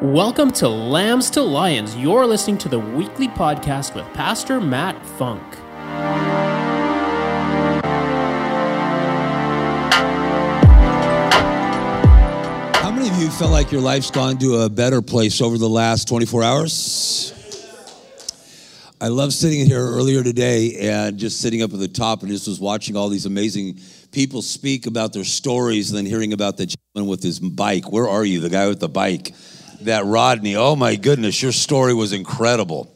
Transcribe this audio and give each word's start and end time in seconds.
Welcome 0.00 0.52
to 0.52 0.68
Lambs 0.68 1.28
to 1.30 1.42
Lions. 1.42 1.96
You're 1.96 2.24
listening 2.24 2.56
to 2.58 2.68
the 2.68 2.78
weekly 2.78 3.26
podcast 3.26 3.96
with 3.96 4.06
Pastor 4.14 4.60
Matt 4.60 5.04
Funk. 5.04 5.42
How 12.76 12.92
many 12.92 13.08
of 13.08 13.16
you 13.16 13.28
felt 13.28 13.50
like 13.50 13.72
your 13.72 13.80
life's 13.80 14.12
gone 14.12 14.38
to 14.38 14.58
a 14.58 14.68
better 14.68 15.02
place 15.02 15.40
over 15.40 15.58
the 15.58 15.68
last 15.68 16.06
24 16.06 16.44
hours? 16.44 17.34
I 19.00 19.08
love 19.08 19.32
sitting 19.32 19.66
here 19.66 19.84
earlier 19.84 20.22
today 20.22 20.76
and 20.90 21.18
just 21.18 21.40
sitting 21.40 21.60
up 21.60 21.72
at 21.72 21.80
the 21.80 21.88
top 21.88 22.22
and 22.22 22.30
just 22.30 22.46
was 22.46 22.60
watching 22.60 22.94
all 22.94 23.08
these 23.08 23.26
amazing 23.26 23.80
people 24.12 24.42
speak 24.42 24.86
about 24.86 25.12
their 25.12 25.24
stories 25.24 25.90
and 25.90 25.98
then 25.98 26.06
hearing 26.06 26.32
about 26.32 26.56
the 26.56 26.66
gentleman 26.66 27.10
with 27.10 27.20
his 27.20 27.40
bike. 27.40 27.90
Where 27.90 28.08
are 28.08 28.24
you? 28.24 28.38
The 28.38 28.48
guy 28.48 28.68
with 28.68 28.78
the 28.78 28.88
bike. 28.88 29.34
That 29.82 30.04
Rodney. 30.04 30.56
Oh 30.56 30.74
my 30.74 30.96
goodness, 30.96 31.40
your 31.40 31.52
story 31.52 31.94
was 31.94 32.12
incredible. 32.12 32.92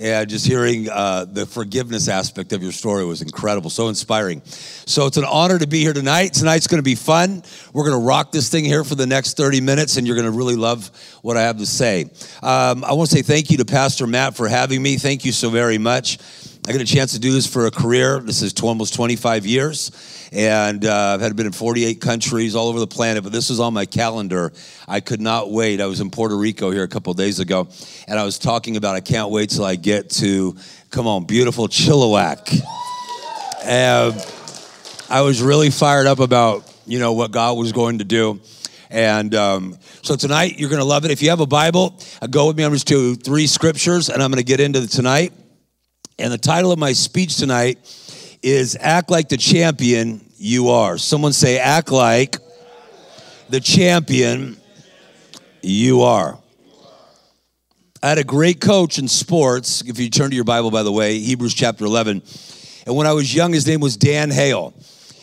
And 0.00 0.28
just 0.28 0.46
hearing 0.46 0.88
uh, 0.88 1.24
the 1.24 1.46
forgiveness 1.46 2.08
aspect 2.08 2.52
of 2.52 2.62
your 2.62 2.72
story 2.72 3.04
was 3.04 3.22
incredible, 3.22 3.70
so 3.70 3.88
inspiring. 3.88 4.40
So 4.44 5.06
it's 5.06 5.16
an 5.16 5.24
honor 5.24 5.58
to 5.58 5.66
be 5.66 5.80
here 5.80 5.92
tonight. 5.92 6.32
Tonight's 6.32 6.66
going 6.66 6.78
to 6.78 6.82
be 6.82 6.94
fun. 6.94 7.42
We're 7.72 7.84
going 7.84 8.00
to 8.00 8.06
rock 8.06 8.32
this 8.32 8.48
thing 8.48 8.64
here 8.64 8.82
for 8.82 8.94
the 8.94 9.06
next 9.06 9.36
30 9.36 9.60
minutes, 9.60 9.96
and 9.96 10.06
you're 10.06 10.16
going 10.16 10.30
to 10.30 10.36
really 10.36 10.56
love 10.56 10.90
what 11.22 11.36
I 11.36 11.42
have 11.42 11.58
to 11.58 11.66
say. 11.66 12.10
Um, 12.42 12.84
I 12.84 12.92
want 12.94 13.10
to 13.10 13.16
say 13.16 13.22
thank 13.22 13.50
you 13.50 13.58
to 13.58 13.64
Pastor 13.64 14.06
Matt 14.06 14.36
for 14.36 14.48
having 14.48 14.82
me. 14.82 14.96
Thank 14.96 15.24
you 15.24 15.32
so 15.32 15.50
very 15.50 15.78
much. 15.78 16.18
I 16.68 16.72
got 16.72 16.82
a 16.82 16.84
chance 16.84 17.12
to 17.12 17.18
do 17.18 17.32
this 17.32 17.46
for 17.46 17.66
a 17.66 17.70
career. 17.70 18.20
This 18.20 18.42
is 18.42 18.52
almost 18.60 18.94
25 18.94 19.46
years, 19.46 20.28
and 20.30 20.84
uh, 20.84 21.14
I've 21.14 21.20
had 21.22 21.34
been 21.34 21.46
in 21.46 21.52
48 21.52 22.02
countries 22.02 22.54
all 22.54 22.68
over 22.68 22.78
the 22.78 22.86
planet. 22.86 23.24
But 23.24 23.32
this 23.32 23.48
was 23.48 23.60
on 23.60 23.72
my 23.72 23.86
calendar. 23.86 24.52
I 24.86 25.00
could 25.00 25.22
not 25.22 25.50
wait. 25.50 25.80
I 25.80 25.86
was 25.86 26.00
in 26.00 26.10
Puerto 26.10 26.36
Rico 26.36 26.70
here 26.70 26.82
a 26.82 26.88
couple 26.88 27.14
days 27.14 27.40
ago, 27.40 27.66
and 28.06 28.18
I 28.18 28.24
was 28.24 28.38
talking 28.38 28.76
about 28.76 28.94
I 28.94 29.00
can't 29.00 29.30
wait 29.30 29.50
till 29.50 29.64
I 29.64 29.76
get 29.76 30.10
to 30.10 30.54
come 30.90 31.06
on, 31.06 31.24
beautiful 31.24 31.66
Chilliwack. 31.66 32.60
And 33.64 34.14
I 35.08 35.22
was 35.22 35.40
really 35.40 35.70
fired 35.70 36.06
up 36.06 36.18
about 36.18 36.70
you 36.86 36.98
know 36.98 37.14
what 37.14 37.30
God 37.30 37.56
was 37.56 37.72
going 37.72 37.98
to 37.98 38.04
do. 38.04 38.38
And 38.90 39.34
um, 39.34 39.78
so 40.02 40.14
tonight 40.14 40.58
you're 40.58 40.68
going 40.68 40.82
to 40.82 40.86
love 40.86 41.06
it. 41.06 41.10
If 41.10 41.22
you 41.22 41.30
have 41.30 41.40
a 41.40 41.46
Bible, 41.46 41.98
uh, 42.20 42.26
go 42.26 42.48
with 42.48 42.58
me. 42.58 42.64
I'm 42.64 42.72
just 42.74 42.86
to 42.88 43.14
three 43.14 43.46
scriptures, 43.46 44.10
and 44.10 44.22
I'm 44.22 44.30
going 44.30 44.44
to 44.44 44.44
get 44.44 44.60
into 44.60 44.86
tonight. 44.86 45.32
And 46.20 46.30
the 46.30 46.38
title 46.38 46.70
of 46.70 46.78
my 46.78 46.92
speech 46.92 47.38
tonight 47.38 47.78
is 48.42 48.76
Act 48.78 49.10
Like 49.10 49.30
the 49.30 49.38
Champion 49.38 50.20
You 50.36 50.68
Are. 50.68 50.98
Someone 50.98 51.32
say, 51.32 51.58
Act 51.58 51.90
like 51.90 52.36
the 53.48 53.58
champion 53.58 54.58
you 55.62 56.02
are. 56.02 56.38
I 58.02 58.08
had 58.10 58.18
a 58.18 58.24
great 58.24 58.60
coach 58.60 58.98
in 58.98 59.08
sports. 59.08 59.80
If 59.80 59.98
you 59.98 60.10
turn 60.10 60.28
to 60.28 60.36
your 60.36 60.44
Bible, 60.44 60.70
by 60.70 60.82
the 60.82 60.92
way, 60.92 61.18
Hebrews 61.20 61.54
chapter 61.54 61.86
11. 61.86 62.22
And 62.86 62.94
when 62.94 63.06
I 63.06 63.14
was 63.14 63.34
young, 63.34 63.54
his 63.54 63.66
name 63.66 63.80
was 63.80 63.96
Dan 63.96 64.30
Hale. 64.30 64.74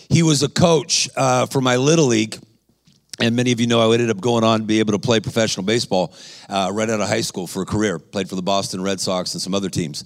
He 0.10 0.24
was 0.24 0.42
a 0.42 0.50
coach 0.50 1.10
uh, 1.16 1.46
for 1.46 1.62
my 1.62 1.76
little 1.76 2.08
league. 2.08 2.40
And 3.20 3.36
many 3.36 3.52
of 3.52 3.60
you 3.60 3.68
know 3.68 3.80
I 3.80 3.94
ended 3.94 4.10
up 4.10 4.20
going 4.20 4.44
on 4.44 4.62
to 4.62 4.66
be 4.66 4.80
able 4.80 4.94
to 4.94 5.00
play 5.00 5.20
professional 5.20 5.66
baseball 5.66 6.14
uh, 6.50 6.72
right 6.74 6.90
out 6.90 7.02
of 7.02 7.08
high 7.08 7.22
school 7.22 7.46
for 7.46 7.62
a 7.62 7.66
career. 7.66 8.00
Played 8.00 8.30
for 8.30 8.36
the 8.36 8.42
Boston 8.42 8.82
Red 8.82 9.00
Sox 9.00 9.36
and 9.36 9.42
some 9.42 9.54
other 9.54 9.70
teams. 9.70 10.04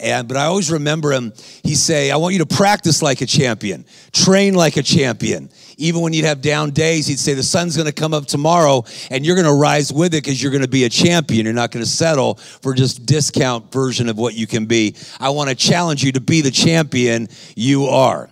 And 0.00 0.28
but 0.28 0.36
I 0.36 0.44
always 0.44 0.70
remember 0.70 1.12
him. 1.12 1.32
He 1.62 1.74
say, 1.74 2.10
"I 2.10 2.16
want 2.16 2.34
you 2.34 2.40
to 2.40 2.46
practice 2.46 3.02
like 3.02 3.20
a 3.20 3.26
champion, 3.26 3.84
train 4.12 4.54
like 4.54 4.76
a 4.76 4.82
champion." 4.82 5.50
Even 5.76 6.02
when 6.02 6.12
you'd 6.12 6.24
have 6.24 6.40
down 6.40 6.70
days, 6.70 7.06
he'd 7.06 7.18
say, 7.18 7.34
"The 7.34 7.42
sun's 7.42 7.76
going 7.76 7.86
to 7.86 7.92
come 7.92 8.14
up 8.14 8.26
tomorrow, 8.26 8.84
and 9.10 9.24
you're 9.24 9.36
going 9.36 9.46
to 9.46 9.54
rise 9.54 9.92
with 9.92 10.14
it 10.14 10.22
because 10.22 10.42
you're 10.42 10.52
going 10.52 10.62
to 10.62 10.68
be 10.68 10.84
a 10.84 10.88
champion. 10.88 11.44
You're 11.44 11.54
not 11.54 11.70
going 11.70 11.84
to 11.84 11.90
settle 11.90 12.34
for 12.34 12.74
just 12.74 13.06
discount 13.06 13.72
version 13.72 14.08
of 14.08 14.16
what 14.18 14.34
you 14.34 14.46
can 14.46 14.66
be. 14.66 14.94
I 15.20 15.30
want 15.30 15.50
to 15.50 15.54
challenge 15.54 16.02
you 16.02 16.12
to 16.12 16.20
be 16.20 16.40
the 16.40 16.50
champion 16.50 17.28
you 17.56 17.86
are." 17.86 18.30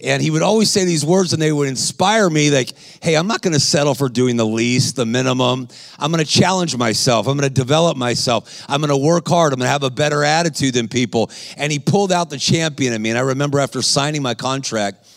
And 0.00 0.22
he 0.22 0.30
would 0.30 0.42
always 0.42 0.70
say 0.70 0.84
these 0.84 1.04
words, 1.04 1.32
and 1.32 1.42
they 1.42 1.50
would 1.50 1.68
inspire 1.68 2.30
me 2.30 2.50
like, 2.50 2.72
hey, 3.02 3.16
I'm 3.16 3.26
not 3.26 3.42
going 3.42 3.54
to 3.54 3.60
settle 3.60 3.94
for 3.94 4.08
doing 4.08 4.36
the 4.36 4.46
least, 4.46 4.94
the 4.94 5.04
minimum. 5.04 5.66
I'm 5.98 6.12
going 6.12 6.24
to 6.24 6.30
challenge 6.30 6.76
myself. 6.76 7.26
I'm 7.26 7.36
going 7.36 7.48
to 7.48 7.54
develop 7.54 7.96
myself. 7.96 8.64
I'm 8.68 8.80
going 8.80 8.90
to 8.90 8.96
work 8.96 9.26
hard. 9.26 9.52
I'm 9.52 9.58
to 9.58 9.66
have 9.66 9.82
a 9.82 9.90
better 9.90 10.22
attitude 10.22 10.74
than 10.74 10.86
people. 10.86 11.30
And 11.56 11.72
he 11.72 11.80
pulled 11.80 12.12
out 12.12 12.30
the 12.30 12.38
champion 12.38 12.92
in 12.92 13.02
me. 13.02 13.10
And 13.10 13.18
I 13.18 13.22
remember 13.22 13.58
after 13.58 13.82
signing 13.82 14.22
my 14.22 14.34
contract, 14.34 15.07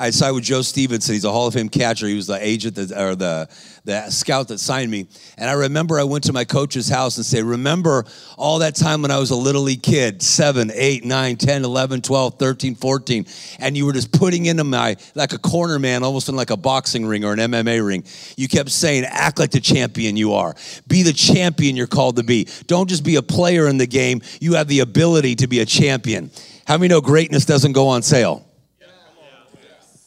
I 0.00 0.08
signed 0.08 0.34
with 0.34 0.44
Joe 0.44 0.62
Stevenson. 0.62 1.12
He's 1.12 1.26
a 1.26 1.30
Hall 1.30 1.46
of 1.46 1.52
Fame 1.52 1.68
catcher. 1.68 2.06
He 2.06 2.14
was 2.14 2.26
the 2.26 2.42
agent 2.42 2.74
that, 2.76 2.90
or 2.90 3.14
the, 3.14 3.50
the 3.84 4.08
scout 4.08 4.48
that 4.48 4.58
signed 4.58 4.90
me. 4.90 5.06
And 5.36 5.50
I 5.50 5.52
remember 5.52 6.00
I 6.00 6.04
went 6.04 6.24
to 6.24 6.32
my 6.32 6.44
coach's 6.44 6.88
house 6.88 7.18
and 7.18 7.26
said, 7.26 7.44
Remember 7.44 8.06
all 8.38 8.60
that 8.60 8.74
time 8.74 9.02
when 9.02 9.10
I 9.10 9.18
was 9.18 9.28
a 9.28 9.36
little 9.36 9.60
league 9.60 9.82
kid, 9.82 10.22
7, 10.22 10.70
8, 10.74 11.04
9, 11.04 11.36
10, 11.36 11.64
11, 11.66 12.00
12, 12.00 12.38
13, 12.38 12.74
14, 12.76 13.26
and 13.58 13.76
you 13.76 13.84
were 13.84 13.92
just 13.92 14.10
putting 14.10 14.46
into 14.46 14.64
my, 14.64 14.96
like 15.14 15.34
a 15.34 15.38
corner 15.38 15.78
man, 15.78 16.02
almost 16.02 16.30
in 16.30 16.34
like 16.34 16.48
a 16.48 16.56
boxing 16.56 17.04
ring 17.04 17.22
or 17.22 17.34
an 17.34 17.38
MMA 17.38 17.86
ring. 17.86 18.02
You 18.38 18.48
kept 18.48 18.70
saying, 18.70 19.04
Act 19.04 19.38
like 19.38 19.50
the 19.50 19.60
champion 19.60 20.16
you 20.16 20.32
are. 20.32 20.54
Be 20.88 21.02
the 21.02 21.12
champion 21.12 21.76
you're 21.76 21.86
called 21.86 22.16
to 22.16 22.22
be. 22.22 22.48
Don't 22.66 22.88
just 22.88 23.04
be 23.04 23.16
a 23.16 23.22
player 23.22 23.68
in 23.68 23.76
the 23.76 23.86
game, 23.86 24.22
you 24.40 24.54
have 24.54 24.66
the 24.66 24.80
ability 24.80 25.34
to 25.36 25.46
be 25.46 25.60
a 25.60 25.66
champion. 25.66 26.30
How 26.66 26.78
many 26.78 26.88
know 26.88 27.02
greatness 27.02 27.44
doesn't 27.44 27.72
go 27.72 27.88
on 27.88 28.00
sale? 28.00 28.46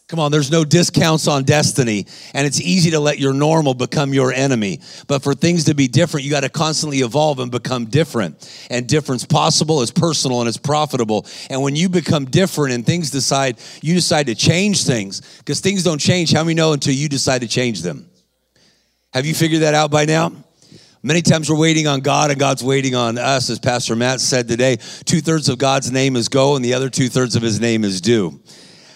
Come 0.10 0.20
on, 0.20 0.32
there's 0.32 0.52
no 0.52 0.66
discounts 0.66 1.30
on 1.30 1.44
destiny, 1.44 2.06
and 2.34 2.46
it's 2.46 2.60
easy 2.60 2.92
to 2.92 3.00
let 3.00 3.20
your 3.20 3.34
normal 3.34 3.74
become 3.74 4.14
your 4.14 4.34
enemy. 4.34 4.82
But 5.08 5.24
for 5.24 5.34
things 5.34 5.64
to 5.66 5.74
be 5.74 5.88
different, 5.88 6.26
you 6.26 6.30
got 6.30 6.42
to 6.42 6.50
constantly 6.50 7.00
evolve 7.00 7.40
and 7.40 7.50
become 7.50 7.86
different. 7.86 8.68
And 8.70 8.86
difference 8.86 9.26
possible, 9.26 9.82
is 9.82 9.92
personal, 9.92 10.42
and 10.42 10.50
it's 10.50 10.58
profitable. 10.58 11.26
And 11.50 11.62
when 11.62 11.78
you 11.78 11.88
become 11.88 12.26
different 12.26 12.74
and 12.74 12.86
things 12.86 13.12
decide, 13.12 13.58
you 13.82 13.94
decide 13.94 14.28
to 14.28 14.36
change 14.36 14.84
things, 14.84 15.22
because 15.40 15.62
things 15.62 15.84
don't 15.84 16.00
change, 16.00 16.34
how 16.34 16.44
many 16.44 16.56
know 16.56 16.74
until 16.74 16.94
you 16.94 17.08
decide 17.08 17.40
to 17.42 17.48
change 17.48 17.82
them? 17.82 18.10
Have 19.14 19.26
you 19.26 19.34
figured 19.34 19.62
that 19.62 19.74
out 19.74 19.90
by 19.90 20.04
now? 20.04 20.34
Many 21.02 21.22
times 21.22 21.50
we're 21.50 21.58
waiting 21.58 21.88
on 21.88 22.02
God 22.02 22.30
and 22.30 22.40
God's 22.40 22.64
waiting 22.64 22.94
on 22.94 23.18
us. 23.18 23.50
As 23.50 23.60
Pastor 23.60 23.96
Matt 23.96 24.22
said 24.22 24.48
today, 24.48 24.78
two 25.06 25.22
thirds 25.22 25.50
of 25.50 25.58
God's 25.58 25.92
name 25.92 26.16
is 26.16 26.30
go 26.30 26.56
and 26.56 26.64
the 26.64 26.74
other 26.74 26.90
two 26.90 27.10
thirds 27.10 27.36
of 27.36 27.42
his 27.42 27.60
name 27.60 27.84
is 27.84 28.00
do. 28.02 28.42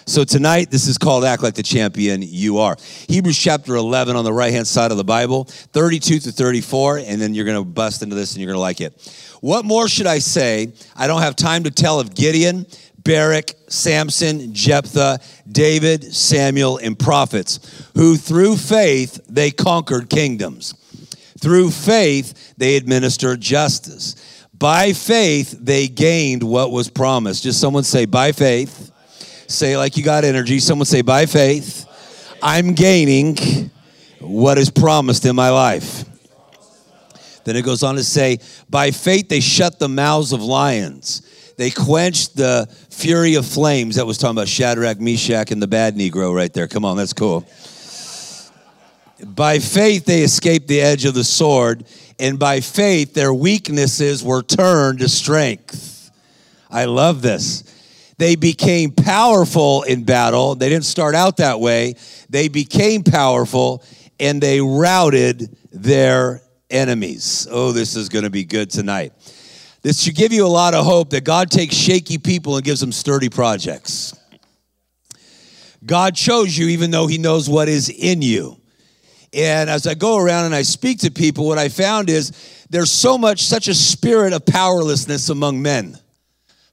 So 0.08 0.24
tonight, 0.24 0.72
this 0.72 0.88
is 0.88 0.98
called 0.98 1.26
Act 1.26 1.44
Like 1.44 1.56
the 1.56 1.62
Champion 1.62 2.22
You 2.22 2.60
Are. 2.60 2.78
Hebrews 3.10 3.38
chapter 3.38 3.76
11 3.76 4.16
on 4.16 4.24
the 4.24 4.32
right 4.32 4.54
hand 4.54 4.66
side 4.66 4.92
of 4.92 4.96
the 4.96 5.04
Bible, 5.04 5.44
32 5.44 6.20
to 6.20 6.32
34, 6.32 7.00
and 7.00 7.20
then 7.20 7.34
you're 7.34 7.44
going 7.44 7.62
to 7.62 7.66
bust 7.66 8.02
into 8.02 8.16
this 8.16 8.32
and 8.32 8.42
you're 8.42 8.48
going 8.48 8.56
to 8.56 8.62
like 8.62 8.80
it. 8.80 8.94
What 9.42 9.66
more 9.66 9.90
should 9.90 10.08
I 10.08 10.20
say? 10.20 10.72
I 10.96 11.08
don't 11.08 11.22
have 11.24 11.36
time 11.36 11.66
to 11.66 11.72
tell 11.72 12.00
of 12.00 12.16
Gideon, 12.16 12.66
Barak, 13.04 13.52
Samson, 13.68 14.54
Jephthah, 14.54 15.20
David, 15.52 16.06
Samuel, 16.06 16.78
and 16.78 16.98
prophets, 16.98 17.90
who 17.94 18.16
through 18.16 18.56
faith 18.56 19.20
they 19.28 19.52
conquered 19.52 20.10
kingdoms. 20.10 20.74
Through 21.42 21.72
faith 21.72 22.54
they 22.56 22.78
administered 22.78 23.42
justice. 23.42 24.16
By 24.54 24.94
faith 24.94 25.52
they 25.60 25.90
gained 25.90 26.44
what 26.44 26.72
was 26.72 26.90
promised. 26.90 27.44
Just 27.44 27.60
someone 27.60 27.84
say, 27.84 28.06
by 28.06 28.32
faith 28.32 28.94
Say 29.48 29.78
like 29.78 29.98
you 29.98 30.04
got 30.04 30.24
energy. 30.24 30.60
Someone 30.60 30.86
say, 30.86 31.02
by 31.02 31.26
faith, 31.26 31.86
I'm 32.44 32.74
gaining 32.74 33.72
what 34.20 34.58
is 34.58 34.70
promised 34.70 35.26
in 35.26 35.36
my 35.36 35.50
life. 35.50 36.04
Then 37.46 37.56
it 37.56 37.64
goes 37.64 37.82
on 37.82 37.96
to 37.96 38.04
say, 38.04 38.40
by 38.70 38.92
faith 38.92 39.30
they 39.30 39.40
shut 39.40 39.80
the 39.80 39.88
mouths 39.88 40.34
of 40.34 40.42
lions. 40.44 41.22
They 41.56 41.72
quenched 41.72 42.36
the 42.36 42.68
fury 42.90 43.36
of 43.36 43.46
flames. 43.46 43.96
That 43.96 44.06
was 44.06 44.18
talking 44.18 44.36
about 44.36 44.50
Shadrach, 44.50 45.00
Meshach, 45.00 45.50
and 45.52 45.62
the 45.62 45.68
bad 45.68 45.96
Negro 45.96 46.36
right 46.36 46.54
there. 46.54 46.68
Come 46.68 46.84
on, 46.84 46.98
that's 46.98 47.14
cool. 47.14 47.48
By 49.26 49.60
faith 49.60 50.06
they 50.06 50.22
escaped 50.22 50.68
the 50.68 50.82
edge 50.82 51.06
of 51.06 51.14
the 51.14 51.24
sword, 51.24 51.86
and 52.20 52.38
by 52.38 52.60
faith 52.60 53.14
their 53.14 53.34
weaknesses 53.34 54.24
were 54.24 54.44
turned 54.44 55.00
to 55.00 55.10
strength. 55.10 56.12
I 56.70 56.86
love 56.86 57.22
this. 57.22 57.64
They 58.18 58.36
became 58.36 58.92
powerful 58.92 59.84
in 59.84 60.04
battle. 60.04 60.56
They 60.56 60.70
didn't 60.70 60.86
start 60.86 61.14
out 61.14 61.38
that 61.38 61.60
way. 61.60 61.96
They 62.30 62.48
became 62.48 63.04
powerful 63.04 63.84
and 64.20 64.42
they 64.42 64.60
routed 64.60 65.56
their 65.72 66.42
enemies. 66.70 67.48
Oh, 67.50 67.72
this 67.72 67.96
is 67.96 68.10
going 68.10 68.24
to 68.24 68.32
be 68.32 68.44
good 68.44 68.72
tonight. 68.72 69.14
This 69.84 70.02
should 70.02 70.16
give 70.16 70.34
you 70.34 70.46
a 70.46 70.50
lot 70.50 70.74
of 70.74 70.84
hope 70.84 71.12
that 71.12 71.24
God 71.24 71.52
takes 71.52 71.76
shaky 71.76 72.18
people 72.18 72.56
and 72.56 72.66
gives 72.66 72.80
them 72.80 72.92
sturdy 72.92 73.30
projects. 73.30 74.18
God 75.86 76.16
chose 76.16 76.58
you 76.58 76.68
even 76.70 76.92
though 76.92 77.08
He 77.08 77.20
knows 77.20 77.48
what 77.48 77.70
is 77.70 77.90
in 77.90 78.22
you. 78.22 78.60
And 79.32 79.70
as 79.70 79.86
I 79.86 79.94
go 79.94 80.18
around 80.18 80.46
and 80.46 80.56
I 80.56 80.64
speak 80.64 81.00
to 81.00 81.12
people, 81.12 81.46
what 81.46 81.60
I 81.60 81.70
found 81.70 82.10
is 82.10 82.66
there's 82.70 82.92
so 82.92 83.18
much, 83.18 83.44
such 83.44 83.68
a 83.68 83.76
spirit 83.76 84.34
of 84.34 84.46
powerlessness 84.46 85.30
among 85.30 85.62
men, 85.62 85.98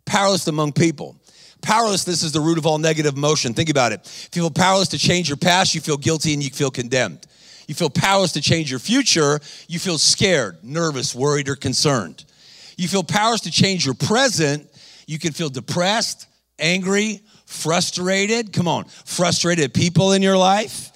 powerless 0.07 0.47
among 0.47 0.73
people. 0.73 1.21
Powerlessness 1.65 2.23
is 2.23 2.33
the 2.33 2.41
root 2.41 2.59
of 2.59 2.67
all 2.67 2.77
negative 2.77 3.17
emotion. 3.17 3.55
Think 3.55 3.71
about 3.71 3.93
it. 3.93 4.01
If 4.05 4.37
you 4.37 4.43
feel 4.43 4.51
powerless 4.51 4.89
to 4.89 4.99
change 4.99 5.31
your 5.31 5.39
past, 5.39 5.75
you 5.75 5.81
feel 5.81 5.97
guilty 5.97 6.35
and 6.35 6.43
you 6.43 6.51
feel 6.51 6.71
condemned. 6.71 7.27
You 7.67 7.75
feel 7.75 7.89
powerless 7.89 8.33
to 8.33 8.43
change 8.43 8.71
your 8.71 8.79
future. 8.79 9.41
You 9.67 9.79
feel 9.79 9.97
scared, 9.97 10.63
nervous, 10.63 11.15
worried, 11.15 11.49
or 11.49 11.57
concerned. 11.57 12.27
You 12.77 12.87
feel 12.87 13.03
powerless 13.03 13.41
to 13.43 13.51
change 13.51 13.87
your 13.87 13.95
present. 13.95 14.69
You 15.07 15.19
can 15.19 15.33
feel 15.33 15.49
depressed, 15.49 16.27
angry, 16.59 17.23
frustrated. 17.47 18.53
Come 18.53 18.69
on, 18.69 18.85
frustrated 18.85 19.73
people 19.73 20.13
in 20.13 20.21
your 20.21 20.37
life. 20.37 20.91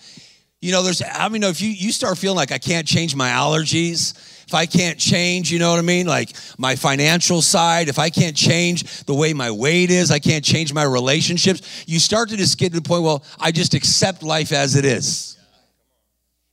You 0.60 0.72
know, 0.72 0.82
there's, 0.82 1.02
I 1.02 1.30
mean, 1.30 1.44
if 1.44 1.62
you, 1.62 1.70
you 1.70 1.92
start 1.92 2.18
feeling 2.18 2.36
like 2.36 2.52
I 2.52 2.58
can't 2.58 2.86
change 2.86 3.16
my 3.16 3.30
allergies, 3.30 4.12
if 4.48 4.54
I 4.54 4.64
can't 4.64 4.98
change, 4.98 5.52
you 5.52 5.58
know 5.58 5.68
what 5.68 5.78
I 5.78 5.82
mean? 5.82 6.06
Like 6.06 6.34
my 6.56 6.74
financial 6.74 7.42
side, 7.42 7.88
if 7.88 7.98
I 7.98 8.08
can't 8.08 8.34
change 8.34 9.04
the 9.04 9.12
way 9.12 9.34
my 9.34 9.50
weight 9.50 9.90
is, 9.90 10.10
I 10.10 10.20
can't 10.20 10.42
change 10.42 10.72
my 10.72 10.84
relationships, 10.84 11.84
you 11.86 11.98
start 11.98 12.30
to 12.30 12.36
just 12.38 12.56
get 12.56 12.72
to 12.72 12.80
the 12.80 12.88
point, 12.88 13.02
well, 13.02 13.22
I 13.38 13.52
just 13.52 13.74
accept 13.74 14.22
life 14.22 14.50
as 14.52 14.74
it 14.74 14.86
is. 14.86 15.36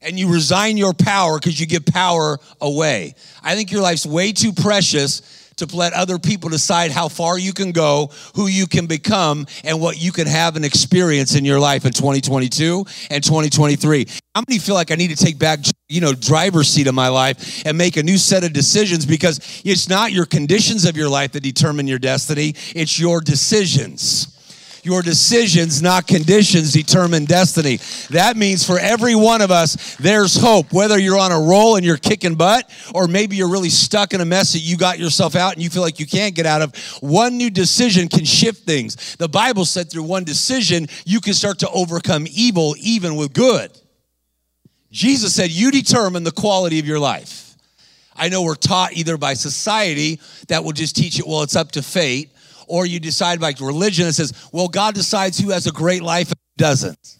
And 0.01 0.19
you 0.19 0.29
resign 0.29 0.75
your 0.75 0.93
power 0.93 1.39
because 1.39 1.57
you 1.57 1.65
give 1.65 1.85
power 1.85 2.37
away. 2.59 3.15
I 3.41 3.55
think 3.55 3.71
your 3.71 3.81
life's 3.81 4.05
way 4.05 4.33
too 4.33 4.51
precious 4.51 5.21
to 5.57 5.75
let 5.75 5.93
other 5.93 6.19
people 6.19 6.49
decide 6.49 6.91
how 6.91 7.07
far 7.07 7.37
you 7.37 7.53
can 7.53 7.71
go, 7.71 8.11
who 8.35 8.47
you 8.47 8.67
can 8.67 8.87
become, 8.87 9.45
and 9.63 9.79
what 9.79 10.01
you 10.01 10.11
can 10.11 10.27
have 10.27 10.55
and 10.55 10.65
experience 10.65 11.35
in 11.35 11.45
your 11.45 11.59
life 11.59 11.85
in 11.85 11.93
2022 11.93 12.85
and 13.09 13.23
2023. 13.23 14.07
How 14.33 14.43
many 14.47 14.59
feel 14.59 14.75
like 14.75 14.91
I 14.91 14.95
need 14.95 15.15
to 15.15 15.23
take 15.23 15.39
back, 15.39 15.59
you 15.87 16.01
know, 16.01 16.13
driver's 16.13 16.67
seat 16.67 16.87
of 16.87 16.95
my 16.95 17.07
life 17.07 17.65
and 17.65 17.77
make 17.77 17.97
a 17.97 18.03
new 18.03 18.17
set 18.17 18.43
of 18.43 18.53
decisions 18.53 19.05
because 19.05 19.61
it's 19.63 19.87
not 19.87 20.11
your 20.11 20.25
conditions 20.25 20.85
of 20.85 20.97
your 20.97 21.09
life 21.09 21.31
that 21.31 21.43
determine 21.43 21.87
your 21.87 21.99
destiny, 21.99 22.53
it's 22.75 22.99
your 22.99 23.21
decisions. 23.21 24.34
Your 24.85 25.01
decisions, 25.01 25.81
not 25.81 26.05
conditions, 26.05 26.71
determine 26.71 27.25
destiny. 27.25 27.79
That 28.11 28.37
means 28.37 28.63
for 28.63 28.77
every 28.77 29.15
one 29.15 29.41
of 29.41 29.49
us, 29.49 29.95
there's 29.95 30.35
hope. 30.35 30.71
Whether 30.71 30.99
you're 30.99 31.17
on 31.17 31.31
a 31.31 31.39
roll 31.39 31.75
and 31.75 31.83
you're 31.83 31.97
kicking 31.97 32.35
butt, 32.35 32.69
or 32.93 33.07
maybe 33.07 33.35
you're 33.35 33.49
really 33.49 33.69
stuck 33.69 34.13
in 34.13 34.21
a 34.21 34.25
mess 34.25 34.53
that 34.53 34.59
you 34.59 34.77
got 34.77 34.99
yourself 34.99 35.35
out 35.35 35.53
and 35.53 35.63
you 35.63 35.71
feel 35.71 35.81
like 35.81 35.99
you 35.99 36.05
can't 36.05 36.35
get 36.35 36.45
out 36.45 36.61
of, 36.61 36.75
one 37.01 37.35
new 37.35 37.49
decision 37.49 38.07
can 38.07 38.25
shift 38.25 38.63
things. 38.63 39.15
The 39.15 39.27
Bible 39.27 39.65
said 39.65 39.89
through 39.89 40.03
one 40.03 40.23
decision, 40.23 40.85
you 41.03 41.19
can 41.19 41.33
start 41.33 41.57
to 41.59 41.69
overcome 41.71 42.27
evil 42.29 42.75
even 42.79 43.15
with 43.15 43.33
good. 43.33 43.71
Jesus 44.91 45.33
said, 45.33 45.49
You 45.49 45.71
determine 45.71 46.23
the 46.23 46.31
quality 46.31 46.77
of 46.77 46.85
your 46.85 46.99
life. 46.99 47.55
I 48.15 48.29
know 48.29 48.43
we're 48.43 48.55
taught 48.55 48.93
either 48.93 49.17
by 49.17 49.33
society 49.33 50.19
that 50.47 50.63
will 50.63 50.71
just 50.71 50.95
teach 50.95 51.19
it, 51.19 51.27
well, 51.27 51.41
it's 51.41 51.55
up 51.55 51.71
to 51.71 51.81
fate, 51.81 52.29
or 52.67 52.85
you 52.85 52.99
decide 52.99 53.41
like 53.41 53.59
religion 53.59 54.05
that 54.05 54.13
says, 54.13 54.33
well, 54.51 54.67
God 54.67 54.95
decides 54.95 55.39
who 55.39 55.51
has 55.51 55.67
a 55.67 55.71
great 55.71 56.01
life 56.01 56.29
and 56.29 56.37
who 56.37 56.63
doesn't. 56.63 57.17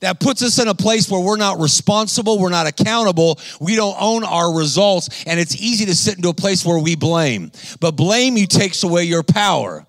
That 0.00 0.20
puts 0.20 0.42
us 0.42 0.58
in 0.58 0.68
a 0.68 0.74
place 0.74 1.10
where 1.10 1.20
we're 1.20 1.38
not 1.38 1.58
responsible, 1.58 2.38
we're 2.38 2.50
not 2.50 2.66
accountable, 2.66 3.38
we 3.58 3.74
don't 3.74 3.96
own 3.98 4.22
our 4.22 4.54
results, 4.54 5.24
and 5.24 5.40
it's 5.40 5.56
easy 5.56 5.86
to 5.86 5.94
sit 5.94 6.16
into 6.16 6.28
a 6.28 6.34
place 6.34 6.64
where 6.64 6.78
we 6.78 6.94
blame. 6.94 7.50
But 7.80 7.92
blame 7.92 8.36
you 8.36 8.46
takes 8.46 8.82
away 8.82 9.04
your 9.04 9.22
power. 9.22 9.86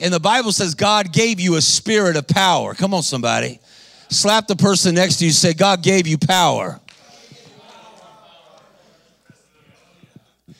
And 0.00 0.12
the 0.12 0.20
Bible 0.20 0.52
says 0.52 0.74
God 0.74 1.12
gave 1.12 1.40
you 1.40 1.56
a 1.56 1.62
spirit 1.62 2.16
of 2.16 2.28
power. 2.28 2.74
Come 2.74 2.92
on, 2.92 3.02
somebody. 3.02 3.58
Slap 4.10 4.46
the 4.46 4.56
person 4.56 4.94
next 4.94 5.16
to 5.18 5.24
you, 5.24 5.30
say, 5.30 5.54
God 5.54 5.82
gave 5.82 6.06
you 6.06 6.18
power. 6.18 6.80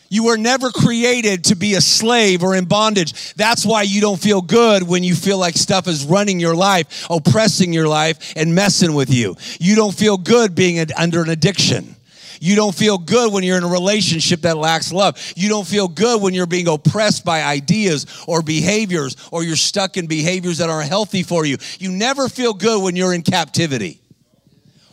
You 0.08 0.24
were 0.24 0.38
never 0.38 0.70
created 0.70 1.44
to 1.44 1.54
be 1.54 1.74
a 1.74 1.80
slave 1.80 2.42
or 2.42 2.54
in 2.54 2.64
bondage. 2.64 3.34
That's 3.34 3.66
why 3.66 3.82
you 3.82 4.00
don't 4.00 4.20
feel 4.20 4.40
good 4.40 4.82
when 4.82 5.04
you 5.04 5.14
feel 5.14 5.38
like 5.38 5.56
stuff 5.56 5.86
is 5.86 6.04
running 6.04 6.40
your 6.40 6.54
life, 6.54 7.06
oppressing 7.10 7.72
your 7.72 7.88
life, 7.88 8.32
and 8.36 8.54
messing 8.54 8.94
with 8.94 9.12
you. 9.12 9.36
You 9.60 9.76
don't 9.76 9.94
feel 9.94 10.16
good 10.16 10.54
being 10.54 10.84
under 10.96 11.22
an 11.22 11.28
addiction. 11.28 11.96
You 12.40 12.56
don't 12.56 12.74
feel 12.74 12.98
good 12.98 13.32
when 13.32 13.42
you're 13.42 13.58
in 13.58 13.64
a 13.64 13.68
relationship 13.68 14.42
that 14.42 14.56
lacks 14.56 14.92
love. 14.92 15.18
You 15.36 15.48
don't 15.48 15.66
feel 15.66 15.88
good 15.88 16.22
when 16.22 16.34
you're 16.34 16.46
being 16.46 16.68
oppressed 16.68 17.24
by 17.24 17.42
ideas 17.42 18.06
or 18.26 18.42
behaviors 18.42 19.16
or 19.32 19.42
you're 19.42 19.56
stuck 19.56 19.96
in 19.96 20.06
behaviors 20.06 20.58
that 20.58 20.70
aren't 20.70 20.88
healthy 20.88 21.22
for 21.22 21.44
you. 21.44 21.56
You 21.78 21.90
never 21.90 22.28
feel 22.28 22.54
good 22.54 22.82
when 22.82 22.96
you're 22.96 23.12
in 23.12 23.22
captivity. 23.22 24.00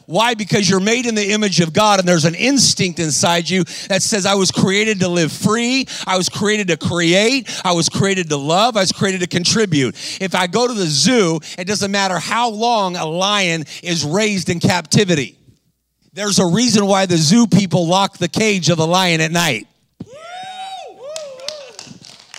Why? 0.05 0.35
Because 0.35 0.69
you're 0.69 0.79
made 0.79 1.05
in 1.05 1.15
the 1.15 1.31
image 1.31 1.59
of 1.59 1.73
God 1.73 1.99
and 1.99 2.07
there's 2.07 2.25
an 2.25 2.35
instinct 2.35 2.99
inside 2.99 3.49
you 3.49 3.63
that 3.89 4.03
says, 4.03 4.25
I 4.25 4.35
was 4.35 4.51
created 4.51 4.99
to 4.99 5.07
live 5.07 5.31
free. 5.31 5.87
I 6.05 6.17
was 6.17 6.29
created 6.29 6.67
to 6.67 6.77
create. 6.77 7.49
I 7.63 7.73
was 7.73 7.89
created 7.89 8.29
to 8.29 8.37
love. 8.37 8.77
I 8.77 8.81
was 8.81 8.91
created 8.91 9.21
to 9.21 9.27
contribute. 9.27 9.95
If 10.21 10.35
I 10.35 10.47
go 10.47 10.67
to 10.67 10.73
the 10.73 10.85
zoo, 10.85 11.39
it 11.57 11.65
doesn't 11.65 11.91
matter 11.91 12.19
how 12.19 12.49
long 12.49 12.95
a 12.95 13.05
lion 13.05 13.65
is 13.81 14.05
raised 14.05 14.49
in 14.49 14.59
captivity. 14.59 15.37
There's 16.13 16.39
a 16.39 16.45
reason 16.45 16.85
why 16.85 17.07
the 17.07 17.17
zoo 17.17 17.47
people 17.47 17.87
lock 17.87 18.17
the 18.17 18.29
cage 18.29 18.69
of 18.69 18.77
the 18.77 18.87
lion 18.87 19.21
at 19.21 19.31
night 19.31 19.67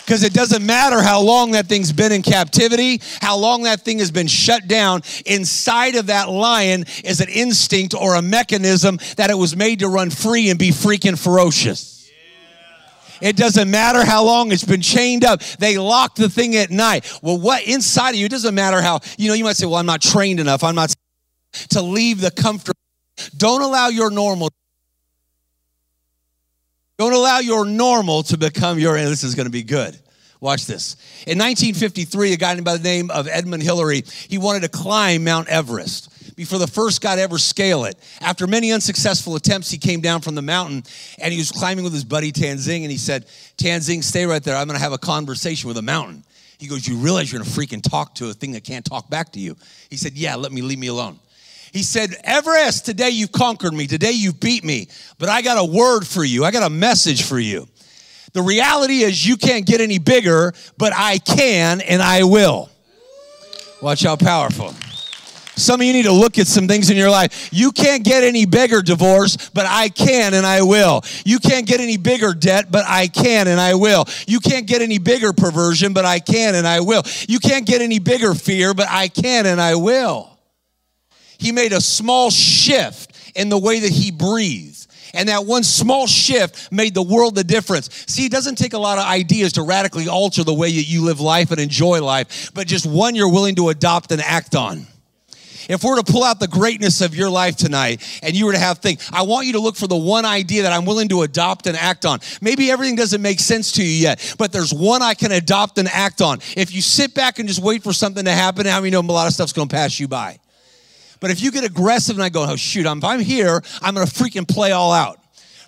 because 0.06 0.22
it 0.22 0.32
doesn't 0.32 0.64
matter 0.64 1.02
how 1.02 1.20
long 1.20 1.50
that 1.50 1.66
thing's 1.66 1.92
been 1.92 2.12
in 2.12 2.22
captivity, 2.22 3.00
how 3.20 3.36
long 3.36 3.64
that 3.64 3.80
thing 3.80 3.98
has 3.98 4.12
been 4.12 4.28
shut 4.28 4.68
down. 4.68 5.02
Inside 5.26 5.96
of 5.96 6.06
that 6.06 6.30
lion 6.30 6.84
is 7.02 7.20
an 7.20 7.28
instinct 7.28 7.92
or 7.92 8.14
a 8.14 8.22
mechanism 8.22 9.00
that 9.16 9.30
it 9.30 9.34
was 9.34 9.56
made 9.56 9.80
to 9.80 9.88
run 9.88 10.10
free 10.10 10.48
and 10.48 10.60
be 10.60 10.70
freaking 10.70 11.18
ferocious. 11.18 12.08
It 13.20 13.36
doesn't 13.36 13.68
matter 13.68 14.04
how 14.04 14.24
long 14.24 14.52
it's 14.52 14.64
been 14.64 14.82
chained 14.82 15.24
up. 15.24 15.40
They 15.58 15.76
lock 15.76 16.14
the 16.14 16.28
thing 16.28 16.54
at 16.54 16.70
night. 16.70 17.18
Well, 17.20 17.38
what 17.38 17.64
inside 17.64 18.10
of 18.10 18.16
you, 18.16 18.26
it 18.26 18.30
doesn't 18.30 18.54
matter 18.54 18.80
how, 18.80 19.00
you 19.18 19.26
know, 19.26 19.34
you 19.34 19.42
might 19.42 19.56
say, 19.56 19.66
well, 19.66 19.76
I'm 19.76 19.86
not 19.86 20.02
trained 20.02 20.38
enough. 20.38 20.62
I'm 20.62 20.74
not 20.76 20.94
to 21.70 21.82
leave 21.82 22.20
the 22.20 22.30
comfort. 22.30 22.76
Don't 23.36 23.62
allow 23.62 23.88
your 23.88 24.10
normal 24.10 24.50
don't 26.98 27.12
allow 27.12 27.40
your 27.40 27.64
normal 27.64 28.22
to 28.24 28.38
become 28.38 28.78
your, 28.78 28.96
this 28.96 29.24
is 29.24 29.34
going 29.34 29.46
to 29.46 29.52
be 29.52 29.62
good. 29.62 29.98
Watch 30.40 30.66
this. 30.66 30.96
In 31.26 31.38
1953, 31.38 32.34
a 32.34 32.36
guy 32.36 32.60
by 32.60 32.76
the 32.76 32.82
name 32.82 33.10
of 33.10 33.26
Edmund 33.26 33.62
Hillary, 33.62 34.02
he 34.28 34.38
wanted 34.38 34.62
to 34.62 34.68
climb 34.68 35.24
Mount 35.24 35.48
Everest 35.48 36.36
before 36.36 36.58
the 36.58 36.66
first 36.66 37.00
guy 37.00 37.16
to 37.16 37.22
ever 37.22 37.38
scale 37.38 37.84
it. 37.84 37.96
After 38.20 38.46
many 38.46 38.70
unsuccessful 38.70 39.36
attempts, 39.36 39.70
he 39.70 39.78
came 39.78 40.00
down 40.00 40.20
from 40.20 40.34
the 40.34 40.42
mountain 40.42 40.84
and 41.18 41.32
he 41.32 41.38
was 41.38 41.50
climbing 41.50 41.84
with 41.84 41.94
his 41.94 42.04
buddy 42.04 42.32
Tenzing 42.32 42.82
and 42.82 42.90
he 42.90 42.98
said, 42.98 43.26
Tenzing, 43.56 44.02
stay 44.02 44.26
right 44.26 44.42
there. 44.42 44.56
I'm 44.56 44.66
going 44.66 44.78
to 44.78 44.82
have 44.82 44.92
a 44.92 44.98
conversation 44.98 45.68
with 45.68 45.78
a 45.78 45.82
mountain. 45.82 46.22
He 46.58 46.68
goes, 46.68 46.86
You 46.86 46.96
realize 46.96 47.32
you're 47.32 47.40
going 47.40 47.50
to 47.50 47.58
freaking 47.58 47.82
talk 47.82 48.14
to 48.16 48.28
a 48.28 48.34
thing 48.34 48.52
that 48.52 48.64
can't 48.64 48.84
talk 48.84 49.08
back 49.08 49.32
to 49.32 49.40
you? 49.40 49.56
He 49.90 49.96
said, 49.96 50.12
Yeah, 50.12 50.36
let 50.36 50.52
me 50.52 50.62
leave 50.62 50.78
me 50.78 50.88
alone. 50.88 51.18
He 51.76 51.82
said, 51.82 52.16
Everest, 52.24 52.86
today 52.86 53.10
you've 53.10 53.32
conquered 53.32 53.74
me. 53.74 53.86
Today 53.86 54.12
you've 54.12 54.40
beat 54.40 54.64
me. 54.64 54.88
But 55.18 55.28
I 55.28 55.42
got 55.42 55.58
a 55.58 55.64
word 55.70 56.06
for 56.06 56.24
you. 56.24 56.42
I 56.42 56.50
got 56.50 56.62
a 56.62 56.70
message 56.70 57.24
for 57.24 57.38
you. 57.38 57.68
The 58.32 58.40
reality 58.40 59.02
is 59.02 59.26
you 59.26 59.36
can't 59.36 59.66
get 59.66 59.82
any 59.82 59.98
bigger, 59.98 60.54
but 60.78 60.94
I 60.96 61.18
can 61.18 61.82
and 61.82 62.00
I 62.00 62.24
will. 62.24 62.70
Watch 63.82 64.04
how 64.04 64.16
powerful. 64.16 64.72
Some 65.56 65.82
of 65.82 65.86
you 65.86 65.92
need 65.92 66.06
to 66.06 66.12
look 66.12 66.38
at 66.38 66.46
some 66.46 66.66
things 66.66 66.88
in 66.88 66.96
your 66.96 67.10
life. 67.10 67.50
You 67.52 67.72
can't 67.72 68.02
get 68.02 68.24
any 68.24 68.46
bigger 68.46 68.80
divorce, 68.80 69.36
but 69.50 69.66
I 69.66 69.90
can 69.90 70.32
and 70.32 70.46
I 70.46 70.62
will. 70.62 71.02
You 71.26 71.38
can't 71.38 71.66
get 71.66 71.80
any 71.80 71.98
bigger 71.98 72.32
debt, 72.32 72.72
but 72.72 72.86
I 72.88 73.06
can 73.06 73.48
and 73.48 73.60
I 73.60 73.74
will. 73.74 74.06
You 74.26 74.40
can't 74.40 74.66
get 74.66 74.80
any 74.80 74.96
bigger 74.96 75.34
perversion, 75.34 75.92
but 75.92 76.06
I 76.06 76.20
can 76.20 76.54
and 76.54 76.66
I 76.66 76.80
will. 76.80 77.02
You 77.28 77.38
can't 77.38 77.66
get 77.66 77.82
any 77.82 77.98
bigger 77.98 78.34
fear, 78.34 78.72
but 78.72 78.88
I 78.88 79.08
can 79.08 79.44
and 79.44 79.60
I 79.60 79.74
will. 79.74 80.35
He 81.38 81.52
made 81.52 81.72
a 81.72 81.80
small 81.80 82.30
shift 82.30 83.32
in 83.34 83.48
the 83.48 83.58
way 83.58 83.80
that 83.80 83.92
he 83.92 84.10
breathed. 84.10 84.86
And 85.14 85.28
that 85.28 85.46
one 85.46 85.62
small 85.62 86.06
shift 86.06 86.70
made 86.70 86.94
the 86.94 87.02
world 87.02 87.34
the 87.34 87.44
difference. 87.44 87.88
See, 88.06 88.26
it 88.26 88.32
doesn't 88.32 88.56
take 88.56 88.74
a 88.74 88.78
lot 88.78 88.98
of 88.98 89.04
ideas 89.04 89.54
to 89.54 89.62
radically 89.62 90.08
alter 90.08 90.44
the 90.44 90.52
way 90.52 90.70
that 90.70 90.82
you 90.82 91.04
live 91.04 91.20
life 91.20 91.50
and 91.50 91.60
enjoy 91.60 92.02
life, 92.02 92.50
but 92.54 92.66
just 92.66 92.86
one 92.86 93.14
you're 93.14 93.30
willing 93.30 93.54
to 93.54 93.70
adopt 93.70 94.12
and 94.12 94.20
act 94.20 94.54
on. 94.54 94.86
If 95.68 95.82
we're 95.82 95.96
to 96.00 96.12
pull 96.12 96.22
out 96.22 96.38
the 96.38 96.46
greatness 96.46 97.00
of 97.00 97.14
your 97.14 97.28
life 97.28 97.56
tonight 97.56 98.02
and 98.22 98.36
you 98.36 98.46
were 98.46 98.52
to 98.52 98.58
have 98.58 98.78
think, 98.78 99.00
I 99.12 99.22
want 99.22 99.46
you 99.46 99.54
to 99.54 99.60
look 99.60 99.76
for 99.76 99.88
the 99.88 99.96
one 99.96 100.24
idea 100.24 100.62
that 100.62 100.72
I'm 100.72 100.84
willing 100.84 101.08
to 101.08 101.22
adopt 101.22 101.66
and 101.66 101.76
act 101.76 102.04
on. 102.04 102.20
Maybe 102.40 102.70
everything 102.70 102.94
doesn't 102.94 103.20
make 103.20 103.40
sense 103.40 103.72
to 103.72 103.82
you 103.82 103.90
yet, 103.90 104.34
but 104.38 104.52
there's 104.52 104.72
one 104.72 105.02
I 105.02 105.14
can 105.14 105.32
adopt 105.32 105.78
and 105.78 105.88
act 105.88 106.22
on. 106.22 106.38
If 106.56 106.72
you 106.72 106.82
sit 106.82 107.14
back 107.14 107.38
and 107.38 107.48
just 107.48 107.60
wait 107.60 107.82
for 107.82 107.92
something 107.92 108.24
to 108.26 108.32
happen, 108.32 108.66
how 108.66 108.78
many 108.78 108.90
know 108.90 109.00
a 109.00 109.02
lot 109.02 109.26
of 109.26 109.32
stuff's 109.32 109.52
to 109.52 109.66
pass 109.66 109.98
you 109.98 110.06
by? 110.06 110.38
But 111.20 111.30
if 111.30 111.40
you 111.40 111.50
get 111.50 111.64
aggressive 111.64 112.16
and 112.16 112.22
I 112.22 112.28
go, 112.28 112.46
oh, 112.48 112.56
shoot, 112.56 112.86
if 112.86 113.04
I'm 113.04 113.20
here, 113.20 113.62
I'm 113.82 113.94
going 113.94 114.06
to 114.06 114.12
freaking 114.12 114.46
play 114.46 114.72
all 114.72 114.92
out. 114.92 115.18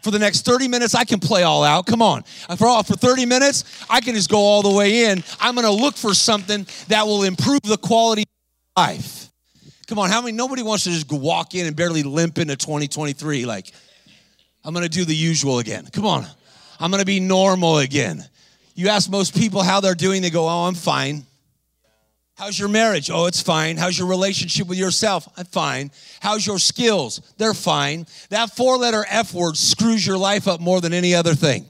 For 0.02 0.10
the 0.10 0.18
next 0.18 0.44
30 0.44 0.68
minutes, 0.68 0.94
I 0.94 1.04
can 1.04 1.18
play 1.18 1.42
all 1.42 1.64
out. 1.64 1.86
Come 1.86 2.02
on. 2.02 2.22
For, 2.56 2.66
all, 2.66 2.82
for 2.82 2.94
30 2.94 3.26
minutes, 3.26 3.84
I 3.90 4.00
can 4.00 4.14
just 4.14 4.30
go 4.30 4.38
all 4.38 4.62
the 4.62 4.72
way 4.72 5.06
in. 5.06 5.24
I'm 5.40 5.54
going 5.54 5.66
to 5.66 5.72
look 5.72 5.96
for 5.96 6.14
something 6.14 6.66
that 6.88 7.06
will 7.06 7.24
improve 7.24 7.62
the 7.62 7.76
quality 7.76 8.22
of 8.22 8.82
life. 8.82 9.28
Come 9.88 9.98
on, 9.98 10.10
how 10.10 10.20
many? 10.20 10.36
Nobody 10.36 10.62
wants 10.62 10.84
to 10.84 10.90
just 10.90 11.10
walk 11.10 11.54
in 11.54 11.66
and 11.66 11.74
barely 11.74 12.02
limp 12.02 12.38
into 12.38 12.56
2023 12.56 13.46
like, 13.46 13.72
I'm 14.64 14.74
going 14.74 14.84
to 14.84 14.90
do 14.90 15.04
the 15.04 15.16
usual 15.16 15.60
again. 15.60 15.86
Come 15.92 16.04
on. 16.04 16.26
I'm 16.78 16.90
going 16.90 17.00
to 17.00 17.06
be 17.06 17.20
normal 17.20 17.78
again. 17.78 18.22
You 18.74 18.88
ask 18.88 19.10
most 19.10 19.34
people 19.34 19.62
how 19.62 19.80
they're 19.80 19.94
doing, 19.94 20.22
they 20.22 20.30
go, 20.30 20.46
Oh, 20.46 20.68
I'm 20.68 20.74
fine. 20.74 21.24
How's 22.38 22.56
your 22.56 22.68
marriage? 22.68 23.10
Oh, 23.10 23.26
it's 23.26 23.42
fine. 23.42 23.76
How's 23.76 23.98
your 23.98 24.06
relationship 24.06 24.68
with 24.68 24.78
yourself? 24.78 25.28
I'm 25.36 25.44
fine. 25.46 25.90
How's 26.20 26.46
your 26.46 26.60
skills? 26.60 27.20
They're 27.36 27.52
fine. 27.52 28.06
That 28.30 28.54
four 28.54 28.76
letter 28.76 29.04
F 29.08 29.34
word 29.34 29.56
screws 29.56 30.06
your 30.06 30.16
life 30.16 30.46
up 30.46 30.60
more 30.60 30.80
than 30.80 30.92
any 30.92 31.16
other 31.16 31.34
thing. 31.34 31.68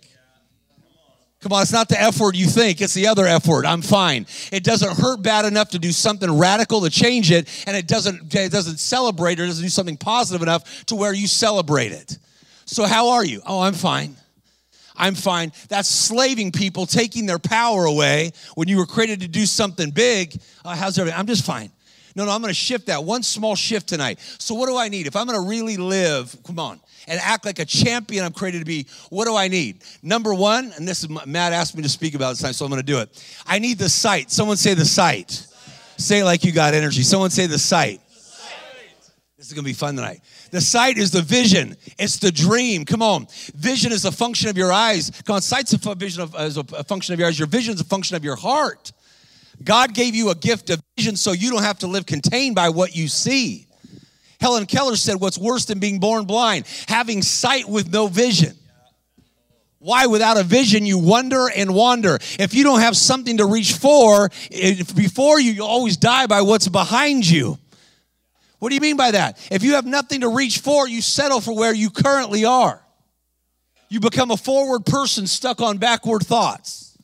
Come 1.41 1.53
on, 1.55 1.63
it's 1.63 1.73
not 1.73 1.89
the 1.89 1.99
F 1.99 2.21
word 2.21 2.37
you 2.37 2.47
think, 2.47 2.83
it's 2.83 2.93
the 2.93 3.07
other 3.07 3.25
F 3.25 3.47
word. 3.47 3.65
I'm 3.65 3.81
fine. 3.81 4.27
It 4.53 4.63
doesn't 4.63 4.99
hurt 4.99 5.23
bad 5.23 5.47
enough 5.47 5.71
to 5.71 5.79
do 5.79 5.91
something 5.91 6.37
radical 6.37 6.83
to 6.83 6.91
change 6.91 7.31
it, 7.31 7.49
and 7.67 7.75
it 7.75 7.87
doesn't, 7.87 8.35
it 8.35 8.53
doesn't 8.53 8.79
celebrate 8.79 9.41
or 9.41 9.47
doesn't 9.47 9.65
do 9.65 9.71
something 9.71 9.97
positive 9.97 10.43
enough 10.43 10.85
to 10.87 10.97
where 10.97 11.15
you 11.15 11.29
celebrate 11.29 11.93
it. 11.93 12.19
So, 12.67 12.85
how 12.85 13.11
are 13.11 13.25
you? 13.25 13.41
Oh, 13.47 13.61
I'm 13.61 13.73
fine. 13.73 14.17
I'm 14.99 15.15
fine. 15.15 15.53
That's 15.69 15.89
slaving 15.89 16.53
people, 16.53 16.85
taking 16.85 17.25
their 17.25 17.39
power 17.39 17.85
away 17.85 18.33
when 18.57 18.69
you 18.69 18.77
were 18.77 18.87
created 18.87 19.21
to 19.21 19.29
do 19.29 19.47
something 19.47 19.91
big. 19.91 20.39
Uh, 20.65 20.77
how's 20.77 20.99
everything? 20.99 21.19
I'm 21.19 21.27
just 21.27 21.47
fine. 21.47 21.71
No, 22.17 22.25
no, 22.25 22.33
I'm 22.33 22.41
going 22.41 22.51
to 22.51 22.55
shift 22.55 22.87
that 22.87 23.05
one 23.05 23.23
small 23.23 23.55
shift 23.55 23.89
tonight. 23.89 24.19
So, 24.39 24.55
what 24.57 24.67
do 24.67 24.77
I 24.77 24.89
need? 24.89 25.07
If 25.07 25.15
I'm 25.15 25.27
going 25.27 25.41
to 25.41 25.49
really 25.49 25.77
live, 25.77 26.37
come 26.45 26.59
on, 26.59 26.81
and 27.07 27.21
act 27.23 27.45
like 27.45 27.61
a 27.61 27.65
champion 27.65 28.25
I'm 28.25 28.33
created 28.33 28.59
to 28.59 28.65
be, 28.65 28.87
what 29.11 29.27
do 29.27 29.37
I 29.37 29.47
need? 29.47 29.85
Number 30.03 30.35
one, 30.35 30.73
and 30.77 30.87
this 30.87 31.05
is 31.05 31.09
Matt 31.27 31.53
asked 31.53 31.77
me 31.77 31.83
to 31.85 31.89
speak 31.89 32.17
about 32.17 32.37
this 32.37 32.57
so 32.57 32.65
I'm 32.65 32.71
going 32.71 32.83
to 32.83 32.87
do 32.87 32.99
it. 32.99 33.41
I 33.47 33.61
need 33.61 33.79
the 33.79 33.89
sight. 33.89 34.33
Someone 34.33 34.57
say 34.57 34.75
the 34.75 34.85
sight. 34.85 35.47
Say 35.97 36.25
like 36.25 36.45
you 36.45 36.51
got 36.51 36.75
energy. 36.75 37.03
Someone 37.03 37.31
say 37.31 37.47
the 37.47 37.59
sight. 37.59 38.01
This 39.37 39.47
is 39.47 39.53
going 39.53 39.65
to 39.65 39.71
be 39.71 39.75
fun 39.75 39.95
tonight. 39.95 40.21
The 40.51 40.61
sight 40.61 40.99
is 40.99 41.11
the 41.11 41.23
vision. 41.23 41.77
It's 41.99 42.19
the 42.19 42.33
dream. 42.33 42.85
Come 42.85 43.03
on. 43.03 43.27
Vision 43.55 43.93
is 43.93 44.05
a 44.05 44.13
function 44.13 44.49
of 44.49 44.57
your 44.57 44.73
eyes. 44.73 45.11
Come 45.25 45.37
on. 45.37 45.43
Sight's 45.43 45.73
a 45.73 45.95
vision 45.95 46.23
of, 46.23 46.35
is 46.39 46.57
a 46.57 46.65
function 46.85 47.15
of 47.15 47.19
your 47.19 47.29
eyes. 47.29 47.39
Your 47.39 47.49
vision 47.49 47.75
is 47.75 47.81
a 47.81 47.85
function 47.85 48.17
of 48.17 48.25
your 48.25 48.37
heart. 48.37 48.93
God 49.63 49.95
gave 49.95 50.15
you 50.15 50.31
a 50.31 50.35
gift 50.35 50.71
of 50.71 50.81
vision 50.97 51.17
so 51.17 51.33
you 51.33 51.51
don't 51.51 51.63
have 51.63 51.79
to 51.81 51.87
live 51.87 52.07
contained 52.07 52.55
by 52.55 52.69
what 52.69 52.95
you 52.95 53.09
see. 53.09 53.67
Helen 54.41 54.67
Keller 54.67 54.97
said, 54.97 55.21
What's 55.21 55.39
worse 55.39 55.65
than 55.65 55.81
being 55.81 55.99
born 55.99 56.25
blind? 56.25 56.67
Having 56.87 57.23
sight 57.23 57.69
with 57.69 57.93
no 57.93 58.07
vision. 58.07 58.55
Why, 59.81 60.07
without 60.07 60.37
a 60.37 60.43
vision, 60.43 60.87
you 60.87 60.99
wonder 60.99 61.49
and 61.55 61.73
wander. 61.73 62.19
If 62.39 62.53
you 62.53 62.65
don't 62.65 62.81
have 62.81 62.97
something 62.97 63.37
to 63.37 63.47
reach 63.47 63.75
for, 63.75 64.29
before 64.51 65.39
you, 65.41 65.53
you'll 65.53 65.69
always 65.69 65.97
die 65.97 66.27
by 66.27 66.43
what's 66.43 66.67
behind 66.67 67.29
you. 67.29 67.59
What 68.59 68.71
do 68.71 68.75
you 68.75 68.81
mean 68.81 68.97
by 68.97 69.13
that? 69.13 69.39
If 69.51 69.63
you 69.63 69.75
have 69.75 69.87
nothing 69.87 70.23
to 70.23 70.29
reach 70.29 70.59
for, 70.59 70.89
you 70.89 71.01
settle 71.01 71.41
for 71.41 71.55
where 71.55 71.75
you 71.75 71.91
currently 71.91 72.45
are. 72.45 72.83
You 73.89 74.01
become 74.01 74.31
a 74.31 74.37
forward 74.37 74.85
person 74.85 75.27
stuck 75.27 75.61
on 75.61 75.79
backward 75.79 76.23
thoughts. 76.23 76.99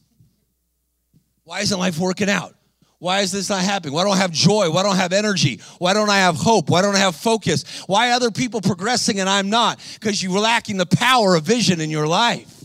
Why 1.44 1.60
isn't 1.60 1.78
life 1.78 1.98
working 1.98 2.28
out? 2.28 2.54
Why 2.98 3.20
is 3.20 3.32
this 3.32 3.50
not 3.50 3.62
happening? 3.62 3.92
Why 3.92 4.04
don't 4.04 4.14
I 4.14 4.18
have 4.18 4.30
joy? 4.30 4.70
Why 4.70 4.82
don't 4.82 4.92
I 4.92 4.96
have 4.96 5.12
energy? 5.12 5.60
Why 5.78 5.92
don't 5.92 6.08
I 6.08 6.18
have 6.18 6.36
hope? 6.36 6.70
Why 6.70 6.80
don't 6.80 6.94
I 6.94 7.00
have 7.00 7.14
focus? 7.14 7.82
Why 7.86 8.10
are 8.10 8.12
other 8.14 8.30
people 8.30 8.60
progressing 8.60 9.20
and 9.20 9.28
I'm 9.28 9.50
not? 9.50 9.78
Because 10.00 10.22
you're 10.22 10.40
lacking 10.40 10.78
the 10.78 10.86
power 10.86 11.34
of 11.34 11.44
vision 11.44 11.80
in 11.80 11.90
your 11.90 12.06
life. 12.06 12.64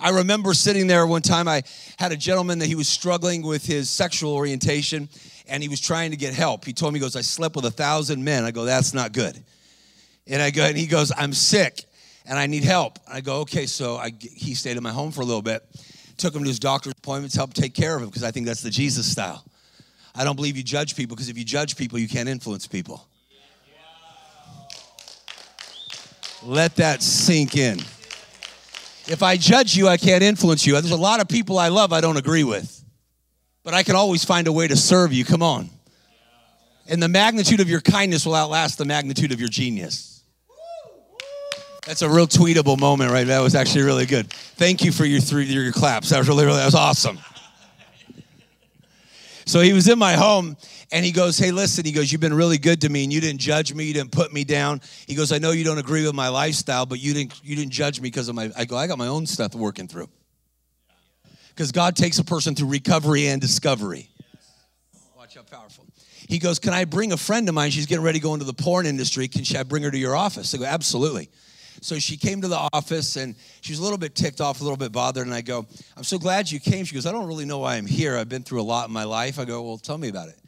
I 0.00 0.10
remember 0.10 0.54
sitting 0.54 0.86
there 0.86 1.04
one 1.08 1.22
time, 1.22 1.48
I 1.48 1.64
had 1.98 2.12
a 2.12 2.16
gentleman 2.16 2.60
that 2.60 2.66
he 2.66 2.76
was 2.76 2.86
struggling 2.86 3.42
with 3.42 3.66
his 3.66 3.90
sexual 3.90 4.32
orientation 4.32 5.08
and 5.48 5.62
he 5.62 5.68
was 5.68 5.80
trying 5.80 6.10
to 6.10 6.16
get 6.16 6.34
help. 6.34 6.64
He 6.64 6.72
told 6.72 6.92
me, 6.92 6.98
he 6.98 7.02
goes, 7.02 7.16
I 7.16 7.22
slept 7.22 7.56
with 7.56 7.64
a 7.64 7.70
thousand 7.70 8.22
men. 8.22 8.44
I 8.44 8.50
go, 8.50 8.64
that's 8.64 8.94
not 8.94 9.12
good. 9.12 9.42
And 10.26 10.42
I 10.42 10.50
go, 10.50 10.64
and 10.64 10.76
he 10.76 10.86
goes, 10.86 11.12
I'm 11.16 11.32
sick 11.32 11.84
and 12.26 12.38
I 12.38 12.46
need 12.46 12.64
help. 12.64 12.98
I 13.10 13.20
go, 13.20 13.40
okay. 13.40 13.66
So 13.66 13.96
I, 13.96 14.12
he 14.20 14.54
stayed 14.54 14.76
in 14.76 14.82
my 14.82 14.92
home 14.92 15.10
for 15.10 15.22
a 15.22 15.24
little 15.24 15.42
bit 15.42 15.64
took 16.18 16.34
him 16.34 16.42
to 16.42 16.48
his 16.48 16.58
doctor's 16.58 16.92
appointments, 16.98 17.34
helped 17.34 17.56
take 17.56 17.74
care 17.74 17.96
of 17.96 18.02
him 18.02 18.08
because 18.08 18.24
I 18.24 18.30
think 18.30 18.46
that's 18.46 18.60
the 18.60 18.70
Jesus 18.70 19.10
style. 19.10 19.44
I 20.14 20.24
don't 20.24 20.36
believe 20.36 20.56
you 20.56 20.64
judge 20.64 20.96
people 20.96 21.16
because 21.16 21.28
if 21.28 21.38
you 21.38 21.44
judge 21.44 21.76
people, 21.76 21.98
you 21.98 22.08
can't 22.08 22.28
influence 22.28 22.66
people. 22.66 23.06
Let 26.42 26.76
that 26.76 27.02
sink 27.02 27.56
in. 27.56 27.78
If 29.06 29.22
I 29.22 29.36
judge 29.36 29.76
you, 29.76 29.88
I 29.88 29.96
can't 29.96 30.22
influence 30.22 30.66
you. 30.66 30.74
There's 30.74 30.90
a 30.90 30.96
lot 30.96 31.20
of 31.20 31.28
people 31.28 31.58
I 31.58 31.68
love 31.68 31.92
I 31.92 32.00
don't 32.00 32.16
agree 32.16 32.44
with, 32.44 32.77
but 33.68 33.74
I 33.74 33.82
can 33.82 33.96
always 33.96 34.24
find 34.24 34.46
a 34.46 34.52
way 34.52 34.66
to 34.66 34.78
serve 34.78 35.12
you. 35.12 35.26
Come 35.26 35.42
on. 35.42 35.68
And 36.88 37.02
the 37.02 37.08
magnitude 37.08 37.60
of 37.60 37.68
your 37.68 37.82
kindness 37.82 38.24
will 38.24 38.34
outlast 38.34 38.78
the 38.78 38.86
magnitude 38.86 39.30
of 39.30 39.40
your 39.40 39.50
genius. 39.50 40.22
That's 41.86 42.00
a 42.00 42.08
real 42.08 42.26
tweetable 42.26 42.78
moment, 42.78 43.10
right? 43.10 43.26
That 43.26 43.40
was 43.40 43.54
actually 43.54 43.82
really 43.82 44.06
good. 44.06 44.32
Thank 44.32 44.84
you 44.84 44.90
for 44.90 45.04
your 45.04 45.20
three 45.20 45.44
your 45.44 45.70
claps. 45.70 46.08
That 46.08 46.16
was 46.16 46.28
really, 46.28 46.46
really 46.46 46.56
that 46.56 46.64
was 46.64 46.74
awesome. 46.74 47.18
So 49.44 49.60
he 49.60 49.74
was 49.74 49.86
in 49.86 49.98
my 49.98 50.14
home 50.14 50.56
and 50.90 51.04
he 51.04 51.12
goes, 51.12 51.36
Hey, 51.36 51.50
listen, 51.50 51.84
he 51.84 51.92
goes, 51.92 52.10
You've 52.10 52.22
been 52.22 52.32
really 52.32 52.56
good 52.56 52.80
to 52.80 52.88
me 52.88 53.04
and 53.04 53.12
you 53.12 53.20
didn't 53.20 53.40
judge 53.40 53.74
me, 53.74 53.84
you 53.84 53.92
didn't 53.92 54.12
put 54.12 54.32
me 54.32 54.44
down. 54.44 54.80
He 55.06 55.14
goes, 55.14 55.30
I 55.30 55.36
know 55.36 55.50
you 55.50 55.64
don't 55.64 55.76
agree 55.76 56.06
with 56.06 56.14
my 56.14 56.28
lifestyle, 56.28 56.86
but 56.86 57.00
you 57.00 57.12
didn't 57.12 57.38
you 57.44 57.54
didn't 57.54 57.72
judge 57.72 58.00
me 58.00 58.08
because 58.08 58.30
of 58.30 58.34
my 58.34 58.50
I 58.56 58.64
go, 58.64 58.78
I 58.78 58.86
got 58.86 58.96
my 58.96 59.08
own 59.08 59.26
stuff 59.26 59.54
working 59.54 59.88
through. 59.88 60.08
Because 61.58 61.72
God 61.72 61.96
takes 61.96 62.20
a 62.20 62.24
person 62.24 62.54
through 62.54 62.68
recovery 62.68 63.26
and 63.26 63.40
discovery. 63.40 64.08
Watch 65.16 65.34
how 65.34 65.42
powerful. 65.42 65.86
He 66.28 66.38
goes, 66.38 66.60
Can 66.60 66.72
I 66.72 66.84
bring 66.84 67.10
a 67.10 67.16
friend 67.16 67.48
of 67.48 67.54
mine? 67.56 67.72
She's 67.72 67.86
getting 67.86 68.04
ready 68.04 68.20
to 68.20 68.22
go 68.22 68.32
into 68.34 68.46
the 68.46 68.52
porn 68.52 68.86
industry. 68.86 69.26
Can 69.26 69.44
I 69.56 69.64
bring 69.64 69.82
her 69.82 69.90
to 69.90 69.98
your 69.98 70.14
office? 70.14 70.54
I 70.54 70.58
go, 70.58 70.64
Absolutely. 70.64 71.30
So 71.80 71.98
she 71.98 72.16
came 72.16 72.42
to 72.42 72.48
the 72.48 72.68
office 72.72 73.16
and 73.16 73.34
she 73.60 73.72
was 73.72 73.80
a 73.80 73.82
little 73.82 73.98
bit 73.98 74.14
ticked 74.14 74.40
off, 74.40 74.60
a 74.60 74.62
little 74.62 74.76
bit 74.76 74.92
bothered. 74.92 75.26
And 75.26 75.34
I 75.34 75.40
go, 75.40 75.66
I'm 75.96 76.04
so 76.04 76.16
glad 76.16 76.48
you 76.48 76.60
came. 76.60 76.84
She 76.84 76.94
goes, 76.94 77.06
I 77.06 77.10
don't 77.10 77.26
really 77.26 77.44
know 77.44 77.58
why 77.58 77.74
I'm 77.74 77.86
here. 77.86 78.16
I've 78.16 78.28
been 78.28 78.44
through 78.44 78.60
a 78.60 78.62
lot 78.62 78.86
in 78.86 78.94
my 78.94 79.02
life. 79.02 79.40
I 79.40 79.44
go, 79.44 79.60
Well, 79.62 79.78
tell 79.78 79.98
me 79.98 80.06
about 80.06 80.28
it. 80.28 80.38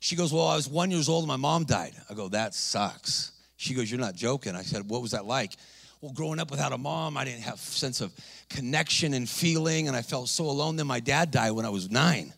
She 0.00 0.14
goes, 0.14 0.30
Well, 0.30 0.46
I 0.46 0.56
was 0.56 0.68
one 0.68 0.90
years 0.90 1.08
old 1.08 1.22
and 1.22 1.28
my 1.28 1.36
mom 1.36 1.64
died. 1.64 1.94
I 2.10 2.12
go, 2.12 2.28
That 2.28 2.54
sucks. 2.54 3.32
She 3.56 3.72
goes, 3.72 3.90
You're 3.90 3.98
not 3.98 4.14
joking. 4.14 4.54
I 4.54 4.60
said, 4.60 4.90
What 4.90 5.00
was 5.00 5.12
that 5.12 5.24
like? 5.24 5.56
Well, 6.02 6.12
growing 6.12 6.38
up 6.38 6.50
without 6.50 6.72
a 6.72 6.78
mom, 6.78 7.18
I 7.18 7.24
didn't 7.24 7.42
have 7.42 7.58
sense 7.58 8.00
of 8.00 8.12
connection 8.50 9.14
and 9.14 9.28
feeling, 9.28 9.88
and 9.88 9.96
I 9.96 10.02
felt 10.02 10.28
so 10.28 10.44
alone. 10.44 10.76
Then 10.76 10.86
my 10.86 11.00
dad 11.00 11.30
died 11.30 11.52
when 11.52 11.64
I 11.64 11.70
was 11.70 11.90
nine. 11.90 12.32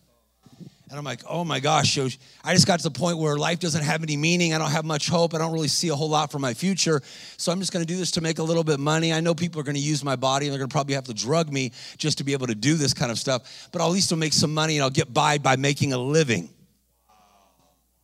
And 0.92 0.98
I'm 0.98 1.06
like, 1.06 1.22
oh 1.26 1.42
my 1.42 1.58
gosh, 1.58 1.98
I 1.98 2.52
just 2.52 2.66
got 2.66 2.80
to 2.80 2.82
the 2.82 2.90
point 2.90 3.16
where 3.16 3.38
life 3.38 3.58
doesn't 3.58 3.82
have 3.82 4.02
any 4.02 4.14
meaning. 4.14 4.52
I 4.52 4.58
don't 4.58 4.70
have 4.70 4.84
much 4.84 5.08
hope. 5.08 5.34
I 5.34 5.38
don't 5.38 5.54
really 5.54 5.68
see 5.68 5.88
a 5.88 5.94
whole 5.94 6.10
lot 6.10 6.30
for 6.30 6.38
my 6.38 6.52
future. 6.52 7.00
So 7.38 7.50
I'm 7.50 7.60
just 7.60 7.72
going 7.72 7.82
to 7.82 7.90
do 7.90 7.96
this 7.96 8.10
to 8.10 8.20
make 8.20 8.40
a 8.40 8.42
little 8.42 8.62
bit 8.62 8.74
of 8.74 8.80
money. 8.80 9.10
I 9.10 9.20
know 9.20 9.34
people 9.34 9.58
are 9.58 9.64
going 9.64 9.74
to 9.74 9.80
use 9.80 10.04
my 10.04 10.16
body 10.16 10.46
and 10.46 10.52
they're 10.52 10.58
going 10.58 10.68
to 10.68 10.72
probably 10.72 10.94
have 10.94 11.04
to 11.04 11.14
drug 11.14 11.50
me 11.50 11.72
just 11.96 12.18
to 12.18 12.24
be 12.24 12.34
able 12.34 12.46
to 12.46 12.54
do 12.54 12.74
this 12.74 12.92
kind 12.92 13.10
of 13.10 13.18
stuff. 13.18 13.70
But 13.72 13.80
I'll 13.80 13.88
at 13.88 13.92
least 13.94 14.14
make 14.14 14.34
some 14.34 14.52
money 14.52 14.76
and 14.76 14.84
I'll 14.84 14.90
get 14.90 15.14
by 15.14 15.38
by 15.38 15.56
making 15.56 15.94
a 15.94 15.98
living. 15.98 16.50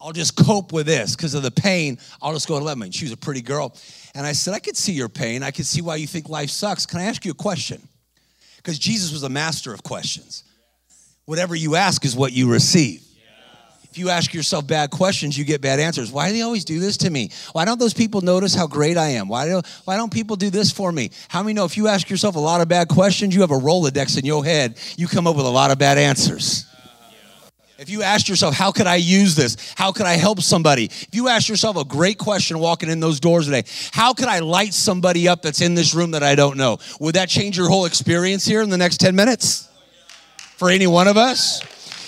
I'll 0.00 0.12
just 0.12 0.35
cope 0.35 0.73
with 0.73 0.87
this 0.87 1.15
because 1.15 1.35
of 1.35 1.43
the 1.43 1.50
pain. 1.50 1.99
I'll 2.23 2.33
just 2.33 2.49
go 2.49 2.59
to 2.59 2.65
lemon. 2.65 2.91
She 2.91 3.05
was 3.05 3.12
a 3.12 3.19
pretty 3.19 3.43
girl. 3.43 3.77
And 4.15 4.27
I 4.27 4.33
said, 4.33 4.55
I 4.55 4.61
could 4.61 4.79
see 4.79 4.93
your 4.93 5.11
pain. 5.11 5.43
I 5.43 5.50
could 5.50 5.67
see 5.67 5.83
why 5.83 5.97
you 5.97 6.07
think 6.07 6.31
life 6.31 6.49
sucks. 6.49 6.87
Can 6.87 7.00
I 7.00 7.05
ask 7.05 7.23
you 7.27 7.33
a 7.33 7.35
question? 7.35 7.87
Because 8.59 8.79
Jesus 8.79 9.12
was 9.12 9.23
a 9.23 9.29
master 9.29 9.73
of 9.73 9.83
questions 9.83 10.45
whatever 11.25 11.55
you 11.55 11.77
ask 11.77 12.07
is 12.07 12.17
what 12.17 12.33
you 12.33 12.50
receive. 12.50 13.03
If 13.91 13.99
you 13.99 14.11
ask 14.11 14.33
yourself 14.33 14.67
bad 14.67 14.91
questions, 14.91 15.37
you 15.37 15.45
get 15.45 15.61
bad 15.61 15.81
answers. 15.81 16.12
Why 16.12 16.29
do 16.29 16.35
they 16.35 16.43
always 16.43 16.65
do 16.65 16.79
this 16.79 16.99
to 16.99 17.11
me? 17.11 17.31
Why 17.53 17.65
don't 17.65 17.79
those 17.79 17.95
people 17.95 18.21
notice 18.21 18.55
how 18.55 18.67
great 18.67 18.97
I 18.97 19.09
am? 19.09 19.29
Why, 19.29 19.47
do, 19.47 19.62
why 19.85 19.97
don't 19.97 20.12
people 20.12 20.37
do 20.37 20.50
this 20.50 20.71
for 20.71 20.93
me? 20.93 21.11
How 21.29 21.43
many 21.43 21.55
know 21.55 21.65
if 21.65 21.77
you 21.77 21.88
ask 21.88 22.09
yourself 22.09 22.37
a 22.37 22.38
lot 22.38 22.61
of 22.61 22.69
bad 22.69 22.88
questions, 22.88 23.35
you 23.35 23.41
have 23.41 23.50
a 23.50 23.59
Rolodex 23.59 24.19
in 24.19 24.27
your 24.27 24.45
head, 24.45 24.79
you 24.97 25.07
come 25.07 25.27
up 25.27 25.37
with 25.37 25.47
a 25.47 25.50
lot 25.50 25.71
of 25.71 25.79
bad 25.79 25.99
answers. 25.99 26.67
If 27.78 27.88
you 27.88 28.02
ask 28.02 28.28
yourself, 28.28 28.54
how 28.54 28.73
could 28.73 28.88
I 28.88 28.97
use 28.97 29.37
this? 29.37 29.56
How 29.76 29.92
could 29.92 30.06
I 30.06 30.14
help 30.14 30.40
somebody? 30.40 30.87
If 30.87 31.11
you 31.12 31.28
ask 31.28 31.49
yourself 31.49 31.76
a 31.76 31.85
great 31.85 32.18
question 32.18 32.58
walking 32.58 32.90
in 32.90 32.99
those 32.99 33.20
doors 33.20 33.44
today, 33.44 33.62
how 33.92 34.14
could 34.14 34.26
I 34.26 34.40
light 34.40 34.75
somebody 34.75 35.28
up 35.28 35.42
that's 35.42 35.61
in 35.61 35.75
this 35.75 35.94
room 35.94 36.11
that 36.11 36.25
I 36.25 36.35
don't 36.35 36.56
know? 36.56 36.78
Would 36.99 37.14
that 37.14 37.28
change 37.28 37.56
your 37.56 37.68
whole 37.68 37.85
experience 37.85 38.44
here 38.44 38.62
in 38.62 38.70
the 38.70 38.76
next 38.76 38.99
10 38.99 39.14
minutes? 39.14 39.68
for 40.58 40.70
any 40.70 40.88
one 40.88 41.06
of 41.06 41.16
us? 41.16 41.62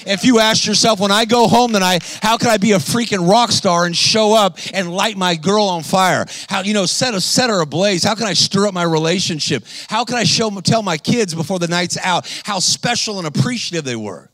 If 0.06 0.24
you 0.24 0.40
ask 0.40 0.66
yourself, 0.66 0.98
when 0.98 1.12
I 1.12 1.24
go 1.24 1.46
home 1.46 1.72
tonight, 1.72 2.02
how 2.22 2.36
can 2.36 2.48
I 2.48 2.56
be 2.56 2.72
a 2.72 2.78
freaking 2.78 3.28
rock 3.28 3.52
star 3.52 3.84
and 3.84 3.94
show 3.94 4.34
up 4.34 4.58
and 4.72 4.90
light 4.90 5.16
my 5.16 5.36
girl 5.36 5.64
on 5.64 5.82
fire? 5.82 6.26
How, 6.48 6.62
you 6.62 6.72
know, 6.72 6.86
set 6.86 7.14
a 7.14 7.20
set 7.20 7.50
her 7.50 7.60
ablaze? 7.60 8.02
How 8.02 8.14
can 8.14 8.26
I 8.26 8.32
stir 8.32 8.66
up 8.66 8.74
my 8.74 8.82
relationship? 8.82 9.64
How 9.88 10.04
can 10.04 10.16
I 10.16 10.24
show, 10.24 10.50
tell 10.62 10.82
my 10.82 10.96
kids 10.96 11.34
before 11.34 11.58
the 11.58 11.68
night's 11.68 11.98
out 11.98 12.26
how 12.44 12.60
special 12.60 13.18
and 13.18 13.26
appreciative 13.26 13.84
they 13.84 13.94
were? 13.96 14.29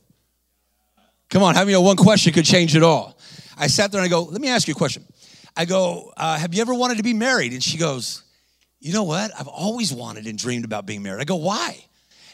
Come 1.31 1.43
on, 1.43 1.55
many 1.55 1.73
know 1.73 1.81
one 1.81 1.97
question 1.97 2.33
could 2.33 2.45
change 2.45 2.77
it 2.77 2.83
all? 2.83 3.19
I 3.57 3.67
sat 3.67 3.91
there 3.91 4.01
and 4.01 4.07
I 4.07 4.09
go, 4.09 4.23
let 4.23 4.41
me 4.41 4.49
ask 4.49 4.69
you 4.69 4.73
a 4.73 4.77
question. 4.77 5.05
I 5.57 5.65
go, 5.65 6.13
uh, 6.17 6.39
have 6.39 6.55
you 6.55 6.61
ever 6.61 6.75
wanted 6.75 6.99
to 6.99 7.03
be 7.03 7.15
married? 7.15 7.53
And 7.53 7.63
she 7.63 7.79
goes, 7.79 8.23
you 8.81 8.93
know 8.93 9.05
what? 9.05 9.31
I've 9.39 9.49
always 9.49 9.93
wanted 9.93 10.27
and 10.27 10.39
dreamed 10.39 10.65
about 10.65 10.87
being 10.87 11.03
married. 11.03 11.21
I 11.21 11.25
go, 11.25 11.37
why? 11.37 11.83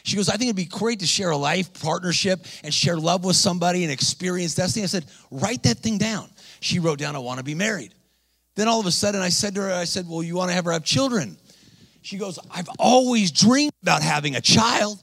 She 0.03 0.17
goes, 0.17 0.27
I 0.27 0.33
think 0.33 0.49
it'd 0.49 0.55
be 0.57 0.65
great 0.65 0.99
to 0.99 1.07
share 1.07 1.31
a 1.31 1.37
life 1.37 1.73
partnership 1.81 2.45
and 2.63 2.73
share 2.73 2.97
love 2.97 3.23
with 3.23 3.37
somebody 3.37 3.83
and 3.83 3.91
experience 3.91 4.53
destiny. 4.53 4.83
I 4.83 4.87
said, 4.87 5.05
write 5.31 5.63
that 5.63 5.77
thing 5.77 5.97
down. 5.97 6.29
She 6.59 6.79
wrote 6.79 6.99
down, 6.99 7.15
I 7.15 7.19
want 7.19 7.37
to 7.37 7.43
be 7.43 7.55
married. 7.55 7.93
Then 8.55 8.67
all 8.67 8.79
of 8.79 8.85
a 8.85 8.91
sudden 8.91 9.21
I 9.21 9.29
said 9.29 9.55
to 9.55 9.61
her, 9.61 9.73
I 9.73 9.85
said, 9.85 10.07
Well, 10.07 10.21
you 10.21 10.35
want 10.35 10.49
to 10.49 10.55
have 10.55 10.65
her 10.65 10.71
have 10.71 10.83
children? 10.83 11.37
She 12.01 12.17
goes, 12.17 12.37
I've 12.51 12.69
always 12.77 13.31
dreamed 13.31 13.73
about 13.81 14.01
having 14.01 14.35
a 14.35 14.41
child. 14.41 15.01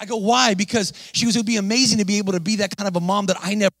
I 0.00 0.06
go, 0.06 0.16
why? 0.16 0.54
Because 0.54 0.92
she 1.12 1.24
goes, 1.24 1.36
it 1.36 1.40
would 1.40 1.46
be 1.46 1.56
amazing 1.56 1.98
to 1.98 2.04
be 2.04 2.18
able 2.18 2.32
to 2.32 2.40
be 2.40 2.56
that 2.56 2.76
kind 2.76 2.88
of 2.88 2.96
a 2.96 3.00
mom 3.00 3.26
that 3.26 3.36
I 3.42 3.54
never 3.54 3.72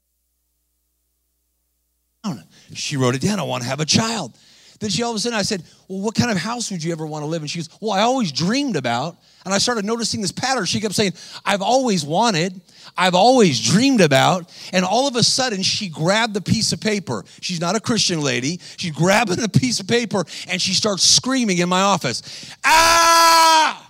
She 2.74 2.96
wrote 2.96 3.14
it 3.14 3.20
down. 3.22 3.38
I 3.38 3.44
want 3.44 3.62
to 3.62 3.68
have 3.68 3.80
a 3.80 3.86
child. 3.86 4.36
Then 4.80 4.90
she 4.90 5.02
all 5.02 5.10
of 5.10 5.16
a 5.16 5.18
sudden, 5.18 5.36
I 5.36 5.42
said, 5.42 5.64
Well, 5.88 6.00
what 6.00 6.14
kind 6.14 6.30
of 6.30 6.36
house 6.36 6.70
would 6.70 6.84
you 6.84 6.92
ever 6.92 7.04
want 7.06 7.22
to 7.22 7.26
live 7.26 7.42
in? 7.42 7.48
She 7.48 7.58
goes, 7.58 7.68
Well, 7.80 7.92
I 7.92 8.02
always 8.02 8.30
dreamed 8.30 8.76
about. 8.76 9.16
And 9.44 9.52
I 9.52 9.58
started 9.58 9.84
noticing 9.84 10.20
this 10.20 10.30
pattern. 10.30 10.66
She 10.66 10.80
kept 10.80 10.94
saying, 10.94 11.14
I've 11.44 11.62
always 11.62 12.04
wanted, 12.04 12.60
I've 12.96 13.14
always 13.14 13.60
dreamed 13.60 14.00
about. 14.00 14.52
And 14.72 14.84
all 14.84 15.08
of 15.08 15.16
a 15.16 15.22
sudden, 15.22 15.62
she 15.62 15.88
grabbed 15.88 16.34
the 16.34 16.40
piece 16.40 16.72
of 16.72 16.80
paper. 16.80 17.24
She's 17.40 17.60
not 17.60 17.74
a 17.74 17.80
Christian 17.80 18.20
lady. 18.20 18.60
She's 18.76 18.92
grabbing 18.92 19.36
the 19.36 19.48
piece 19.48 19.80
of 19.80 19.88
paper 19.88 20.24
and 20.48 20.60
she 20.60 20.74
starts 20.74 21.02
screaming 21.02 21.58
in 21.58 21.68
my 21.68 21.80
office, 21.80 22.54
Ah! 22.64 23.87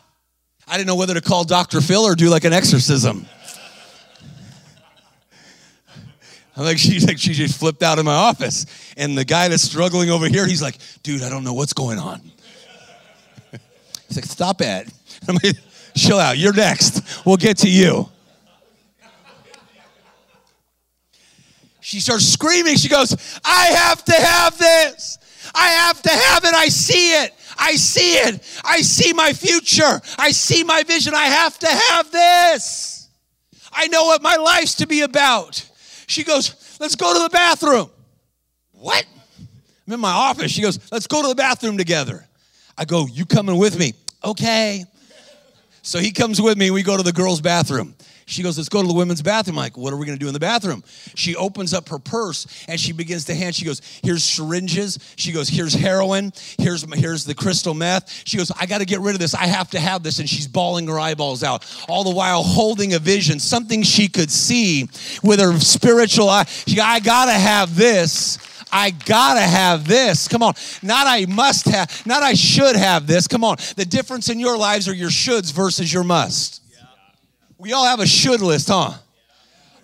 I 0.68 0.76
didn't 0.76 0.87
know 0.87 0.96
whether 0.96 1.14
to 1.14 1.20
call 1.20 1.44
Dr. 1.44 1.80
Phil 1.80 2.02
or 2.02 2.14
do 2.14 2.28
like 2.28 2.44
an 2.44 2.52
exorcism. 2.52 3.26
I'm 6.56 6.64
like, 6.64 6.78
she's 6.78 7.06
like, 7.06 7.18
she 7.18 7.32
just 7.32 7.58
flipped 7.58 7.82
out 7.82 7.98
in 7.98 8.04
my 8.04 8.14
office. 8.14 8.66
And 8.96 9.16
the 9.16 9.25
guy 9.25 9.48
that's 9.48 9.62
struggling 9.62 10.10
over 10.10 10.26
here, 10.26 10.46
he's 10.46 10.62
like, 10.62 10.76
dude, 11.02 11.22
I 11.22 11.30
don't 11.30 11.44
know 11.44 11.54
what's 11.54 11.72
going 11.72 11.98
on. 11.98 12.20
He's 14.08 14.16
like, 14.16 14.26
stop 14.26 14.60
it. 14.60 14.92
I'm 15.28 15.38
like, 15.42 15.56
chill 15.96 16.18
out. 16.18 16.38
You're 16.38 16.54
next. 16.54 17.25
We'll 17.25 17.37
get 17.37 17.58
to 17.58 17.70
you. 17.70 18.08
She 21.80 22.00
starts 22.00 22.26
screaming. 22.26 22.76
She 22.76 22.90
goes, 22.90 23.16
I 23.44 23.66
have 23.68 24.04
to 24.04 24.12
have 24.12 24.58
this. 24.58 25.18
I 25.54 25.68
have 25.68 26.02
to 26.02 26.10
have 26.10 26.44
it. 26.44 26.52
I 26.54 26.68
see 26.68 27.12
it. 27.22 27.32
I 27.58 27.74
see 27.74 28.14
it. 28.14 28.60
I 28.64 28.80
see 28.80 29.12
my 29.12 29.32
future. 29.32 30.00
I 30.16 30.30
see 30.30 30.62
my 30.62 30.84
vision. 30.84 31.12
I 31.14 31.24
have 31.24 31.58
to 31.58 31.66
have 31.66 32.10
this. 32.10 33.08
I 33.72 33.88
know 33.88 34.04
what 34.06 34.22
my 34.22 34.36
life's 34.36 34.76
to 34.76 34.86
be 34.86 35.02
about. 35.02 35.64
She 36.06 36.24
goes, 36.24 36.54
Let's 36.80 36.94
go 36.94 37.12
to 37.12 37.22
the 37.24 37.30
bathroom. 37.30 37.90
What? 38.72 39.04
I'm 39.86 39.92
in 39.92 40.00
my 40.00 40.12
office. 40.12 40.52
She 40.52 40.62
goes, 40.62 40.78
Let's 40.92 41.06
go 41.06 41.22
to 41.22 41.28
the 41.28 41.34
bathroom 41.34 41.76
together. 41.76 42.26
I 42.76 42.84
go, 42.84 43.06
You 43.06 43.26
coming 43.26 43.58
with 43.58 43.78
me? 43.78 43.94
Okay. 44.24 44.84
So 45.82 45.98
he 45.98 46.12
comes 46.12 46.40
with 46.40 46.58
me. 46.58 46.70
We 46.70 46.82
go 46.82 46.96
to 46.96 47.02
the 47.02 47.12
girls' 47.12 47.40
bathroom. 47.40 47.94
She 48.28 48.42
goes, 48.42 48.58
Let's 48.58 48.68
go 48.68 48.82
to 48.82 48.87
the 48.87 48.94
women's 48.94 49.23
bathroom. 49.23 49.58
I'm 49.58 49.64
like, 49.64 49.76
what 49.78 49.92
are 49.92 49.97
we 49.97 50.04
gonna 50.04 50.18
do 50.18 50.28
in 50.28 50.35
the 50.35 50.40
bathroom? 50.40 50.85
She 51.14 51.35
opens 51.35 51.73
up 51.73 51.88
her 51.88 51.99
purse 51.99 52.47
and 52.68 52.78
she 52.78 52.92
begins 52.92 53.25
to 53.25 53.35
hand. 53.35 53.54
She 53.54 53.64
goes, 53.64 53.80
Here's 54.04 54.23
syringes. 54.23 54.99
She 55.16 55.32
goes, 55.32 55.49
Here's 55.49 55.73
heroin. 55.73 56.32
Here's, 56.58 56.85
here's 56.94 57.25
the 57.25 57.35
crystal 57.35 57.73
meth. 57.73 58.23
She 58.26 58.37
goes, 58.37 58.50
I 58.50 58.66
gotta 58.66 58.85
get 58.85 59.00
rid 59.00 59.14
of 59.14 59.20
this. 59.20 59.35
I 59.35 59.47
have 59.47 59.70
to 59.70 59.80
have 59.80 60.02
this. 60.02 60.18
And 60.18 60.28
she's 60.28 60.47
bawling 60.47 60.87
her 60.88 60.99
eyeballs 60.99 61.42
out, 61.42 61.64
all 61.88 62.04
the 62.04 62.14
while 62.14 62.42
holding 62.42 62.92
a 62.92 62.99
vision, 62.99 63.40
something 63.40 63.82
she 63.82 64.08
could 64.08 64.30
see 64.30 64.88
with 65.23 65.40
her 65.40 65.58
spiritual 65.58 66.28
eye. 66.28 66.44
She, 66.44 66.78
I 66.80 67.00
gotta 67.00 67.32
have 67.32 67.76
this. 67.76 68.38
I 68.70 68.90
gotta 68.90 69.40
have 69.40 69.88
this. 69.88 70.28
Come 70.28 70.42
on. 70.42 70.52
Not 70.82 71.06
I 71.06 71.25
must 71.25 71.64
have, 71.66 72.06
not 72.06 72.23
I 72.23 72.35
should 72.35 72.76
have 72.76 73.06
this. 73.06 73.26
Come 73.26 73.42
on. 73.42 73.56
The 73.76 73.87
difference 73.87 74.28
in 74.28 74.38
your 74.38 74.58
lives 74.58 74.87
are 74.87 74.94
your 74.94 75.08
shoulds 75.08 75.50
versus 75.50 75.90
your 75.90 76.04
must. 76.04 76.62
We 77.58 77.72
all 77.72 77.84
have 77.84 77.98
a 77.98 78.06
should 78.06 78.40
list, 78.40 78.68
huh? 78.68 78.92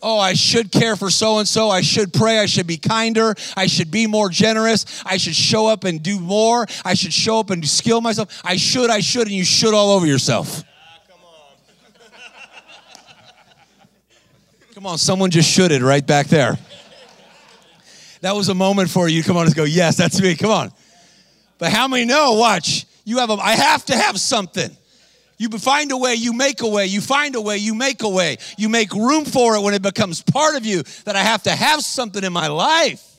Oh, 0.01 0.19
I 0.19 0.35
should 0.35 0.71
care 0.71 0.97
for 0.97 1.11
so 1.11 1.39
and 1.39 1.49
so. 1.49 1.71
I 1.71 1.81
should 1.81 2.13
pray. 2.13 2.39
I 2.39 2.47
should 2.47 2.67
be 2.67 2.77
kinder. 2.77 3.35
I 3.57 3.67
should 3.67 3.91
be 3.91 4.07
more 4.07 4.29
generous. 4.29 5.03
I 5.05 5.17
should 5.17 5.35
show 5.35 5.67
up 5.67 5.85
and 5.85 6.03
do 6.03 6.21
more. 6.21 6.67
I 6.85 6.93
should 6.93 7.13
show 7.13 7.41
up 7.41 7.51
and 7.51 7.67
skill 7.67 8.01
myself. 8.03 8.43
I 8.45 8.57
should, 8.57 8.91
I 8.91 9.01
should, 9.01 9.23
and 9.23 9.33
you 9.33 9.45
should 9.45 9.73
all 9.73 9.93
over 9.93 10.07
yourself. 10.07 10.63
Ah, 11.11 11.49
come 14.75 14.87
on, 14.87 14.99
someone 14.99 15.31
just 15.31 15.51
should 15.51 15.71
shoulded 15.71 15.83
right 15.83 16.07
back 16.07 16.27
there. 16.27 16.59
That 18.21 18.37
was 18.37 18.51
a 18.51 18.55
moment 18.55 18.91
for 18.91 19.09
you. 19.09 19.23
Come 19.23 19.39
on, 19.39 19.45
let's 19.45 19.55
go. 19.55 19.65
Yes, 19.65 19.97
that's 19.97 20.21
me. 20.21 20.37
Come 20.37 20.51
on. 20.51 20.71
But 21.57 21.73
how 21.73 21.89
many 21.89 22.05
know? 22.05 22.35
Watch. 22.35 22.85
You 23.05 23.19
have 23.19 23.31
a, 23.31 23.35
I 23.35 23.53
have 23.53 23.87
to 23.87 23.97
have 23.97 24.21
something. 24.21 24.77
You 25.37 25.49
find 25.51 25.91
a 25.93 25.97
way, 25.97 26.15
you 26.15 26.33
make 26.33 26.63
a 26.63 26.69
way, 26.69 26.87
you 26.87 27.01
find 27.01 27.35
a 27.35 27.41
way, 27.41 27.57
you 27.57 27.75
make 27.75 28.03
a 28.03 28.09
way. 28.09 28.37
You 28.57 28.69
make 28.69 28.93
room 28.93 29.25
for 29.25 29.57
it 29.57 29.63
when 29.63 29.75
it 29.75 29.83
becomes 29.83 30.23
part 30.23 30.57
of 30.57 30.65
you 30.65 30.83
that 31.05 31.17
I 31.17 31.23
have 31.23 31.43
to 31.45 31.51
have 31.51 31.81
something 31.81 32.23
in 32.23 32.33
my 32.33 32.49
life. 32.49 33.15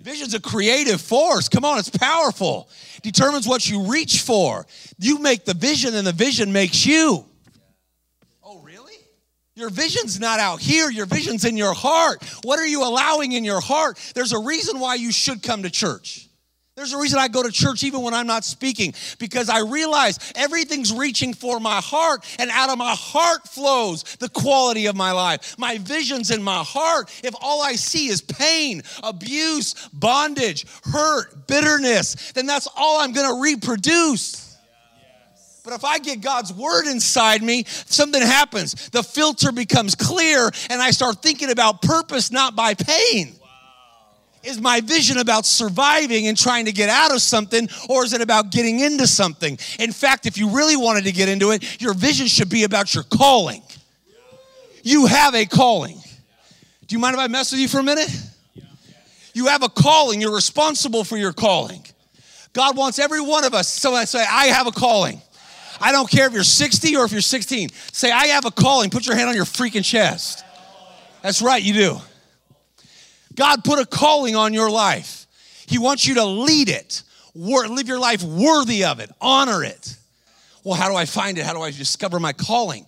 Vision's 0.00 0.34
a 0.34 0.40
creative 0.40 1.00
force. 1.00 1.48
Come 1.48 1.64
on, 1.64 1.78
it's 1.78 1.90
powerful. 1.90 2.68
Determines 3.02 3.48
what 3.48 3.68
you 3.68 3.90
reach 3.90 4.20
for. 4.20 4.66
You 4.98 5.18
make 5.18 5.44
the 5.44 5.54
vision 5.54 5.94
and 5.94 6.06
the 6.06 6.12
vision 6.12 6.52
makes 6.52 6.84
you. 6.86 7.24
Oh, 8.44 8.60
really? 8.60 8.94
Your 9.54 9.70
vision's 9.70 10.20
not 10.20 10.38
out 10.38 10.60
here, 10.60 10.90
your 10.90 11.06
vision's 11.06 11.44
in 11.44 11.56
your 11.56 11.74
heart. 11.74 12.22
What 12.44 12.58
are 12.58 12.66
you 12.66 12.84
allowing 12.84 13.32
in 13.32 13.42
your 13.42 13.60
heart? 13.60 13.98
There's 14.14 14.32
a 14.32 14.38
reason 14.38 14.78
why 14.78 14.96
you 14.96 15.10
should 15.10 15.42
come 15.42 15.62
to 15.62 15.70
church. 15.70 16.28
There's 16.76 16.92
a 16.92 16.98
reason 16.98 17.18
I 17.18 17.28
go 17.28 17.42
to 17.42 17.50
church 17.50 17.84
even 17.84 18.02
when 18.02 18.12
I'm 18.12 18.26
not 18.26 18.44
speaking 18.44 18.92
because 19.18 19.48
I 19.48 19.60
realize 19.60 20.18
everything's 20.34 20.92
reaching 20.92 21.32
for 21.32 21.58
my 21.58 21.80
heart, 21.80 22.22
and 22.38 22.50
out 22.50 22.68
of 22.68 22.76
my 22.76 22.94
heart 22.94 23.48
flows 23.48 24.02
the 24.20 24.28
quality 24.28 24.84
of 24.84 24.94
my 24.94 25.10
life. 25.12 25.58
My 25.58 25.78
vision's 25.78 26.30
in 26.30 26.42
my 26.42 26.62
heart. 26.62 27.10
If 27.24 27.34
all 27.40 27.62
I 27.62 27.76
see 27.76 28.08
is 28.08 28.20
pain, 28.20 28.82
abuse, 29.02 29.88
bondage, 29.94 30.66
hurt, 30.84 31.46
bitterness, 31.46 32.32
then 32.32 32.44
that's 32.44 32.68
all 32.76 33.00
I'm 33.00 33.12
gonna 33.12 33.40
reproduce. 33.40 34.58
But 35.64 35.72
if 35.72 35.84
I 35.84 35.98
get 35.98 36.20
God's 36.20 36.52
word 36.52 36.86
inside 36.86 37.42
me, 37.42 37.64
something 37.66 38.20
happens. 38.20 38.90
The 38.90 39.02
filter 39.02 39.50
becomes 39.50 39.94
clear, 39.94 40.50
and 40.68 40.82
I 40.82 40.90
start 40.90 41.22
thinking 41.22 41.50
about 41.50 41.80
purpose, 41.80 42.30
not 42.30 42.54
by 42.54 42.74
pain. 42.74 43.34
Is 44.46 44.60
my 44.60 44.80
vision 44.80 45.18
about 45.18 45.44
surviving 45.44 46.28
and 46.28 46.38
trying 46.38 46.66
to 46.66 46.72
get 46.72 46.88
out 46.88 47.12
of 47.12 47.20
something, 47.20 47.68
or 47.88 48.04
is 48.04 48.12
it 48.12 48.20
about 48.20 48.52
getting 48.52 48.78
into 48.78 49.08
something? 49.08 49.58
In 49.80 49.90
fact, 49.90 50.24
if 50.24 50.38
you 50.38 50.50
really 50.50 50.76
wanted 50.76 51.04
to 51.04 51.12
get 51.12 51.28
into 51.28 51.50
it, 51.50 51.80
your 51.82 51.94
vision 51.94 52.28
should 52.28 52.48
be 52.48 52.62
about 52.62 52.94
your 52.94 53.02
calling. 53.02 53.62
You 54.84 55.06
have 55.06 55.34
a 55.34 55.46
calling. 55.46 56.00
Do 56.86 56.94
you 56.94 57.00
mind 57.00 57.14
if 57.14 57.20
I 57.20 57.26
mess 57.26 57.50
with 57.50 57.60
you 57.60 57.66
for 57.66 57.80
a 57.80 57.82
minute? 57.82 58.08
You 59.34 59.48
have 59.48 59.64
a 59.64 59.68
calling, 59.68 60.20
you're 60.20 60.34
responsible 60.34 61.02
for 61.02 61.16
your 61.16 61.32
calling. 61.32 61.84
God 62.52 62.76
wants 62.76 63.00
every 63.00 63.20
one 63.20 63.44
of 63.44 63.52
us. 63.52 63.68
So 63.68 63.94
I 63.94 64.04
say, 64.04 64.24
I 64.26 64.46
have 64.46 64.68
a 64.68 64.70
calling. 64.70 65.20
I 65.80 65.92
don't 65.92 66.08
care 66.08 66.26
if 66.26 66.32
you're 66.32 66.44
60 66.44 66.96
or 66.96 67.04
if 67.04 67.12
you're 67.12 67.20
16. 67.20 67.68
Say, 67.92 68.10
I 68.10 68.28
have 68.28 68.44
a 68.44 68.50
calling. 68.52 68.90
Put 68.90 69.06
your 69.06 69.16
hand 69.16 69.28
on 69.28 69.34
your 69.34 69.44
freaking 69.44 69.84
chest. 69.84 70.44
That's 71.20 71.42
right, 71.42 71.62
you 71.62 71.74
do. 71.74 72.00
God 73.36 73.64
put 73.64 73.78
a 73.78 73.86
calling 73.86 74.34
on 74.34 74.52
your 74.52 74.70
life. 74.70 75.26
He 75.66 75.78
wants 75.78 76.06
you 76.06 76.14
to 76.14 76.24
lead 76.24 76.68
it, 76.68 77.02
live 77.34 77.86
your 77.86 77.98
life 77.98 78.22
worthy 78.22 78.84
of 78.84 78.98
it, 79.00 79.10
honor 79.20 79.62
it. 79.62 79.96
Well, 80.64 80.74
how 80.74 80.88
do 80.88 80.96
I 80.96 81.04
find 81.04 81.38
it? 81.38 81.44
How 81.44 81.52
do 81.52 81.60
I 81.60 81.70
discover 81.70 82.18
my 82.18 82.32
calling? 82.32 82.86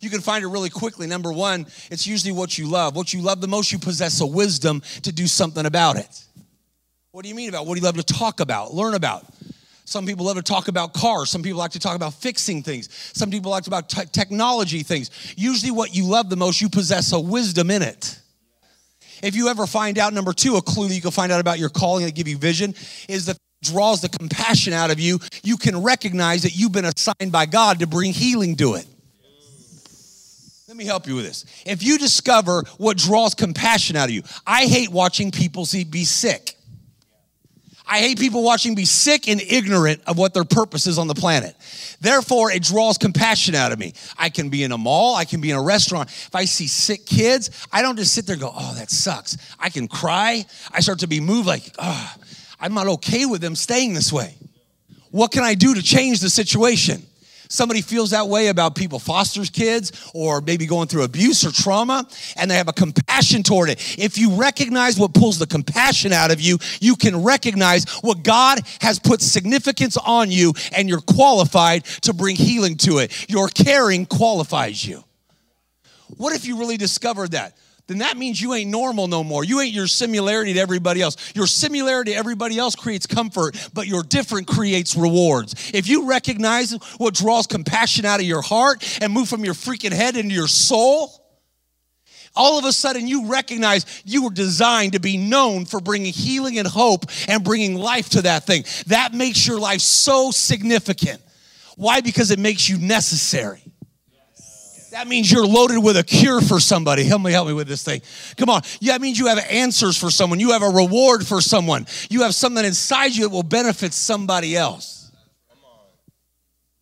You 0.00 0.10
can 0.10 0.20
find 0.20 0.44
it 0.44 0.48
really 0.48 0.70
quickly. 0.70 1.06
Number 1.06 1.32
one, 1.32 1.66
it's 1.90 2.06
usually 2.06 2.32
what 2.32 2.58
you 2.58 2.68
love. 2.68 2.94
What 2.94 3.12
you 3.12 3.22
love 3.22 3.40
the 3.40 3.48
most, 3.48 3.72
you 3.72 3.78
possess 3.78 4.20
a 4.20 4.26
wisdom 4.26 4.82
to 5.02 5.12
do 5.12 5.26
something 5.26 5.66
about 5.66 5.96
it. 5.96 6.24
What 7.10 7.22
do 7.22 7.28
you 7.28 7.34
mean 7.34 7.48
about? 7.48 7.66
What 7.66 7.74
do 7.74 7.80
you 7.80 7.84
love 7.84 7.96
to 7.96 8.02
talk 8.02 8.40
about, 8.40 8.74
learn 8.74 8.94
about? 8.94 9.24
Some 9.86 10.04
people 10.04 10.26
love 10.26 10.36
to 10.36 10.42
talk 10.42 10.68
about 10.68 10.92
cars. 10.92 11.30
Some 11.30 11.42
people 11.42 11.58
like 11.58 11.70
to 11.70 11.78
talk 11.78 11.96
about 11.96 12.12
fixing 12.14 12.62
things. 12.62 12.88
Some 13.14 13.30
people 13.30 13.52
like 13.52 13.64
to 13.64 13.70
talk 13.70 13.84
about 13.88 14.12
technology 14.12 14.82
things. 14.82 15.10
Usually, 15.36 15.70
what 15.70 15.94
you 15.94 16.04
love 16.04 16.28
the 16.28 16.36
most, 16.36 16.60
you 16.60 16.68
possess 16.68 17.12
a 17.12 17.20
wisdom 17.20 17.70
in 17.70 17.82
it. 17.82 18.20
If 19.22 19.36
you 19.36 19.48
ever 19.48 19.66
find 19.66 19.98
out, 19.98 20.12
number 20.12 20.32
two, 20.32 20.56
a 20.56 20.62
clue 20.62 20.88
that 20.88 20.94
you 20.94 21.02
can 21.02 21.10
find 21.10 21.32
out 21.32 21.40
about 21.40 21.58
your 21.58 21.68
calling 21.68 22.04
that 22.04 22.14
give 22.14 22.28
you 22.28 22.36
vision 22.36 22.74
is 23.08 23.26
that 23.26 23.36
draws 23.62 24.00
the 24.00 24.08
compassion 24.08 24.72
out 24.72 24.90
of 24.90 25.00
you. 25.00 25.18
You 25.42 25.56
can 25.56 25.82
recognize 25.82 26.42
that 26.42 26.54
you've 26.56 26.72
been 26.72 26.84
assigned 26.84 27.32
by 27.32 27.46
God 27.46 27.80
to 27.80 27.86
bring 27.86 28.12
healing 28.12 28.56
to 28.56 28.74
it. 28.74 28.86
Let 30.68 30.76
me 30.76 30.84
help 30.84 31.06
you 31.06 31.14
with 31.14 31.24
this. 31.24 31.44
If 31.64 31.82
you 31.82 31.96
discover 31.96 32.64
what 32.76 32.96
draws 32.96 33.34
compassion 33.34 33.96
out 33.96 34.08
of 34.08 34.10
you, 34.10 34.22
I 34.46 34.66
hate 34.66 34.90
watching 34.90 35.30
people 35.30 35.64
see, 35.64 35.84
be 35.84 36.04
sick. 36.04 36.55
I 37.88 38.00
hate 38.00 38.18
people 38.18 38.42
watching 38.42 38.74
be 38.74 38.84
sick 38.84 39.28
and 39.28 39.40
ignorant 39.40 40.02
of 40.06 40.18
what 40.18 40.34
their 40.34 40.44
purpose 40.44 40.86
is 40.88 40.98
on 40.98 41.06
the 41.06 41.14
planet. 41.14 41.54
Therefore, 42.00 42.50
it 42.50 42.62
draws 42.62 42.98
compassion 42.98 43.54
out 43.54 43.70
of 43.70 43.78
me. 43.78 43.94
I 44.18 44.28
can 44.28 44.48
be 44.48 44.64
in 44.64 44.72
a 44.72 44.78
mall, 44.78 45.14
I 45.14 45.24
can 45.24 45.40
be 45.40 45.50
in 45.50 45.56
a 45.56 45.62
restaurant. 45.62 46.08
If 46.08 46.34
I 46.34 46.46
see 46.46 46.66
sick 46.66 47.06
kids, 47.06 47.50
I 47.72 47.82
don't 47.82 47.96
just 47.96 48.12
sit 48.12 48.26
there 48.26 48.34
and 48.34 48.42
go, 48.42 48.52
oh, 48.52 48.74
that 48.74 48.90
sucks. 48.90 49.36
I 49.58 49.70
can 49.70 49.86
cry. 49.86 50.44
I 50.72 50.80
start 50.80 50.98
to 51.00 51.06
be 51.06 51.20
moved 51.20 51.46
like, 51.46 51.62
oh, 51.78 52.14
I'm 52.58 52.74
not 52.74 52.88
okay 52.88 53.24
with 53.24 53.40
them 53.40 53.54
staying 53.54 53.94
this 53.94 54.12
way. 54.12 54.34
What 55.10 55.30
can 55.30 55.44
I 55.44 55.54
do 55.54 55.74
to 55.74 55.82
change 55.82 56.20
the 56.20 56.30
situation? 56.30 57.02
Somebody 57.48 57.80
feels 57.80 58.10
that 58.10 58.28
way 58.28 58.48
about 58.48 58.74
people 58.74 58.98
fosters 58.98 59.50
kids 59.50 60.10
or 60.14 60.40
maybe 60.40 60.66
going 60.66 60.88
through 60.88 61.04
abuse 61.04 61.44
or 61.44 61.52
trauma 61.52 62.06
and 62.36 62.50
they 62.50 62.56
have 62.56 62.68
a 62.68 62.72
compassion 62.72 63.42
toward 63.42 63.68
it. 63.68 63.98
If 63.98 64.18
you 64.18 64.34
recognize 64.34 64.98
what 64.98 65.14
pulls 65.14 65.38
the 65.38 65.46
compassion 65.46 66.12
out 66.12 66.30
of 66.30 66.40
you, 66.40 66.58
you 66.80 66.96
can 66.96 67.22
recognize 67.22 67.84
what 68.02 68.22
God 68.22 68.60
has 68.80 68.98
put 68.98 69.20
significance 69.20 69.96
on 69.96 70.30
you 70.30 70.52
and 70.76 70.88
you're 70.88 71.00
qualified 71.00 71.84
to 72.02 72.12
bring 72.12 72.36
healing 72.36 72.76
to 72.78 72.98
it. 72.98 73.28
Your 73.30 73.48
caring 73.48 74.06
qualifies 74.06 74.84
you. 74.84 75.04
What 76.16 76.34
if 76.34 76.46
you 76.46 76.58
really 76.58 76.76
discovered 76.76 77.32
that? 77.32 77.56
Then 77.86 77.98
that 77.98 78.16
means 78.16 78.40
you 78.40 78.54
ain't 78.54 78.70
normal 78.70 79.06
no 79.06 79.22
more. 79.22 79.44
You 79.44 79.60
ain't 79.60 79.72
your 79.72 79.86
similarity 79.86 80.54
to 80.54 80.60
everybody 80.60 81.00
else. 81.00 81.16
Your 81.34 81.46
similarity 81.46 82.12
to 82.12 82.16
everybody 82.16 82.58
else 82.58 82.74
creates 82.74 83.06
comfort, 83.06 83.56
but 83.74 83.86
your 83.86 84.02
different 84.02 84.48
creates 84.48 84.96
rewards. 84.96 85.70
If 85.72 85.88
you 85.88 86.08
recognize 86.08 86.72
what 86.98 87.14
draws 87.14 87.46
compassion 87.46 88.04
out 88.04 88.18
of 88.18 88.26
your 88.26 88.42
heart 88.42 88.98
and 89.00 89.12
move 89.12 89.28
from 89.28 89.44
your 89.44 89.54
freaking 89.54 89.92
head 89.92 90.16
into 90.16 90.34
your 90.34 90.48
soul, 90.48 91.12
all 92.34 92.58
of 92.58 92.64
a 92.64 92.72
sudden 92.72 93.06
you 93.06 93.28
recognize 93.28 94.02
you 94.04 94.24
were 94.24 94.30
designed 94.30 94.92
to 94.92 95.00
be 95.00 95.16
known 95.16 95.64
for 95.64 95.80
bringing 95.80 96.12
healing 96.12 96.58
and 96.58 96.66
hope 96.66 97.06
and 97.28 97.44
bringing 97.44 97.76
life 97.76 98.10
to 98.10 98.22
that 98.22 98.44
thing. 98.44 98.64
That 98.88 99.14
makes 99.14 99.46
your 99.46 99.60
life 99.60 99.80
so 99.80 100.32
significant. 100.32 101.22
Why? 101.76 102.00
Because 102.00 102.30
it 102.30 102.38
makes 102.38 102.68
you 102.68 102.78
necessary. 102.78 103.62
That 104.96 105.08
means 105.08 105.30
you're 105.30 105.46
loaded 105.46 105.80
with 105.80 105.98
a 105.98 106.02
cure 106.02 106.40
for 106.40 106.58
somebody. 106.58 107.04
Help 107.04 107.20
me, 107.20 107.30
help 107.30 107.46
me 107.46 107.52
with 107.52 107.68
this 107.68 107.84
thing. 107.84 108.00
Come 108.38 108.48
on. 108.48 108.62
Yeah, 108.80 108.94
that 108.94 109.02
means 109.02 109.18
you 109.18 109.26
have 109.26 109.38
answers 109.50 109.94
for 109.94 110.10
someone. 110.10 110.40
You 110.40 110.52
have 110.52 110.62
a 110.62 110.70
reward 110.70 111.26
for 111.26 111.42
someone. 111.42 111.84
You 112.08 112.22
have 112.22 112.34
something 112.34 112.64
inside 112.64 113.14
you 113.14 113.24
that 113.24 113.28
will 113.28 113.42
benefit 113.42 113.92
somebody 113.92 114.56
else. 114.56 115.12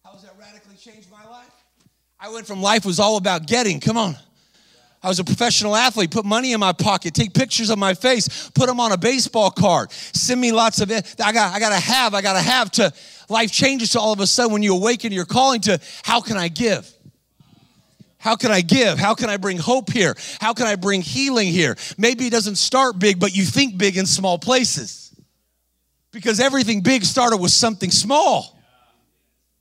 How 0.04 0.12
has 0.12 0.22
that 0.22 0.36
radically 0.38 0.76
changed 0.76 1.10
my 1.10 1.28
life? 1.28 1.50
I 2.20 2.28
went 2.28 2.46
from 2.46 2.62
life 2.62 2.84
was 2.84 3.00
all 3.00 3.16
about 3.16 3.48
getting. 3.48 3.80
Come 3.80 3.96
on. 3.96 4.14
I 5.02 5.08
was 5.08 5.18
a 5.18 5.24
professional 5.24 5.74
athlete, 5.74 6.12
put 6.12 6.24
money 6.24 6.52
in 6.52 6.60
my 6.60 6.72
pocket, 6.72 7.14
take 7.14 7.34
pictures 7.34 7.68
of 7.68 7.80
my 7.80 7.94
face, 7.94 8.48
put 8.50 8.68
them 8.68 8.78
on 8.78 8.92
a 8.92 8.96
baseball 8.96 9.50
card, 9.50 9.90
send 9.90 10.40
me 10.40 10.52
lots 10.52 10.80
of 10.80 10.92
it. 10.92 11.16
I 11.20 11.32
got 11.32 11.52
I 11.52 11.58
gotta 11.58 11.80
have, 11.80 12.14
I 12.14 12.22
gotta 12.22 12.40
have 12.40 12.70
to 12.72 12.92
life 13.28 13.50
changes 13.50 13.90
to 13.90 13.98
all 13.98 14.12
of 14.12 14.20
a 14.20 14.26
sudden 14.28 14.52
when 14.52 14.62
you 14.62 14.72
awaken 14.72 15.10
your 15.10 15.24
calling 15.24 15.62
to 15.62 15.80
how 16.04 16.20
can 16.20 16.36
I 16.36 16.46
give? 16.46 16.93
How 18.24 18.36
can 18.36 18.50
I 18.50 18.62
give? 18.62 18.98
How 18.98 19.14
can 19.14 19.28
I 19.28 19.36
bring 19.36 19.58
hope 19.58 19.92
here? 19.92 20.16
How 20.40 20.54
can 20.54 20.66
I 20.66 20.76
bring 20.76 21.02
healing 21.02 21.48
here? 21.48 21.76
Maybe 21.98 22.26
it 22.26 22.30
doesn't 22.30 22.56
start 22.56 22.98
big, 22.98 23.20
but 23.20 23.36
you 23.36 23.44
think 23.44 23.76
big 23.76 23.98
in 23.98 24.06
small 24.06 24.38
places. 24.38 25.14
Because 26.10 26.40
everything 26.40 26.80
big 26.80 27.04
started 27.04 27.36
with 27.36 27.50
something 27.50 27.90
small. 27.90 28.58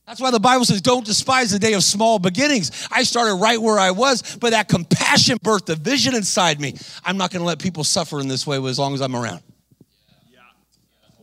That's 0.06 0.18
why 0.18 0.30
the 0.30 0.40
Bible 0.40 0.64
says, 0.64 0.80
don't 0.80 1.04
despise 1.04 1.50
the 1.50 1.58
day 1.58 1.74
of 1.74 1.84
small 1.84 2.18
beginnings. 2.18 2.88
I 2.90 3.02
started 3.02 3.34
right 3.34 3.60
where 3.60 3.78
I 3.78 3.90
was, 3.90 4.38
but 4.40 4.52
that 4.52 4.68
compassion 4.68 5.38
birthed 5.40 5.68
a 5.68 5.76
vision 5.76 6.14
inside 6.14 6.58
me. 6.58 6.74
I'm 7.04 7.18
not 7.18 7.32
going 7.32 7.40
to 7.40 7.46
let 7.46 7.58
people 7.58 7.84
suffer 7.84 8.18
in 8.18 8.28
this 8.28 8.46
way 8.46 8.56
as 8.64 8.78
long 8.78 8.94
as 8.94 9.02
I'm 9.02 9.14
around. 9.14 9.42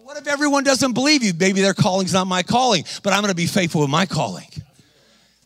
What 0.04 0.16
if 0.16 0.28
everyone 0.28 0.64
doesn't 0.64 0.94
believe 0.94 1.24
you? 1.24 1.34
Maybe 1.40 1.62
their 1.62 1.74
calling's 1.74 2.14
not 2.14 2.28
my 2.28 2.44
calling, 2.44 2.84
but 3.02 3.14
I'm 3.14 3.22
going 3.22 3.32
to 3.32 3.36
be 3.36 3.48
faithful 3.48 3.82
with 3.82 3.90
my 3.90 4.06
calling. 4.06 4.48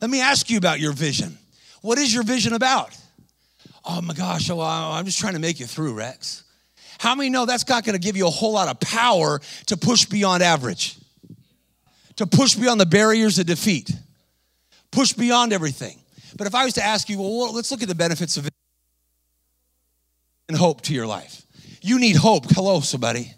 Let 0.01 0.09
me 0.09 0.19
ask 0.19 0.49
you 0.49 0.57
about 0.57 0.81
your 0.81 0.91
vision. 0.91 1.37
What 1.85 1.99
is 1.99 2.11
your 2.11 2.23
vision 2.23 2.53
about? 2.53 2.97
Oh 3.85 4.01
my 4.01 4.15
gosh, 4.15 4.49
oh, 4.49 4.59
I'm 4.59 5.05
just 5.05 5.19
trying 5.19 5.33
to 5.33 5.39
make 5.39 5.61
it 5.61 5.67
through, 5.67 5.93
Rex. 5.93 6.43
How 6.97 7.13
many 7.13 7.29
know 7.29 7.45
that's 7.45 7.67
not 7.69 7.83
going 7.85 7.93
to 7.93 7.99
give 7.99 8.17
you 8.17 8.25
a 8.25 8.31
whole 8.31 8.53
lot 8.53 8.69
of 8.69 8.79
power 8.79 9.39
to 9.67 9.77
push 9.77 10.05
beyond 10.05 10.41
average? 10.41 10.97
To 12.15 12.25
push 12.25 12.55
beyond 12.55 12.81
the 12.81 12.87
barriers 12.87 13.37
of 13.37 13.45
defeat, 13.45 13.91
push 14.89 15.13
beyond 15.13 15.53
everything. 15.53 15.99
But 16.35 16.47
if 16.47 16.55
I 16.55 16.65
was 16.65 16.73
to 16.73 16.83
ask 16.83 17.07
you, 17.07 17.19
well, 17.19 17.53
let's 17.53 17.69
look 17.69 17.83
at 17.83 17.87
the 17.87 17.93
benefits 17.93 18.35
of 18.37 18.49
and 20.49 20.57
hope 20.57 20.81
to 20.81 20.93
your 20.93 21.05
life. 21.05 21.43
You 21.81 21.99
need 21.99 22.15
hope. 22.15 22.45
Hello, 22.49 22.79
somebody. 22.79 23.31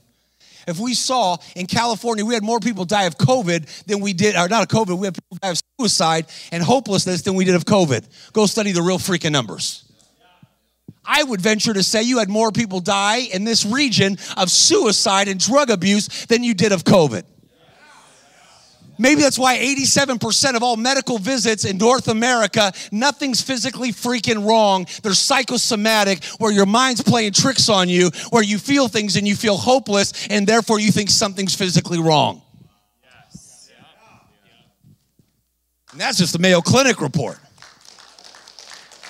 If 0.67 0.79
we 0.79 0.93
saw 0.93 1.37
in 1.55 1.65
California, 1.65 2.25
we 2.25 2.33
had 2.33 2.43
more 2.43 2.59
people 2.59 2.83
die 2.83 3.05
of 3.05 3.17
COVID 3.17 3.85
than 3.85 4.01
we 4.01 4.11
did, 4.11 4.35
or 4.35 4.49
not 4.49 4.63
of 4.63 4.67
COVID, 4.67 4.99
we 4.99 5.07
had 5.07 5.15
people 5.15 5.37
die 5.41 5.51
of 5.51 5.61
suicide 5.79 6.25
and 6.51 6.61
hopelessness 6.61 7.21
than 7.21 7.35
we 7.35 7.45
did 7.45 7.55
of 7.55 7.63
COVID. 7.63 8.05
Go 8.33 8.45
study 8.45 8.73
the 8.73 8.81
real 8.81 8.99
freaking 8.99 9.31
numbers. 9.31 9.85
I 11.05 11.23
would 11.23 11.39
venture 11.39 11.73
to 11.73 11.83
say 11.83 12.03
you 12.03 12.19
had 12.19 12.27
more 12.27 12.51
people 12.51 12.81
die 12.81 13.19
in 13.19 13.45
this 13.45 13.65
region 13.65 14.17
of 14.35 14.51
suicide 14.51 15.29
and 15.29 15.39
drug 15.39 15.69
abuse 15.69 16.25
than 16.25 16.43
you 16.43 16.53
did 16.53 16.73
of 16.73 16.83
COVID. 16.83 17.23
Maybe 18.97 19.21
that's 19.21 19.39
why 19.39 19.57
87% 19.57 20.55
of 20.55 20.63
all 20.63 20.75
medical 20.75 21.17
visits 21.17 21.65
in 21.65 21.77
North 21.77 22.07
America, 22.07 22.71
nothing's 22.91 23.41
physically 23.41 23.91
freaking 23.91 24.47
wrong. 24.47 24.87
They're 25.03 25.13
psychosomatic, 25.13 26.23
where 26.39 26.51
your 26.51 26.65
mind's 26.65 27.01
playing 27.01 27.33
tricks 27.33 27.69
on 27.69 27.89
you, 27.89 28.09
where 28.29 28.43
you 28.43 28.57
feel 28.57 28.87
things 28.87 29.15
and 29.15 29.27
you 29.27 29.35
feel 29.35 29.57
hopeless, 29.57 30.27
and 30.29 30.47
therefore 30.47 30.79
you 30.79 30.91
think 30.91 31.09
something's 31.09 31.55
physically 31.55 31.99
wrong. 31.99 32.41
And 35.91 36.01
that's 36.01 36.17
just 36.17 36.33
the 36.33 36.39
Mayo 36.39 36.61
Clinic 36.61 37.01
report. 37.01 37.39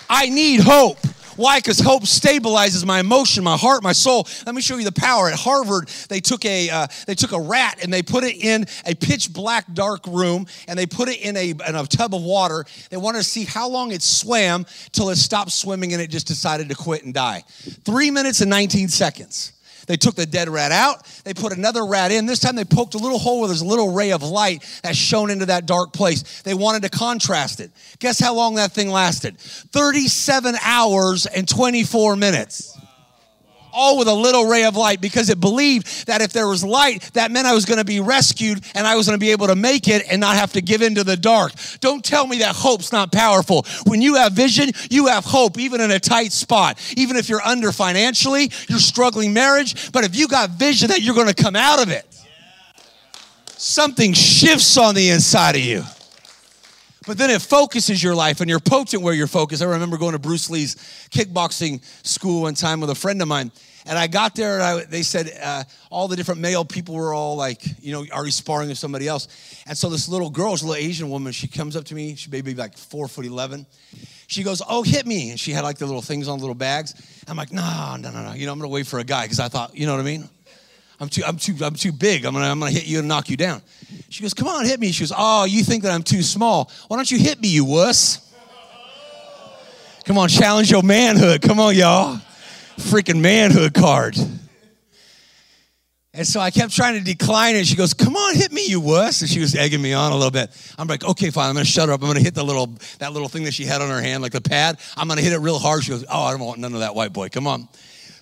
I 0.09 0.29
need 0.29 0.61
hope. 0.61 0.97
Why? 1.37 1.59
Because 1.59 1.79
hope 1.79 2.03
stabilizes 2.03 2.83
my 2.83 2.99
emotion, 2.99 3.43
my 3.43 3.55
heart, 3.55 3.83
my 3.83 3.93
soul. 3.93 4.27
Let 4.45 4.55
me 4.55 4.61
show 4.61 4.77
you 4.77 4.83
the 4.83 4.91
power. 4.91 5.29
At 5.29 5.39
Harvard, 5.39 5.87
they 6.09 6.19
took 6.19 6.43
a 6.45 6.69
uh, 6.69 6.87
they 7.05 7.15
took 7.15 7.31
a 7.31 7.39
rat 7.39 7.79
and 7.83 7.93
they 7.93 8.01
put 8.01 8.23
it 8.23 8.43
in 8.43 8.65
a 8.85 8.95
pitch 8.95 9.31
black 9.31 9.71
dark 9.73 10.05
room 10.07 10.47
and 10.67 10.77
they 10.77 10.85
put 10.85 11.09
it 11.09 11.21
in 11.21 11.37
a, 11.37 11.51
in 11.51 11.75
a 11.75 11.85
tub 11.85 12.13
of 12.13 12.23
water. 12.23 12.65
They 12.89 12.97
wanted 12.97 13.19
to 13.19 13.23
see 13.23 13.45
how 13.45 13.69
long 13.69 13.91
it 13.91 14.01
swam 14.01 14.65
till 14.91 15.09
it 15.09 15.17
stopped 15.17 15.51
swimming 15.51 15.93
and 15.93 16.01
it 16.01 16.09
just 16.09 16.27
decided 16.27 16.69
to 16.69 16.75
quit 16.75 17.05
and 17.05 17.13
die. 17.13 17.43
Three 17.85 18.11
minutes 18.11 18.41
and 18.41 18.49
19 18.49 18.89
seconds. 18.89 19.53
They 19.87 19.97
took 19.97 20.15
the 20.15 20.25
dead 20.25 20.49
rat 20.49 20.71
out. 20.71 21.05
They 21.23 21.33
put 21.33 21.51
another 21.53 21.85
rat 21.85 22.11
in. 22.11 22.25
This 22.25 22.39
time 22.39 22.55
they 22.55 22.65
poked 22.65 22.93
a 22.93 22.97
little 22.97 23.19
hole 23.19 23.39
where 23.39 23.47
there's 23.47 23.61
a 23.61 23.65
little 23.65 23.93
ray 23.93 24.11
of 24.11 24.21
light 24.21 24.63
that 24.83 24.95
shone 24.95 25.31
into 25.31 25.47
that 25.47 25.65
dark 25.65 25.93
place. 25.93 26.41
They 26.43 26.53
wanted 26.53 26.83
to 26.83 26.89
contrast 26.89 27.59
it. 27.59 27.71
Guess 27.99 28.19
how 28.19 28.35
long 28.35 28.55
that 28.55 28.71
thing 28.71 28.89
lasted? 28.89 29.39
37 29.39 30.55
hours 30.61 31.25
and 31.25 31.47
24 31.47 32.15
minutes 32.15 32.77
all 33.77 33.97
with 33.97 34.07
a 34.07 34.13
little 34.13 34.45
ray 34.45 34.65
of 34.65 34.75
light 34.75 34.99
because 34.99 35.29
it 35.29 35.39
believed 35.39 36.07
that 36.07 36.21
if 36.21 36.33
there 36.33 36.47
was 36.47 36.63
light, 36.63 37.09
that 37.13 37.31
meant 37.31 37.47
I 37.47 37.53
was 37.53 37.65
going 37.65 37.77
to 37.77 37.85
be 37.85 37.99
rescued 37.99 38.63
and 38.73 38.87
I 38.87 38.95
was 38.95 39.05
going 39.07 39.17
to 39.17 39.23
be 39.23 39.31
able 39.31 39.47
to 39.47 39.55
make 39.55 39.87
it 39.87 40.03
and 40.11 40.19
not 40.19 40.35
have 40.35 40.53
to 40.53 40.61
give 40.61 40.81
in 40.81 40.95
to 40.95 41.03
the 41.03 41.15
dark. 41.15 41.53
Don't 41.79 42.03
tell 42.03 42.25
me 42.25 42.39
that 42.39 42.55
hope's 42.55 42.91
not 42.91 43.11
powerful. 43.11 43.65
When 43.85 44.01
you 44.01 44.15
have 44.15 44.33
vision, 44.33 44.71
you 44.89 45.07
have 45.07 45.23
hope, 45.23 45.59
even 45.59 45.79
in 45.79 45.91
a 45.91 45.99
tight 45.99 46.31
spot. 46.31 46.79
Even 46.97 47.15
if 47.15 47.29
you're 47.29 47.41
under 47.41 47.71
financially, 47.71 48.51
you're 48.67 48.79
struggling 48.79 49.33
marriage, 49.33 49.91
but 49.91 50.03
if 50.03 50.15
you 50.15 50.27
got 50.27 50.49
vision 50.49 50.89
that 50.89 51.01
you're 51.01 51.15
going 51.15 51.27
to 51.27 51.43
come 51.43 51.55
out 51.55 51.81
of 51.81 51.91
it, 51.91 52.05
something 53.45 54.13
shifts 54.13 54.77
on 54.77 54.95
the 54.95 55.09
inside 55.09 55.55
of 55.55 55.61
you. 55.61 55.83
But 57.07 57.17
then 57.17 57.29
it 57.29 57.41
focuses 57.41 58.03
your 58.03 58.13
life 58.13 58.41
and 58.41 58.49
you're 58.49 58.59
potent 58.59 59.01
where 59.01 59.13
you're 59.13 59.27
focused. 59.27 59.63
I 59.63 59.65
remember 59.65 59.97
going 59.97 60.11
to 60.11 60.19
Bruce 60.19 60.49
Lee's 60.49 60.75
kickboxing 61.09 61.81
school 62.05 62.41
one 62.41 62.53
time 62.53 62.81
with 62.81 62.89
a 62.89 62.95
friend 62.95 63.21
of 63.21 63.29
mine. 63.29 63.49
And 63.87 63.97
I 63.97 64.07
got 64.07 64.35
there 64.35 64.55
and 64.55 64.63
I, 64.63 64.83
they 64.85 65.01
said 65.01 65.31
uh, 65.41 65.63
all 65.89 66.07
the 66.07 66.15
different 66.15 66.41
male 66.41 66.65
people 66.65 66.95
were 66.95 67.13
all 67.13 67.35
like, 67.35 67.63
you 67.81 67.91
know, 67.93 68.03
are 68.03 68.17
already 68.17 68.31
sparring 68.31 68.69
with 68.69 68.77
somebody 68.77 69.07
else. 69.07 69.27
And 69.65 69.77
so 69.77 69.89
this 69.89 70.09
little 70.09 70.29
girl, 70.29 70.51
this 70.51 70.63
little 70.63 70.75
Asian 70.75 71.09
woman, 71.09 71.31
she 71.31 71.47
comes 71.47 71.75
up 71.75 71.85
to 71.85 71.95
me. 71.95 72.15
She 72.15 72.29
maybe 72.29 72.53
like 72.53 72.77
four 72.77 73.07
foot 73.07 73.25
11. 73.25 73.65
She 74.27 74.43
goes, 74.43 74.61
oh, 74.67 74.83
hit 74.83 75.05
me. 75.05 75.29
And 75.29 75.39
she 75.39 75.51
had 75.51 75.63
like 75.63 75.77
the 75.77 75.85
little 75.85 76.01
things 76.01 76.27
on 76.27 76.39
little 76.39 76.55
bags. 76.55 76.93
I'm 77.27 77.37
like, 77.37 77.53
no, 77.53 77.95
no, 77.99 78.11
no, 78.11 78.23
no. 78.23 78.33
You 78.33 78.45
know, 78.45 78.51
I'm 78.51 78.59
going 78.59 78.69
to 78.69 78.73
wait 78.73 78.87
for 78.87 78.99
a 78.99 79.05
guy 79.05 79.23
because 79.23 79.39
I 79.39 79.47
thought, 79.47 79.75
you 79.75 79.85
know 79.85 79.93
what 79.93 80.01
I 80.01 80.05
mean? 80.05 80.27
I'm 80.99 81.09
too, 81.09 81.23
I'm 81.25 81.37
too, 81.37 81.55
I'm 81.61 81.75
too 81.75 81.91
big. 81.91 82.25
I'm 82.25 82.33
gonna, 82.33 82.49
I'm 82.49 82.59
gonna 82.59 82.71
hit 82.71 82.87
you 82.87 82.99
and 82.99 83.07
knock 83.07 83.29
you 83.29 83.37
down. 83.37 83.61
She 84.09 84.23
goes, 84.23 84.33
come 84.33 84.47
on, 84.47 84.65
hit 84.65 84.79
me. 84.79 84.91
She 84.91 85.03
goes, 85.03 85.13
oh, 85.15 85.45
you 85.45 85.63
think 85.63 85.83
that 85.83 85.91
I'm 85.91 86.01
too 86.01 86.23
small. 86.23 86.71
Why 86.87 86.97
don't 86.97 87.09
you 87.09 87.19
hit 87.19 87.39
me, 87.39 87.49
you 87.49 87.65
wuss? 87.65 88.23
Come 90.05 90.17
on, 90.17 90.27
challenge 90.29 90.71
your 90.71 90.81
manhood. 90.81 91.41
Come 91.41 91.59
on, 91.59 91.75
y'all. 91.75 92.19
Freaking 92.79 93.21
manhood 93.21 93.73
card. 93.73 94.17
And 96.17 96.25
so 96.25 96.39
I 96.39 96.49
kept 96.49 96.75
trying 96.75 96.97
to 96.97 97.03
decline 97.03 97.55
it. 97.55 97.67
She 97.67 97.75
goes, 97.75 97.93
Come 97.93 98.15
on, 98.15 98.35
hit 98.35 98.51
me, 98.51 98.65
you 98.65 98.79
wuss. 98.79 99.21
And 99.21 99.29
she 99.29 99.39
was 99.39 99.53
egging 99.55 99.81
me 99.81 99.93
on 99.93 100.11
a 100.11 100.15
little 100.15 100.31
bit. 100.31 100.49
I'm 100.77 100.87
like, 100.87 101.03
Okay, 101.03 101.29
fine. 101.29 101.49
I'm 101.49 101.55
to 101.55 101.65
shut 101.65 101.89
her 101.89 101.93
up. 101.93 102.01
I'm 102.01 102.13
to 102.13 102.19
hit 102.19 102.33
the 102.33 102.43
little, 102.43 102.73
that 102.97 103.13
little 103.13 103.29
thing 103.29 103.43
that 103.43 103.53
she 103.53 103.65
had 103.65 103.81
on 103.81 103.89
her 103.89 104.01
hand, 104.01 104.23
like 104.23 104.31
the 104.31 104.41
pad. 104.41 104.79
I'm 104.95 105.07
to 105.09 105.21
hit 105.21 105.31
it 105.31 105.37
real 105.37 105.59
hard. 105.59 105.83
She 105.83 105.91
goes, 105.91 106.05
Oh, 106.09 106.23
I 106.23 106.31
don't 106.31 106.39
want 106.39 106.59
none 106.59 106.73
of 106.73 106.79
that 106.79 106.95
white 106.95 107.13
boy. 107.13 107.29
Come 107.29 107.45
on. 107.45 107.67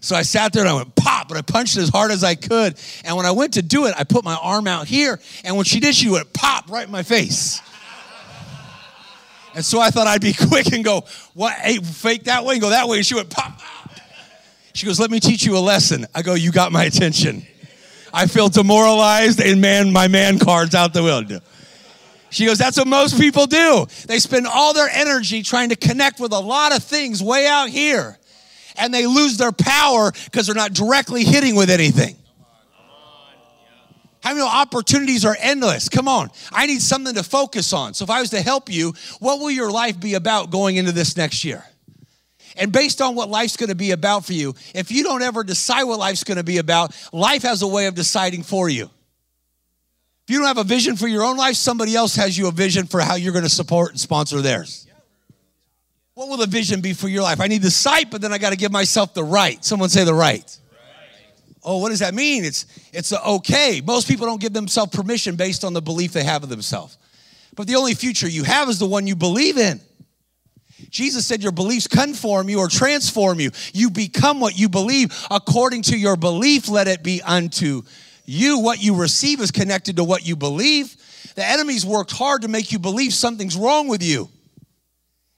So 0.01 0.15
I 0.15 0.23
sat 0.23 0.53
there 0.53 0.61
and 0.61 0.69
I 0.69 0.73
went 0.73 0.93
pop, 0.95 1.29
but 1.29 1.37
I 1.37 1.41
punched 1.41 1.77
as 1.77 1.89
hard 1.89 2.11
as 2.11 2.23
I 2.23 2.35
could. 2.35 2.77
And 3.05 3.15
when 3.15 3.25
I 3.25 3.31
went 3.31 3.53
to 3.53 3.61
do 3.61 3.85
it, 3.85 3.95
I 3.97 4.03
put 4.03 4.23
my 4.23 4.35
arm 4.35 4.67
out 4.67 4.87
here, 4.87 5.19
and 5.43 5.55
when 5.55 5.65
she 5.65 5.79
did, 5.79 5.95
she 5.95 6.09
went 6.09 6.31
pop 6.31 6.69
right 6.69 6.85
in 6.85 6.91
my 6.91 7.01
face. 7.01 7.59
And 9.55 9.65
so 9.65 9.79
I 9.79 9.89
thought 9.89 10.05
I'd 10.05 10.21
be 10.21 10.33
quick 10.47 10.73
and 10.73 10.83
go, 10.83 11.05
what, 11.33 11.53
hey, 11.53 11.77
fake 11.77 12.25
that 12.25 12.45
way 12.45 12.55
and 12.55 12.61
go 12.61 12.69
that 12.69 12.87
way. 12.87 12.97
And 12.97 13.05
she 13.05 13.15
went 13.15 13.29
pop. 13.29 13.59
She 14.75 14.85
goes, 14.85 14.99
let 14.99 15.09
me 15.09 15.21
teach 15.21 15.45
you 15.45 15.57
a 15.57 15.59
lesson. 15.59 16.05
I 16.13 16.21
go, 16.21 16.33
you 16.33 16.51
got 16.51 16.73
my 16.73 16.83
attention. 16.83 17.47
I 18.13 18.27
feel 18.27 18.49
demoralized 18.49 19.39
and 19.39 19.61
man, 19.61 19.93
my 19.93 20.09
man 20.09 20.37
card's 20.37 20.75
out 20.75 20.93
the 20.93 21.01
window. 21.01 21.39
She 22.29 22.45
goes, 22.45 22.57
that's 22.57 22.75
what 22.75 22.85
most 22.85 23.17
people 23.17 23.47
do. 23.47 23.87
They 24.07 24.19
spend 24.19 24.47
all 24.47 24.73
their 24.73 24.89
energy 24.89 25.43
trying 25.43 25.69
to 25.69 25.77
connect 25.77 26.19
with 26.19 26.33
a 26.33 26.39
lot 26.39 26.75
of 26.75 26.83
things 26.83 27.23
way 27.23 27.47
out 27.47 27.69
here 27.69 28.19
and 28.75 28.93
they 28.93 29.07
lose 29.07 29.37
their 29.37 29.53
power 29.53 30.11
because 30.25 30.47
they're 30.47 30.55
not 30.55 30.73
directly 30.73 31.23
hitting 31.23 31.55
with 31.55 31.69
anything. 31.69 32.17
How 34.19 34.33
many 34.33 34.41
opportunities 34.41 35.23
are 35.23 35.37
endless? 35.39 35.87
Come 35.87 36.09
on. 36.09 36.31
I 36.51 36.65
need 36.65 36.81
something 36.81 37.15
to 37.15 37.23
focus 37.23 37.71
on. 37.71 37.93
So, 37.93 38.03
if 38.03 38.09
I 38.09 38.19
was 38.19 38.31
to 38.31 38.41
help 38.41 38.69
you, 38.69 38.93
what 39.19 39.39
will 39.39 39.51
your 39.51 39.71
life 39.71 39.99
be 39.99 40.15
about 40.15 40.49
going 40.49 40.77
into 40.77 40.91
this 40.91 41.15
next 41.15 41.45
year? 41.45 41.63
And 42.57 42.71
based 42.71 43.01
on 43.01 43.15
what 43.15 43.29
life's 43.29 43.57
going 43.57 43.69
to 43.69 43.75
be 43.75 43.91
about 43.91 44.25
for 44.25 44.33
you, 44.33 44.55
if 44.73 44.91
you 44.91 45.03
don't 45.03 45.21
ever 45.21 45.43
decide 45.43 45.83
what 45.83 45.99
life's 45.99 46.23
going 46.23 46.37
to 46.37 46.43
be 46.43 46.57
about, 46.57 46.95
life 47.11 47.43
has 47.43 47.61
a 47.61 47.67
way 47.67 47.87
of 47.87 47.95
deciding 47.95 48.43
for 48.43 48.69
you. 48.69 48.89
If 50.27 50.33
you 50.33 50.39
don't 50.39 50.47
have 50.47 50.57
a 50.57 50.63
vision 50.63 50.95
for 50.95 51.07
your 51.07 51.23
own 51.23 51.37
life, 51.37 51.55
somebody 51.55 51.95
else 51.95 52.15
has 52.15 52.37
you 52.37 52.47
a 52.47 52.51
vision 52.51 52.87
for 52.87 52.99
how 52.99 53.15
you're 53.15 53.33
going 53.33 53.43
to 53.43 53.49
support 53.49 53.91
and 53.91 53.99
sponsor 53.99 54.41
theirs. 54.41 54.87
What 56.15 56.29
will 56.29 56.37
the 56.37 56.47
vision 56.47 56.81
be 56.81 56.93
for 56.93 57.09
your 57.09 57.21
life? 57.21 57.41
I 57.41 57.47
need 57.47 57.61
the 57.61 57.69
sight, 57.69 58.09
but 58.09 58.21
then 58.21 58.31
I 58.31 58.37
got 58.37 58.51
to 58.51 58.55
give 58.55 58.71
myself 58.71 59.13
the 59.13 59.23
right. 59.23 59.63
Someone 59.63 59.89
say 59.89 60.05
the 60.05 60.13
right. 60.13 60.57
Oh, 61.61 61.79
what 61.79 61.89
does 61.89 61.99
that 61.99 62.13
mean? 62.13 62.45
It's 62.45 62.65
it's 62.93 63.11
okay. 63.11 63.81
Most 63.85 64.07
people 64.07 64.25
don't 64.25 64.39
give 64.39 64.53
themselves 64.53 64.95
permission 64.95 65.35
based 65.35 65.65
on 65.65 65.73
the 65.73 65.81
belief 65.81 66.13
they 66.13 66.23
have 66.23 66.43
of 66.43 66.49
themselves. 66.49 66.97
But 67.55 67.67
the 67.67 67.75
only 67.75 67.95
future 67.95 68.29
you 68.29 68.43
have 68.43 68.69
is 68.69 68.79
the 68.79 68.85
one 68.85 69.07
you 69.07 69.15
believe 69.15 69.57
in. 69.57 69.81
Jesus 70.89 71.25
said 71.25 71.41
your 71.41 71.51
beliefs 71.51 71.87
conform 71.87 72.49
you 72.49 72.59
or 72.59 72.67
transform 72.67 73.39
you. 73.39 73.51
You 73.73 73.89
become 73.89 74.39
what 74.39 74.57
you 74.57 74.69
believe. 74.69 75.13
According 75.31 75.83
to 75.83 75.97
your 75.97 76.17
belief, 76.17 76.67
let 76.67 76.87
it 76.87 77.03
be 77.03 77.21
unto 77.21 77.83
you. 78.25 78.59
What 78.59 78.83
you 78.83 78.95
receive 78.95 79.39
is 79.39 79.51
connected 79.51 79.97
to 79.97 80.03
what 80.03 80.27
you 80.27 80.35
believe. 80.35 80.95
The 81.35 81.45
enemy's 81.45 81.85
worked 81.85 82.11
hard 82.11 82.41
to 82.43 82.47
make 82.47 82.71
you 82.71 82.79
believe 82.79 83.13
something's 83.13 83.55
wrong 83.55 83.87
with 83.87 84.03
you. 84.03 84.29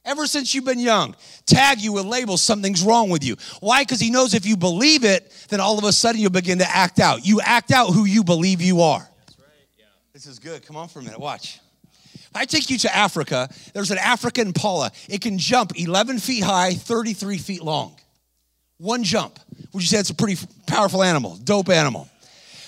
Ever 0.06 0.26
since 0.26 0.56
you've 0.56 0.63
been 0.63 0.80
young, 0.80 1.15
tag 1.45 1.82
you 1.82 1.91
with 1.91 2.06
labels, 2.06 2.41
something's 2.41 2.82
wrong 2.82 3.10
with 3.10 3.26
you. 3.26 3.36
Why? 3.60 3.84
Because 3.84 4.00
he 4.00 4.10
knows 4.10 4.34
if 4.34 4.45
you 4.45 4.56
believe 4.56 5.04
it, 5.04 5.32
then 5.50 5.60
all 5.60 5.78
of 5.78 5.84
a 5.84 5.91
sudden 5.91 6.21
you'll 6.21 6.32
begin 6.32 6.60
to 6.60 6.69
act 6.69 7.00
out. 7.00 7.26
You 7.26 7.41
act 7.41 7.71
out 7.71 7.88
who 7.88 8.06
you 8.06 8.23
believe 8.23 8.62
you 8.62 8.82
are. 8.82 9.00
Right, 9.00 9.47
yeah. 9.78 9.86
This 10.13 10.26
is 10.26 10.39
good. 10.39 10.65
Come 10.65 10.78
on 10.78 10.88
for 10.88 11.00
a 11.00 11.04
minute. 11.04 11.19
Watch. 11.19 11.60
I 12.34 12.46
take 12.46 12.70
you 12.70 12.78
to 12.80 12.96
Africa, 12.96 13.50
there's 13.74 13.92
an 13.92 13.98
African 13.98 14.48
impala. 14.48 14.92
It 15.10 15.22
can 15.22 15.38
jump 15.38 15.78
11 15.78 16.20
feet 16.20 16.44
high, 16.44 16.74
33 16.74 17.38
feet 17.38 17.63
long. 17.63 17.96
One 18.78 19.04
jump. 19.04 19.40
Would 19.74 19.82
you 19.82 19.88
say 19.88 20.00
it's 20.00 20.12
a 20.12 20.16
pretty 20.16 20.46
powerful 20.68 21.02
animal, 21.02 21.38
dope 21.44 21.70
animal? 21.70 22.10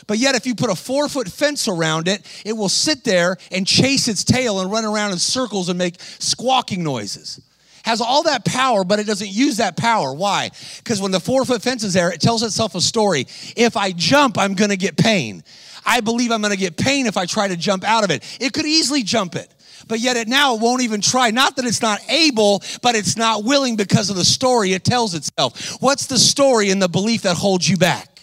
But 0.07 0.17
yet, 0.17 0.33
if 0.33 0.47
you 0.47 0.55
put 0.55 0.71
a 0.71 0.75
four 0.75 1.07
foot 1.07 1.27
fence 1.27 1.67
around 1.67 2.07
it, 2.07 2.25
it 2.43 2.53
will 2.53 2.67
sit 2.67 3.03
there 3.03 3.37
and 3.51 3.67
chase 3.67 4.07
its 4.07 4.23
tail 4.23 4.59
and 4.59 4.71
run 4.71 4.83
around 4.83 5.11
in 5.11 5.19
circles 5.19 5.69
and 5.69 5.77
make 5.77 5.97
squawking 5.99 6.83
noises. 6.83 7.39
Has 7.85 8.01
all 8.01 8.23
that 8.23 8.43
power, 8.43 8.83
but 8.83 8.99
it 8.99 9.05
doesn't 9.05 9.29
use 9.29 9.57
that 9.57 9.77
power. 9.77 10.11
Why? 10.11 10.49
Because 10.77 10.99
when 10.99 11.11
the 11.11 11.19
four 11.19 11.45
foot 11.45 11.61
fence 11.61 11.83
is 11.83 11.93
there, 11.93 12.11
it 12.11 12.21
tells 12.21 12.41
itself 12.41 12.73
a 12.73 12.81
story. 12.81 13.27
If 13.55 13.77
I 13.77 13.91
jump, 13.91 14.39
I'm 14.39 14.55
gonna 14.55 14.75
get 14.75 14.97
pain. 14.97 15.43
I 15.89 16.01
believe 16.01 16.31
I'm 16.31 16.41
gonna 16.41 16.55
get 16.55 16.77
pain 16.77 17.07
if 17.07 17.17
I 17.17 17.25
try 17.25 17.47
to 17.47 17.57
jump 17.57 17.83
out 17.83 18.03
of 18.03 18.11
it. 18.11 18.23
It 18.39 18.53
could 18.53 18.65
easily 18.65 19.03
jump 19.03 19.35
it 19.35 19.53
but 19.87 19.99
yet 19.99 20.17
it 20.17 20.27
now 20.27 20.55
won't 20.55 20.81
even 20.81 21.01
try. 21.01 21.31
Not 21.31 21.55
that 21.55 21.65
it's 21.65 21.81
not 21.81 21.99
able, 22.09 22.61
but 22.81 22.95
it's 22.95 23.17
not 23.17 23.43
willing 23.43 23.75
because 23.75 24.09
of 24.09 24.15
the 24.15 24.23
story 24.23 24.73
it 24.73 24.83
tells 24.83 25.15
itself. 25.15 25.81
What's 25.81 26.05
the 26.05 26.19
story 26.19 26.69
and 26.69 26.81
the 26.81 26.87
belief 26.87 27.23
that 27.23 27.35
holds 27.35 27.67
you 27.67 27.75
back? 27.75 28.21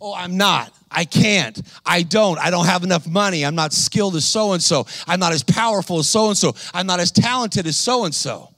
Oh, 0.00 0.14
I'm 0.14 0.36
not. 0.36 0.72
I 0.90 1.04
can't. 1.04 1.60
I 1.84 2.02
don't. 2.02 2.38
I 2.38 2.50
don't 2.50 2.66
have 2.66 2.82
enough 2.82 3.06
money. 3.06 3.44
I'm 3.44 3.54
not 3.54 3.72
skilled 3.72 4.16
as 4.16 4.24
so 4.24 4.52
and 4.52 4.62
so. 4.62 4.86
I'm 5.06 5.20
not 5.20 5.32
as 5.32 5.42
powerful 5.42 5.98
as 5.98 6.08
so 6.08 6.28
and 6.28 6.38
so. 6.38 6.54
I'm 6.72 6.86
not 6.86 7.00
as 7.00 7.10
talented 7.10 7.66
as 7.66 7.76
so 7.76 8.04
and 8.04 8.14
so. 8.14 8.48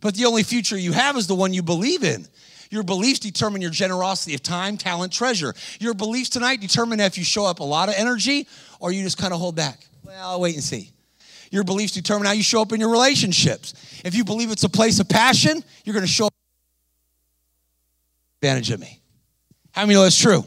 But 0.00 0.14
the 0.14 0.26
only 0.26 0.42
future 0.42 0.76
you 0.76 0.92
have 0.92 1.16
is 1.16 1.26
the 1.26 1.34
one 1.34 1.52
you 1.52 1.62
believe 1.62 2.04
in. 2.04 2.26
Your 2.70 2.84
beliefs 2.84 3.18
determine 3.18 3.60
your 3.60 3.72
generosity 3.72 4.34
of 4.34 4.42
time, 4.42 4.76
talent, 4.76 5.12
treasure. 5.12 5.54
Your 5.80 5.92
beliefs 5.92 6.30
tonight 6.30 6.60
determine 6.60 7.00
if 7.00 7.18
you 7.18 7.24
show 7.24 7.44
up 7.44 7.58
a 7.58 7.64
lot 7.64 7.88
of 7.88 7.96
energy 7.98 8.46
or 8.78 8.92
you 8.92 9.02
just 9.02 9.18
kind 9.18 9.34
of 9.34 9.40
hold 9.40 9.56
back. 9.56 9.86
Well, 10.04 10.30
I'll 10.30 10.40
wait 10.40 10.54
and 10.54 10.62
see. 10.62 10.90
Your 11.50 11.64
beliefs 11.64 11.92
determine 11.92 12.26
how 12.26 12.32
you 12.32 12.44
show 12.44 12.62
up 12.62 12.72
in 12.72 12.78
your 12.78 12.90
relationships. 12.90 13.74
If 14.04 14.14
you 14.14 14.24
believe 14.24 14.52
it's 14.52 14.62
a 14.62 14.68
place 14.68 15.00
of 15.00 15.08
passion, 15.08 15.64
you're 15.84 15.94
going 15.94 16.06
to 16.06 16.10
show 16.10 16.26
up 16.26 16.32
advantage 18.40 18.70
of 18.70 18.80
me. 18.80 19.00
How 19.72 19.82
many 19.82 19.94
know 19.94 20.04
that's 20.04 20.18
true? 20.18 20.44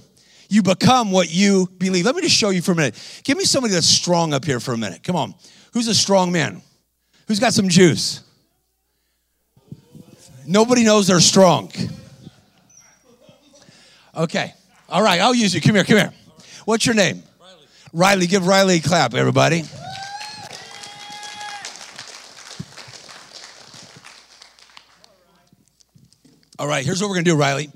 You 0.49 0.63
become 0.63 1.12
what 1.12 1.33
you 1.33 1.67
believe. 1.77 2.05
Let 2.05 2.15
me 2.15 2.21
just 2.21 2.36
show 2.36 2.51
you 2.51 2.62
for 2.62 2.71
a 2.71 2.75
minute. 2.75 3.21
Give 3.23 3.38
me 3.38 3.43
somebody 3.43 3.73
that's 3.73 3.88
strong 3.88 4.33
up 4.33 4.45
here 4.45 4.59
for 4.59 4.73
a 4.73 4.77
minute. 4.77 5.03
Come 5.03 5.15
on. 5.15 5.36
Who's 5.73 5.88
a 5.88 5.95
strong 5.95 6.31
man? 6.31 6.62
Who's 7.27 7.39
got 7.39 7.53
some 7.53 7.67
juice? 7.67 8.23
Nobody 10.45 10.83
knows 10.83 11.07
they're 11.07 11.19
strong. 11.19 11.71
Okay. 14.15 14.54
All 14.89 15.02
right, 15.02 15.19
I'll 15.19 15.34
use 15.34 15.56
you. 15.56 15.62
Come 15.62 15.76
here, 15.76 15.84
come 15.84 15.97
here. 15.97 16.13
What's 16.65 16.86
your 16.86 16.93
name? 16.93 17.23
Riley. 17.39 17.65
Riley, 17.93 18.28
give 18.28 18.45
Riley 18.45 18.76
a 18.76 18.80
clap, 18.80 19.15
everybody. 19.15 19.63
All 26.60 26.67
right, 26.67 26.86
here's 26.86 27.02
what 27.02 27.10
we're 27.10 27.15
gonna 27.15 27.23
do, 27.26 27.36
Riley. 27.36 27.71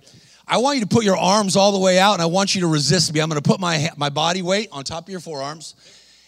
I 0.48 0.60
want 0.60 0.78
you 0.78 0.82
to 0.84 0.88
put 0.88 1.04
your 1.04 1.18
arms 1.18 1.56
all 1.56 1.72
the 1.72 1.80
way 1.80 2.00
out 2.00 2.14
and 2.14 2.22
I 2.22 2.28
want 2.28 2.56
you 2.56 2.62
to 2.62 2.68
resist 2.68 3.14
me. 3.14 3.20
I'm 3.20 3.28
gonna 3.28 3.42
put 3.42 3.60
my, 3.60 3.90
my 3.98 4.10
body 4.10 4.44
weight 4.44 4.70
on 4.72 4.84
top 4.84 5.04
of 5.06 5.10
your 5.10 5.20
forearms 5.20 5.76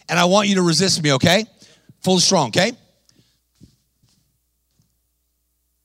and 0.08 0.18
I 0.18 0.24
want 0.24 0.48
you 0.48 0.56
to 0.56 0.62
resist 0.62 1.02
me, 1.02 1.12
okay? 1.14 1.46
Full 2.02 2.18
strong, 2.18 2.48
okay? 2.48 2.72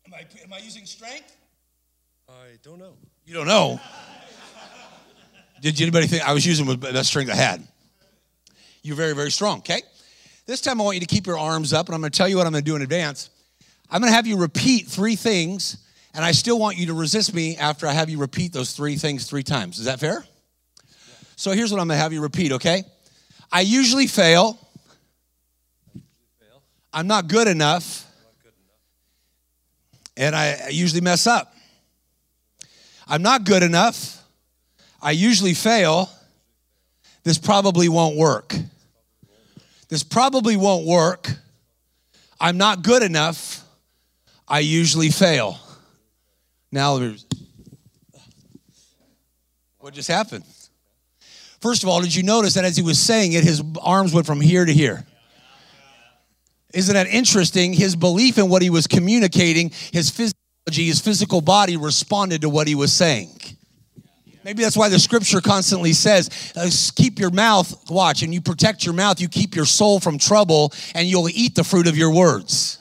Am 0.05 0.13
I, 0.13 0.25
am 0.43 0.51
I 0.51 0.57
using 0.57 0.85
strength? 0.85 1.37
I 2.27 2.57
don't 2.63 2.79
know. 2.79 2.95
You 3.25 3.35
don't 3.35 3.47
know? 3.47 3.79
Did 5.65 5.81
anybody 5.81 6.05
think 6.05 6.21
I 6.21 6.31
was 6.31 6.45
using 6.45 6.67
the 6.67 6.77
best 6.77 7.09
strength 7.09 7.31
I 7.31 7.35
had? 7.35 7.67
You're 8.83 8.95
very, 8.95 9.15
very 9.15 9.31
strong, 9.31 9.59
okay? 9.59 9.81
This 10.45 10.61
time 10.61 10.79
I 10.79 10.83
want 10.83 10.95
you 10.95 10.99
to 10.99 11.07
keep 11.07 11.25
your 11.25 11.39
arms 11.39 11.73
up, 11.73 11.87
and 11.87 11.95
I'm 11.95 12.01
gonna 12.01 12.11
tell 12.11 12.29
you 12.29 12.37
what 12.37 12.45
I'm 12.45 12.53
gonna 12.53 12.61
do 12.61 12.75
in 12.75 12.83
advance. 12.83 13.31
I'm 13.89 13.99
gonna 13.99 14.11
have 14.11 14.27
you 14.27 14.37
repeat 14.37 14.85
three 14.85 15.15
things 15.15 15.77
and 16.13 16.23
I 16.23 16.33
still 16.33 16.59
want 16.59 16.77
you 16.77 16.85
to 16.87 16.93
resist 16.93 17.33
me 17.33 17.57
after 17.57 17.87
I 17.87 17.93
have 17.93 18.11
you 18.11 18.19
repeat 18.19 18.53
those 18.53 18.73
three 18.73 18.95
things 18.95 19.25
three 19.27 19.41
times. 19.41 19.79
Is 19.79 19.85
that 19.85 19.99
fair? 19.99 20.23
So 21.35 21.51
here's 21.51 21.71
what 21.71 21.81
I'm 21.81 21.89
to 21.89 21.95
have 21.95 22.13
you 22.13 22.21
repeat, 22.21 22.51
okay? 22.53 22.83
I 23.51 23.61
usually 23.61 24.05
fail. 24.05 24.57
I'm 26.93 27.07
not 27.07 27.27
good 27.27 27.47
enough. 27.47 28.05
And 30.15 30.35
I 30.35 30.69
usually 30.69 31.01
mess 31.01 31.25
up. 31.25 31.53
I'm 33.07 33.23
not 33.23 33.43
good 33.43 33.63
enough. 33.63 34.14
I 35.05 35.11
usually 35.11 35.53
fail. 35.53 36.09
This 37.23 37.37
probably 37.37 37.87
won't 37.89 38.17
work. 38.17 38.55
This 39.87 40.01
probably 40.01 40.57
won't 40.57 40.87
work. 40.87 41.31
I'm 42.39 42.57
not 42.57 42.81
good 42.81 43.03
enough. 43.03 43.63
I 44.47 44.61
usually 44.61 45.11
fail. 45.11 45.59
Now, 46.71 46.99
what 49.77 49.93
just 49.93 50.07
happened? 50.07 50.43
First 51.61 51.83
of 51.83 51.89
all, 51.89 52.01
did 52.01 52.15
you 52.15 52.23
notice 52.23 52.55
that 52.55 52.65
as 52.65 52.75
he 52.75 52.81
was 52.81 52.97
saying 52.97 53.33
it, 53.33 53.43
his 53.43 53.61
arms 53.83 54.11
went 54.11 54.25
from 54.25 54.41
here 54.41 54.65
to 54.65 54.73
here? 54.73 55.05
Isn't 56.73 56.95
that 56.95 57.05
interesting? 57.07 57.73
His 57.73 57.95
belief 57.95 58.39
in 58.39 58.49
what 58.49 58.63
he 58.63 58.71
was 58.71 58.87
communicating, 58.87 59.71
his 59.93 60.09
physiology, 60.09 60.87
his 60.87 60.99
physical 60.99 61.41
body 61.41 61.77
responded 61.77 62.41
to 62.41 62.49
what 62.49 62.67
he 62.67 62.73
was 62.73 62.91
saying. 62.91 63.29
Maybe 64.45 64.61
that's 64.61 64.77
why 64.77 64.89
the 64.89 64.99
scripture 64.99 65.41
constantly 65.41 65.91
says, 65.91 66.53
uh, 66.55 66.69
keep 66.95 67.17
your 67.17 67.31
mouth, 67.31 67.89
watch, 67.89 68.21
and 68.21 68.31
you 68.31 68.41
protect 68.41 68.85
your 68.85 68.93
mouth, 68.93 69.19
you 69.19 69.27
keep 69.27 69.55
your 69.55 69.65
soul 69.65 69.99
from 69.99 70.19
trouble, 70.19 70.71
and 70.93 71.07
you'll 71.07 71.29
eat 71.29 71.55
the 71.55 71.63
fruit 71.63 71.87
of 71.87 71.97
your 71.97 72.13
words 72.13 72.77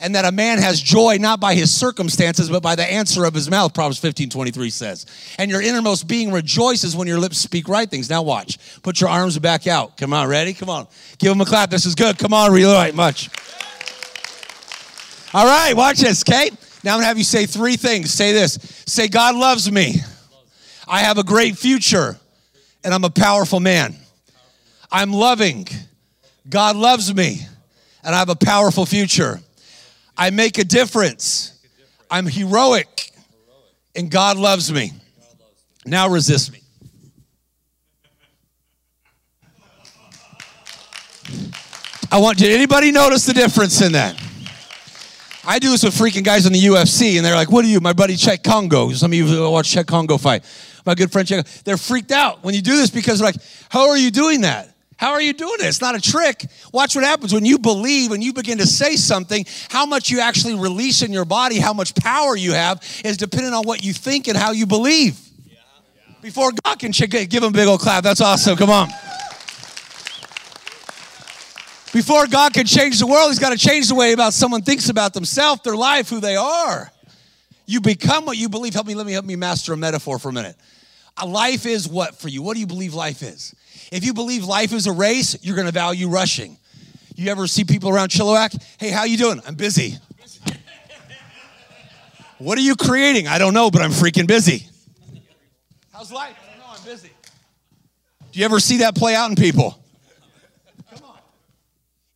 and 0.00 0.14
that 0.14 0.26
a 0.26 0.32
man 0.32 0.58
has 0.58 0.82
joy 0.82 1.16
not 1.18 1.40
by 1.40 1.54
his 1.54 1.72
circumstances, 1.72 2.50
but 2.50 2.62
by 2.62 2.74
the 2.74 2.84
answer 2.84 3.24
of 3.24 3.32
his 3.32 3.48
mouth, 3.48 3.72
Proverbs 3.72 3.98
15 3.98 4.28
23 4.28 4.68
says. 4.68 5.06
And 5.38 5.50
your 5.50 5.62
innermost 5.62 6.06
being 6.06 6.30
rejoices 6.30 6.94
when 6.94 7.08
your 7.08 7.18
lips 7.18 7.38
speak 7.38 7.68
right 7.68 7.88
things. 7.88 8.10
Now 8.10 8.22
watch. 8.22 8.58
Put 8.82 9.00
your 9.00 9.08
arms 9.08 9.38
back 9.38 9.66
out. 9.66 9.96
Come 9.96 10.12
on, 10.12 10.28
ready? 10.28 10.52
Come 10.52 10.68
on. 10.68 10.88
Give 11.16 11.32
him 11.32 11.40
a 11.40 11.46
clap. 11.46 11.70
This 11.70 11.86
is 11.86 11.94
good. 11.94 12.18
Come 12.18 12.34
on, 12.34 12.52
relight 12.52 12.94
much. 12.94 13.30
All 15.32 15.46
right, 15.46 15.74
watch 15.74 16.00
this, 16.00 16.22
okay? 16.22 16.50
Now 16.82 16.92
I'm 16.92 16.98
gonna 16.98 17.06
have 17.06 17.16
you 17.16 17.24
say 17.24 17.46
three 17.46 17.76
things. 17.76 18.12
Say 18.12 18.32
this. 18.32 18.58
Say, 18.86 19.08
God 19.08 19.36
loves 19.36 19.72
me. 19.72 20.02
I 20.86 21.00
have 21.00 21.18
a 21.18 21.24
great 21.24 21.56
future, 21.56 22.18
and 22.82 22.92
I'm 22.92 23.04
a 23.04 23.10
powerful 23.10 23.60
man. 23.60 23.96
I'm 24.90 25.12
loving. 25.12 25.66
God 26.48 26.76
loves 26.76 27.14
me, 27.14 27.40
and 28.02 28.14
I 28.14 28.18
have 28.18 28.28
a 28.28 28.36
powerful 28.36 28.86
future. 28.86 29.40
I 30.16 30.30
make 30.30 30.58
a 30.58 30.64
difference. 30.64 31.58
I'm 32.10 32.26
heroic. 32.26 33.10
And 33.96 34.10
God 34.10 34.36
loves 34.36 34.72
me. 34.72 34.92
Now 35.86 36.08
resist 36.08 36.52
me. 36.52 36.60
I 42.10 42.18
want 42.18 42.38
did 42.38 42.52
anybody 42.52 42.92
notice 42.92 43.26
the 43.26 43.32
difference 43.32 43.80
in 43.80 43.92
that? 43.92 44.20
I 45.46 45.58
do 45.58 45.70
this 45.70 45.82
with 45.82 45.94
freaking 45.94 46.24
guys 46.24 46.46
in 46.46 46.52
the 46.52 46.60
UFC, 46.60 47.16
and 47.16 47.26
they're 47.26 47.34
like, 47.34 47.50
"What 47.50 47.64
are 47.64 47.68
you, 47.68 47.80
my 47.80 47.92
buddy 47.92 48.16
Cheick 48.16 48.42
Kongo? 48.42 48.92
Some 48.92 49.10
of 49.12 49.14
you 49.14 49.50
watch 49.50 49.74
Cheick 49.74 49.86
Kongo 49.86 50.16
fight. 50.16 50.44
My 50.84 50.94
good 50.94 51.10
friend 51.10 51.26
Cheick. 51.26 51.62
They're 51.62 51.76
freaked 51.76 52.12
out 52.12 52.44
when 52.44 52.54
you 52.54 52.62
do 52.62 52.76
this 52.76 52.90
because 52.90 53.18
they're 53.18 53.26
like, 53.26 53.40
"How 53.68 53.88
are 53.88 53.96
you 53.96 54.10
doing 54.10 54.42
that?" 54.42 54.70
How 54.96 55.12
are 55.12 55.20
you 55.20 55.32
doing 55.32 55.56
it? 55.60 55.66
It's 55.66 55.80
not 55.80 55.96
a 55.96 56.00
trick. 56.00 56.46
Watch 56.72 56.94
what 56.94 57.04
happens 57.04 57.32
when 57.32 57.44
you 57.44 57.58
believe 57.58 58.12
and 58.12 58.22
you 58.22 58.32
begin 58.32 58.58
to 58.58 58.66
say 58.66 58.96
something. 58.96 59.44
How 59.68 59.86
much 59.86 60.08
you 60.08 60.20
actually 60.20 60.54
release 60.54 61.02
in 61.02 61.12
your 61.12 61.24
body, 61.24 61.58
how 61.58 61.72
much 61.72 61.94
power 61.96 62.36
you 62.36 62.52
have, 62.52 62.80
is 63.04 63.16
dependent 63.16 63.54
on 63.54 63.64
what 63.64 63.82
you 63.82 63.92
think 63.92 64.28
and 64.28 64.36
how 64.36 64.52
you 64.52 64.66
believe. 64.66 65.18
Before 66.22 66.52
God 66.64 66.78
can 66.78 66.92
check, 66.92 67.10
give 67.10 67.42
him 67.42 67.44
a 67.44 67.50
big 67.50 67.66
old 67.66 67.80
clap. 67.80 68.02
That's 68.02 68.20
awesome. 68.20 68.56
Come 68.56 68.70
on. 68.70 68.88
Before 71.92 72.26
God 72.26 72.54
can 72.54 72.66
change 72.66 72.98
the 72.98 73.06
world, 73.06 73.30
He's 73.30 73.38
got 73.38 73.50
to 73.50 73.58
change 73.58 73.88
the 73.88 73.94
way 73.94 74.12
about 74.12 74.32
someone 74.32 74.62
thinks 74.62 74.88
about 74.88 75.12
themselves, 75.12 75.60
their 75.62 75.76
life, 75.76 76.08
who 76.08 76.18
they 76.18 76.34
are. 76.34 76.90
You 77.66 77.80
become 77.80 78.26
what 78.26 78.36
you 78.36 78.48
believe. 78.48 78.74
Help 78.74 78.86
me, 78.86 78.94
let 78.94 79.06
me 79.06 79.12
help 79.12 79.24
me 79.24 79.36
master 79.36 79.72
a 79.72 79.76
metaphor 79.76 80.18
for 80.18 80.28
a 80.28 80.32
minute. 80.32 80.56
Life 81.24 81.64
is 81.64 81.88
what 81.88 82.16
for 82.16 82.28
you? 82.28 82.42
What 82.42 82.54
do 82.54 82.60
you 82.60 82.66
believe 82.66 82.92
life 82.94 83.22
is? 83.22 83.54
If 83.92 84.04
you 84.04 84.12
believe 84.12 84.44
life 84.44 84.72
is 84.72 84.86
a 84.86 84.92
race, 84.92 85.36
you're 85.42 85.54
going 85.54 85.66
to 85.68 85.72
value 85.72 86.08
rushing. 86.08 86.58
You 87.14 87.30
ever 87.30 87.46
see 87.46 87.64
people 87.64 87.90
around 87.90 88.08
Chilliwack? 88.08 88.60
Hey, 88.78 88.90
how 88.90 89.04
you 89.04 89.16
doing? 89.16 89.40
I'm 89.46 89.54
busy. 89.54 89.94
what 92.38 92.58
are 92.58 92.62
you 92.62 92.74
creating? 92.74 93.28
I 93.28 93.38
don't 93.38 93.54
know, 93.54 93.70
but 93.70 93.82
I'm 93.82 93.92
freaking 93.92 94.26
busy. 94.26 94.66
How's 95.92 96.10
life? 96.10 96.36
I 96.42 96.50
don't 96.50 96.58
know, 96.58 96.74
I'm 96.76 96.84
busy. 96.84 97.10
Do 98.32 98.40
you 98.40 98.44
ever 98.44 98.58
see 98.58 98.78
that 98.78 98.96
play 98.96 99.14
out 99.14 99.30
in 99.30 99.36
people? 99.36 99.78
Come 100.92 101.08
on. 101.08 101.18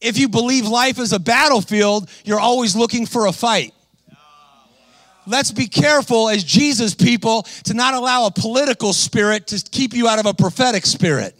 If 0.00 0.18
you 0.18 0.28
believe 0.28 0.66
life 0.66 0.98
is 0.98 1.12
a 1.12 1.20
battlefield, 1.20 2.10
you're 2.24 2.40
always 2.40 2.74
looking 2.74 3.06
for 3.06 3.26
a 3.26 3.32
fight. 3.32 3.72
Let's 5.28 5.52
be 5.52 5.66
careful 5.66 6.30
as 6.30 6.42
Jesus 6.42 6.94
people 6.94 7.42
to 7.64 7.74
not 7.74 7.92
allow 7.92 8.24
a 8.24 8.30
political 8.30 8.94
spirit 8.94 9.46
to 9.48 9.62
keep 9.70 9.92
you 9.92 10.08
out 10.08 10.18
of 10.18 10.24
a 10.24 10.32
prophetic 10.32 10.86
spirit 10.86 11.36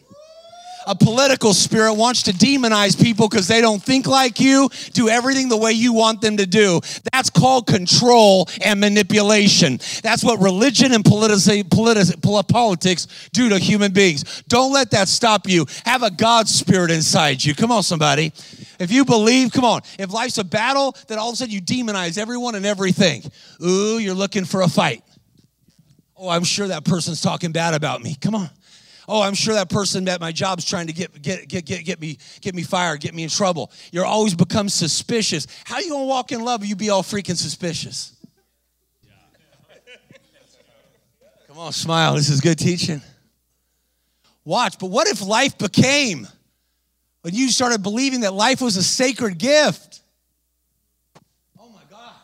a 0.88 0.94
political 0.94 1.53
spirit 1.53 1.94
wants 1.94 2.22
to 2.22 2.33
demonize 2.33 3.01
people 3.01 3.29
because 3.29 3.46
they 3.46 3.61
don't 3.61 3.83
think 3.83 4.07
like 4.07 4.40
you, 4.40 4.70
do 4.94 5.11
everything 5.11 5.51
the 5.51 5.57
way 5.57 5.72
you 5.72 5.92
want 5.92 6.22
them 6.22 6.38
to 6.38 6.46
do. 6.46 6.81
That's 7.12 7.29
called 7.29 7.66
control 7.66 8.48
and 8.64 8.81
manipulation. 8.81 9.79
That's 10.03 10.24
what 10.24 10.40
religion 10.40 10.92
and 10.92 11.05
politi- 11.05 11.62
politi- 11.64 12.48
politics 12.48 13.29
do 13.35 13.51
to 13.51 13.59
human 13.59 13.92
beings. 13.92 14.42
Don't 14.48 14.72
let 14.72 14.90
that 14.92 15.09
stop 15.09 15.46
you. 15.46 15.66
Have 15.85 16.03
a 16.03 16.11
God 16.11 16.48
spirit 16.48 16.90
inside 16.90 17.44
you. 17.44 17.55
Come 17.55 17.70
on, 17.70 17.83
somebody. 17.83 18.33
If 18.81 18.90
you 18.90 19.05
believe, 19.05 19.53
come 19.53 19.66
on. 19.66 19.83
If 19.98 20.11
life's 20.11 20.38
a 20.38 20.44
battle, 20.44 20.96
then 21.07 21.18
all 21.18 21.29
of 21.29 21.35
a 21.35 21.37
sudden 21.37 21.53
you 21.53 21.61
demonize 21.61 22.16
everyone 22.16 22.55
and 22.55 22.64
everything. 22.64 23.22
Ooh, 23.62 23.98
you're 23.98 24.14
looking 24.14 24.46
for 24.46 24.62
a 24.62 24.68
fight. 24.68 25.05
Oh, 26.16 26.31
I'm 26.31 26.44
sure 26.44 26.68
that 26.68 26.87
person's 26.87 27.20
talking 27.20 27.53
bad 27.53 27.74
about 27.74 28.03
me. 28.03 28.16
Come 28.20 28.35
on 28.35 28.48
oh, 29.09 29.23
I'm 29.23 29.35
sure 29.35 29.55
that 29.55 29.71
person 29.71 30.07
at 30.07 30.21
my 30.21 30.31
job's 30.31 30.64
trying 30.64 30.87
to 30.87 30.92
get, 30.92 31.21
get, 31.23 31.49
get, 31.49 31.64
get, 31.64 31.85
get, 31.85 32.01
me, 32.01 32.18
get 32.42 32.55
me 32.55 32.62
fired, 32.62 33.01
get 33.01 33.14
me 33.14 33.23
in 33.23 33.31
trouble. 33.31 33.73
You're 33.90 34.05
always 34.05 34.35
become 34.35 34.68
suspicious. 34.68 35.47
How 35.64 35.79
you 35.79 35.88
going 35.88 36.05
to 36.05 36.09
walk 36.09 36.31
in 36.31 36.44
love 36.44 36.62
if 36.62 36.68
you 36.68 36.77
be 36.77 36.90
all 36.90 37.03
freaking 37.03 37.37
suspicious? 37.37 38.14
Come 41.49 41.59
on, 41.59 41.73
smile. 41.73 42.14
This 42.14 42.29
is 42.29 42.40
good 42.40 42.59
teaching. 42.59 43.01
Watch, 44.44 44.79
but 44.79 44.87
what 44.87 45.09
if 45.09 45.21
life 45.23 45.59
became, 45.59 46.29
when 47.23 47.35
you 47.35 47.51
started 47.51 47.83
believing 47.83 48.21
that 48.21 48.33
life 48.33 48.61
was 48.61 48.77
a 48.77 48.83
sacred 48.83 49.38
gift? 49.38 50.01
Oh 51.59 51.68
my 51.68 51.81
gosh. 51.90 52.14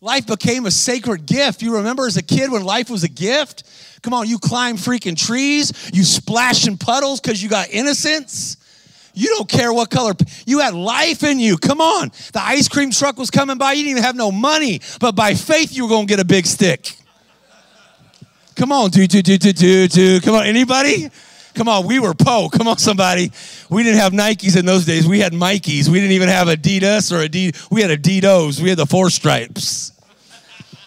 Life 0.00 0.26
became 0.26 0.66
a 0.66 0.70
sacred 0.70 1.26
gift. 1.26 1.62
You 1.62 1.76
remember 1.76 2.06
as 2.06 2.16
a 2.16 2.22
kid 2.22 2.50
when 2.50 2.64
life 2.64 2.90
was 2.90 3.04
a 3.04 3.08
gift? 3.08 3.64
Come 4.02 4.14
on, 4.14 4.28
you 4.28 4.38
climb 4.38 4.76
freaking 4.76 5.16
trees, 5.16 5.72
you 5.92 6.02
splash 6.02 6.66
in 6.66 6.76
puddles 6.76 7.20
because 7.20 7.42
you 7.42 7.48
got 7.48 7.70
innocence. 7.70 8.56
You 9.14 9.28
don't 9.28 9.48
care 9.48 9.72
what 9.72 9.90
color. 9.90 10.14
You 10.46 10.60
had 10.60 10.74
life 10.74 11.22
in 11.22 11.38
you. 11.38 11.58
Come 11.58 11.80
on. 11.80 12.10
The 12.32 12.42
ice 12.42 12.66
cream 12.66 12.90
truck 12.90 13.18
was 13.18 13.30
coming 13.30 13.58
by. 13.58 13.72
You 13.72 13.84
didn't 13.84 13.90
even 13.90 14.02
have 14.04 14.16
no 14.16 14.32
money, 14.32 14.80
but 15.00 15.14
by 15.14 15.34
faith, 15.34 15.76
you 15.76 15.84
were 15.84 15.88
going 15.90 16.06
to 16.06 16.10
get 16.10 16.18
a 16.18 16.24
big 16.24 16.46
stick. 16.46 16.96
Come 18.56 18.72
on, 18.72 18.90
do, 18.90 19.06
do, 19.06 19.22
do, 19.22 19.38
do, 19.38 19.52
do, 19.52 19.88
do. 19.88 20.20
Come 20.20 20.34
on, 20.34 20.46
anybody? 20.46 21.10
Come 21.54 21.68
on, 21.68 21.86
we 21.86 21.98
were 21.98 22.14
Poe. 22.14 22.48
Come 22.48 22.68
on, 22.68 22.78
somebody. 22.78 23.30
We 23.68 23.82
didn't 23.82 23.98
have 23.98 24.12
Nikes 24.12 24.56
in 24.58 24.64
those 24.64 24.86
days. 24.86 25.06
We 25.06 25.20
had 25.20 25.34
Mikes. 25.34 25.88
We 25.88 26.00
didn't 26.00 26.12
even 26.12 26.28
have 26.28 26.48
Adidas 26.48 27.12
or 27.12 27.26
Adidas. 27.26 27.70
We 27.70 27.82
had 27.82 27.90
Adidas. 27.90 28.60
We 28.60 28.70
had 28.70 28.78
the 28.78 28.86
four 28.86 29.10
stripes. 29.10 29.92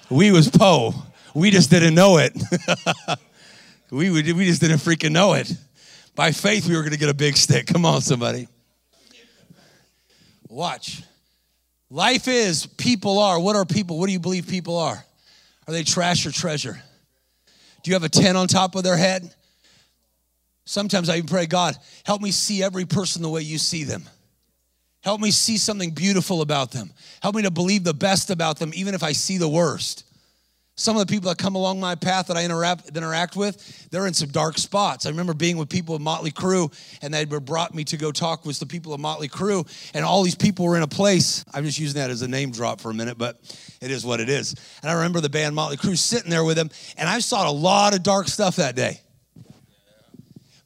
We 0.10 0.32
was 0.32 0.50
Poe. 0.50 0.94
We 1.36 1.52
just 1.52 1.70
didn't 1.70 1.96
know 1.96 2.18
it. 2.18 2.34
we, 3.92 4.10
we 4.10 4.46
just 4.46 4.62
didn't 4.62 4.78
freaking 4.78 5.12
know 5.12 5.34
it. 5.34 5.54
By 6.16 6.32
faith, 6.32 6.66
we 6.66 6.76
were 6.76 6.82
going 6.82 6.94
to 6.94 6.98
get 6.98 7.10
a 7.10 7.14
big 7.14 7.36
stick. 7.36 7.68
Come 7.68 7.86
on, 7.86 8.00
somebody. 8.00 8.48
Watch. 10.48 11.04
Life 11.90 12.30
is, 12.30 12.66
people 12.66 13.20
are. 13.20 13.38
What 13.38 13.58
are 13.58 13.66
people? 13.66 14.00
What 14.00 14.08
do 14.08 14.14
you 14.14 14.20
believe 14.20 14.48
people 14.48 14.78
are? 14.78 15.04
Are 15.68 15.74
they 15.74 15.84
trash 15.84 16.26
or 16.26 16.32
treasure? 16.32 16.82
Do 17.84 17.92
you 17.92 17.96
have 17.96 18.04
a 18.06 18.10
10 18.10 18.38
on 18.38 18.48
top 18.48 18.76
of 18.76 18.84
their 18.84 18.96
head? 18.96 19.30
Sometimes 20.64 21.10
I 21.10 21.18
even 21.18 21.28
pray, 21.28 21.48
God, 21.48 21.76
help 22.06 22.22
me 22.22 22.32
see 22.32 22.64
every 22.64 22.86
person 22.86 23.22
the 23.22 23.30
way 23.30 23.42
you 23.42 23.58
see 23.58 23.84
them. 23.84 24.04
Help 25.04 25.20
me 25.20 25.32
see 25.32 25.58
something 25.58 25.92
beautiful 25.92 26.42
about 26.42 26.72
them. 26.72 26.92
Help 27.22 27.36
me 27.36 27.42
to 27.42 27.52
believe 27.52 27.84
the 27.84 27.94
best 27.94 28.30
about 28.30 28.58
them, 28.58 28.72
even 28.74 28.96
if 28.96 29.04
I 29.04 29.12
see 29.12 29.38
the 29.38 29.50
worst. 29.50 30.06
Some 30.78 30.98
of 30.98 31.08
the 31.08 31.12
people 31.12 31.30
that 31.30 31.38
come 31.38 31.56
along 31.56 31.80
my 31.80 31.96
path 31.96 32.28
that 32.28 32.36
I 32.36 32.44
interact, 32.44 32.98
interact 32.98 33.38
with, 33.38 33.90
they're 33.92 34.08
in 34.08 34.14
some 34.14 34.28
dark 34.28 34.58
spots. 34.58 35.06
I 35.06 35.10
remember 35.10 35.34
being 35.34 35.56
with 35.56 35.70
people 35.70 35.96
of 35.96 36.02
Motley 36.02 36.32
Crue, 36.32 36.70
and 37.02 37.14
they 37.14 37.24
brought 37.24 37.74
me 37.74 37.86
to 37.86 37.98
go 37.98 38.12
talk 38.12 38.46
with 38.46 38.60
the 38.60 38.66
people 38.66 38.94
of 38.94 39.00
Motley 39.00 39.30
Crue, 39.30 39.66
and 39.94 40.04
all 40.04 40.22
these 40.22 40.36
people 40.36 40.66
were 40.66 40.76
in 40.76 40.84
a 40.84 40.88
place. 40.88 41.46
I'm 41.54 41.64
just 41.64 41.80
using 41.80 42.02
that 42.02 42.10
as 42.10 42.24
a 42.24 42.28
name 42.28 42.52
drop 42.52 42.82
for 42.82 42.92
a 42.92 42.94
minute, 42.94 43.18
but 43.18 43.40
it 43.82 43.90
is 43.90 44.06
what 44.06 44.20
it 44.20 44.28
is. 44.28 44.54
And 44.82 44.92
I 44.92 44.96
remember 44.96 45.22
the 45.22 45.30
band 45.30 45.56
Motley 45.56 45.78
Crue 45.78 45.98
sitting 45.98 46.30
there 46.30 46.44
with 46.44 46.58
them, 46.58 46.70
and 46.98 47.08
I 47.08 47.20
saw 47.20 47.50
a 47.50 47.54
lot 47.54 47.96
of 47.96 48.04
dark 48.04 48.28
stuff 48.28 48.58
that 48.58 48.76
day. 48.76 49.00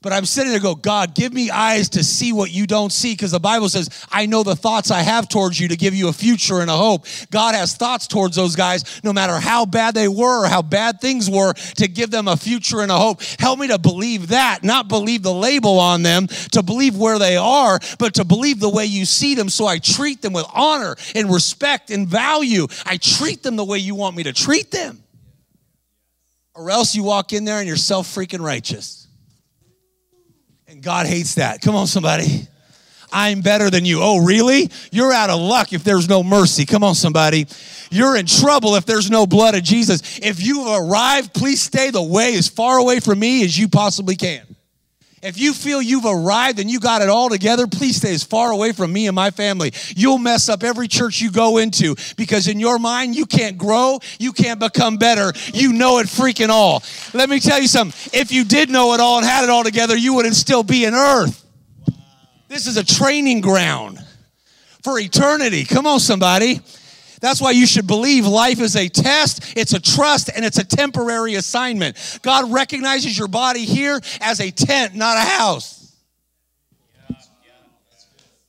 But 0.01 0.13
I'm 0.13 0.23
sitting 0.23 0.51
there 0.51 0.61
go, 0.61 0.75
God, 0.75 1.13
give 1.13 1.33
me 1.33 1.49
eyes 1.49 1.89
to 1.89 2.05
see 2.05 2.31
what 2.31 2.51
you 2.51 2.65
don't 2.65 2.91
see 2.91 3.11
because 3.11 3.31
the 3.31 3.39
Bible 3.39 3.67
says, 3.67 3.89
I 4.09 4.27
know 4.27 4.43
the 4.43 4.55
thoughts 4.55 4.91
I 4.91 5.01
have 5.01 5.27
towards 5.27 5.59
you 5.59 5.67
to 5.67 5.75
give 5.75 5.93
you 5.93 6.07
a 6.07 6.13
future 6.13 6.61
and 6.61 6.71
a 6.71 6.77
hope. 6.77 7.05
God 7.31 7.53
has 7.53 7.75
thoughts 7.75 8.07
towards 8.07 8.37
those 8.37 8.55
guys, 8.55 9.01
no 9.03 9.11
matter 9.11 9.37
how 9.37 9.65
bad 9.65 9.95
they 9.95 10.07
were 10.07 10.45
or 10.45 10.47
how 10.47 10.61
bad 10.61 11.01
things 11.01 11.29
were, 11.29 11.53
to 11.53 11.89
give 11.89 12.11
them 12.11 12.29
a 12.29 12.37
future 12.37 12.79
and 12.79 12.91
a 12.93 12.97
hope. 12.97 13.21
Help 13.39 13.59
me 13.59 13.67
to 13.67 13.77
believe 13.77 14.29
that, 14.29 14.63
not 14.63 14.87
believe 14.87 15.21
the 15.21 15.33
label 15.33 15.79
on 15.79 16.01
them, 16.01 16.27
to 16.53 16.63
believe 16.63 16.95
where 16.95 17.19
they 17.19 17.35
are, 17.35 17.77
but 17.97 18.13
to 18.13 18.23
believe 18.23 18.61
the 18.61 18.69
way 18.69 18.85
you 18.85 19.03
see 19.03 19.35
them 19.35 19.49
so 19.49 19.67
I 19.67 19.79
treat 19.79 20.21
them 20.21 20.31
with 20.31 20.45
honor 20.53 20.95
and 21.13 21.29
respect 21.29 21.91
and 21.91 22.07
value. 22.07 22.67
I 22.85 22.95
treat 22.95 23.43
them 23.43 23.57
the 23.57 23.65
way 23.65 23.79
you 23.79 23.95
want 23.95 24.15
me 24.15 24.23
to 24.23 24.33
treat 24.33 24.71
them. 24.71 25.03
Or 26.55 26.71
else 26.71 26.95
you 26.95 27.03
walk 27.03 27.33
in 27.33 27.43
there 27.43 27.59
and 27.59 27.67
you're 27.67 27.75
self 27.75 28.07
freaking 28.07 28.41
righteous. 28.41 28.98
And 30.69 30.83
God 30.83 31.07
hates 31.07 31.35
that. 31.35 31.61
Come 31.61 31.75
on, 31.75 31.87
somebody. 31.87 32.47
I'm 33.11 33.41
better 33.41 33.71
than 33.71 33.85
you. 33.85 34.01
Oh, 34.03 34.23
really? 34.23 34.69
You're 34.91 35.11
out 35.11 35.31
of 35.31 35.39
luck 35.39 35.73
if 35.73 35.83
there's 35.83 36.07
no 36.07 36.21
mercy. 36.21 36.63
Come 36.63 36.83
on, 36.83 36.93
somebody. 36.93 37.47
You're 37.89 38.15
in 38.15 38.27
trouble 38.27 38.75
if 38.75 38.85
there's 38.85 39.09
no 39.09 39.25
blood 39.25 39.55
of 39.55 39.63
Jesus. 39.63 40.19
If 40.19 40.39
you've 40.45 40.67
arrived, 40.67 41.33
please 41.33 41.59
stay 41.59 41.89
the 41.89 42.03
way 42.03 42.35
as 42.35 42.47
far 42.47 42.77
away 42.77 42.99
from 42.99 43.17
me 43.17 43.43
as 43.43 43.57
you 43.57 43.67
possibly 43.67 44.15
can. 44.15 44.43
If 45.21 45.37
you 45.37 45.53
feel 45.53 45.81
you've 45.81 46.05
arrived 46.05 46.59
and 46.59 46.69
you 46.69 46.79
got 46.79 47.01
it 47.01 47.09
all 47.09 47.29
together, 47.29 47.67
please 47.67 47.97
stay 47.97 48.13
as 48.13 48.23
far 48.23 48.51
away 48.51 48.71
from 48.71 48.93
me 48.93 49.07
and 49.07 49.15
my 49.15 49.31
family. 49.31 49.73
You'll 49.95 50.17
mess 50.17 50.47
up 50.47 50.63
every 50.63 50.87
church 50.87 51.19
you 51.19 51.31
go 51.31 51.57
into 51.57 51.95
because 52.15 52.47
in 52.47 52.59
your 52.59 52.79
mind, 52.79 53.15
you 53.15 53.25
can't 53.25 53.57
grow, 53.57 53.99
you 54.17 54.31
can't 54.31 54.59
become 54.59 54.97
better. 54.97 55.33
You 55.53 55.73
know 55.73 55.99
it 55.99 56.07
freaking 56.07 56.49
all. 56.49 56.83
Let 57.13 57.29
me 57.29 57.39
tell 57.39 57.59
you 57.59 57.67
something. 57.67 58.19
If 58.19 58.31
you 58.31 58.45
did 58.45 58.69
know 58.69 58.93
it 58.93 58.99
all 58.99 59.17
and 59.17 59.25
had 59.25 59.43
it 59.43 59.49
all 59.49 59.63
together, 59.63 59.97
you 59.97 60.13
wouldn't 60.13 60.35
still 60.35 60.63
be 60.63 60.85
in 60.85 60.93
earth. 60.93 61.45
This 62.47 62.65
is 62.65 62.77
a 62.77 62.83
training 62.83 63.41
ground 63.41 63.99
for 64.83 64.97
eternity. 64.99 65.65
Come 65.65 65.85
on, 65.85 65.99
somebody. 65.99 66.61
That's 67.19 67.41
why 67.41 67.51
you 67.51 67.65
should 67.65 67.87
believe 67.87 68.25
life 68.25 68.59
is 68.61 68.75
a 68.75 68.87
test, 68.87 69.57
it's 69.57 69.73
a 69.73 69.79
trust, 69.79 70.29
and 70.33 70.45
it's 70.45 70.57
a 70.57 70.63
temporary 70.63 71.35
assignment. 71.35 72.19
God 72.21 72.51
recognizes 72.51 73.17
your 73.17 73.27
body 73.27 73.65
here 73.65 73.99
as 74.21 74.39
a 74.39 74.51
tent, 74.51 74.95
not 74.95 75.17
a 75.17 75.21
house. 75.21 75.95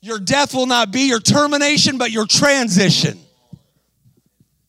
Your 0.03 0.19
death 0.19 0.55
will 0.55 0.67
not 0.67 0.93
be 0.93 1.09
your 1.09 1.21
termination, 1.21 1.99
but 1.99 2.11
your 2.11 2.27
transition. 2.27 3.19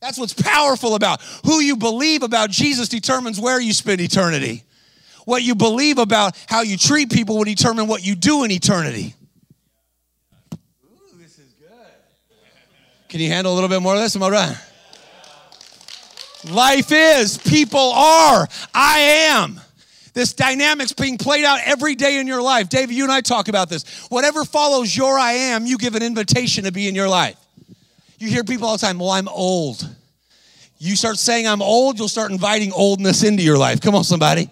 That's 0.02 0.18
what's 0.18 0.34
powerful 0.34 0.96
about 0.96 1.22
who 1.46 1.60
you 1.62 1.78
believe 1.78 2.24
about 2.24 2.50
Jesus 2.50 2.90
determines 2.90 3.40
where 3.40 3.62
you 3.62 3.72
spend 3.72 4.02
eternity. 4.02 4.64
What 5.26 5.44
you 5.44 5.54
believe 5.54 6.00
about 6.00 6.36
how 6.48 6.64
you 6.64 6.76
treat 6.76 7.12
people 7.12 7.38
will 7.38 7.44
determine 7.44 7.88
what 7.88 8.04
you 8.04 8.16
do 8.16 8.44
in 8.44 8.52
eternity. 8.52 9.14
Can 13.12 13.20
you 13.20 13.28
handle 13.28 13.52
a 13.52 13.56
little 13.56 13.68
bit 13.68 13.82
more 13.82 13.94
of 13.94 14.00
this? 14.00 14.16
Am 14.16 14.24
I 14.24 14.30
right? 14.30 14.58
Life 16.50 16.94
is, 16.94 17.38
people 17.38 17.92
are, 17.92 18.48
I 18.74 19.00
am. 19.34 19.60
This 20.14 20.32
dynamic's 20.32 20.94
being 20.94 21.18
played 21.18 21.44
out 21.44 21.60
every 21.66 21.96
day 21.96 22.20
in 22.20 22.26
your 22.26 22.42
life. 22.42 22.70
David, 22.70 22.96
you 22.96 23.04
and 23.04 23.12
I 23.12 23.20
talk 23.20 23.50
about 23.50 23.68
this. 23.68 24.06
Whatever 24.08 24.46
follows 24.46 24.96
your 24.96 25.20
I 25.20 25.34
am, 25.34 25.66
you 25.66 25.78
give 25.78 25.96
an 25.96 26.04
invitation 26.04 26.64
to 26.64 26.72
be 26.72 26.88
in 26.88 26.96
your 26.96 27.10
life. 27.10 27.36
You 28.18 28.30
hear 28.30 28.46
people 28.46 28.70
all 28.70 28.78
the 28.78 28.86
time, 28.86 28.98
well, 28.98 29.10
I'm 29.10 29.28
old. 29.28 29.86
You 30.78 30.96
start 30.96 31.18
saying 31.18 31.46
I'm 31.46 31.62
old, 31.62 32.00
you'll 32.00 32.08
start 32.08 32.32
inviting 32.32 32.72
oldness 32.72 33.24
into 33.24 33.44
your 33.44 33.58
life. 33.58 33.82
Come 33.82 33.94
on, 33.94 34.06
somebody. 34.06 34.50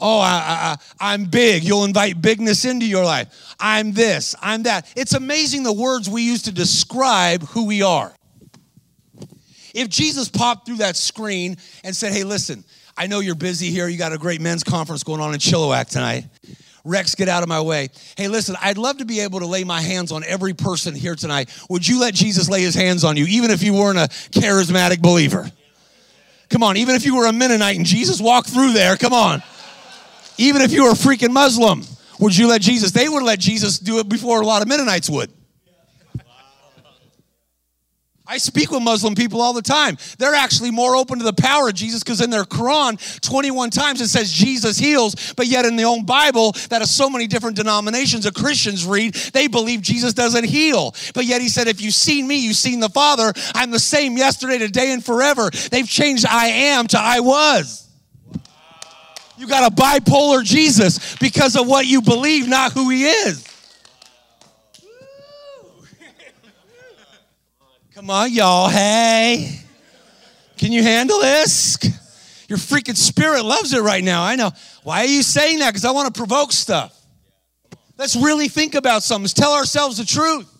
Oh, 0.00 0.18
I, 0.18 0.28
I, 0.30 0.76
I'm 0.98 1.26
big. 1.26 1.62
You'll 1.62 1.84
invite 1.84 2.20
bigness 2.20 2.64
into 2.64 2.86
your 2.86 3.04
life. 3.04 3.54
I'm 3.60 3.92
this, 3.92 4.34
I'm 4.40 4.64
that. 4.64 4.90
It's 4.96 5.14
amazing 5.14 5.62
the 5.62 5.72
words 5.72 6.08
we 6.08 6.22
use 6.22 6.42
to 6.42 6.52
describe 6.52 7.42
who 7.48 7.66
we 7.66 7.82
are. 7.82 8.12
If 9.74 9.88
Jesus 9.88 10.28
popped 10.28 10.66
through 10.66 10.78
that 10.78 10.96
screen 10.96 11.56
and 11.84 11.94
said, 11.94 12.12
Hey, 12.12 12.24
listen, 12.24 12.64
I 12.96 13.06
know 13.06 13.20
you're 13.20 13.34
busy 13.34 13.70
here. 13.70 13.88
You 13.88 13.98
got 13.98 14.12
a 14.12 14.18
great 14.18 14.40
men's 14.40 14.64
conference 14.64 15.04
going 15.04 15.20
on 15.20 15.32
in 15.32 15.38
Chilliwack 15.38 15.88
tonight. 15.88 16.24
Rex, 16.84 17.14
get 17.14 17.28
out 17.28 17.42
of 17.42 17.48
my 17.48 17.60
way. 17.60 17.88
Hey, 18.16 18.28
listen, 18.28 18.56
I'd 18.60 18.78
love 18.78 18.98
to 18.98 19.04
be 19.04 19.20
able 19.20 19.40
to 19.40 19.46
lay 19.46 19.64
my 19.64 19.80
hands 19.80 20.12
on 20.12 20.24
every 20.24 20.54
person 20.54 20.94
here 20.94 21.14
tonight. 21.14 21.50
Would 21.68 21.86
you 21.86 22.00
let 22.00 22.14
Jesus 22.14 22.48
lay 22.48 22.62
his 22.62 22.74
hands 22.74 23.04
on 23.04 23.16
you, 23.16 23.26
even 23.26 23.50
if 23.50 23.62
you 23.62 23.74
weren't 23.74 23.98
a 23.98 24.08
charismatic 24.30 25.00
believer? 25.00 25.50
Come 26.48 26.62
on, 26.62 26.76
even 26.76 26.94
if 26.94 27.04
you 27.04 27.16
were 27.16 27.26
a 27.26 27.32
Mennonite 27.32 27.76
and 27.76 27.86
Jesus 27.86 28.20
walked 28.20 28.48
through 28.48 28.72
there, 28.72 28.96
come 28.96 29.12
on. 29.12 29.42
Even 30.40 30.62
if 30.62 30.72
you 30.72 30.84
were 30.84 30.90
a 30.90 30.94
freaking 30.94 31.32
Muslim, 31.32 31.82
would 32.18 32.34
you 32.34 32.48
let 32.48 32.62
Jesus? 32.62 32.92
They 32.92 33.10
would 33.10 33.22
let 33.22 33.38
Jesus 33.38 33.78
do 33.78 33.98
it 33.98 34.08
before 34.08 34.40
a 34.40 34.46
lot 34.46 34.62
of 34.62 34.68
Mennonites 34.68 35.10
would. 35.10 35.30
I 38.26 38.38
speak 38.38 38.70
with 38.70 38.82
Muslim 38.82 39.14
people 39.14 39.42
all 39.42 39.52
the 39.52 39.60
time. 39.60 39.98
They're 40.16 40.36
actually 40.36 40.70
more 40.70 40.96
open 40.96 41.18
to 41.18 41.24
the 41.24 41.34
power 41.34 41.68
of 41.68 41.74
Jesus 41.74 42.02
because 42.02 42.22
in 42.22 42.30
their 42.30 42.44
Quran, 42.44 43.20
21 43.20 43.68
times 43.68 44.00
it 44.00 44.08
says 44.08 44.32
Jesus 44.32 44.78
heals, 44.78 45.34
but 45.34 45.46
yet 45.46 45.66
in 45.66 45.76
the 45.76 45.82
own 45.82 46.06
Bible, 46.06 46.52
that 46.70 46.80
has 46.80 46.90
so 46.90 47.10
many 47.10 47.26
different 47.26 47.56
denominations 47.56 48.24
of 48.24 48.32
Christians 48.32 48.86
read, 48.86 49.14
they 49.34 49.46
believe 49.46 49.82
Jesus 49.82 50.14
doesn't 50.14 50.44
heal. 50.44 50.94
But 51.12 51.26
yet 51.26 51.42
he 51.42 51.50
said, 51.50 51.66
If 51.66 51.82
you've 51.82 51.92
seen 51.92 52.26
me, 52.26 52.36
you've 52.36 52.56
seen 52.56 52.80
the 52.80 52.88
Father. 52.88 53.32
I'm 53.54 53.72
the 53.72 53.80
same 53.80 54.16
yesterday, 54.16 54.56
today, 54.56 54.92
and 54.92 55.04
forever. 55.04 55.50
They've 55.70 55.88
changed 55.88 56.24
I 56.24 56.46
am 56.46 56.86
to 56.86 56.98
I 56.98 57.20
was. 57.20 57.89
You 59.40 59.46
got 59.46 59.72
a 59.72 59.74
bipolar 59.74 60.44
Jesus 60.44 61.16
because 61.16 61.56
of 61.56 61.66
what 61.66 61.86
you 61.86 62.02
believe, 62.02 62.46
not 62.46 62.72
who 62.72 62.90
he 62.90 63.04
is. 63.04 63.42
Come 67.94 68.10
on, 68.10 68.30
y'all. 68.30 68.68
Hey. 68.68 69.60
Can 70.58 70.72
you 70.72 70.82
handle 70.82 71.20
this? 71.20 71.78
Your 72.48 72.58
freaking 72.58 72.98
spirit 72.98 73.42
loves 73.42 73.72
it 73.72 73.80
right 73.80 74.04
now. 74.04 74.22
I 74.22 74.36
know. 74.36 74.50
Why 74.82 75.00
are 75.00 75.06
you 75.06 75.22
saying 75.22 75.60
that? 75.60 75.70
Because 75.70 75.86
I 75.86 75.92
want 75.92 76.14
to 76.14 76.18
provoke 76.18 76.52
stuff. 76.52 76.94
Let's 77.96 78.16
really 78.16 78.48
think 78.48 78.74
about 78.74 79.02
something. 79.02 79.22
Let's 79.22 79.32
tell 79.32 79.54
ourselves 79.54 79.96
the 79.96 80.04
truth. 80.04 80.54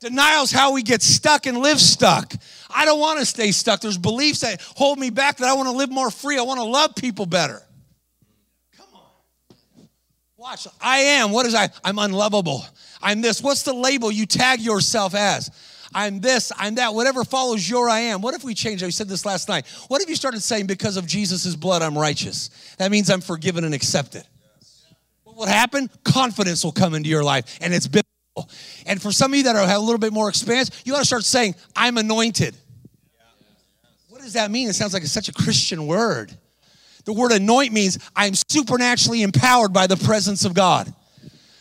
Denial's 0.00 0.50
how 0.50 0.72
we 0.72 0.82
get 0.82 1.02
stuck 1.02 1.46
and 1.46 1.58
live 1.58 1.80
stuck. 1.80 2.32
I 2.68 2.84
don't 2.84 2.98
want 2.98 3.20
to 3.20 3.24
stay 3.24 3.52
stuck. 3.52 3.80
There's 3.80 3.96
beliefs 3.96 4.40
that 4.40 4.60
hold 4.74 4.98
me 4.98 5.10
back 5.10 5.36
that 5.36 5.48
I 5.48 5.54
want 5.54 5.68
to 5.68 5.76
live 5.76 5.90
more 5.92 6.10
free. 6.10 6.36
I 6.36 6.42
want 6.42 6.58
to 6.58 6.64
love 6.64 6.96
people 6.96 7.26
better. 7.26 7.62
Watch. 10.46 10.68
I 10.80 10.98
am. 10.98 11.32
What 11.32 11.44
is 11.44 11.56
I? 11.56 11.70
I'm 11.84 11.98
unlovable. 11.98 12.64
I'm 13.02 13.20
this. 13.20 13.42
What's 13.42 13.64
the 13.64 13.72
label 13.72 14.12
you 14.12 14.26
tag 14.26 14.60
yourself 14.60 15.16
as? 15.16 15.50
I'm 15.92 16.20
this, 16.20 16.52
I'm 16.56 16.76
that, 16.76 16.94
whatever 16.94 17.24
follows 17.24 17.68
your 17.68 17.88
I 17.88 18.00
am. 18.00 18.20
What 18.20 18.34
if 18.34 18.44
we 18.44 18.54
change? 18.54 18.82
We 18.82 18.92
said 18.92 19.08
this 19.08 19.24
last 19.26 19.48
night. 19.48 19.66
What 19.88 20.02
if 20.02 20.08
you 20.08 20.14
started 20.14 20.42
saying, 20.42 20.66
because 20.66 20.96
of 20.96 21.06
Jesus' 21.06 21.56
blood, 21.56 21.82
I'm 21.82 21.98
righteous? 21.98 22.50
That 22.78 22.92
means 22.92 23.10
I'm 23.10 23.20
forgiven 23.20 23.64
and 23.64 23.74
accepted. 23.74 24.22
What 25.24 25.36
will 25.36 25.46
happen? 25.46 25.90
Confidence 26.04 26.62
will 26.62 26.72
come 26.72 26.94
into 26.94 27.08
your 27.08 27.24
life, 27.24 27.58
and 27.60 27.72
it's 27.74 27.88
biblical. 27.88 28.50
And 28.84 29.02
for 29.02 29.10
some 29.10 29.32
of 29.32 29.38
you 29.38 29.44
that 29.44 29.56
are, 29.56 29.66
have 29.66 29.78
a 29.78 29.84
little 29.84 29.98
bit 29.98 30.12
more 30.12 30.28
experience, 30.28 30.70
you 30.84 30.92
got 30.92 30.98
to 30.98 31.06
start 31.06 31.24
saying, 31.24 31.56
I'm 31.74 31.98
anointed. 31.98 32.56
What 34.10 34.20
does 34.20 34.34
that 34.34 34.50
mean? 34.50 34.68
It 34.68 34.74
sounds 34.74 34.92
like 34.92 35.02
it's 35.02 35.12
such 35.12 35.28
a 35.28 35.32
Christian 35.32 35.86
word. 35.86 36.36
The 37.06 37.14
word 37.14 37.32
anoint 37.32 37.72
means 37.72 37.98
I'm 38.14 38.34
supernaturally 38.34 39.22
empowered 39.22 39.72
by 39.72 39.86
the 39.86 39.96
presence 39.96 40.44
of 40.44 40.52
God. 40.52 40.92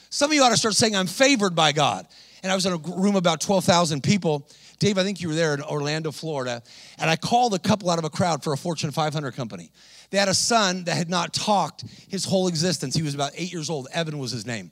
Some 0.10 0.32
of 0.32 0.36
you 0.36 0.44
ought 0.44 0.50
to 0.50 0.58
start 0.58 0.76
saying, 0.76 0.96
I'm 0.96 1.08
favored 1.08 1.56
by 1.56 1.72
God 1.72 2.06
and 2.46 2.52
I 2.52 2.56
was 2.56 2.68
in 2.68 2.74
a 2.74 2.78
room 2.78 3.16
about 3.16 3.42
12,000 3.42 4.04
people. 4.04 4.48
Dave, 4.78 5.00
I 5.00 5.04
think 5.04 5.20
you 5.20 5.30
were 5.30 5.34
there 5.34 5.56
in 5.56 5.64
Orlando, 5.64 6.12
Florida, 6.12 6.62
and 7.00 7.10
I 7.10 7.16
called 7.16 7.56
a 7.56 7.60
couple 7.60 7.90
out 7.90 7.98
of 7.98 8.06
a 8.06 8.10
crowd 8.12 8.44
for 8.44 8.54
a 8.54 8.58
Fortune 8.58 8.92
500 8.92 9.32
company. 9.32 9.72
They 10.12 10.20
had 10.20 10.28
a 10.28 10.36
son 10.36 10.84
that 10.84 10.96
had 10.96 11.10
not 11.10 11.34
talked 11.34 11.86
his 12.08 12.24
whole 12.24 12.48
existence. 12.48 12.94
He 12.94 13.02
was 13.02 13.16
about 13.16 13.32
eight 13.36 13.52
years 13.52 13.68
old. 13.68 13.88
Evan 13.92 14.20
was 14.20 14.30
his 14.30 14.46
name. 14.46 14.70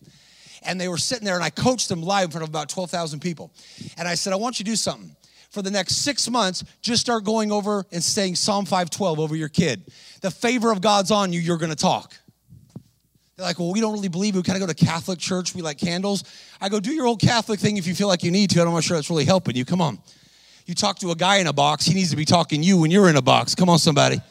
And 0.62 0.80
they 0.80 0.88
were 0.88 1.00
sitting 1.00 1.26
there, 1.26 1.34
and 1.34 1.44
I 1.44 1.50
coached 1.50 1.90
them 1.90 2.04
live 2.04 2.26
in 2.26 2.32
front 2.32 2.44
of 2.44 2.50
about 2.50 2.70
12,000 2.70 3.22
people. 3.22 3.52
And 3.98 4.08
I 4.08 4.14
said, 4.14 4.34
I 4.34 4.36
want 4.36 4.60
you 4.60 4.66
to 4.66 4.72
do 4.72 4.76
something. 4.76 5.16
For 5.54 5.62
the 5.62 5.70
next 5.70 5.98
six 5.98 6.28
months, 6.32 6.64
just 6.82 7.00
start 7.00 7.24
going 7.24 7.52
over 7.52 7.86
and 7.92 8.04
saying 8.04 8.36
Psalm 8.36 8.66
512 8.66 9.20
over 9.20 9.36
your 9.36 9.50
kid. 9.50 9.84
The 10.22 10.32
favor 10.32 10.72
of 10.72 10.82
God's 10.82 11.12
on 11.12 11.32
you, 11.32 11.40
you're 11.40 11.60
gonna 11.60 11.76
talk. 11.76 12.16
They're 13.38 13.46
like, 13.46 13.60
well, 13.60 13.72
we 13.72 13.80
don't 13.80 13.94
really 13.94 14.08
believe. 14.08 14.36
We 14.36 14.42
kind 14.42 14.62
of 14.62 14.68
go 14.68 14.74
to 14.74 14.86
Catholic 14.86 15.20
church. 15.20 15.54
We 15.54 15.62
like 15.62 15.78
candles. 15.78 16.24
I 16.60 16.70
go, 16.70 16.80
do 16.80 16.92
your 16.92 17.06
old 17.06 17.22
Catholic 17.22 17.60
thing 17.60 17.78
if 17.78 17.86
you 17.86 17.94
feel 17.94 18.08
like 18.08 18.24
you 18.24 18.32
need 18.32 18.50
to. 18.50 18.62
I'm 18.62 18.72
not 18.72 18.84
sure 18.84 18.98
that's 18.98 19.12
really 19.12 19.26
helping 19.26 19.56
you. 19.56 19.64
Come 19.64 19.80
on. 19.80 20.00
You 20.66 20.74
talk 20.74 20.98
to 21.00 21.12
a 21.12 21.16
guy 21.16 21.38
in 21.38 21.46
a 21.46 21.54
box, 21.54 21.86
he 21.86 21.94
needs 21.94 22.10
to 22.10 22.16
be 22.16 22.26
talking 22.26 22.64
you 22.64 22.80
when 22.80 22.90
you're 22.90 23.08
in 23.08 23.16
a 23.16 23.22
box. 23.22 23.54
Come 23.54 23.70
on, 23.70 23.78
somebody. 23.78 24.22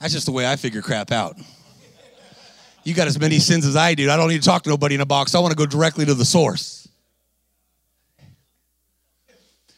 That's 0.00 0.12
just 0.12 0.26
the 0.26 0.32
way 0.32 0.50
I 0.50 0.56
figure 0.56 0.82
crap 0.82 1.12
out. 1.12 1.36
You 2.82 2.94
got 2.94 3.06
as 3.06 3.18
many 3.20 3.38
sins 3.38 3.64
as 3.64 3.76
I 3.76 3.94
do. 3.94 4.10
I 4.10 4.16
don't 4.16 4.28
need 4.28 4.42
to 4.42 4.48
talk 4.48 4.64
to 4.64 4.70
nobody 4.70 4.96
in 4.96 5.00
a 5.00 5.06
box. 5.06 5.36
I 5.36 5.38
want 5.38 5.52
to 5.52 5.56
go 5.56 5.66
directly 5.66 6.04
to 6.04 6.14
the 6.14 6.24
source. 6.24 6.75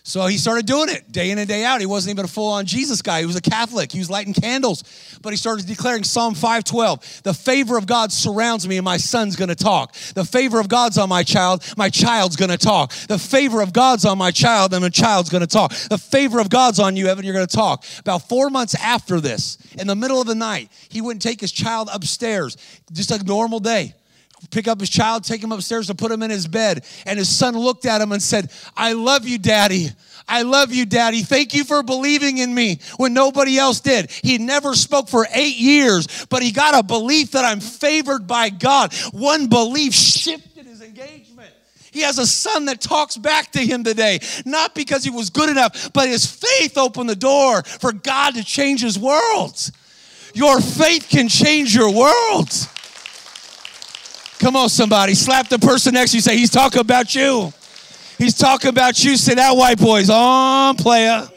So 0.09 0.25
he 0.27 0.39
started 0.39 0.65
doing 0.65 0.89
it 0.89 1.13
day 1.13 1.33
in 1.33 1.37
and 1.37 1.47
day 1.47 1.67
out. 1.67 1.81
He 1.81 1.87
wasn't 1.87 2.15
even 2.15 2.25
a 2.25 2.29
full 2.29 2.51
on 2.51 2.65
Jesus 2.65 3.03
guy. 3.03 3.21
He 3.21 3.27
was 3.27 3.37
a 3.37 3.43
Catholic. 3.43 3.93
He 3.93 3.99
was 3.99 4.09
lighting 4.09 4.33
candles. 4.33 4.83
But 5.21 5.35
he 5.35 5.37
started 5.37 5.67
declaring 5.67 6.03
Psalm 6.03 6.33
512 6.33 7.25
The 7.25 7.35
favor 7.35 7.77
of 7.77 7.87
God 7.87 8.11
surrounds 8.11 8.67
me, 8.67 8.79
and 8.79 8.87
my 8.87 8.97
son's 8.97 9.37
going 9.37 9.51
to 9.51 9.55
talk. 9.55 9.93
The 10.15 10.25
favor 10.25 10.61
of 10.61 10.69
God's 10.69 10.97
on 10.97 11.11
my 11.11 11.25
child, 11.25 11.63
my 11.77 11.91
child's 11.91 12.37
going 12.37 12.51
to 12.51 12.57
talk. 12.57 12.91
The 12.93 13.19
favor 13.19 13.61
of 13.61 13.75
God's 13.75 14.07
on 14.07 14.17
my 14.17 14.31
child, 14.31 14.73
and 14.73 14.81
my 14.81 14.89
child's 14.89 15.29
going 15.29 15.43
to 15.43 15.47
talk. 15.47 15.75
The 15.75 15.99
favor 15.99 16.41
of 16.41 16.49
God's 16.49 16.81
on 16.81 16.97
you, 16.97 17.09
Evan, 17.09 17.27
you're 17.27 17.35
going 17.35 17.47
to 17.47 17.57
talk. 17.57 17.85
About 17.99 18.27
four 18.31 18.49
months 18.49 18.75
after 18.77 19.21
this, 19.21 19.59
in 19.79 19.87
the 19.87 19.97
middle 19.97 20.23
of 20.23 20.27
the 20.27 20.35
night, 20.35 20.71
he 20.89 21.03
wouldn't 21.03 21.21
take 21.21 21.39
his 21.39 21.53
child 21.53 21.91
upstairs, 21.93 22.57
just 22.95 23.11
a 23.11 23.23
normal 23.25 23.61
day 23.61 23.93
pick 24.51 24.69
up 24.69 24.81
his 24.81 24.91
child, 24.91 25.25
take 25.25 25.43
him 25.43 25.53
upstairs 25.53 25.87
to 25.89 25.95
put 25.95 26.11
him 26.11 26.23
in 26.23 26.31
his 26.31 26.47
bed. 26.47 26.85
And 27.07 27.19
his 27.19 27.29
son 27.29 27.57
looked 27.57 27.87
at 27.87 28.01
him 28.01 28.13
and 28.13 28.23
said, 28.23 28.51
I 28.77 28.93
love 28.93 29.27
you, 29.27 29.39
daddy. 29.39 29.91
I 30.29 30.43
love 30.43 30.73
you, 30.73 30.85
daddy. 30.85 31.23
Thank 31.23 31.55
you 31.55 31.65
for 31.65 31.83
believing 31.83 32.39
in 32.39 32.55
me 32.55 32.81
when 32.99 33.15
nobody 33.15 33.59
else 33.59 33.81
did. 33.81 34.11
He 34.11 34.37
never 34.39 34.75
spoke 34.75 35.09
for 35.09 35.27
eight 35.33 35.57
years, 35.57 36.27
but 36.27 36.43
he 36.43 36.53
got 36.53 36.79
a 36.79 36.83
belief 36.83 37.33
that 37.33 37.45
I'm 37.45 37.61
favored 37.61 38.27
by 38.27 38.51
God. 38.51 38.93
One 39.13 39.47
belief 39.47 39.95
shifted 39.95 40.67
his 40.67 40.83
engagement. 40.83 41.51
He 41.91 42.01
has 42.03 42.19
a 42.19 42.27
son 42.27 42.67
that 42.67 42.83
talks 42.83 43.17
back 43.17 43.53
to 43.53 43.61
him 43.61 43.83
today, 43.83 44.21
not 44.45 44.75
because 44.75 45.03
he 45.03 45.11
was 45.11 45.31
good 45.31 45.49
enough, 45.49 45.93
but 45.95 46.09
his 46.09 46.27
faith 46.27 46.77
opened 46.77 47.09
the 47.09 47.17
door 47.17 47.63
for 47.63 47.93
God 47.93 48.35
to 48.35 48.45
change 48.45 48.83
his 48.83 48.99
world. 48.99 49.71
Your 50.35 50.61
faith 50.61 51.09
can 51.09 51.29
change 51.29 51.75
your 51.75 51.93
world. 51.93 52.51
Come 54.39 54.55
on, 54.55 54.69
somebody. 54.69 55.15
Slap 55.15 55.49
the 55.49 55.59
person 55.59 55.95
next 55.95 56.13
to 56.13 56.19
you. 56.19 56.21
Say, 56.21 56.37
He's 56.37 56.51
talking 56.51 56.81
about 56.81 57.15
you. 57.15 57.53
He's 58.19 58.35
talking 58.35 58.71
about 58.71 59.03
you. 59.03 59.17
Say, 59.17 59.35
That 59.35 59.57
white 59.57 59.79
boy's 59.79 60.11
on, 60.11 60.77
player. 60.77 61.29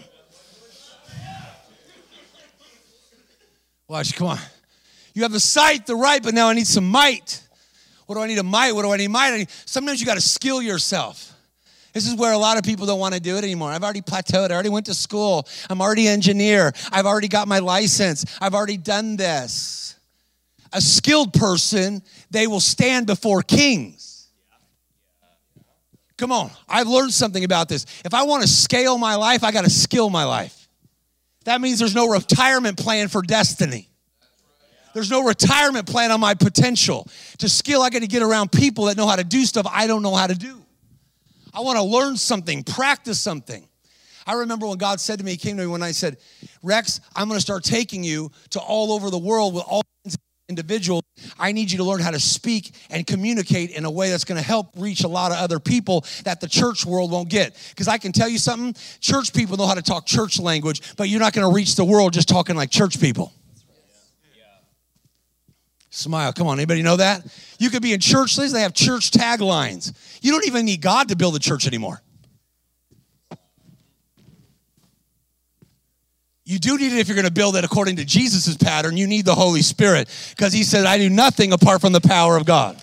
Watch, 3.87 4.15
come 4.15 4.27
on. 4.27 4.39
You 5.13 5.23
have 5.23 5.33
the 5.33 5.39
sight, 5.39 5.85
the 5.85 5.95
right, 5.95 6.23
but 6.23 6.33
now 6.33 6.47
I 6.47 6.53
need 6.53 6.67
some 6.67 6.87
might. 6.87 7.41
What 8.05 8.15
do 8.15 8.21
I 8.21 8.27
need 8.27 8.37
a 8.37 8.43
might? 8.43 8.71
What 8.71 8.83
do 8.83 8.91
I 8.91 8.97
need 8.97 9.09
might? 9.09 9.33
I 9.33 9.37
need, 9.39 9.49
sometimes 9.65 9.99
you 9.99 10.05
got 10.05 10.15
to 10.15 10.21
skill 10.21 10.61
yourself. 10.61 11.33
This 11.91 12.07
is 12.07 12.15
where 12.15 12.31
a 12.31 12.37
lot 12.37 12.57
of 12.57 12.63
people 12.63 12.85
don't 12.85 12.99
want 12.99 13.15
to 13.15 13.19
do 13.19 13.35
it 13.35 13.43
anymore. 13.43 13.69
I've 13.69 13.83
already 13.83 14.01
plateaued. 14.01 14.49
I 14.49 14.53
already 14.53 14.69
went 14.69 14.85
to 14.85 14.93
school. 14.93 15.45
I'm 15.69 15.81
already 15.81 16.07
engineer. 16.07 16.71
I've 16.91 17.05
already 17.05 17.27
got 17.27 17.49
my 17.49 17.59
license. 17.59 18.23
I've 18.39 18.53
already 18.53 18.77
done 18.77 19.17
this 19.17 19.90
a 20.74 20.82
skilled 20.82 21.34
person, 21.34 22.01
they 22.30 22.47
will 22.47 22.59
stand 22.59 23.07
before 23.07 23.41
kings. 23.41 24.28
Come 26.17 26.32
on, 26.32 26.51
I've 26.69 26.88
learned 26.88 27.13
something 27.13 27.43
about 27.43 27.67
this. 27.67 27.86
If 28.05 28.13
I 28.13 28.24
want 28.24 28.43
to 28.43 28.47
scale 28.47 28.97
my 28.97 29.15
life, 29.15 29.43
I 29.43 29.51
got 29.51 29.63
to 29.63 29.72
skill 29.72 30.09
my 30.09 30.24
life. 30.24 30.67
That 31.45 31.61
means 31.61 31.80
there's 31.80 31.95
no 31.95 32.07
retirement 32.07 32.78
plan 32.78 33.07
for 33.07 33.22
destiny. 33.22 33.89
There's 34.93 35.09
no 35.09 35.24
retirement 35.24 35.88
plan 35.88 36.11
on 36.11 36.19
my 36.19 36.34
potential. 36.34 37.07
To 37.39 37.49
skill, 37.49 37.82
I 37.82 37.89
got 37.89 38.01
to 38.01 38.07
get 38.07 38.22
around 38.22 38.51
people 38.51 38.86
that 38.86 38.97
know 38.97 39.07
how 39.07 39.15
to 39.15 39.24
do 39.24 39.45
stuff 39.45 39.65
I 39.69 39.88
don't 39.88 40.03
know 40.03 40.15
how 40.15 40.28
to 40.28 40.36
do. 40.36 40.61
I 41.53 41.61
want 41.61 41.78
to 41.78 41.84
learn 41.84 42.17
something, 42.17 42.63
practice 42.63 43.19
something. 43.19 43.67
I 44.26 44.34
remember 44.34 44.67
when 44.67 44.78
God 44.78 44.99
said 44.99 45.19
to 45.19 45.26
me, 45.26 45.32
He 45.32 45.38
came 45.38 45.57
to 45.57 45.65
me 45.65 45.78
night 45.78 45.88
and 45.88 45.95
said, 45.95 46.17
Rex, 46.61 47.01
I'm 47.15 47.28
going 47.28 47.38
to 47.38 47.41
start 47.41 47.63
taking 47.63 48.03
you 48.03 48.32
to 48.51 48.59
all 48.59 48.91
over 48.91 49.09
the 49.09 49.17
world 49.17 49.55
with 49.55 49.63
all 49.67 49.82
kinds 50.03 50.15
of 50.15 50.22
individuals. 50.51 51.01
I 51.39 51.53
need 51.53 51.71
you 51.71 51.77
to 51.77 51.83
learn 51.83 52.01
how 52.01 52.11
to 52.11 52.19
speak 52.19 52.75
and 52.89 53.07
communicate 53.07 53.71
in 53.71 53.85
a 53.85 53.91
way 53.91 54.09
that's 54.09 54.25
going 54.25 54.39
to 54.39 54.45
help 54.45 54.67
reach 54.75 55.03
a 55.03 55.07
lot 55.07 55.31
of 55.31 55.37
other 55.37 55.59
people 55.59 56.05
that 56.25 56.41
the 56.41 56.47
church 56.47 56.85
world 56.85 57.09
won't 57.11 57.29
get. 57.29 57.57
Because 57.69 57.87
I 57.87 57.97
can 57.97 58.11
tell 58.11 58.29
you 58.29 58.37
something 58.37 58.75
church 58.99 59.33
people 59.33 59.57
know 59.57 59.65
how 59.65 59.75
to 59.75 59.81
talk 59.81 60.05
church 60.05 60.39
language, 60.39 60.95
but 60.97 61.09
you're 61.09 61.19
not 61.19 61.33
going 61.33 61.47
to 61.47 61.55
reach 61.55 61.75
the 61.75 61.85
world 61.85 62.13
just 62.13 62.27
talking 62.27 62.55
like 62.55 62.69
church 62.69 62.99
people. 62.99 63.31
Smile. 65.93 66.31
Come 66.31 66.47
on. 66.47 66.57
Anybody 66.57 66.83
know 66.83 66.97
that? 66.97 67.25
You 67.59 67.69
could 67.69 67.81
be 67.81 67.93
in 67.93 67.99
church. 67.99 68.35
They 68.35 68.61
have 68.61 68.73
church 68.73 69.11
taglines. 69.11 69.93
You 70.21 70.31
don't 70.31 70.45
even 70.47 70.65
need 70.65 70.81
God 70.81 71.09
to 71.09 71.15
build 71.15 71.35
a 71.35 71.39
church 71.39 71.67
anymore. 71.67 72.01
You 76.51 76.59
do 76.59 76.77
need 76.77 76.91
it 76.91 76.99
if 76.99 77.07
you're 77.07 77.15
going 77.15 77.25
to 77.25 77.31
build 77.31 77.55
it 77.55 77.63
according 77.63 77.95
to 77.95 78.03
Jesus' 78.03 78.57
pattern. 78.57 78.97
You 78.97 79.07
need 79.07 79.23
the 79.23 79.33
Holy 79.33 79.61
Spirit 79.61 80.09
because 80.31 80.51
he 80.51 80.65
said, 80.65 80.85
I 80.85 80.97
do 80.97 81.09
nothing 81.09 81.53
apart 81.53 81.79
from 81.79 81.93
the 81.93 82.01
power 82.01 82.35
of 82.35 82.45
God. 82.45 82.75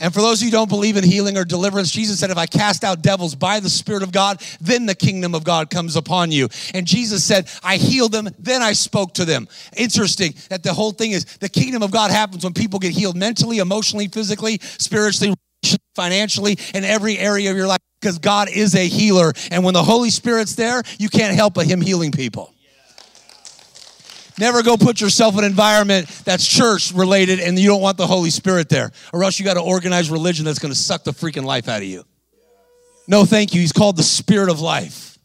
And 0.00 0.12
for 0.12 0.20
those 0.20 0.38
who 0.38 0.50
don't 0.50 0.68
believe 0.68 0.98
in 0.98 1.04
healing 1.04 1.38
or 1.38 1.46
deliverance, 1.46 1.90
Jesus 1.90 2.20
said, 2.20 2.30
If 2.30 2.36
I 2.36 2.44
cast 2.44 2.84
out 2.84 3.00
devils 3.00 3.34
by 3.34 3.58
the 3.58 3.70
Spirit 3.70 4.02
of 4.02 4.12
God, 4.12 4.42
then 4.60 4.84
the 4.84 4.94
kingdom 4.94 5.34
of 5.34 5.44
God 5.44 5.70
comes 5.70 5.96
upon 5.96 6.30
you. 6.30 6.50
And 6.74 6.86
Jesus 6.86 7.24
said, 7.24 7.48
I 7.62 7.76
healed 7.76 8.12
them, 8.12 8.28
then 8.38 8.60
I 8.60 8.74
spoke 8.74 9.14
to 9.14 9.24
them. 9.24 9.48
Interesting 9.74 10.34
that 10.50 10.62
the 10.62 10.74
whole 10.74 10.92
thing 10.92 11.12
is 11.12 11.24
the 11.24 11.48
kingdom 11.48 11.82
of 11.82 11.90
God 11.90 12.10
happens 12.10 12.44
when 12.44 12.52
people 12.52 12.78
get 12.78 12.92
healed 12.92 13.16
mentally, 13.16 13.58
emotionally, 13.60 14.08
physically, 14.08 14.58
spiritually, 14.60 15.34
financially, 16.00 16.56
in 16.74 16.82
every 16.84 17.18
area 17.18 17.50
of 17.50 17.56
your 17.58 17.66
life, 17.66 17.80
because 18.00 18.18
God 18.18 18.48
is 18.48 18.74
a 18.74 18.88
healer. 18.88 19.34
And 19.50 19.62
when 19.64 19.74
the 19.74 19.82
Holy 19.82 20.08
Spirit's 20.08 20.54
there, 20.54 20.82
you 20.98 21.10
can't 21.10 21.34
help 21.34 21.52
but 21.52 21.66
Him 21.66 21.82
healing 21.82 22.10
people. 22.10 22.54
Never 24.38 24.62
go 24.62 24.78
put 24.78 25.02
yourself 25.02 25.34
in 25.34 25.40
an 25.40 25.50
environment 25.50 26.08
that's 26.24 26.46
church 26.46 26.92
related 26.92 27.40
and 27.40 27.58
you 27.58 27.68
don't 27.68 27.82
want 27.82 27.98
the 27.98 28.06
Holy 28.06 28.30
Spirit 28.30 28.70
there, 28.70 28.90
or 29.12 29.22
else 29.24 29.38
you 29.38 29.44
got 29.44 29.54
to 29.54 29.60
organize 29.60 30.10
religion 30.10 30.46
that's 30.46 30.58
going 30.58 30.72
to 30.72 30.78
suck 30.78 31.04
the 31.04 31.10
freaking 31.10 31.44
life 31.44 31.68
out 31.68 31.82
of 31.82 31.88
you. 31.88 32.04
No, 33.06 33.26
thank 33.26 33.52
you. 33.52 33.60
He's 33.60 33.72
called 33.72 33.98
the 33.98 34.02
Spirit 34.02 34.48
of 34.48 34.60
life. 34.60 35.18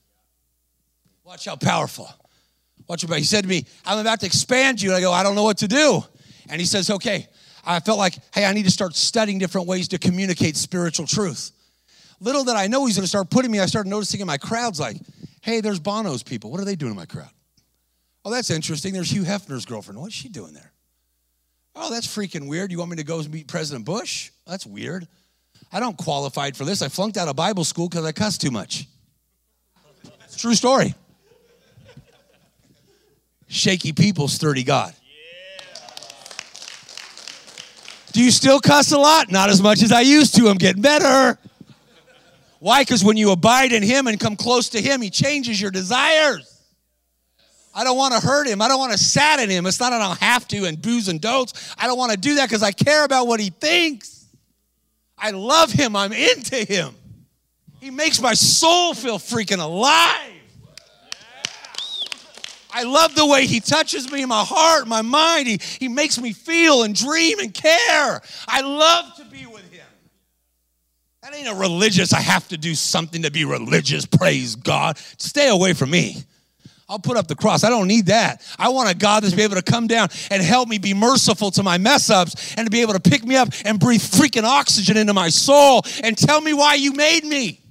Watch 1.23 1.45
how 1.45 1.55
powerful. 1.55 2.09
Watch 2.89 3.03
about. 3.03 3.19
He 3.19 3.23
said 3.23 3.43
to 3.43 3.47
me, 3.47 3.65
"I'm 3.85 3.99
about 3.99 4.19
to 4.19 4.25
expand 4.25 4.81
you." 4.81 4.89
And 4.89 4.97
I 4.97 5.01
go, 5.01 5.13
"I 5.13 5.23
don't 5.23 5.35
know 5.35 5.43
what 5.43 5.59
to 5.59 5.67
do." 5.67 6.03
And 6.49 6.59
he 6.59 6.67
says, 6.67 6.89
"Okay." 6.89 7.27
I 7.65 7.79
felt 7.79 7.97
like, 7.97 8.17
"Hey, 8.33 8.45
I 8.45 8.53
need 8.53 8.65
to 8.65 8.71
start 8.71 8.95
studying 8.95 9.39
different 9.39 9.67
ways 9.67 9.87
to 9.89 9.97
communicate 9.97 10.55
spiritual 10.57 11.07
truth." 11.07 11.51
Little 12.19 12.45
that 12.45 12.55
I 12.55 12.67
know, 12.67 12.85
he's 12.85 12.95
going 12.95 13.03
to 13.03 13.09
start 13.09 13.29
putting 13.29 13.51
me. 13.51 13.59
I 13.59 13.65
started 13.65 13.89
noticing 13.89 14.21
in 14.21 14.27
my 14.27 14.37
crowds, 14.37 14.79
like, 14.79 14.97
"Hey, 15.41 15.61
there's 15.61 15.79
Bono's 15.79 16.23
people. 16.23 16.51
What 16.51 16.61
are 16.61 16.65
they 16.65 16.75
doing 16.75 16.91
in 16.91 16.97
my 16.97 17.05
crowd?" 17.05 17.31
Oh, 18.23 18.31
that's 18.31 18.49
interesting. 18.49 18.93
There's 18.93 19.11
Hugh 19.11 19.23
Hefner's 19.23 19.65
girlfriend. 19.65 19.99
What's 19.99 20.15
she 20.15 20.29
doing 20.29 20.53
there? 20.53 20.71
Oh, 21.75 21.91
that's 21.91 22.07
freaking 22.07 22.47
weird. 22.47 22.71
You 22.71 22.79
want 22.79 22.91
me 22.91 22.97
to 22.97 23.03
go 23.03 23.21
meet 23.23 23.47
President 23.47 23.85
Bush? 23.85 24.31
That's 24.47 24.65
weird. 24.65 25.07
I 25.71 25.79
don't 25.79 25.97
qualify 25.97 26.51
for 26.51 26.63
this. 26.63 26.81
I 26.81 26.87
flunked 26.87 27.17
out 27.17 27.27
of 27.27 27.35
Bible 27.35 27.65
school 27.65 27.89
because 27.89 28.05
I 28.05 28.13
cussed 28.13 28.41
too 28.41 28.51
much. 28.51 28.87
It's 30.23 30.37
true 30.37 30.55
story. 30.55 30.95
Shaky 33.47 33.93
people, 33.93 34.27
sturdy 34.27 34.63
God. 34.63 34.95
Do 38.15 38.23
you 38.23 38.31
still 38.31 38.61
cuss 38.61 38.93
a 38.93 38.97
lot? 38.97 39.29
Not 39.29 39.49
as 39.49 39.61
much 39.61 39.83
as 39.83 39.91
I 39.91 39.99
used 39.99 40.35
to. 40.35 40.47
I'm 40.47 40.55
getting 40.55 40.81
better. 40.81 41.37
Why? 42.59 42.79
Because 42.81 43.03
when 43.03 43.17
you 43.17 43.31
abide 43.31 43.73
in 43.73 43.83
Him 43.83 44.07
and 44.07 44.17
come 44.17 44.37
close 44.37 44.69
to 44.69 44.81
Him, 44.81 45.01
He 45.01 45.09
changes 45.09 45.59
your 45.59 45.69
desires. 45.69 46.63
I 47.73 47.83
don't 47.83 47.97
want 47.97 48.13
to 48.13 48.25
hurt 48.25 48.47
him. 48.47 48.61
I 48.61 48.69
don't 48.69 48.79
want 48.79 48.93
to 48.93 48.97
sadden 48.97 49.49
him. 49.49 49.65
It's 49.65 49.81
not 49.81 49.89
that 49.89 49.99
I 49.99 50.07
don't 50.07 50.19
have 50.19 50.47
to 50.47 50.63
and 50.63 50.81
booze 50.81 51.09
and 51.09 51.19
dotes. 51.19 51.75
I 51.77 51.87
don't 51.87 51.97
want 51.97 52.13
to 52.13 52.17
do 52.17 52.35
that 52.35 52.47
because 52.47 52.63
I 52.63 52.71
care 52.71 53.03
about 53.03 53.27
what 53.27 53.41
he 53.41 53.49
thinks. 53.49 54.27
I 55.17 55.31
love 55.31 55.73
him. 55.73 55.93
I'm 55.93 56.13
into 56.13 56.55
him. 56.55 56.95
He 57.81 57.91
makes 57.91 58.21
my 58.21 58.33
soul 58.33 58.93
feel 58.93 59.19
freaking 59.19 59.61
alive. 59.61 60.34
I 62.75 62.83
love 62.83 63.15
the 63.15 63.25
way 63.25 63.45
he 63.45 63.61
touches 63.61 64.11
me 64.11 64.21
in 64.21 64.27
my 64.27 64.43
heart, 64.43 64.85
my 64.85 65.01
mind. 65.01 65.47
He, 65.47 65.61
he 65.79 65.87
makes 65.87 66.19
me 66.19 66.33
feel 66.33 66.83
and 66.83 66.93
dream 66.93 67.39
and 67.39 67.53
care. 67.53 68.21
I 68.49 68.61
love 68.61 69.15
to 69.15 69.23
be 69.23 69.45
with 69.45 69.71
him. 69.71 69.85
That 71.23 71.33
ain't 71.33 71.47
a 71.47 71.55
religious, 71.55 72.11
I 72.11 72.19
have 72.19 72.49
to 72.49 72.57
do 72.57 72.75
something 72.75 73.21
to 73.21 73.31
be 73.31 73.45
religious. 73.45 74.05
Praise 74.05 74.57
God. 74.57 74.97
Stay 75.17 75.47
away 75.47 75.71
from 75.71 75.91
me. 75.91 76.17
I'll 76.89 76.99
put 76.99 77.15
up 77.15 77.27
the 77.29 77.35
cross. 77.35 77.63
I 77.63 77.69
don't 77.69 77.87
need 77.87 78.07
that. 78.07 78.45
I 78.59 78.67
want 78.69 78.91
a 78.91 78.93
God 78.93 79.23
that's 79.23 79.33
be 79.33 79.43
able 79.43 79.55
to 79.55 79.63
come 79.63 79.87
down 79.87 80.09
and 80.29 80.43
help 80.43 80.67
me 80.67 80.77
be 80.77 80.93
merciful 80.93 81.51
to 81.51 81.63
my 81.63 81.77
mess 81.77 82.09
ups 82.09 82.55
and 82.57 82.67
to 82.67 82.69
be 82.69 82.81
able 82.81 82.93
to 82.93 82.99
pick 82.99 83.23
me 83.23 83.37
up 83.37 83.47
and 83.63 83.79
breathe 83.79 84.01
freaking 84.01 84.43
oxygen 84.43 84.97
into 84.97 85.13
my 85.13 85.29
soul 85.29 85.81
and 86.03 86.17
tell 86.17 86.41
me 86.41 86.53
why 86.53 86.73
you 86.75 86.91
made 86.91 87.23
me. 87.23 87.61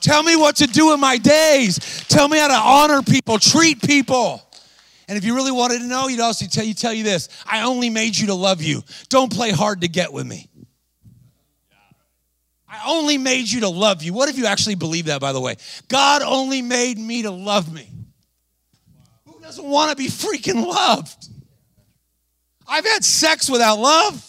Tell 0.00 0.22
me 0.22 0.36
what 0.36 0.56
to 0.56 0.66
do 0.66 0.92
in 0.92 1.00
my 1.00 1.16
days. 1.18 2.04
Tell 2.08 2.28
me 2.28 2.38
how 2.38 2.48
to 2.48 2.54
honor 2.54 3.02
people, 3.02 3.38
treat 3.38 3.82
people. 3.82 4.42
And 5.08 5.18
if 5.18 5.24
you 5.24 5.34
really 5.34 5.52
wanted 5.52 5.80
to 5.80 5.86
know, 5.86 6.06
he'd 6.06 6.20
also 6.20 6.46
tell 6.46 6.64
you, 6.64 6.72
tell 6.72 6.92
you 6.92 7.02
this 7.02 7.28
I 7.46 7.62
only 7.62 7.90
made 7.90 8.16
you 8.16 8.28
to 8.28 8.34
love 8.34 8.62
you. 8.62 8.82
Don't 9.08 9.32
play 9.32 9.50
hard 9.50 9.80
to 9.80 9.88
get 9.88 10.12
with 10.12 10.26
me. 10.26 10.48
I 12.68 12.82
only 12.86 13.18
made 13.18 13.50
you 13.50 13.62
to 13.62 13.68
love 13.68 14.02
you. 14.02 14.12
What 14.12 14.28
if 14.28 14.38
you 14.38 14.46
actually 14.46 14.76
believe 14.76 15.06
that, 15.06 15.20
by 15.20 15.32
the 15.32 15.40
way? 15.40 15.56
God 15.88 16.22
only 16.22 16.62
made 16.62 16.98
me 16.98 17.22
to 17.22 17.30
love 17.30 17.72
me. 17.72 17.90
Who 19.26 19.40
doesn't 19.40 19.64
want 19.64 19.90
to 19.90 19.96
be 19.96 20.06
freaking 20.06 20.64
loved? 20.64 21.28
I've 22.68 22.86
had 22.86 23.04
sex 23.04 23.50
without 23.50 23.80
love. 23.80 24.24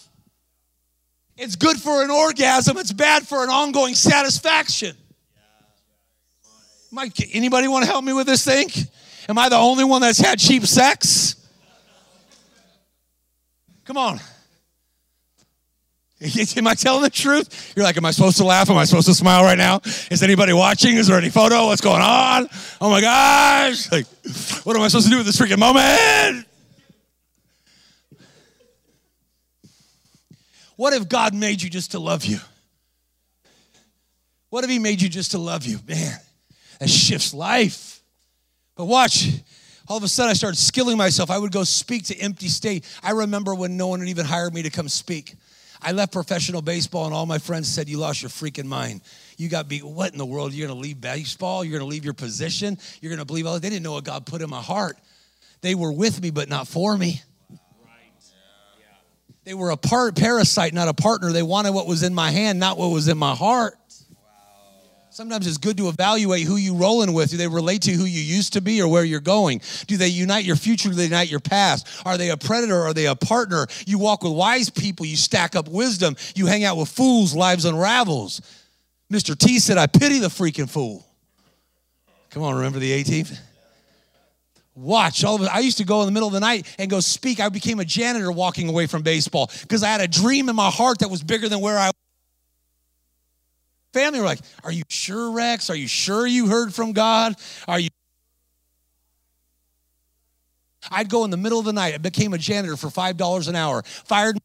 It's 1.38 1.56
good 1.56 1.78
for 1.78 2.04
an 2.04 2.10
orgasm, 2.10 2.78
it's 2.78 2.92
bad 2.92 3.28
for 3.28 3.44
an 3.44 3.50
ongoing 3.50 3.94
satisfaction. 3.94 4.96
Mike, 6.92 7.14
anybody 7.34 7.70
want 7.70 7.86
to 7.86 7.92
help 7.92 8.04
me 8.04 8.12
with 8.12 8.28
this 8.28 8.44
thing? 8.44 8.68
Am 9.30 9.38
I 9.38 9.48
the 9.48 9.56
only 9.56 9.86
one 9.86 10.02
that's 10.02 10.20
had 10.20 10.38
cheap 10.38 10.66
sex? 10.66 11.36
Come 13.86 13.98
on. 13.98 14.20
Am 16.56 16.68
I 16.68 16.76
telling 16.76 17.02
the 17.02 17.10
truth? 17.10 17.74
You're 17.76 17.84
like, 17.84 17.98
am 17.98 18.06
I 18.06 18.12
supposed 18.12 18.38
to 18.38 18.44
laugh? 18.44 18.70
Am 18.70 18.78
I 18.78 18.84
supposed 18.84 19.08
to 19.08 19.14
smile 19.16 19.44
right 19.44 19.58
now? 19.58 19.82
Is 20.12 20.22
anybody 20.22 20.54
watching? 20.54 20.98
Is 20.98 21.08
there 21.08 21.18
any 21.18 21.32
photo? 21.32 21.66
What's 21.66 21.82
going 21.82 22.02
on? 22.02 22.48
Oh 22.80 22.92
my 22.92 23.02
gosh. 23.02 23.92
Like, 23.92 24.06
what 24.64 24.76
am 24.76 24.84
I 24.84 24.88
supposed 24.88 25.08
to 25.08 25.12
do 25.12 25.18
with 25.18 25.26
this 25.26 25.38
freaking 25.38 25.58
moment? 25.58 26.46
What 30.76 30.94
if 30.94 31.10
God 31.10 31.34
made 31.34 31.62
you 31.62 31.72
just 31.72 31.92
to 31.92 32.00
love 32.00 32.24
you? 32.24 32.38
What 34.50 34.64
if 34.64 34.70
He 34.70 34.78
made 34.78 35.02
you 35.02 35.10
just 35.10 35.32
to 35.32 35.40
love 35.40 35.66
you? 35.66 35.80
Man, 35.88 36.20
that 36.82 36.90
shifts 36.90 37.32
life. 37.32 38.02
But 38.76 38.86
watch, 38.86 39.30
all 39.88 39.98
of 39.98 40.04
a 40.04 40.08
sudden 40.08 40.32
I 40.32 40.34
started 40.34 40.58
skilling 40.58 40.98
myself. 40.98 41.30
I 41.30 41.38
would 41.38 41.52
go 41.52 41.64
speak 41.64 42.06
to 42.06 42.18
empty 42.18 42.48
state. 42.48 42.86
I 43.04 43.12
remember 43.12 43.54
when 43.54 43.78
no 43.78 43.90
one 43.90 44.00
had 44.00 44.10
even 44.10 44.26
hired 44.26 44.52
me 44.52 44.64
to 44.64 44.72
come 44.72 44.90
speak. 44.90 45.36
I 45.80 45.92
left 45.92 46.12
professional 46.12 46.64
baseball, 46.64 47.06
and 47.06 47.14
all 47.14 47.28
my 47.28 47.38
friends 47.38 47.68
said, 47.68 47.88
You 47.88 48.00
lost 48.00 48.24
your 48.24 48.30
freaking 48.30 48.66
mind. 48.66 49.02
You 49.38 49.48
got 49.48 49.68
beat. 49.68 49.84
What 49.84 50.12
in 50.12 50.18
the 50.18 50.26
world? 50.26 50.54
You're 50.54 50.68
going 50.68 50.76
to 50.76 50.82
leave 50.82 51.00
baseball? 51.00 51.64
You're 51.64 51.78
going 51.78 51.88
to 51.88 51.92
leave 51.92 52.04
your 52.04 52.16
position? 52.16 52.80
You're 53.00 53.12
going 53.12 53.20
to 53.20 53.26
believe 53.26 53.46
all 53.46 53.60
They 53.60 53.70
didn't 53.70 53.84
know 53.84 53.94
what 53.94 54.04
God 54.04 54.26
put 54.26 54.42
in 54.42 54.50
my 54.50 54.62
heart. 54.62 54.98
They 55.62 55.76
were 55.76 55.92
with 55.92 56.20
me, 56.20 56.32
but 56.32 56.50
not 56.50 56.68
for 56.68 56.98
me. 56.98 57.22
They 59.44 59.54
were 59.54 59.70
a 59.70 59.78
part, 59.78 60.16
parasite, 60.16 60.74
not 60.74 60.88
a 60.88 60.94
partner. 60.96 61.32
They 61.32 61.44
wanted 61.44 61.74
what 61.74 61.86
was 61.86 62.02
in 62.02 62.16
my 62.16 62.32
hand, 62.32 62.60
not 62.60 62.80
what 62.80 62.88
was 62.88 63.08
in 63.08 63.20
my 63.20 63.36
heart. 63.36 63.78
Sometimes 65.14 65.46
it's 65.46 65.58
good 65.58 65.76
to 65.76 65.90
evaluate 65.90 66.48
who 66.48 66.56
you're 66.56 66.74
rolling 66.74 67.12
with. 67.12 67.32
Do 67.32 67.38
they 67.38 67.50
relate 67.50 67.82
to 67.82 67.92
who 67.92 68.06
you 68.06 68.22
used 68.22 68.54
to 68.54 68.62
be 68.62 68.82
or 68.82 68.88
where 68.88 69.04
you're 69.04 69.20
going? 69.20 69.60
Do 69.86 69.98
they 69.98 70.08
unite 70.08 70.46
your 70.46 70.56
future? 70.56 70.88
Do 70.88 70.96
they 70.96 71.04
unite 71.04 71.30
your 71.30 71.42
past? 71.42 71.86
Are 72.06 72.18
they 72.18 72.30
a 72.30 72.38
predator? 72.38 72.80
Are 72.80 72.94
they 72.94 73.08
a 73.08 73.16
partner? 73.16 73.68
You 73.86 74.00
walk 74.00 74.24
with 74.24 74.32
wise 74.32 74.70
people. 74.70 75.06
You 75.06 75.18
stack 75.18 75.54
up 75.54 75.68
wisdom. 75.68 76.16
You 76.34 76.46
hang 76.46 76.64
out 76.64 76.78
with 76.78 76.88
fools. 76.88 77.36
Lives 77.36 77.66
unravels. 77.66 78.40
Mr. 79.12 79.38
T 79.38 79.60
said, 79.60 79.78
I 79.78 79.88
pity 79.88 80.20
the 80.20 80.30
freaking 80.30 80.70
fool. 80.70 81.06
Come 82.30 82.44
on, 82.44 82.56
remember 82.56 82.80
the 82.80 82.94
A-Team? 82.94 83.26
Watch 84.76 85.26
all 85.26 85.36
of 85.36 85.42
it. 85.42 85.54
I 85.54 85.60
used 85.60 85.80
to 85.80 85.84
go 85.84 86.00
in 86.00 86.06
the 86.06 86.14
middle 86.14 86.30
of 86.30 86.34
the 86.34 86.40
night 86.40 86.74
and 86.80 86.90
go 86.90 87.02
speak. 87.02 87.42
I 87.42 87.50
became 87.50 87.82
a 87.82 87.86
janitor 87.86 88.32
walking 88.32 88.70
away 88.70 88.88
from 88.88 89.02
baseball 89.02 89.52
because 89.64 89.84
I 89.84 89.90
had 89.90 90.00
a 90.00 90.08
dream 90.08 90.48
in 90.48 90.56
my 90.56 90.70
heart 90.70 91.00
that 91.00 91.10
was 91.10 91.22
bigger 91.22 91.50
than 91.50 91.60
where 91.60 91.78
I 91.78 91.92
family 93.94 94.20
were 94.20 94.26
like, 94.26 94.42
Are 94.64 94.72
you 94.72 94.84
sure, 94.88 95.32
Rex? 95.32 95.70
Are 95.70 95.76
you 95.76 95.88
sure 95.88 96.26
you 96.26 96.48
heard 96.48 96.74
from 96.74 96.94
God? 96.94 97.36
Are 97.68 97.80
you? 97.80 97.90
I'd 100.90 101.10
go 101.10 101.26
in 101.26 101.32
the 101.32 101.38
middle 101.38 101.60
of 101.60 101.66
the 101.66 101.74
night. 101.74 101.94
I 101.94 101.98
became 101.98 102.34
a 102.34 102.38
janitor 102.38 102.76
for 102.76 102.88
$5 102.88 103.48
an 103.48 103.56
hour. 103.56 103.84
Fired. 103.84 104.38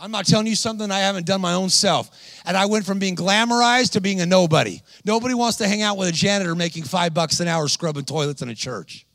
I'm 0.00 0.10
not 0.10 0.26
telling 0.26 0.48
you 0.48 0.56
something 0.56 0.90
I 0.90 1.00
haven't 1.00 1.26
done 1.26 1.40
my 1.40 1.52
own 1.52 1.68
self. 1.68 2.10
And 2.44 2.56
I 2.56 2.66
went 2.66 2.84
from 2.84 2.98
being 2.98 3.14
glamorized 3.14 3.92
to 3.92 4.00
being 4.00 4.20
a 4.20 4.26
nobody. 4.26 4.80
Nobody 5.04 5.34
wants 5.34 5.58
to 5.58 5.68
hang 5.68 5.82
out 5.82 5.96
with 5.96 6.08
a 6.08 6.12
janitor 6.12 6.54
making 6.54 6.84
five 6.84 7.14
bucks 7.14 7.38
an 7.40 7.46
hour 7.46 7.68
scrubbing 7.68 8.04
toilets 8.04 8.42
in 8.42 8.48
a 8.48 8.54
church. 8.54 9.06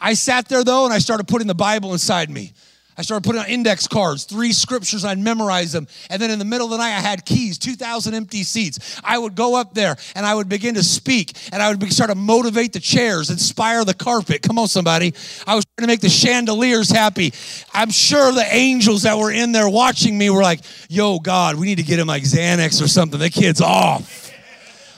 I 0.00 0.14
sat 0.14 0.48
there 0.48 0.64
though 0.64 0.86
and 0.86 0.94
I 0.94 0.98
started 0.98 1.28
putting 1.28 1.46
the 1.46 1.54
Bible 1.54 1.92
inside 1.92 2.30
me. 2.30 2.52
I 3.00 3.02
started 3.02 3.24
putting 3.24 3.40
on 3.40 3.48
index 3.48 3.88
cards, 3.88 4.24
three 4.24 4.52
scriptures, 4.52 5.06
I'd 5.06 5.18
memorize 5.18 5.72
them. 5.72 5.88
And 6.10 6.20
then 6.20 6.30
in 6.30 6.38
the 6.38 6.44
middle 6.44 6.66
of 6.66 6.72
the 6.72 6.76
night, 6.76 6.94
I 6.94 7.00
had 7.00 7.24
keys, 7.24 7.56
2,000 7.56 8.12
empty 8.12 8.42
seats. 8.42 9.00
I 9.02 9.16
would 9.16 9.34
go 9.34 9.58
up 9.58 9.72
there 9.72 9.96
and 10.14 10.26
I 10.26 10.34
would 10.34 10.50
begin 10.50 10.74
to 10.74 10.82
speak 10.82 11.32
and 11.50 11.62
I 11.62 11.70
would 11.70 11.90
start 11.94 12.10
to 12.10 12.14
motivate 12.14 12.74
the 12.74 12.78
chairs, 12.78 13.30
inspire 13.30 13.86
the 13.86 13.94
carpet. 13.94 14.42
Come 14.42 14.58
on, 14.58 14.68
somebody. 14.68 15.14
I 15.46 15.54
was 15.54 15.64
trying 15.64 15.86
to 15.86 15.90
make 15.90 16.00
the 16.00 16.10
chandeliers 16.10 16.90
happy. 16.90 17.32
I'm 17.72 17.88
sure 17.88 18.32
the 18.32 18.44
angels 18.54 19.04
that 19.04 19.16
were 19.16 19.32
in 19.32 19.52
there 19.52 19.70
watching 19.70 20.18
me 20.18 20.28
were 20.28 20.42
like, 20.42 20.60
yo, 20.90 21.20
God, 21.20 21.56
we 21.56 21.64
need 21.68 21.78
to 21.78 21.82
get 21.82 21.98
him 21.98 22.06
like 22.06 22.24
Xanax 22.24 22.82
or 22.82 22.88
something. 22.88 23.18
The 23.18 23.30
kid's 23.30 23.62
off. 23.62 24.30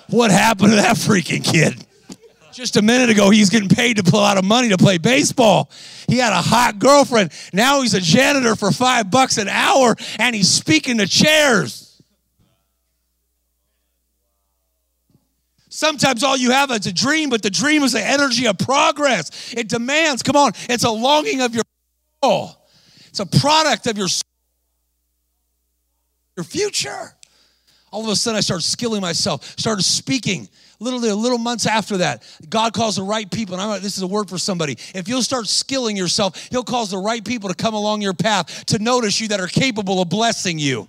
What 0.09 0.33
happened 0.33 0.71
to 0.71 0.77
that 0.77 0.97
freaking 0.97 1.45
kid? 1.45 1.87
Just 2.53 2.77
a 2.77 2.83
minute 2.83 3.09
ago, 3.09 3.31
he's 3.31 3.49
getting 3.49 3.69
paid 3.69 3.97
to 3.97 4.03
pull 4.03 4.21
out 4.21 4.37
of 4.37 4.45
money 4.45 4.69
to 4.69 4.77
play 4.77 4.99
baseball. 4.99 5.71
He 6.07 6.19
had 6.19 6.33
a 6.33 6.43
hot 6.43 6.79
girlfriend. 6.79 7.33
Now 7.53 7.81
he's 7.81 7.95
a 7.95 8.01
janitor 8.01 8.57
for 8.57 8.71
five 8.71 9.11
bucks 9.11 9.39
an 9.39 9.49
hour 9.49 9.97
and 10.19 10.37
he's 10.37 10.51
speaking 10.51 10.99
to 10.99 11.07
chairs. 11.07 12.03
Sometimes 15.71 16.23
all 16.23 16.37
you 16.37 16.51
have 16.51 16.71
is 16.71 16.87
a 16.87 16.93
dream, 16.93 17.31
but 17.31 17.43
the 17.43 17.49
dream 17.49 17.83
is 17.83 17.93
the 17.93 18.07
energy 18.07 18.47
of 18.47 18.59
progress. 18.59 19.55
It 19.57 19.71
demands, 19.71 20.23
come 20.23 20.37
on, 20.37 20.53
it's 20.69 20.85
a 20.85 20.91
longing 20.91 21.41
of 21.41 21.55
your 21.55 21.65
soul. 22.23 22.51
It's 23.07 23.21
a 23.21 23.27
product 23.27 23.87
of 23.87 23.97
your 23.97 24.09
soul, 24.09 24.23
your 26.37 26.45
future. 26.45 27.15
All 27.91 28.05
of 28.05 28.09
a 28.09 28.17
sudden, 28.17 28.37
I 28.37 28.41
started 28.41 28.65
skilling 28.65 29.01
myself, 29.01 29.59
started 29.59 29.83
speaking 29.83 30.49
literally 30.83 31.09
a 31.09 31.15
little 31.15 31.39
months 31.39 31.67
after 31.67 31.99
that, 31.99 32.23
God 32.49 32.73
calls 32.73 32.97
the 32.97 33.03
right 33.03 33.31
people. 33.31 33.55
And 33.55 33.63
I'm 33.63 33.69
like, 33.69 33.83
this 33.83 33.97
is 33.97 34.03
a 34.03 34.07
word 34.07 34.29
for 34.29 34.39
somebody. 34.39 34.77
If 34.95 35.09
you'll 35.09 35.23
start 35.23 35.47
skilling 35.47 35.97
yourself, 35.97 36.49
He'll 36.51 36.65
cause 36.65 36.91
the 36.91 36.99
right 36.99 37.25
people 37.25 37.49
to 37.49 37.55
come 37.55 37.75
along 37.75 38.03
your 38.03 38.15
path 38.15 38.67
to 38.67 38.79
notice 38.79 39.21
you 39.21 39.29
that 39.29 39.41
are 39.41 39.47
capable 39.47 40.03
of 40.03 40.09
blessing 40.09 40.59
you. 40.59 40.89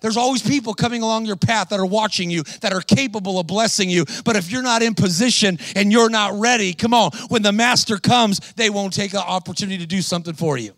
There's 0.00 0.16
always 0.16 0.42
people 0.42 0.74
coming 0.74 1.02
along 1.02 1.26
your 1.26 1.36
path 1.36 1.70
that 1.70 1.80
are 1.80 1.86
watching 1.86 2.30
you, 2.30 2.42
that 2.60 2.72
are 2.72 2.80
capable 2.80 3.38
of 3.40 3.46
blessing 3.46 3.90
you. 3.90 4.04
But 4.24 4.36
if 4.36 4.50
you're 4.50 4.62
not 4.62 4.82
in 4.82 4.94
position 4.94 5.58
and 5.74 5.90
you're 5.90 6.10
not 6.10 6.38
ready, 6.38 6.72
come 6.72 6.94
on, 6.94 7.10
when 7.28 7.42
the 7.42 7.52
master 7.52 7.98
comes, 7.98 8.38
they 8.54 8.70
won't 8.70 8.92
take 8.92 9.12
an 9.12 9.20
opportunity 9.26 9.78
to 9.78 9.86
do 9.86 10.02
something 10.02 10.34
for 10.34 10.56
you. 10.56 10.72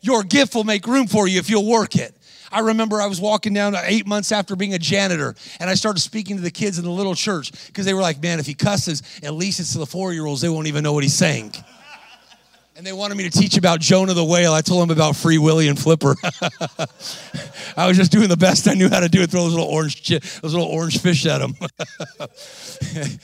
Your 0.00 0.22
gift 0.22 0.54
will 0.54 0.64
make 0.64 0.86
room 0.86 1.06
for 1.06 1.26
you 1.26 1.38
if 1.38 1.50
you'll 1.50 1.68
work 1.68 1.96
it. 1.96 2.15
I 2.56 2.60
remember 2.60 3.02
I 3.02 3.06
was 3.06 3.20
walking 3.20 3.52
down 3.52 3.76
eight 3.84 4.06
months 4.06 4.32
after 4.32 4.56
being 4.56 4.72
a 4.72 4.78
janitor, 4.78 5.34
and 5.60 5.68
I 5.68 5.74
started 5.74 6.00
speaking 6.00 6.36
to 6.36 6.42
the 6.42 6.50
kids 6.50 6.78
in 6.78 6.86
the 6.86 6.90
little 6.90 7.14
church 7.14 7.52
because 7.66 7.84
they 7.84 7.92
were 7.92 8.00
like, 8.00 8.22
man, 8.22 8.40
if 8.40 8.46
he 8.46 8.54
cusses, 8.54 9.02
at 9.22 9.34
least 9.34 9.60
it's 9.60 9.74
to 9.74 9.78
the 9.78 9.84
four 9.84 10.14
year 10.14 10.24
olds, 10.24 10.40
they 10.40 10.48
won't 10.48 10.66
even 10.66 10.82
know 10.82 10.94
what 10.94 11.02
he's 11.02 11.12
saying. 11.12 11.52
And 12.74 12.86
they 12.86 12.94
wanted 12.94 13.18
me 13.18 13.28
to 13.28 13.30
teach 13.30 13.58
about 13.58 13.80
Jonah 13.80 14.14
the 14.14 14.24
whale. 14.24 14.54
I 14.54 14.62
told 14.62 14.80
them 14.80 14.90
about 14.90 15.16
Free 15.16 15.36
Willy 15.36 15.68
and 15.68 15.78
Flipper. 15.78 16.16
I 17.76 17.86
was 17.86 17.98
just 17.98 18.10
doing 18.10 18.30
the 18.30 18.38
best 18.38 18.66
I 18.68 18.72
knew 18.72 18.88
how 18.88 19.00
to 19.00 19.10
do 19.10 19.20
it, 19.20 19.30
throw 19.30 19.42
those 19.42 19.52
little 19.52 19.68
orange, 19.68 20.08
those 20.08 20.54
little 20.54 20.68
orange 20.68 20.98
fish 20.98 21.26
at 21.26 21.40
them. 21.40 21.56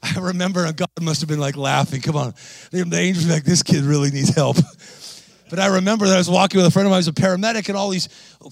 I 0.00 0.20
remember 0.20 0.72
God 0.72 0.90
must 1.00 1.22
have 1.22 1.28
been 1.28 1.40
like 1.40 1.56
laughing. 1.56 2.02
Come 2.02 2.14
on. 2.14 2.34
The 2.70 2.88
angels 2.96 3.26
were 3.26 3.32
like, 3.32 3.42
this 3.42 3.64
kid 3.64 3.82
really 3.82 4.12
needs 4.12 4.32
help. 4.32 4.58
But 5.48 5.60
I 5.60 5.66
remember 5.66 6.06
that 6.06 6.14
I 6.14 6.18
was 6.18 6.28
walking 6.28 6.58
with 6.58 6.66
a 6.66 6.70
friend 6.70 6.86
of 6.86 6.90
mine 6.90 6.98
who's 6.98 7.08
a 7.08 7.12
paramedic, 7.12 7.68
and 7.68 7.76
all 7.76 7.90
these 7.90 8.08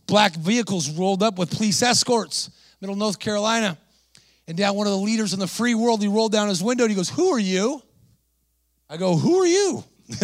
black 0.06 0.34
vehicles 0.34 0.90
rolled 0.90 1.22
up 1.22 1.38
with 1.38 1.50
police 1.50 1.82
escorts, 1.82 2.50
middle 2.80 2.96
North 2.96 3.18
Carolina. 3.18 3.76
And 4.46 4.56
down 4.56 4.76
one 4.76 4.86
of 4.86 4.92
the 4.92 4.98
leaders 4.98 5.32
in 5.32 5.40
the 5.40 5.46
free 5.46 5.74
world, 5.74 6.02
he 6.02 6.08
rolled 6.08 6.32
down 6.32 6.48
his 6.48 6.62
window 6.62 6.84
and 6.84 6.90
he 6.90 6.96
goes, 6.96 7.08
Who 7.08 7.30
are 7.30 7.38
you? 7.38 7.82
I 8.88 8.96
go, 8.96 9.16
Who 9.16 9.40
are 9.40 9.46
you? 9.46 9.84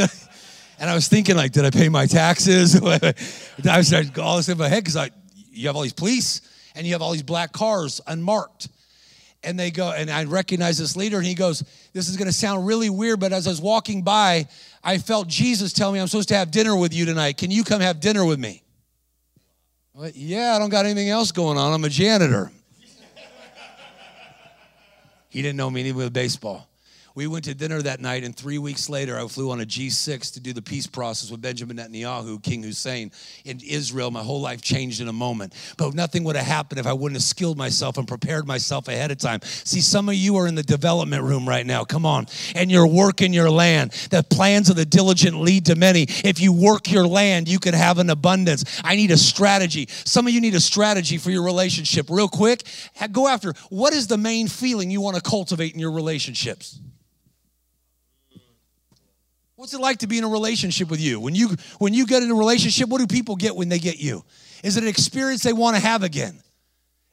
and 0.78 0.90
I 0.90 0.94
was 0.94 1.08
thinking, 1.08 1.36
like, 1.36 1.52
did 1.52 1.64
I 1.64 1.70
pay 1.70 1.88
my 1.88 2.06
taxes? 2.06 2.76
I 2.84 3.14
was 3.76 3.92
all 4.18 4.36
this 4.36 4.48
in 4.48 4.58
my 4.58 4.68
head 4.68 4.84
because 4.84 4.96
I 4.96 5.10
you 5.50 5.66
have 5.66 5.76
all 5.76 5.82
these 5.82 5.92
police 5.92 6.42
and 6.74 6.86
you 6.86 6.92
have 6.92 7.02
all 7.02 7.12
these 7.12 7.22
black 7.22 7.52
cars 7.52 8.00
unmarked 8.06 8.68
and 9.42 9.58
they 9.58 9.70
go 9.70 9.90
and 9.92 10.10
i 10.10 10.24
recognize 10.24 10.78
this 10.78 10.96
leader 10.96 11.16
and 11.16 11.26
he 11.26 11.34
goes 11.34 11.64
this 11.92 12.08
is 12.08 12.16
going 12.16 12.26
to 12.26 12.32
sound 12.32 12.66
really 12.66 12.90
weird 12.90 13.20
but 13.20 13.32
as 13.32 13.46
i 13.46 13.50
was 13.50 13.60
walking 13.60 14.02
by 14.02 14.46
i 14.84 14.98
felt 14.98 15.28
jesus 15.28 15.72
tell 15.72 15.92
me 15.92 15.98
i'm 15.98 16.06
supposed 16.06 16.28
to 16.28 16.36
have 16.36 16.50
dinner 16.50 16.76
with 16.76 16.94
you 16.94 17.04
tonight. 17.04 17.36
Can 17.36 17.50
you 17.50 17.64
come 17.64 17.80
have 17.80 18.00
dinner 18.00 18.24
with 18.24 18.38
me? 18.38 18.62
Well, 19.94 20.10
yeah 20.14 20.54
i 20.54 20.58
don't 20.58 20.70
got 20.70 20.84
anything 20.84 21.08
else 21.08 21.32
going 21.32 21.58
on. 21.58 21.72
I'm 21.72 21.84
a 21.84 21.88
janitor. 21.88 22.50
He 25.28 25.42
didn't 25.42 25.58
know 25.58 25.70
me 25.70 25.82
anything 25.82 25.96
with 25.96 26.12
baseball 26.12 26.69
we 27.14 27.26
went 27.26 27.44
to 27.46 27.54
dinner 27.54 27.82
that 27.82 28.00
night, 28.00 28.24
and 28.24 28.34
three 28.34 28.58
weeks 28.58 28.88
later, 28.88 29.18
I 29.18 29.26
flew 29.26 29.50
on 29.50 29.60
a 29.60 29.64
G6 29.64 30.34
to 30.34 30.40
do 30.40 30.52
the 30.52 30.62
peace 30.62 30.86
process 30.86 31.30
with 31.30 31.42
Benjamin 31.42 31.76
Netanyahu, 31.78 32.42
King 32.42 32.62
Hussein 32.62 33.10
in 33.44 33.60
Israel. 33.66 34.10
My 34.10 34.22
whole 34.22 34.40
life 34.40 34.62
changed 34.62 35.00
in 35.00 35.08
a 35.08 35.12
moment. 35.12 35.54
But 35.76 35.94
nothing 35.94 36.24
would 36.24 36.36
have 36.36 36.46
happened 36.46 36.78
if 36.78 36.86
I 36.86 36.92
wouldn't 36.92 37.16
have 37.16 37.24
skilled 37.24 37.58
myself 37.58 37.98
and 37.98 38.06
prepared 38.06 38.46
myself 38.46 38.88
ahead 38.88 39.10
of 39.10 39.18
time. 39.18 39.40
See, 39.42 39.80
some 39.80 40.08
of 40.08 40.14
you 40.14 40.36
are 40.36 40.46
in 40.46 40.54
the 40.54 40.62
development 40.62 41.24
room 41.24 41.48
right 41.48 41.66
now. 41.66 41.84
Come 41.84 42.06
on. 42.06 42.26
And 42.54 42.70
you're 42.70 42.86
working 42.86 43.32
your 43.32 43.50
land. 43.50 43.90
The 44.10 44.22
plans 44.22 44.70
of 44.70 44.76
the 44.76 44.86
diligent 44.86 45.40
lead 45.40 45.66
to 45.66 45.74
many. 45.74 46.06
If 46.24 46.40
you 46.40 46.52
work 46.52 46.90
your 46.90 47.06
land, 47.06 47.48
you 47.48 47.58
can 47.58 47.74
have 47.74 47.98
an 47.98 48.10
abundance. 48.10 48.80
I 48.84 48.96
need 48.96 49.10
a 49.10 49.16
strategy. 49.16 49.88
Some 50.04 50.26
of 50.26 50.32
you 50.32 50.40
need 50.40 50.54
a 50.54 50.60
strategy 50.60 51.18
for 51.18 51.30
your 51.30 51.42
relationship. 51.42 52.08
Real 52.08 52.28
quick, 52.28 52.62
go 53.10 53.26
after 53.26 53.52
what 53.68 53.92
is 53.92 54.06
the 54.06 54.18
main 54.18 54.48
feeling 54.48 54.90
you 54.90 55.00
want 55.00 55.16
to 55.16 55.22
cultivate 55.22 55.74
in 55.74 55.80
your 55.80 55.92
relationships? 55.92 56.78
What's 59.60 59.74
it 59.74 59.80
like 59.82 59.98
to 59.98 60.06
be 60.06 60.16
in 60.16 60.24
a 60.24 60.28
relationship 60.28 60.88
with 60.88 61.02
you? 61.02 61.20
When 61.20 61.34
you 61.34 61.50
when 61.78 61.92
you 61.92 62.06
get 62.06 62.22
in 62.22 62.30
a 62.30 62.34
relationship, 62.34 62.88
what 62.88 62.98
do 62.98 63.06
people 63.06 63.36
get 63.36 63.54
when 63.54 63.68
they 63.68 63.78
get 63.78 63.98
you? 63.98 64.24
Is 64.64 64.78
it 64.78 64.84
an 64.84 64.88
experience 64.88 65.42
they 65.42 65.52
want 65.52 65.76
to 65.76 65.82
have 65.82 66.02
again? 66.02 66.40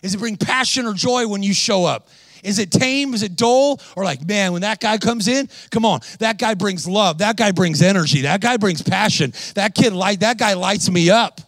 Is 0.02 0.16
it 0.16 0.20
bring 0.20 0.38
passion 0.38 0.86
or 0.86 0.94
joy 0.94 1.28
when 1.28 1.44
you 1.44 1.54
show 1.54 1.84
up? 1.84 2.08
Is 2.46 2.58
it 2.58 2.72
tame? 2.72 3.14
Is 3.14 3.22
it 3.22 3.36
dull? 3.36 3.82
Or 3.98 4.06
like, 4.06 4.26
man, 4.26 4.54
when 4.54 4.62
that 4.62 4.80
guy 4.80 4.98
comes 4.98 5.28
in, 5.28 5.50
come 5.72 5.84
on, 5.84 6.00
that 6.20 6.38
guy 6.38 6.54
brings 6.54 6.88
love. 6.88 7.18
That 7.18 7.36
guy 7.36 7.52
brings 7.52 7.82
energy. 7.82 8.22
That 8.22 8.40
guy 8.40 8.56
brings 8.56 8.82
passion. 8.82 9.34
That 9.56 9.76
kid 9.76 9.92
light, 9.92 10.22
that 10.22 10.38
guy 10.38 10.54
lights 10.54 10.90
me 10.90 11.10
up. 11.10 11.42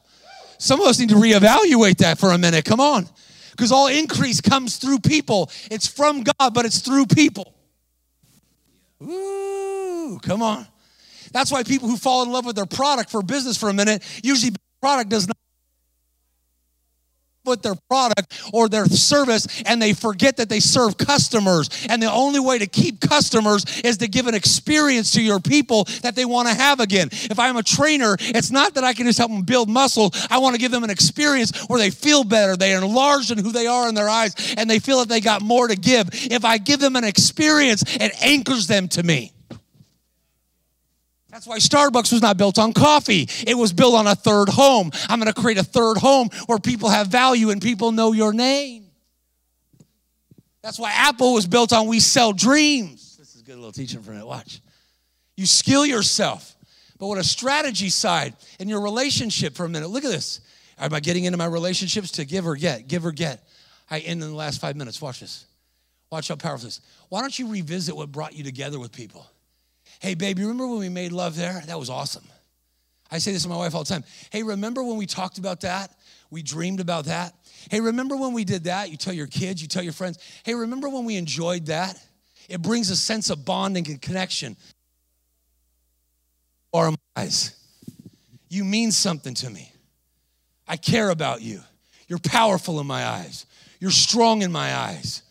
Some 0.57 0.81
of 0.81 0.87
us 0.87 0.99
need 0.99 1.09
to 1.09 1.15
reevaluate 1.15 1.99
that 1.99 2.19
for 2.19 2.33
a 2.33 2.37
minute. 2.37 2.65
Come 2.65 2.81
on. 2.81 3.07
Because 3.51 3.71
all 3.71 3.87
increase 3.87 4.41
comes 4.41 4.75
through 4.75 4.99
people. 4.99 5.49
It's 5.71 5.87
from 5.87 6.23
God, 6.23 6.53
but 6.53 6.65
it's 6.65 6.79
through 6.79 7.05
people. 7.05 7.53
Ooh, 9.01 10.19
come 10.21 10.41
on. 10.41 10.67
That's 11.31 11.51
why 11.51 11.63
people 11.63 11.87
who 11.87 11.97
fall 11.97 12.23
in 12.23 12.31
love 12.31 12.45
with 12.45 12.55
their 12.55 12.65
product 12.65 13.09
for 13.09 13.21
business 13.21 13.57
for 13.57 13.69
a 13.69 13.73
minute, 13.73 14.03
usually 14.23 14.53
product 14.81 15.09
does 15.09 15.27
not 15.27 15.35
with 17.45 17.61
their 17.61 17.75
product 17.89 18.41
or 18.53 18.69
their 18.69 18.85
service 18.85 19.47
and 19.65 19.81
they 19.81 19.93
forget 19.93 20.37
that 20.37 20.49
they 20.49 20.59
serve 20.59 20.97
customers. 20.97 21.69
And 21.89 22.01
the 22.01 22.11
only 22.11 22.39
way 22.39 22.59
to 22.59 22.67
keep 22.67 23.01
customers 23.01 23.65
is 23.81 23.97
to 23.97 24.07
give 24.07 24.27
an 24.27 24.35
experience 24.35 25.11
to 25.11 25.21
your 25.21 25.39
people 25.39 25.85
that 26.03 26.15
they 26.15 26.25
want 26.25 26.47
to 26.47 26.53
have 26.53 26.79
again. 26.79 27.09
If 27.11 27.39
I'm 27.39 27.57
a 27.57 27.63
trainer, 27.63 28.15
it's 28.19 28.51
not 28.51 28.75
that 28.75 28.83
I 28.83 28.93
can 28.93 29.05
just 29.05 29.17
help 29.17 29.31
them 29.31 29.41
build 29.41 29.69
muscle. 29.69 30.11
I 30.29 30.37
want 30.37 30.55
to 30.55 30.59
give 30.59 30.71
them 30.71 30.83
an 30.83 30.89
experience 30.89 31.67
where 31.67 31.79
they 31.79 31.89
feel 31.89 32.23
better, 32.23 32.55
they 32.55 32.73
are 32.73 32.83
enlarged 32.83 33.31
in 33.31 33.37
who 33.39 33.51
they 33.51 33.67
are 33.67 33.89
in 33.89 33.95
their 33.95 34.09
eyes, 34.09 34.53
and 34.57 34.69
they 34.69 34.79
feel 34.79 34.99
that 34.99 35.09
they 35.09 35.21
got 35.21 35.41
more 35.41 35.67
to 35.67 35.75
give. 35.75 36.09
If 36.11 36.45
I 36.45 36.57
give 36.57 36.79
them 36.79 36.95
an 36.95 37.03
experience, 37.03 37.83
it 37.99 38.11
anchors 38.21 38.67
them 38.67 38.87
to 38.89 39.03
me. 39.03 39.33
That's 41.31 41.45
why 41.45 41.59
Starbucks 41.59 42.11
was 42.11 42.21
not 42.21 42.37
built 42.37 42.57
on 42.57 42.73
coffee. 42.73 43.27
It 43.45 43.55
was 43.55 43.71
built 43.71 43.95
on 43.95 44.07
a 44.07 44.15
third 44.15 44.49
home. 44.49 44.91
I'm 45.07 45.19
going 45.19 45.31
to 45.31 45.39
create 45.39 45.59
a 45.59 45.63
third 45.63 45.97
home 45.97 46.29
where 46.47 46.57
people 46.57 46.89
have 46.89 47.07
value 47.07 47.51
and 47.51 47.61
people 47.61 47.91
know 47.91 48.13
your 48.13 48.33
name. 48.33 48.85
That's 50.61 50.79
why 50.79 50.91
Apple 50.91 51.33
was 51.33 51.47
built 51.47 51.71
on 51.71 51.87
we 51.87 51.99
sell 51.99 52.33
dreams. 52.33 53.15
This 53.17 53.35
is 53.35 53.43
good 53.43 53.55
little 53.55 53.71
teaching 53.71 54.01
for 54.01 54.11
minute. 54.11 54.25
Watch. 54.25 54.61
You 55.37 55.45
skill 55.45 55.85
yourself. 55.85 56.55
But 56.97 57.07
what 57.07 57.17
a 57.17 57.23
strategy 57.23 57.89
side 57.89 58.35
in 58.59 58.67
your 58.67 58.81
relationship 58.81 59.55
for 59.55 59.65
a 59.65 59.69
minute. 59.69 59.89
Look 59.89 60.03
at 60.03 60.11
this. 60.11 60.41
Am 60.77 60.93
I 60.93 60.99
getting 60.99 61.25
into 61.25 61.37
my 61.37 61.45
relationships 61.45 62.11
to 62.11 62.25
give 62.25 62.45
or 62.45 62.55
get? 62.55 62.87
Give 62.87 63.05
or 63.05 63.11
get. 63.11 63.47
I 63.89 63.99
end 63.99 64.21
in 64.21 64.29
the 64.29 64.35
last 64.35 64.59
five 64.59 64.75
minutes. 64.75 65.01
Watch 65.01 65.21
this. 65.21 65.45
Watch 66.11 66.27
how 66.27 66.35
powerful 66.35 66.65
this. 66.65 66.81
Why 67.07 67.21
don't 67.21 67.37
you 67.37 67.47
revisit 67.49 67.95
what 67.95 68.11
brought 68.11 68.33
you 68.33 68.43
together 68.43 68.79
with 68.79 68.91
people? 68.91 69.25
Hey, 69.99 70.13
baby, 70.15 70.43
remember 70.43 70.67
when 70.67 70.79
we 70.79 70.89
made 70.89 71.11
love 71.11 71.35
there? 71.35 71.61
That 71.67 71.77
was 71.77 71.89
awesome. 71.89 72.23
I 73.11 73.17
say 73.17 73.31
this 73.31 73.43
to 73.43 73.49
my 73.49 73.57
wife 73.57 73.73
all 73.75 73.83
the 73.83 73.89
time. 73.89 74.03
Hey, 74.31 74.43
remember 74.43 74.83
when 74.83 74.97
we 74.97 75.05
talked 75.05 75.39
about 75.39 75.61
that? 75.61 75.91
We 76.29 76.43
dreamed 76.43 76.79
about 76.79 77.05
that. 77.05 77.33
Hey, 77.69 77.81
remember 77.81 78.15
when 78.15 78.33
we 78.33 78.43
did 78.43 78.65
that? 78.65 78.91
You 78.91 78.97
tell 78.97 79.13
your 79.13 79.27
kids, 79.27 79.61
you 79.61 79.67
tell 79.67 79.83
your 79.83 79.93
friends. 79.93 80.19
Hey, 80.43 80.53
remember 80.53 80.89
when 80.89 81.05
we 81.05 81.15
enjoyed 81.17 81.65
that? 81.67 81.99
It 82.47 82.61
brings 82.61 82.89
a 82.89 82.95
sense 82.95 83.29
of 83.29 83.45
bonding 83.45 83.87
and 83.89 84.01
connection. 84.01 84.55
Our 86.73 86.93
eyes. 87.15 87.55
You 88.47 88.63
mean 88.63 88.91
something 88.91 89.33
to 89.35 89.49
me. 89.49 89.71
I 90.67 90.77
care 90.77 91.09
about 91.09 91.41
you. 91.41 91.61
You're 92.07 92.19
powerful 92.19 92.79
in 92.79 92.87
my 92.87 93.05
eyes. 93.05 93.45
You're 93.79 93.91
strong 93.91 94.43
in 94.43 94.51
my 94.51 94.75
eyes. 94.75 95.23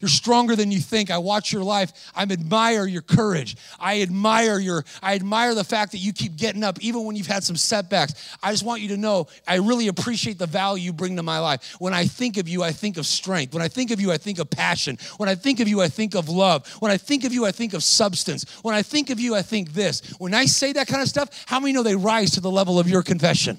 You're 0.00 0.08
stronger 0.08 0.56
than 0.56 0.70
you 0.70 0.78
think. 0.78 1.10
I 1.10 1.18
watch 1.18 1.52
your 1.52 1.62
life. 1.62 1.92
I 2.14 2.22
admire 2.22 2.86
your 2.86 3.02
courage. 3.02 3.56
I 3.80 4.02
admire 4.02 4.58
your 4.58 4.84
I 5.02 5.14
admire 5.14 5.54
the 5.54 5.64
fact 5.64 5.92
that 5.92 5.98
you 5.98 6.12
keep 6.12 6.36
getting 6.36 6.62
up 6.62 6.78
even 6.80 7.04
when 7.04 7.16
you've 7.16 7.26
had 7.26 7.44
some 7.44 7.56
setbacks. 7.56 8.36
I 8.42 8.50
just 8.50 8.64
want 8.64 8.82
you 8.82 8.88
to 8.88 8.96
know 8.96 9.28
I 9.46 9.56
really 9.56 9.88
appreciate 9.88 10.38
the 10.38 10.46
value 10.46 10.84
you 10.84 10.92
bring 10.92 11.16
to 11.16 11.22
my 11.22 11.38
life. 11.38 11.76
When 11.78 11.94
I 11.94 12.06
think 12.06 12.36
of 12.36 12.48
you, 12.48 12.62
I 12.62 12.72
think 12.72 12.98
of 12.98 13.06
strength. 13.06 13.54
When 13.54 13.62
I 13.62 13.68
think 13.68 13.90
of 13.90 14.00
you, 14.00 14.12
I 14.12 14.18
think 14.18 14.38
of 14.38 14.50
passion. 14.50 14.98
When 15.16 15.28
I 15.28 15.34
think 15.34 15.60
of 15.60 15.68
you, 15.68 15.80
I 15.80 15.88
think 15.88 16.14
of 16.14 16.28
love. 16.28 16.70
When 16.80 16.90
I 16.90 16.96
think 16.96 17.24
of 17.24 17.32
you, 17.32 17.46
I 17.46 17.52
think 17.52 17.74
of 17.74 17.82
substance. 17.82 18.44
When 18.62 18.74
I 18.74 18.82
think 18.82 19.10
of 19.10 19.18
you, 19.18 19.34
I 19.34 19.42
think 19.42 19.72
this. 19.72 20.14
When 20.18 20.34
I 20.34 20.44
say 20.46 20.72
that 20.74 20.86
kind 20.88 21.02
of 21.02 21.08
stuff, 21.08 21.44
how 21.46 21.60
many 21.60 21.72
know 21.72 21.82
they 21.82 21.96
rise 21.96 22.32
to 22.32 22.40
the 22.40 22.50
level 22.50 22.78
of 22.78 22.88
your 22.88 23.02
confession? 23.02 23.58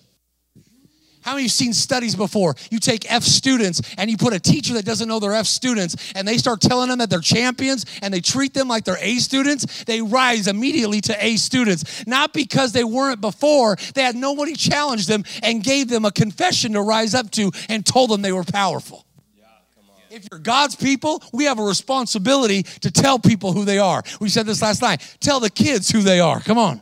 How 1.27 1.33
many 1.33 1.41
of 1.41 1.47
you 1.47 1.49
seen 1.49 1.73
studies 1.73 2.15
before? 2.15 2.55
You 2.71 2.79
take 2.79 3.11
F 3.11 3.21
students 3.21 3.81
and 3.97 4.09
you 4.09 4.15
put 4.15 4.31
a 4.31 4.39
teacher 4.39 4.75
that 4.75 4.85
doesn't 4.85 5.09
know 5.09 5.19
they're 5.19 5.33
F 5.33 5.45
students 5.45 6.13
and 6.15 6.25
they 6.25 6.37
start 6.37 6.61
telling 6.61 6.87
them 6.87 6.99
that 6.99 7.09
they're 7.09 7.19
champions 7.19 7.85
and 8.01 8.13
they 8.13 8.21
treat 8.21 8.53
them 8.53 8.69
like 8.69 8.85
they're 8.85 8.97
A 9.01 9.15
students, 9.15 9.83
they 9.83 10.01
rise 10.01 10.47
immediately 10.47 11.01
to 11.01 11.25
A 11.25 11.35
students. 11.35 12.07
Not 12.07 12.31
because 12.31 12.71
they 12.71 12.85
weren't 12.85 13.19
before, 13.19 13.75
they 13.93 14.03
had 14.03 14.15
nobody 14.15 14.53
challenge 14.53 15.07
them 15.07 15.25
and 15.43 15.61
gave 15.61 15.89
them 15.89 16.05
a 16.05 16.13
confession 16.13 16.71
to 16.71 16.81
rise 16.81 17.13
up 17.13 17.29
to 17.31 17.51
and 17.67 17.85
told 17.85 18.09
them 18.09 18.21
they 18.21 18.31
were 18.31 18.45
powerful. 18.45 19.05
If 20.09 20.29
you're 20.31 20.39
God's 20.39 20.77
people, 20.77 21.21
we 21.33 21.43
have 21.43 21.59
a 21.59 21.63
responsibility 21.63 22.63
to 22.63 22.89
tell 22.89 23.19
people 23.19 23.51
who 23.51 23.65
they 23.65 23.79
are. 23.79 24.01
We 24.21 24.29
said 24.29 24.45
this 24.45 24.61
last 24.61 24.81
night. 24.81 25.17
Tell 25.19 25.41
the 25.41 25.49
kids 25.49 25.91
who 25.91 26.03
they 26.03 26.21
are. 26.21 26.39
Come 26.39 26.57
on. 26.57 26.81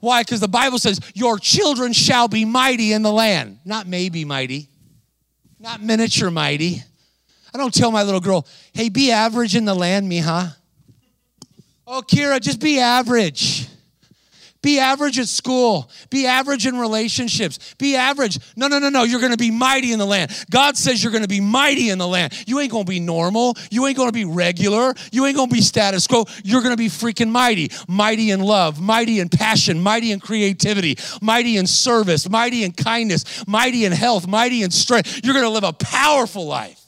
Why? 0.00 0.22
Because 0.22 0.40
the 0.40 0.48
Bible 0.48 0.78
says, 0.78 1.00
Your 1.14 1.38
children 1.38 1.92
shall 1.92 2.28
be 2.28 2.44
mighty 2.44 2.92
in 2.92 3.02
the 3.02 3.12
land. 3.12 3.60
Not 3.64 3.86
maybe 3.86 4.24
mighty, 4.24 4.68
not 5.58 5.82
miniature 5.82 6.30
mighty. 6.30 6.82
I 7.54 7.58
don't 7.58 7.74
tell 7.74 7.90
my 7.90 8.02
little 8.02 8.20
girl, 8.20 8.46
Hey, 8.72 8.88
be 8.88 9.10
average 9.10 9.56
in 9.56 9.64
the 9.64 9.74
land, 9.74 10.10
mija. 10.10 10.56
Oh, 11.86 12.02
Kira, 12.02 12.40
just 12.40 12.60
be 12.60 12.78
average. 12.78 13.69
Be 14.62 14.78
average 14.78 15.18
at 15.18 15.28
school. 15.28 15.90
Be 16.10 16.26
average 16.26 16.66
in 16.66 16.76
relationships. 16.76 17.74
Be 17.78 17.96
average. 17.96 18.38
No, 18.56 18.68
no, 18.68 18.78
no, 18.78 18.90
no. 18.90 19.04
You're 19.04 19.20
going 19.20 19.32
to 19.32 19.38
be 19.38 19.50
mighty 19.50 19.92
in 19.92 19.98
the 19.98 20.06
land. 20.06 20.30
God 20.50 20.76
says 20.76 21.02
you're 21.02 21.12
going 21.12 21.22
to 21.22 21.28
be 21.28 21.40
mighty 21.40 21.88
in 21.88 21.96
the 21.96 22.06
land. 22.06 22.34
You 22.46 22.60
ain't 22.60 22.70
going 22.70 22.84
to 22.84 22.90
be 22.90 23.00
normal. 23.00 23.56
You 23.70 23.86
ain't 23.86 23.96
going 23.96 24.08
to 24.08 24.12
be 24.12 24.26
regular. 24.26 24.92
You 25.12 25.24
ain't 25.24 25.36
going 25.36 25.48
to 25.48 25.54
be 25.54 25.62
status 25.62 26.06
quo. 26.06 26.26
You're 26.44 26.60
going 26.60 26.74
to 26.74 26.76
be 26.76 26.88
freaking 26.88 27.30
mighty. 27.30 27.70
Mighty 27.88 28.30
in 28.30 28.40
love, 28.40 28.80
mighty 28.80 29.20
in 29.20 29.30
passion, 29.30 29.80
mighty 29.80 30.12
in 30.12 30.20
creativity, 30.20 30.98
mighty 31.22 31.56
in 31.56 31.66
service, 31.66 32.28
mighty 32.28 32.62
in 32.62 32.72
kindness, 32.72 33.46
mighty 33.46 33.86
in 33.86 33.92
health, 33.92 34.26
mighty 34.26 34.62
in 34.62 34.70
strength. 34.70 35.20
You're 35.24 35.34
going 35.34 35.46
to 35.46 35.50
live 35.50 35.64
a 35.64 35.72
powerful 35.72 36.46
life. 36.46 36.80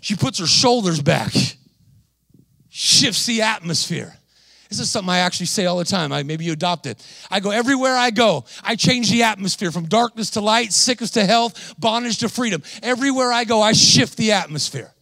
She 0.00 0.16
puts 0.16 0.38
her 0.38 0.46
shoulders 0.46 1.02
back, 1.02 1.32
shifts 2.70 3.26
the 3.26 3.42
atmosphere. 3.42 4.16
This 4.74 4.88
is 4.88 4.90
something 4.90 5.10
I 5.10 5.18
actually 5.18 5.46
say 5.46 5.66
all 5.66 5.78
the 5.78 5.84
time. 5.84 6.12
I, 6.12 6.24
maybe 6.24 6.44
you 6.44 6.52
adopt 6.52 6.86
it. 6.86 7.00
I 7.30 7.38
go 7.38 7.50
everywhere 7.52 7.94
I 7.94 8.10
go, 8.10 8.44
I 8.64 8.74
change 8.74 9.08
the 9.08 9.22
atmosphere 9.22 9.70
from 9.70 9.84
darkness 9.84 10.30
to 10.30 10.40
light, 10.40 10.72
sickness 10.72 11.12
to 11.12 11.24
health, 11.24 11.74
bondage 11.78 12.18
to 12.18 12.28
freedom. 12.28 12.60
Everywhere 12.82 13.32
I 13.32 13.44
go, 13.44 13.62
I 13.62 13.72
shift 13.72 14.16
the 14.16 14.32
atmosphere. 14.32 14.92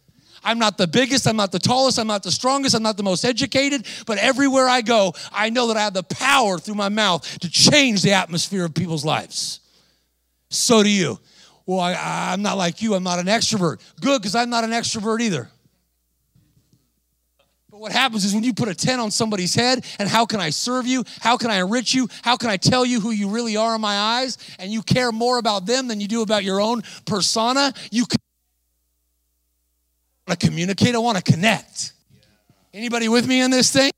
I'm 0.43 0.59
not 0.59 0.77
the 0.77 0.85
biggest, 0.85 1.25
I'm 1.25 1.37
not 1.37 1.51
the 1.51 1.57
tallest, 1.57 1.97
I'm 1.97 2.05
not 2.05 2.21
the 2.21 2.31
strongest, 2.31 2.75
I'm 2.75 2.83
not 2.83 2.97
the 2.97 3.03
most 3.03 3.25
educated, 3.25 3.87
but 4.05 4.19
everywhere 4.19 4.67
I 4.67 4.81
go, 4.81 5.13
I 5.31 5.49
know 5.49 5.67
that 5.69 5.77
I 5.77 5.81
have 5.81 5.95
the 5.95 6.03
power 6.03 6.59
through 6.59 6.75
my 6.75 6.89
mouth 6.89 7.39
to 7.39 7.49
change 7.49 8.03
the 8.03 8.11
atmosphere 8.11 8.65
of 8.65 8.75
people's 8.75 9.03
lives. 9.03 9.59
So 10.51 10.83
do 10.83 10.89
you. 10.89 11.19
Well, 11.65 11.79
I, 11.79 12.33
am 12.33 12.43
not 12.43 12.57
like 12.57 12.83
you, 12.83 12.93
I'm 12.93 13.03
not 13.03 13.17
an 13.17 13.25
extrovert. 13.25 13.81
Good, 14.01 14.21
because 14.21 14.35
I'm 14.35 14.51
not 14.51 14.65
an 14.65 14.69
extrovert 14.69 15.21
either. 15.21 15.49
What 17.83 17.91
happens 17.91 18.23
is 18.23 18.33
when 18.33 18.45
you 18.45 18.53
put 18.53 18.69
a 18.69 18.73
10 18.73 19.01
on 19.01 19.11
somebody's 19.11 19.53
head, 19.53 19.83
and 19.99 20.07
how 20.07 20.25
can 20.25 20.39
I 20.39 20.51
serve 20.51 20.87
you? 20.87 21.03
How 21.19 21.35
can 21.35 21.51
I 21.51 21.57
enrich 21.57 21.93
you? 21.93 22.07
How 22.21 22.37
can 22.37 22.49
I 22.49 22.55
tell 22.55 22.85
you 22.85 23.01
who 23.01 23.11
you 23.11 23.27
really 23.27 23.57
are 23.57 23.75
in 23.75 23.81
my 23.81 23.97
eyes? 23.97 24.37
And 24.57 24.71
you 24.71 24.81
care 24.83 25.11
more 25.11 25.37
about 25.37 25.65
them 25.65 25.89
than 25.89 25.99
you 25.99 26.07
do 26.07 26.21
about 26.21 26.45
your 26.45 26.61
own 26.61 26.83
persona, 27.05 27.73
you 27.91 28.05
want 30.25 30.39
to 30.39 30.47
communicate, 30.47 30.95
I 30.95 30.99
want 30.99 31.17
to 31.17 31.23
connect. 31.29 31.91
Anybody 32.73 33.09
with 33.09 33.27
me 33.27 33.41
in 33.41 33.51
this 33.51 33.69
thing? 33.69 33.91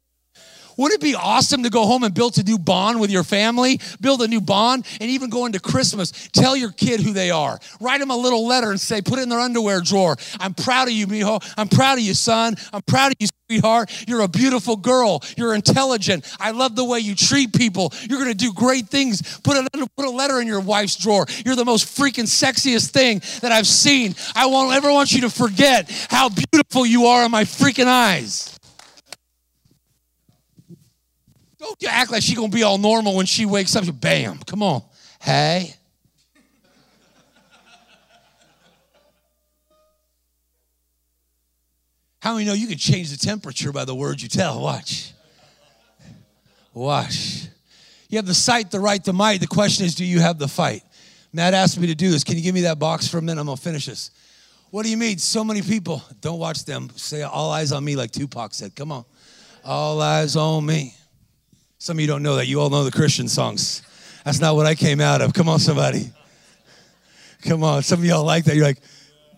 Wouldn't 0.78 1.00
it 1.00 1.06
be 1.06 1.14
awesome 1.14 1.62
to 1.62 1.70
go 1.70 1.86
home 1.86 2.04
and 2.04 2.12
build 2.12 2.40
a 2.40 2.44
new 2.44 2.58
bond 2.58 3.00
with 3.00 3.12
your 3.12 3.24
family? 3.24 3.80
Build 4.02 4.24
a 4.24 4.28
new 4.28 4.42
bond 4.42 4.88
and 5.00 5.12
even 5.12 5.30
go 5.30 5.46
into 5.46 5.60
Christmas, 5.60 6.12
tell 6.34 6.56
your 6.56 6.72
kid 6.72 7.02
who 7.02 7.14
they 7.14 7.30
are. 7.30 7.60
Write 7.80 8.00
them 8.00 8.10
a 8.10 8.18
little 8.18 8.48
letter 8.48 8.72
and 8.72 8.82
say, 8.82 9.04
put 9.04 9.20
it 9.20 9.22
in 9.22 9.30
their 9.30 9.40
underwear 9.40 9.80
drawer. 9.80 10.18
I'm 10.40 10.56
proud 10.56 10.88
of 10.88 10.94
you, 10.96 11.06
mijo. 11.06 11.40
I'm 11.56 11.68
proud 11.68 12.00
of 12.00 12.04
you, 12.04 12.16
son. 12.16 12.56
I'm 12.74 12.82
proud 12.82 13.12
of 13.12 13.18
you, 13.20 13.28
sweetheart. 13.50 13.92
You're 14.08 14.22
a 14.22 14.28
beautiful 14.28 14.76
girl. 14.76 15.22
You're 15.38 15.54
intelligent. 15.54 16.26
I 16.40 16.52
love 16.52 16.76
the 16.76 16.84
way 16.84 17.00
you 17.00 17.16
treat 17.16 17.54
people. 17.54 17.94
You're 18.10 18.18
going 18.18 18.32
to 18.32 18.38
do 18.38 18.52
great 18.52 18.88
things. 18.88 19.40
Put 19.40 19.58
a, 19.58 19.88
put 19.96 20.06
a 20.06 20.10
letter 20.10 20.42
in 20.42 20.48
your 20.48 20.60
wife's 20.60 20.96
drawer. 20.96 21.26
You're 21.46 21.56
the 21.56 21.66
most 21.66 21.86
freaking 21.86 22.26
sexiest 22.26 22.90
thing 22.90 23.22
that 23.42 23.52
I've 23.52 23.68
seen. 23.68 24.16
I 24.36 24.48
won't 24.48 24.76
ever 24.76 24.92
want 24.92 25.12
you 25.12 25.22
to 25.22 25.30
forget 25.30 25.92
how 26.10 26.30
beautiful 26.30 26.86
you 26.86 27.06
are 27.06 27.26
in 27.26 27.32
my 27.32 27.44
freaking 27.44 27.88
eyes. 27.88 28.58
Don't 31.60 31.82
you 31.82 31.88
act 31.88 32.12
like 32.12 32.22
she's 32.22 32.38
gonna 32.38 32.50
be 32.50 32.64
all 32.64 32.78
normal 32.78 33.16
when 33.16 33.26
she 33.26 33.46
wakes 33.46 33.76
up. 33.76 33.86
Bam, 34.00 34.40
come 34.46 34.62
on. 34.62 34.84
Hey. 35.20 35.76
How 42.26 42.34
many 42.34 42.46
know 42.46 42.54
you 42.54 42.66
can 42.66 42.80
change 42.80 43.12
the 43.12 43.24
temperature 43.24 43.72
by 43.72 43.86
the 43.86 43.94
words 43.94 44.24
you 44.24 44.28
tell? 44.28 44.60
Watch. 44.60 45.14
Watch. 46.74 47.46
You 48.10 48.18
have 48.18 48.26
the 48.26 48.34
sight, 48.34 48.72
the 48.72 48.80
right, 48.80 49.04
the 49.04 49.14
might. 49.14 49.42
The 49.42 49.46
question 49.48 49.86
is, 49.86 49.94
do 49.94 50.04
you 50.04 50.20
have 50.22 50.40
the 50.40 50.48
fight? 50.48 50.82
Matt 51.32 51.54
asked 51.54 51.80
me 51.80 51.86
to 51.86 51.94
do 51.94 52.10
this. 52.10 52.24
Can 52.24 52.36
you 52.36 52.42
give 52.42 52.56
me 52.56 52.62
that 52.62 52.80
box 52.80 53.08
for 53.08 53.20
a 53.20 53.22
minute? 53.22 53.40
I'm 53.40 53.46
gonna 53.46 53.58
finish 53.58 53.86
this. 53.86 54.10
What 54.72 54.86
do 54.86 54.90
you 54.90 54.98
mean? 54.98 55.20
So 55.20 55.44
many 55.44 55.62
people. 55.62 56.02
Don't 56.22 56.40
watch 56.40 56.66
them. 56.66 56.90
Say 56.96 57.22
all 57.22 57.52
eyes 57.52 57.72
on 57.72 57.86
me, 57.86 57.96
like 57.96 58.10
Tupac 58.10 58.56
said. 58.56 58.76
Come 58.76 58.92
on. 58.92 59.06
All 59.64 60.02
eyes 60.02 60.36
on 60.36 60.66
me. 60.66 60.96
Some 61.78 61.98
of 61.98 62.02
you 62.02 62.08
don't 62.08 62.24
know 62.24 62.38
that. 62.38 62.48
You 62.48 62.60
all 62.60 62.72
know 62.72 62.86
the 62.86 62.92
Christian 62.92 63.28
songs. 63.28 63.84
That's 64.24 64.42
not 64.42 64.56
what 64.56 64.66
I 64.66 64.74
came 64.74 65.00
out 65.00 65.22
of. 65.22 65.32
Come 65.32 65.48
on, 65.48 65.60
somebody. 65.60 66.10
Come 67.44 67.64
on. 67.64 67.84
Some 67.84 68.00
of 68.00 68.06
y'all 68.06 68.26
like 68.26 68.46
that. 68.46 68.56
You're 68.56 68.66
like, 68.66 68.80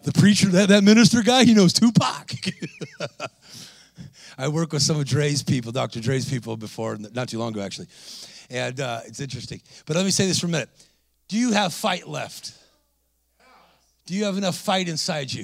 the 0.08 0.18
preacher, 0.18 0.47
that, 0.47 0.70
that 0.70 0.86
minister 0.86 1.22
guy, 1.22 1.43
he 1.43 1.53
knows 1.53 1.74
Tupac. 1.74 2.32
I 4.38 4.47
work 4.47 4.72
with 4.72 4.82
some 4.82 4.97
of 4.97 5.05
Dre's 5.05 5.43
people, 5.43 5.74
Dr. 5.74 5.99
Dre's 5.99 6.30
people 6.30 6.55
before, 6.55 6.97
not 6.97 7.28
too 7.28 7.38
long 7.39 7.51
ago, 7.51 7.62
actually. 7.62 7.88
And 8.49 8.80
uh, 8.80 9.01
it's 9.05 9.20
interesting. 9.20 9.60
But 9.86 9.97
let 9.97 10.05
me 10.05 10.12
say 10.12 10.26
this 10.26 10.39
for 10.39 10.45
a 10.45 10.49
minute. 10.49 10.70
Do 11.28 11.38
you 11.38 11.51
have 11.51 11.74
fight 11.74 12.08
left? 12.08 12.53
Do 14.05 14.14
you 14.14 14.24
have 14.24 14.38
enough 14.38 14.55
fight 14.55 14.88
inside 14.88 15.34
you? 15.34 15.43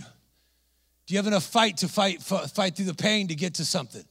Do 1.07 1.13
you 1.13 1.17
have 1.17 1.27
enough 1.27 1.43
fight 1.43 1.75
to 1.77 1.89
fight, 1.89 2.21
fight 2.21 2.77
through 2.77 2.85
the 2.85 2.93
pain 2.93 3.27
to 3.27 3.35
get 3.35 3.55
to 3.55 3.65
something? 3.65 4.05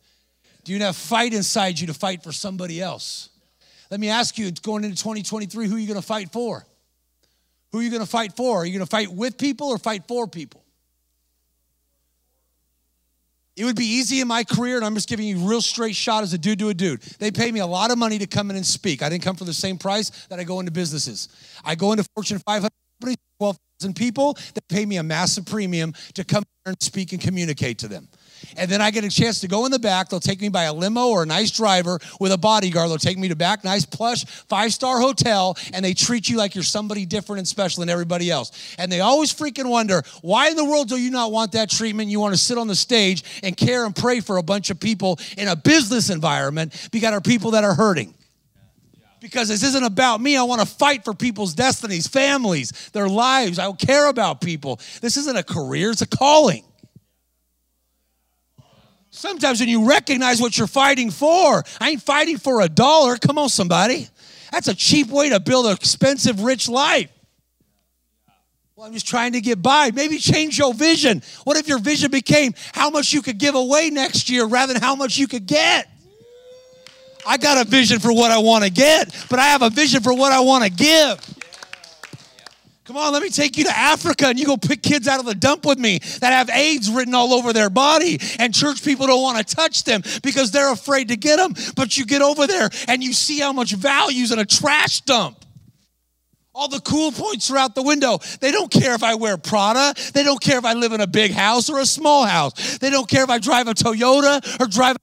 Do 0.64 0.74
you 0.74 0.80
have 0.80 0.96
fight 0.96 1.32
inside 1.32 1.80
you 1.80 1.86
to 1.86 1.94
fight 1.94 2.22
for 2.22 2.30
somebody 2.30 2.82
else? 2.82 3.30
Let 3.90 4.00
me 4.00 4.10
ask 4.10 4.36
you, 4.36 4.50
going 4.50 4.84
into 4.84 4.96
2023, 4.96 5.66
who 5.66 5.76
are 5.76 5.78
you 5.78 5.86
going 5.86 5.98
to 5.98 6.06
fight 6.06 6.30
for? 6.30 6.66
Who 7.72 7.78
are 7.78 7.82
you 7.82 7.90
going 7.90 8.02
to 8.02 8.08
fight 8.08 8.36
for? 8.36 8.58
Are 8.58 8.66
you 8.66 8.72
going 8.72 8.86
to 8.86 8.90
fight 8.90 9.10
with 9.10 9.38
people 9.38 9.68
or 9.68 9.78
fight 9.78 10.04
for 10.06 10.26
people? 10.26 10.62
It 13.56 13.64
would 13.64 13.76
be 13.76 13.84
easy 13.84 14.20
in 14.20 14.28
my 14.28 14.44
career, 14.44 14.76
and 14.76 14.84
I'm 14.84 14.94
just 14.94 15.08
giving 15.08 15.26
you 15.26 15.36
a 15.36 15.46
real 15.46 15.60
straight 15.60 15.94
shot 15.94 16.22
as 16.22 16.32
a 16.32 16.38
dude 16.38 16.58
to 16.60 16.70
a 16.70 16.74
dude. 16.74 17.02
They 17.18 17.30
pay 17.30 17.52
me 17.52 17.60
a 17.60 17.66
lot 17.66 17.90
of 17.90 17.98
money 17.98 18.18
to 18.18 18.26
come 18.26 18.50
in 18.50 18.56
and 18.56 18.64
speak. 18.64 19.02
I 19.02 19.10
didn't 19.10 19.22
come 19.22 19.36
for 19.36 19.44
the 19.44 19.52
same 19.52 19.76
price 19.76 20.10
that 20.28 20.38
I 20.38 20.44
go 20.44 20.60
into 20.60 20.72
businesses. 20.72 21.28
I 21.64 21.74
go 21.74 21.92
into 21.92 22.04
Fortune 22.14 22.38
500 22.38 22.70
companies, 23.00 23.18
12,000 23.38 23.94
people 23.94 24.38
that 24.54 24.66
pay 24.68 24.86
me 24.86 24.96
a 24.96 25.02
massive 25.02 25.44
premium 25.44 25.92
to 26.14 26.24
come 26.24 26.44
and 26.64 26.76
speak 26.80 27.12
and 27.12 27.20
communicate 27.20 27.78
to 27.78 27.88
them 27.88 28.08
and 28.56 28.70
then 28.70 28.80
I 28.80 28.90
get 28.90 29.04
a 29.04 29.10
chance 29.10 29.40
to 29.40 29.48
go 29.48 29.64
in 29.66 29.70
the 29.70 29.78
back. 29.78 30.08
They'll 30.08 30.20
take 30.20 30.40
me 30.40 30.48
by 30.48 30.64
a 30.64 30.72
limo 30.72 31.08
or 31.08 31.22
a 31.22 31.26
nice 31.26 31.50
driver 31.50 32.00
with 32.18 32.32
a 32.32 32.38
bodyguard. 32.38 32.90
They'll 32.90 32.98
take 32.98 33.18
me 33.18 33.28
to 33.28 33.36
back, 33.36 33.64
nice 33.64 33.86
plush 33.86 34.24
five 34.24 34.72
star 34.72 34.98
hotel, 34.98 35.56
and 35.72 35.84
they 35.84 35.94
treat 35.94 36.28
you 36.28 36.36
like 36.36 36.54
you're 36.54 36.64
somebody 36.64 37.06
different 37.06 37.38
and 37.38 37.48
special 37.48 37.80
than 37.80 37.88
everybody 37.88 38.30
else. 38.30 38.74
And 38.78 38.90
they 38.90 39.00
always 39.00 39.32
freaking 39.32 39.68
wonder 39.68 40.02
why 40.22 40.48
in 40.48 40.56
the 40.56 40.64
world 40.64 40.88
do 40.88 40.96
you 40.96 41.10
not 41.10 41.30
want 41.30 41.52
that 41.52 41.70
treatment? 41.70 42.10
You 42.10 42.20
want 42.20 42.34
to 42.34 42.40
sit 42.40 42.58
on 42.58 42.66
the 42.66 42.74
stage 42.74 43.22
and 43.42 43.56
care 43.56 43.84
and 43.84 43.94
pray 43.94 44.20
for 44.20 44.38
a 44.38 44.42
bunch 44.42 44.70
of 44.70 44.80
people 44.80 45.18
in 45.36 45.48
a 45.48 45.56
business 45.56 46.10
environment 46.10 46.88
because 46.90 47.12
are 47.12 47.20
people 47.20 47.50
that 47.50 47.64
are 47.64 47.74
hurting 47.74 48.14
because 49.20 49.48
this 49.48 49.62
isn't 49.62 49.84
about 49.84 50.20
me. 50.20 50.36
I 50.36 50.42
want 50.42 50.60
to 50.60 50.66
fight 50.66 51.04
for 51.04 51.14
people's 51.14 51.54
destinies, 51.54 52.06
families, 52.06 52.90
their 52.92 53.08
lives. 53.08 53.58
I 53.58 53.70
care 53.72 54.08
about 54.08 54.40
people. 54.40 54.80
This 55.00 55.16
isn't 55.16 55.36
a 55.36 55.42
career, 55.42 55.90
it's 55.90 56.02
a 56.02 56.06
calling. 56.06 56.64
Sometimes 59.22 59.60
when 59.60 59.68
you 59.68 59.88
recognize 59.88 60.40
what 60.40 60.58
you're 60.58 60.66
fighting 60.66 61.08
for, 61.08 61.62
I 61.80 61.90
ain't 61.90 62.02
fighting 62.02 62.38
for 62.38 62.60
a 62.60 62.68
dollar. 62.68 63.16
Come 63.16 63.38
on, 63.38 63.48
somebody. 63.50 64.08
That's 64.50 64.66
a 64.66 64.74
cheap 64.74 65.10
way 65.10 65.28
to 65.28 65.38
build 65.38 65.66
an 65.66 65.74
expensive, 65.74 66.40
rich 66.40 66.68
life. 66.68 67.08
Well, 68.74 68.84
I'm 68.84 68.92
just 68.92 69.06
trying 69.06 69.34
to 69.34 69.40
get 69.40 69.62
by. 69.62 69.92
Maybe 69.92 70.18
change 70.18 70.58
your 70.58 70.74
vision. 70.74 71.22
What 71.44 71.56
if 71.56 71.68
your 71.68 71.78
vision 71.78 72.10
became 72.10 72.52
how 72.72 72.90
much 72.90 73.12
you 73.12 73.22
could 73.22 73.38
give 73.38 73.54
away 73.54 73.90
next 73.90 74.28
year 74.28 74.44
rather 74.44 74.72
than 74.72 74.82
how 74.82 74.96
much 74.96 75.16
you 75.18 75.28
could 75.28 75.46
get? 75.46 75.88
I 77.24 77.36
got 77.36 77.64
a 77.64 77.70
vision 77.70 78.00
for 78.00 78.12
what 78.12 78.32
I 78.32 78.38
want 78.38 78.64
to 78.64 78.70
get, 78.70 79.14
but 79.30 79.38
I 79.38 79.44
have 79.44 79.62
a 79.62 79.70
vision 79.70 80.02
for 80.02 80.12
what 80.12 80.32
I 80.32 80.40
want 80.40 80.64
to 80.64 80.70
give. 80.70 81.31
Come 82.84 82.96
on, 82.96 83.12
let 83.12 83.22
me 83.22 83.30
take 83.30 83.56
you 83.56 83.64
to 83.64 83.76
Africa 83.76 84.26
and 84.26 84.38
you 84.38 84.44
go 84.44 84.56
pick 84.56 84.82
kids 84.82 85.06
out 85.06 85.20
of 85.20 85.26
the 85.26 85.36
dump 85.36 85.64
with 85.64 85.78
me 85.78 86.00
that 86.20 86.32
have 86.32 86.50
AIDS 86.50 86.90
written 86.90 87.14
all 87.14 87.32
over 87.32 87.52
their 87.52 87.70
body. 87.70 88.18
And 88.40 88.52
church 88.52 88.84
people 88.84 89.06
don't 89.06 89.22
want 89.22 89.38
to 89.38 89.54
touch 89.54 89.84
them 89.84 90.02
because 90.22 90.50
they're 90.50 90.72
afraid 90.72 91.08
to 91.08 91.16
get 91.16 91.36
them. 91.36 91.54
But 91.76 91.96
you 91.96 92.04
get 92.04 92.22
over 92.22 92.48
there 92.48 92.70
and 92.88 93.02
you 93.02 93.12
see 93.12 93.38
how 93.38 93.52
much 93.52 93.72
value's 93.72 94.32
in 94.32 94.40
a 94.40 94.44
trash 94.44 95.02
dump. 95.02 95.38
All 96.54 96.68
the 96.68 96.80
cool 96.80 97.12
points 97.12 97.50
are 97.50 97.56
out 97.56 97.74
the 97.74 97.84
window. 97.84 98.18
They 98.40 98.50
don't 98.50 98.70
care 98.70 98.94
if 98.94 99.02
I 99.02 99.14
wear 99.14 99.38
Prada. 99.38 99.94
They 100.12 100.24
don't 100.24 100.40
care 100.40 100.58
if 100.58 100.64
I 100.64 100.74
live 100.74 100.92
in 100.92 101.00
a 101.00 101.06
big 101.06 101.30
house 101.30 101.70
or 101.70 101.78
a 101.78 101.86
small 101.86 102.26
house. 102.26 102.78
They 102.78 102.90
don't 102.90 103.08
care 103.08 103.22
if 103.22 103.30
I 103.30 103.38
drive 103.38 103.68
a 103.68 103.74
Toyota 103.74 104.60
or 104.60 104.66
drive 104.66 104.96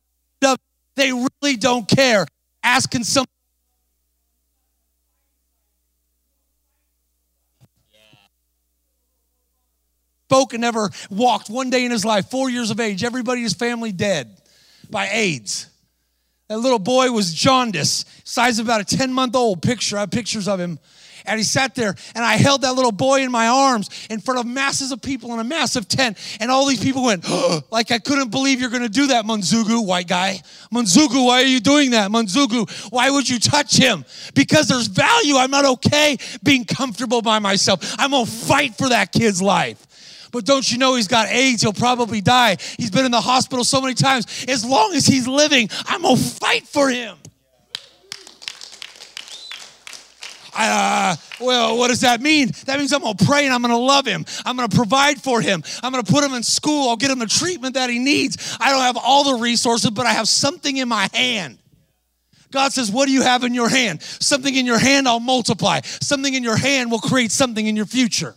a. 0.43 0.57
They 0.95 1.13
really 1.13 1.55
don't 1.55 1.87
care. 1.87 2.27
Asking 2.61 3.05
some 3.05 3.25
spoke 10.29 10.53
and 10.53 10.61
never 10.61 10.91
walked 11.09 11.49
one 11.49 11.71
day 11.71 11.83
in 11.85 11.89
his 11.89 12.05
life, 12.05 12.29
four 12.29 12.51
years 12.51 12.69
of 12.69 12.79
age, 12.79 13.03
everybody 13.03 13.39
in 13.39 13.45
his 13.45 13.55
family 13.55 13.91
dead 13.91 14.29
by 14.87 15.07
AIDS. 15.07 15.67
That 16.49 16.59
little 16.59 16.77
boy 16.77 17.11
was 17.11 17.33
jaundice, 17.33 18.05
size 18.25 18.59
of 18.59 18.67
about 18.67 18.79
a 18.79 18.95
10 18.97 19.11
month 19.11 19.35
old 19.35 19.63
picture. 19.63 19.97
I 19.97 20.01
have 20.01 20.11
pictures 20.11 20.47
of 20.47 20.59
him. 20.59 20.77
And 21.25 21.37
he 21.39 21.43
sat 21.43 21.75
there, 21.75 21.95
and 22.15 22.23
I 22.23 22.37
held 22.37 22.61
that 22.61 22.73
little 22.75 22.91
boy 22.91 23.21
in 23.21 23.31
my 23.31 23.47
arms 23.47 23.89
in 24.09 24.19
front 24.19 24.39
of 24.39 24.45
masses 24.45 24.91
of 24.91 25.01
people 25.01 25.33
in 25.33 25.39
a 25.39 25.43
massive 25.43 25.87
tent. 25.87 26.17
And 26.39 26.49
all 26.49 26.65
these 26.65 26.81
people 26.81 27.03
went, 27.03 27.25
oh, 27.27 27.61
like, 27.71 27.91
I 27.91 27.97
couldn't 27.97 28.29
believe 28.29 28.61
you're 28.61 28.69
gonna 28.69 28.87
do 28.87 29.07
that, 29.07 29.25
Munzugu, 29.25 29.85
white 29.85 30.07
guy. 30.07 30.41
Munzugu, 30.71 31.25
why 31.25 31.41
are 31.41 31.45
you 31.45 31.59
doing 31.59 31.91
that? 31.91 32.11
Munzugu, 32.11 32.69
why 32.91 33.09
would 33.09 33.27
you 33.27 33.39
touch 33.39 33.75
him? 33.75 34.05
Because 34.35 34.67
there's 34.67 34.87
value. 34.87 35.37
I'm 35.37 35.51
not 35.51 35.65
okay 35.65 36.17
being 36.43 36.65
comfortable 36.65 37.23
by 37.23 37.39
myself. 37.39 37.95
I'm 37.97 38.11
gonna 38.11 38.27
fight 38.27 38.75
for 38.75 38.89
that 38.89 39.11
kid's 39.11 39.41
life. 39.41 39.87
But 40.31 40.45
don't 40.45 40.69
you 40.71 40.77
know 40.77 40.95
he's 40.95 41.07
got 41.07 41.27
AIDS? 41.27 41.61
He'll 41.61 41.73
probably 41.73 42.21
die. 42.21 42.57
He's 42.77 42.91
been 42.91 43.05
in 43.05 43.11
the 43.11 43.21
hospital 43.21 43.63
so 43.63 43.81
many 43.81 43.93
times. 43.93 44.45
As 44.47 44.63
long 44.63 44.93
as 44.93 45.05
he's 45.05 45.27
living, 45.27 45.69
I'm 45.85 46.01
going 46.01 46.17
to 46.17 46.21
fight 46.21 46.67
for 46.67 46.89
him. 46.89 47.17
Uh, 50.61 51.15
well, 51.39 51.77
what 51.77 51.87
does 51.87 52.01
that 52.01 52.21
mean? 52.21 52.51
That 52.65 52.79
means 52.79 52.91
I'm 52.91 53.01
going 53.01 53.15
to 53.15 53.25
pray 53.25 53.45
and 53.45 53.53
I'm 53.53 53.61
going 53.61 53.73
to 53.73 53.77
love 53.77 54.05
him. 54.05 54.25
I'm 54.45 54.57
going 54.57 54.67
to 54.67 54.75
provide 54.75 55.21
for 55.21 55.39
him. 55.39 55.63
I'm 55.81 55.91
going 55.91 56.03
to 56.03 56.11
put 56.11 56.23
him 56.23 56.33
in 56.33 56.43
school. 56.43 56.89
I'll 56.89 56.97
get 56.97 57.11
him 57.11 57.19
the 57.19 57.27
treatment 57.27 57.75
that 57.75 57.89
he 57.89 57.97
needs. 57.97 58.57
I 58.59 58.71
don't 58.71 58.81
have 58.81 58.97
all 58.97 59.23
the 59.23 59.41
resources, 59.41 59.89
but 59.91 60.05
I 60.05 60.11
have 60.11 60.27
something 60.27 60.75
in 60.75 60.89
my 60.89 61.07
hand. 61.13 61.59
God 62.51 62.73
says, 62.73 62.91
What 62.91 63.05
do 63.05 63.13
you 63.13 63.21
have 63.21 63.43
in 63.43 63.53
your 63.53 63.69
hand? 63.69 64.01
Something 64.01 64.55
in 64.55 64.65
your 64.65 64.79
hand, 64.79 65.07
I'll 65.07 65.19
multiply. 65.19 65.81
Something 65.83 66.33
in 66.33 66.43
your 66.43 66.57
hand 66.57 66.91
will 66.91 66.99
create 66.99 67.31
something 67.31 67.65
in 67.65 67.75
your 67.75 67.85
future. 67.85 68.35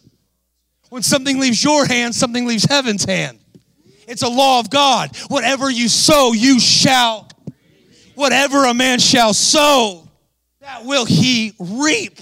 When 0.92 1.02
something 1.02 1.40
leaves 1.40 1.64
your 1.64 1.86
hand, 1.86 2.14
something 2.14 2.44
leaves 2.44 2.64
heaven's 2.64 3.06
hand. 3.06 3.38
It's 4.06 4.20
a 4.20 4.28
law 4.28 4.60
of 4.60 4.68
God. 4.68 5.16
Whatever 5.28 5.70
you 5.70 5.88
sow, 5.88 6.34
you 6.34 6.60
shall. 6.60 7.30
Whatever 8.14 8.66
a 8.66 8.74
man 8.74 8.98
shall 8.98 9.32
sow, 9.32 10.06
that 10.60 10.84
will 10.84 11.06
he 11.06 11.54
reap. 11.58 12.18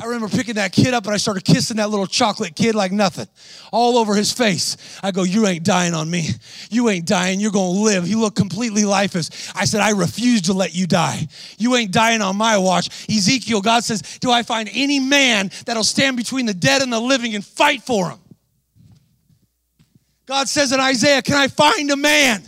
I 0.00 0.06
remember 0.06 0.28
picking 0.28 0.54
that 0.54 0.72
kid 0.72 0.94
up 0.94 1.04
and 1.04 1.14
I 1.14 1.18
started 1.18 1.44
kissing 1.44 1.76
that 1.76 1.90
little 1.90 2.06
chocolate 2.06 2.56
kid 2.56 2.74
like 2.74 2.90
nothing, 2.90 3.26
all 3.70 3.98
over 3.98 4.14
his 4.14 4.32
face. 4.32 4.76
I 5.02 5.10
go, 5.10 5.24
You 5.24 5.46
ain't 5.46 5.62
dying 5.62 5.92
on 5.92 6.10
me. 6.10 6.28
You 6.70 6.88
ain't 6.88 7.06
dying. 7.06 7.38
You're 7.38 7.52
going 7.52 7.74
to 7.74 7.80
live. 7.80 8.06
He 8.06 8.14
looked 8.14 8.36
completely 8.36 8.84
lifeless. 8.86 9.52
I 9.54 9.66
said, 9.66 9.80
I 9.80 9.90
refuse 9.90 10.42
to 10.42 10.54
let 10.54 10.74
you 10.74 10.86
die. 10.86 11.28
You 11.58 11.76
ain't 11.76 11.92
dying 11.92 12.22
on 12.22 12.36
my 12.36 12.56
watch. 12.56 12.88
Ezekiel, 13.10 13.60
God 13.60 13.84
says, 13.84 14.00
Do 14.20 14.30
I 14.30 14.42
find 14.42 14.70
any 14.72 15.00
man 15.00 15.50
that'll 15.66 15.84
stand 15.84 16.16
between 16.16 16.46
the 16.46 16.54
dead 16.54 16.80
and 16.80 16.90
the 16.90 17.00
living 17.00 17.34
and 17.34 17.44
fight 17.44 17.82
for 17.82 18.08
him? 18.08 18.18
God 20.24 20.48
says 20.48 20.72
in 20.72 20.80
Isaiah, 20.80 21.20
Can 21.20 21.34
I 21.34 21.48
find 21.48 21.90
a 21.90 21.96
man? 21.96 22.42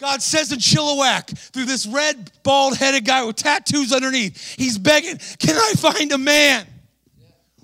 God 0.00 0.22
says 0.22 0.50
in 0.50 0.58
Chilliwack, 0.58 1.36
through 1.52 1.66
this 1.66 1.86
red, 1.86 2.32
bald 2.42 2.76
headed 2.76 3.04
guy 3.04 3.22
with 3.22 3.36
tattoos 3.36 3.92
underneath, 3.92 4.54
he's 4.56 4.78
begging, 4.78 5.18
Can 5.38 5.56
I 5.56 5.74
find 5.76 6.10
a 6.12 6.18
man? 6.18 6.66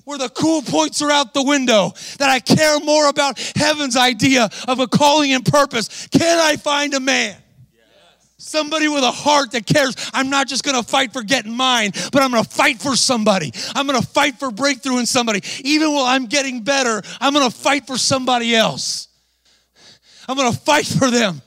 Where 0.05 0.19
the 0.19 0.29
cool 0.29 0.63
points 0.63 1.03
are 1.03 1.11
out 1.11 1.35
the 1.35 1.43
window, 1.43 1.93
that 2.19 2.31
I 2.31 2.39
care 2.39 2.79
more 2.81 3.09
about 3.09 3.41
heaven's 3.57 3.97
idea 3.97 4.49
of 4.69 4.79
a 4.79 4.87
calling 4.87 5.33
and 5.33 5.45
purpose. 5.45 6.07
Can 6.09 6.39
I 6.39 6.57
find 6.57 6.95
a 6.95 7.01
man? 7.01 7.37
Somebody 8.39 8.87
with 8.87 9.03
a 9.03 9.11
heart 9.11 9.53
that 9.53 9.67
cares. 9.67 9.97
I'm 10.13 10.29
not 10.29 10.47
just 10.47 10.63
gonna 10.63 10.83
fight 10.83 11.13
for 11.13 11.23
getting 11.23 11.57
mine, 11.57 11.91
but 12.13 12.23
I'm 12.23 12.31
gonna 12.31 12.45
fight 12.45 12.81
for 12.81 12.95
somebody. 12.95 13.53
I'm 13.75 13.87
gonna 13.87 14.03
fight 14.03 14.39
for 14.39 14.51
breakthrough 14.51 14.99
in 14.99 15.07
somebody. 15.07 15.41
Even 15.65 15.93
while 15.93 16.05
I'm 16.05 16.27
getting 16.27 16.63
better, 16.63 17.03
I'm 17.19 17.33
gonna 17.33 17.51
fight 17.51 17.87
for 17.87 17.97
somebody 17.97 18.55
else. 18.55 19.09
I'm 20.29 20.37
gonna 20.37 20.53
fight 20.53 20.87
for 20.87 21.11
them. 21.11 21.41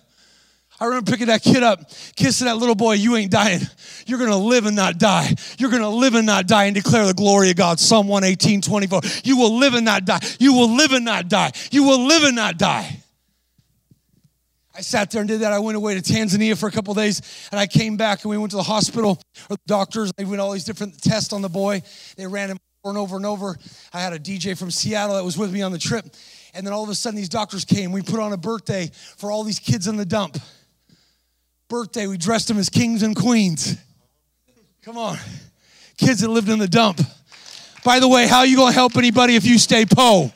I 0.80 0.86
remember 0.86 1.12
picking 1.12 1.28
that 1.28 1.44
kid 1.44 1.62
up, 1.62 1.92
kissing 2.16 2.48
that 2.48 2.58
little 2.58 2.76
boy. 2.76 2.94
You 2.94 3.18
ain't 3.18 3.32
dying. 3.32 3.62
You're 4.06 4.18
going 4.20 4.32
to 4.32 4.38
live 4.38 4.66
and 4.66 4.76
not 4.76 4.98
die. 4.98 5.34
You're 5.58 5.72
going 5.72 5.82
to 5.82 5.90
live 5.90 6.16
and 6.16 6.26
not 6.26 6.48
die 6.48 6.66
and 6.66 6.76
declare 6.76 7.06
the 7.06 7.14
glory 7.14 7.50
of 7.50 7.58
God. 7.58 7.80
Psalm 7.80 8.08
118, 8.08 8.62
24. 8.62 9.02
You 9.24 9.38
will 9.38 9.58
live 9.58 9.74
and 9.74 9.84
not 9.84 10.06
die. 10.06 10.20
You 10.40 10.54
will 10.54 10.74
live 10.74 10.94
and 10.94 11.04
not 11.04 11.28
die. 11.28 11.52
You 11.72 11.84
will 11.84 12.00
live 12.00 12.24
and 12.24 12.36
not 12.36 12.58
die. 12.58 13.04
I 14.74 14.82
sat 14.82 15.12
there 15.12 15.20
and 15.20 15.28
did 15.28 15.42
that. 15.42 15.52
I 15.52 15.60
went 15.60 15.76
away 15.76 16.00
to 16.00 16.02
Tanzania 16.02 16.58
for 16.58 16.70
a 16.70 16.72
couple 16.72 16.94
days 16.94 17.22
and 17.52 17.60
I 17.60 17.68
came 17.68 17.98
back 17.98 18.24
and 18.24 18.30
we 18.30 18.38
went 18.38 18.52
to 18.52 18.58
the 18.58 18.64
hospital. 18.64 19.22
The 19.50 19.58
doctors, 19.68 20.14
they 20.16 20.24
went 20.24 20.40
all 20.40 20.54
these 20.54 20.64
different 20.64 21.02
tests 21.02 21.34
on 21.34 21.42
the 21.42 21.50
boy. 21.50 21.82
They 22.16 22.26
ran 22.26 22.50
him 22.50 22.58
over 22.86 22.90
and 22.90 22.98
over 22.98 23.18
and 23.18 23.26
over. 23.26 23.58
I 23.92 24.00
had 24.00 24.14
a 24.14 24.20
DJ 24.20 24.58
from 24.58 24.72
Seattle 24.72 25.16
that 25.16 25.26
was 25.26 25.38
with 25.38 25.52
me 25.52 25.62
on 25.62 25.74
the 25.74 25.78
trip. 25.78 26.06
And 26.54 26.66
then 26.66 26.74
all 26.74 26.84
of 26.84 26.90
a 26.90 26.96
sudden, 26.96 27.18
these 27.18 27.30
doctors 27.30 27.66
came. 27.66 27.92
We 27.92 28.02
put 28.02 28.20
on 28.20 28.32
a 28.32 28.38
birthday 28.38 28.90
for 29.18 29.32
all 29.32 29.44
these 29.44 29.60
kids 29.60 29.88
in 29.88 29.98
the 29.98 30.06
dump 30.06 30.38
birthday, 31.70 32.08
we 32.08 32.18
dressed 32.18 32.48
them 32.48 32.58
as 32.58 32.70
kings 32.70 33.04
and 33.04 33.16
queens. 33.16 33.78
Come 34.84 34.98
on. 34.98 35.18
Kids 35.98 36.22
that 36.22 36.30
lived 36.30 36.50
in 36.50 36.60
the 36.60 36.68
dump. 36.68 37.00
By 37.84 38.00
the 38.00 38.08
way, 38.08 38.28
how 38.28 38.40
are 38.40 38.46
you 38.46 38.58
going 38.58 38.72
to 38.72 38.78
help 38.78 38.98
anybody 38.98 39.36
if 39.36 39.46
you 39.46 39.58
stay 39.58 39.86
po? 39.86 40.32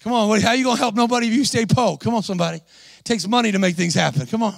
Come 0.00 0.12
on, 0.12 0.40
how 0.40 0.52
you 0.52 0.64
going 0.64 0.76
to 0.76 0.82
help 0.82 0.94
nobody 0.94 1.26
if 1.26 1.34
you 1.34 1.44
stay 1.44 1.66
po? 1.66 1.96
Come 1.96 2.14
on, 2.14 2.22
somebody. 2.22 2.58
It 2.58 3.04
takes 3.04 3.26
money 3.26 3.52
to 3.52 3.58
make 3.58 3.76
things 3.76 3.94
happen. 3.94 4.26
Come 4.26 4.42
on. 4.42 4.54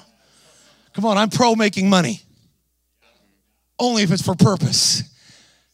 Come 0.93 1.07
on, 1.07 1.17
I'm 1.17 1.31
pro 1.31 1.55
making 1.55 1.89
money. 1.89 2.21
Only 3.79 4.03
if 4.03 4.13
it's 4.13 4.23
for 4.23 4.35
purpose. 4.35 5.03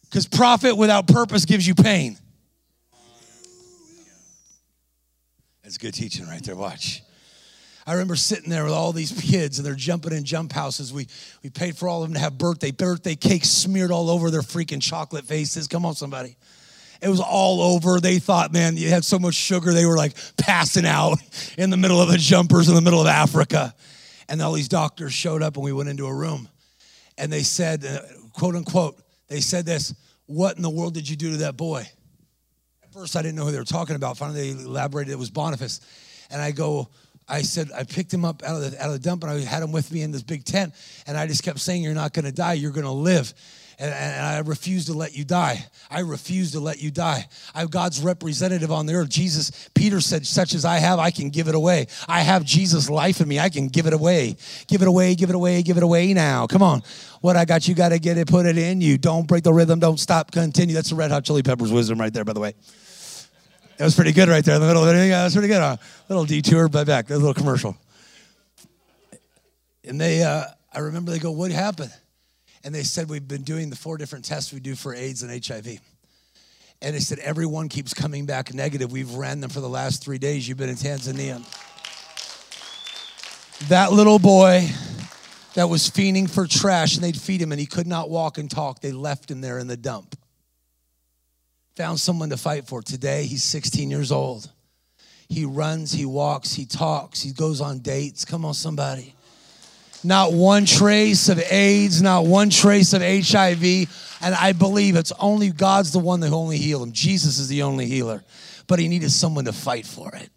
Because 0.02 0.26
profit 0.26 0.76
without 0.76 1.08
purpose 1.08 1.44
gives 1.44 1.66
you 1.66 1.74
pain. 1.74 2.16
That's 5.64 5.78
good 5.78 5.94
teaching 5.94 6.28
right 6.28 6.42
there. 6.44 6.54
Watch. 6.54 7.02
I 7.86 7.92
remember 7.92 8.16
sitting 8.16 8.50
there 8.50 8.64
with 8.64 8.72
all 8.72 8.92
these 8.92 9.12
kids 9.12 9.58
and 9.58 9.66
they're 9.66 9.76
jumping 9.76 10.12
in 10.12 10.24
jump 10.24 10.52
houses. 10.52 10.92
We, 10.92 11.06
we 11.44 11.50
paid 11.50 11.76
for 11.76 11.88
all 11.88 12.02
of 12.02 12.08
them 12.08 12.14
to 12.14 12.20
have 12.20 12.36
birthday, 12.36 12.72
birthday 12.72 13.14
cakes 13.14 13.48
smeared 13.48 13.92
all 13.92 14.10
over 14.10 14.30
their 14.30 14.40
freaking 14.40 14.82
chocolate 14.82 15.24
faces. 15.24 15.68
Come 15.68 15.86
on, 15.86 15.94
somebody. 15.94 16.36
It 17.00 17.08
was 17.08 17.20
all 17.20 17.60
over. 17.60 18.00
They 18.00 18.18
thought, 18.18 18.52
man, 18.52 18.76
you 18.76 18.88
had 18.88 19.04
so 19.04 19.20
much 19.20 19.34
sugar, 19.34 19.72
they 19.72 19.86
were 19.86 19.96
like 19.96 20.16
passing 20.36 20.84
out 20.84 21.18
in 21.58 21.70
the 21.70 21.76
middle 21.76 22.02
of 22.02 22.08
the 22.08 22.18
jumpers 22.18 22.68
in 22.68 22.74
the 22.74 22.80
middle 22.80 23.00
of 23.00 23.06
Africa. 23.06 23.72
And 24.28 24.42
all 24.42 24.52
these 24.52 24.68
doctors 24.68 25.12
showed 25.12 25.40
up 25.40 25.56
and 25.56 25.64
we 25.64 25.72
went 25.72 25.88
into 25.88 26.06
a 26.06 26.14
room. 26.14 26.48
And 27.16 27.32
they 27.32 27.44
said, 27.44 27.84
uh, 27.84 28.00
quote 28.32 28.56
unquote, 28.56 29.00
they 29.28 29.40
said 29.40 29.64
this, 29.64 29.94
What 30.26 30.56
in 30.56 30.62
the 30.62 30.70
world 30.70 30.94
did 30.94 31.08
you 31.08 31.14
do 31.14 31.32
to 31.32 31.36
that 31.38 31.56
boy? 31.56 31.86
At 32.82 32.92
first, 32.92 33.14
I 33.14 33.22
didn't 33.22 33.36
know 33.36 33.44
who 33.44 33.52
they 33.52 33.58
were 33.58 33.64
talking 33.64 33.94
about. 33.94 34.18
Finally, 34.18 34.52
they 34.52 34.62
elaborated 34.64 35.12
it 35.12 35.18
was 35.18 35.30
Boniface. 35.30 35.80
And 36.30 36.42
I 36.42 36.50
go, 36.50 36.88
I 37.28 37.42
said, 37.42 37.70
I 37.74 37.82
picked 37.84 38.14
him 38.14 38.24
up 38.24 38.42
out 38.44 38.62
of 38.62 38.70
the, 38.70 38.80
out 38.80 38.86
of 38.86 38.92
the 38.92 38.98
dump 38.98 39.24
and 39.24 39.32
I 39.32 39.40
had 39.40 39.62
him 39.62 39.72
with 39.72 39.90
me 39.90 40.02
in 40.02 40.12
this 40.12 40.22
big 40.22 40.44
tent. 40.44 40.74
And 41.06 41.16
I 41.16 41.26
just 41.26 41.42
kept 41.42 41.58
saying, 41.58 41.82
You're 41.82 41.94
not 41.94 42.12
going 42.12 42.24
to 42.24 42.32
die, 42.32 42.54
you're 42.54 42.72
going 42.72 42.84
to 42.84 42.92
live. 42.92 43.32
And, 43.78 43.92
and, 43.92 44.24
I 44.24 44.38
refuse 44.38 44.86
to 44.86 44.94
let 44.94 45.14
you 45.14 45.22
die. 45.22 45.66
I 45.90 46.00
refuse 46.00 46.52
to 46.52 46.60
let 46.60 46.80
you 46.80 46.90
die. 46.90 47.28
I'm 47.54 47.66
God's 47.66 48.00
representative 48.00 48.72
on 48.72 48.86
the 48.86 48.94
earth. 48.94 49.10
Jesus, 49.10 49.68
Peter 49.74 50.00
said, 50.00 50.26
Such 50.26 50.54
as 50.54 50.64
I 50.64 50.78
have, 50.78 50.98
I 50.98 51.10
can 51.10 51.28
give 51.28 51.48
it 51.48 51.54
away. 51.54 51.88
I 52.08 52.20
have 52.20 52.42
Jesus' 52.42 52.88
life 52.88 53.20
in 53.20 53.28
me. 53.28 53.38
I 53.38 53.50
can 53.50 53.68
give 53.68 53.86
it 53.86 53.92
away. 53.92 54.36
Give 54.66 54.80
it 54.80 54.88
away, 54.88 55.14
give 55.14 55.28
it 55.28 55.34
away, 55.34 55.62
give 55.62 55.76
it 55.76 55.82
away 55.82 56.14
now. 56.14 56.46
Come 56.46 56.62
on. 56.62 56.82
What 57.20 57.36
I 57.36 57.44
got, 57.44 57.68
you 57.68 57.74
got 57.74 57.90
to 57.90 57.98
get 57.98 58.16
it, 58.16 58.28
put 58.28 58.46
it 58.46 58.56
in 58.56 58.80
you. 58.80 58.96
Don't 58.96 59.26
break 59.26 59.44
the 59.44 59.52
rhythm, 59.52 59.78
don't 59.78 60.00
stop, 60.00 60.30
continue. 60.30 60.74
That's 60.74 60.90
the 60.90 60.96
Red 60.96 61.10
Hot 61.10 61.24
Chili 61.24 61.42
Peppers 61.42 61.70
wisdom 61.70 62.00
right 62.00 62.12
there, 62.12 62.24
by 62.24 62.32
the 62.32 62.40
way. 62.40 62.54
That 63.78 63.84
was 63.84 63.94
pretty 63.94 64.12
good 64.12 64.28
right 64.28 64.44
there 64.44 64.54
in 64.54 64.60
the 64.60 64.66
middle 64.66 64.82
of 64.82 64.88
it. 64.88 65.08
That 65.08 65.24
was 65.24 65.34
pretty 65.34 65.48
good. 65.48 65.60
A 65.60 65.78
little 66.08 66.24
detour, 66.24 66.68
but 66.68 66.86
back. 66.86 67.10
A 67.10 67.14
little 67.14 67.34
commercial. 67.34 67.76
And 69.84 70.00
they, 70.00 70.22
uh, 70.22 70.44
I 70.72 70.78
remember 70.80 71.12
they 71.12 71.18
go, 71.18 71.30
what 71.30 71.50
happened? 71.50 71.92
and 72.66 72.74
they 72.74 72.82
said, 72.82 73.08
We've 73.08 73.26
been 73.26 73.44
doing 73.44 73.70
the 73.70 73.76
four 73.76 73.96
different 73.96 74.24
tests 74.24 74.52
we 74.52 74.58
do 74.58 74.74
for 74.74 74.92
AIDS 74.92 75.22
and 75.22 75.30
HIV. 75.32 75.78
And 76.82 76.96
they 76.96 77.00
said, 77.00 77.20
Everyone 77.20 77.68
keeps 77.68 77.94
coming 77.94 78.26
back 78.26 78.52
negative. 78.52 78.90
We've 78.90 79.14
ran 79.14 79.40
them 79.40 79.50
for 79.50 79.60
the 79.60 79.68
last 79.68 80.02
three 80.02 80.18
days. 80.18 80.48
You've 80.48 80.58
been 80.58 80.68
in 80.68 80.74
Tanzania. 80.74 81.40
That 83.68 83.92
little 83.92 84.18
boy 84.18 84.68
that 85.54 85.68
was 85.68 85.88
fiending 85.88 86.28
for 86.28 86.48
trash, 86.48 86.96
and 86.96 87.04
they'd 87.04 87.16
feed 87.16 87.40
him, 87.40 87.52
and 87.52 87.60
he 87.60 87.66
could 87.66 87.86
not 87.86 88.10
walk 88.10 88.36
and 88.36 88.50
talk. 88.50 88.80
They 88.80 88.92
left 88.92 89.30
him 89.30 89.40
there 89.40 89.60
in 89.60 89.68
the 89.68 89.76
dump. 89.76 90.16
Found 91.76 92.00
someone 92.00 92.30
to 92.30 92.36
fight 92.36 92.66
for. 92.66 92.80
Today, 92.80 93.24
he's 93.24 93.44
16 93.44 93.90
years 93.90 94.10
old. 94.10 94.50
He 95.28 95.44
runs, 95.44 95.92
he 95.92 96.06
walks, 96.06 96.52
he 96.52 96.64
talks, 96.64 97.20
he 97.20 97.32
goes 97.32 97.60
on 97.60 97.80
dates. 97.80 98.24
Come 98.24 98.44
on, 98.44 98.54
somebody. 98.54 99.14
Not 100.02 100.32
one 100.32 100.64
trace 100.64 101.28
of 101.28 101.38
AIDS, 101.38 102.00
not 102.00 102.24
one 102.24 102.48
trace 102.48 102.92
of 102.92 103.02
HIV. 103.02 103.64
And 104.22 104.34
I 104.34 104.52
believe 104.52 104.96
it's 104.96 105.12
only 105.18 105.50
God's 105.50 105.92
the 105.92 105.98
one 105.98 106.20
that 106.20 106.32
only 106.32 106.58
heal 106.58 106.82
him. 106.82 106.92
Jesus 106.92 107.38
is 107.38 107.48
the 107.48 107.62
only 107.62 107.86
healer. 107.86 108.24
But 108.68 108.78
he 108.78 108.88
needed 108.88 109.10
someone 109.10 109.44
to 109.44 109.52
fight 109.52 109.84
for 109.84 110.14
it. 110.14 110.30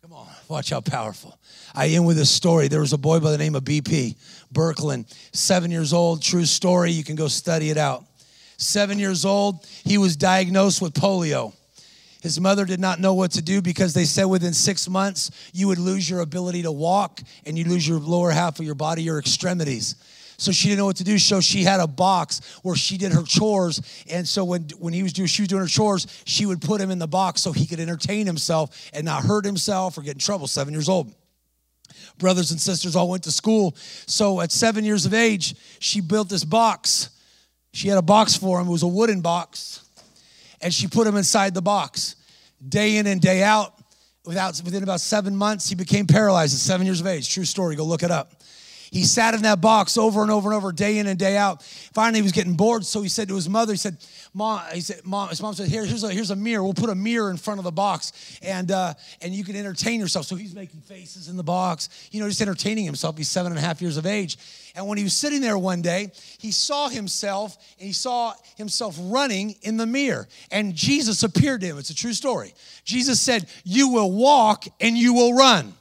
Come 0.00 0.12
on, 0.12 0.28
watch 0.48 0.70
how 0.70 0.80
powerful. 0.80 1.36
I 1.74 1.88
end 1.88 2.06
with 2.06 2.18
a 2.18 2.26
story. 2.26 2.68
There 2.68 2.80
was 2.80 2.92
a 2.92 2.98
boy 2.98 3.20
by 3.20 3.32
the 3.32 3.38
name 3.38 3.54
of 3.54 3.64
BP, 3.64 4.16
Birkeland, 4.52 5.12
seven 5.32 5.70
years 5.70 5.92
old, 5.92 6.22
true 6.22 6.44
story. 6.44 6.92
You 6.92 7.04
can 7.04 7.16
go 7.16 7.28
study 7.28 7.70
it 7.70 7.76
out. 7.76 8.04
Seven 8.56 8.98
years 8.98 9.24
old, 9.24 9.66
he 9.84 9.98
was 9.98 10.16
diagnosed 10.16 10.80
with 10.80 10.94
polio. 10.94 11.52
His 12.22 12.40
mother 12.40 12.64
did 12.64 12.80
not 12.80 13.00
know 13.00 13.12
what 13.12 13.32
to 13.32 13.42
do 13.42 13.60
because 13.60 13.92
they 13.92 14.04
said 14.04 14.24
within 14.24 14.54
six 14.54 14.88
months 14.88 15.30
you 15.52 15.68
would 15.68 15.78
lose 15.78 16.08
your 16.08 16.20
ability 16.20 16.62
to 16.62 16.72
walk 16.72 17.20
and 17.44 17.58
you 17.58 17.64
lose 17.64 17.86
your 17.86 17.98
lower 17.98 18.30
half 18.30 18.58
of 18.58 18.64
your 18.64 18.74
body, 18.74 19.02
your 19.02 19.18
extremities. 19.18 19.96
So 20.38 20.50
she 20.50 20.68
didn't 20.68 20.78
know 20.78 20.86
what 20.86 20.96
to 20.96 21.04
do. 21.04 21.18
So 21.18 21.40
she 21.40 21.64
had 21.64 21.80
a 21.80 21.86
box 21.86 22.40
where 22.62 22.76
she 22.76 22.96
did 22.96 23.12
her 23.12 23.22
chores. 23.22 24.04
And 24.10 24.26
so 24.26 24.44
when, 24.44 24.68
when 24.78 24.94
he 24.94 25.02
was 25.02 25.12
doing, 25.12 25.26
she 25.26 25.42
was 25.42 25.48
doing 25.48 25.62
her 25.62 25.68
chores, 25.68 26.06
she 26.24 26.46
would 26.46 26.62
put 26.62 26.80
him 26.80 26.90
in 26.90 26.98
the 26.98 27.06
box 27.06 27.42
so 27.42 27.52
he 27.52 27.66
could 27.66 27.78
entertain 27.78 28.26
himself 28.26 28.90
and 28.92 29.04
not 29.04 29.24
hurt 29.24 29.44
himself 29.44 29.98
or 29.98 30.02
get 30.02 30.14
in 30.14 30.18
trouble. 30.18 30.46
Seven 30.46 30.72
years 30.72 30.88
old. 30.88 31.14
Brothers 32.18 32.50
and 32.50 32.60
sisters 32.60 32.96
all 32.96 33.08
went 33.08 33.24
to 33.24 33.32
school. 33.32 33.74
So 34.06 34.40
at 34.40 34.50
seven 34.50 34.84
years 34.84 35.04
of 35.06 35.14
age, 35.14 35.54
she 35.78 36.00
built 36.00 36.28
this 36.28 36.44
box. 36.44 37.10
She 37.74 37.88
had 37.88 37.98
a 37.98 38.02
box 38.02 38.36
for 38.36 38.60
him. 38.60 38.68
It 38.68 38.70
was 38.70 38.84
a 38.84 38.88
wooden 38.88 39.20
box 39.20 39.84
and 40.60 40.72
she 40.72 40.86
put 40.86 41.08
him 41.08 41.16
inside 41.16 41.54
the 41.54 41.60
box. 41.60 42.14
Day 42.66 42.98
in 42.98 43.06
and 43.08 43.20
day 43.20 43.42
out, 43.42 43.74
without, 44.24 44.60
within 44.64 44.84
about 44.84 45.00
seven 45.00 45.36
months, 45.36 45.68
he 45.68 45.74
became 45.74 46.06
paralyzed 46.06 46.54
at 46.54 46.60
seven 46.60 46.86
years 46.86 47.00
of 47.00 47.08
age. 47.08 47.28
True 47.28 47.44
story, 47.44 47.74
go 47.74 47.84
look 47.84 48.04
it 48.04 48.12
up. 48.12 48.43
He 48.94 49.02
sat 49.02 49.34
in 49.34 49.42
that 49.42 49.60
box 49.60 49.98
over 49.98 50.22
and 50.22 50.30
over 50.30 50.48
and 50.48 50.56
over, 50.56 50.70
day 50.70 50.98
in 50.98 51.08
and 51.08 51.18
day 51.18 51.36
out. 51.36 51.64
Finally, 51.64 52.20
he 52.20 52.22
was 52.22 52.30
getting 52.30 52.54
bored, 52.54 52.86
so 52.86 53.02
he 53.02 53.08
said 53.08 53.26
to 53.26 53.34
his 53.34 53.48
mother, 53.48 53.72
he 53.72 53.76
said, 53.76 53.96
Mom, 54.32 54.62
he 54.72 54.80
said, 54.80 55.04
Mom, 55.04 55.30
his 55.30 55.42
mom 55.42 55.52
said, 55.52 55.66
Here, 55.66 55.84
here's 55.84 56.04
a 56.04 56.12
here's 56.12 56.30
a 56.30 56.36
mirror. 56.36 56.62
We'll 56.62 56.74
put 56.74 56.90
a 56.90 56.94
mirror 56.94 57.28
in 57.32 57.36
front 57.36 57.58
of 57.58 57.64
the 57.64 57.72
box 57.72 58.38
and 58.40 58.70
uh, 58.70 58.94
and 59.20 59.34
you 59.34 59.42
can 59.42 59.56
entertain 59.56 59.98
yourself. 59.98 60.26
So 60.26 60.36
he's 60.36 60.54
making 60.54 60.80
faces 60.82 61.26
in 61.26 61.36
the 61.36 61.42
box, 61.42 62.08
you 62.12 62.20
know, 62.20 62.28
just 62.28 62.40
entertaining 62.40 62.84
himself. 62.84 63.16
He's 63.18 63.28
seven 63.28 63.50
and 63.50 63.58
a 63.58 63.60
half 63.60 63.82
years 63.82 63.96
of 63.96 64.06
age. 64.06 64.38
And 64.76 64.86
when 64.86 64.96
he 64.96 65.02
was 65.02 65.14
sitting 65.14 65.40
there 65.40 65.58
one 65.58 65.82
day, 65.82 66.12
he 66.38 66.52
saw 66.52 66.88
himself 66.88 67.56
and 67.80 67.88
he 67.88 67.92
saw 67.92 68.34
himself 68.56 68.96
running 69.00 69.56
in 69.62 69.76
the 69.76 69.86
mirror. 69.86 70.28
And 70.52 70.72
Jesus 70.72 71.24
appeared 71.24 71.62
to 71.62 71.66
him. 71.66 71.78
It's 71.78 71.90
a 71.90 71.96
true 71.96 72.12
story. 72.12 72.54
Jesus 72.84 73.20
said, 73.20 73.48
You 73.64 73.88
will 73.88 74.12
walk 74.12 74.66
and 74.80 74.96
you 74.96 75.14
will 75.14 75.34
run. 75.34 75.74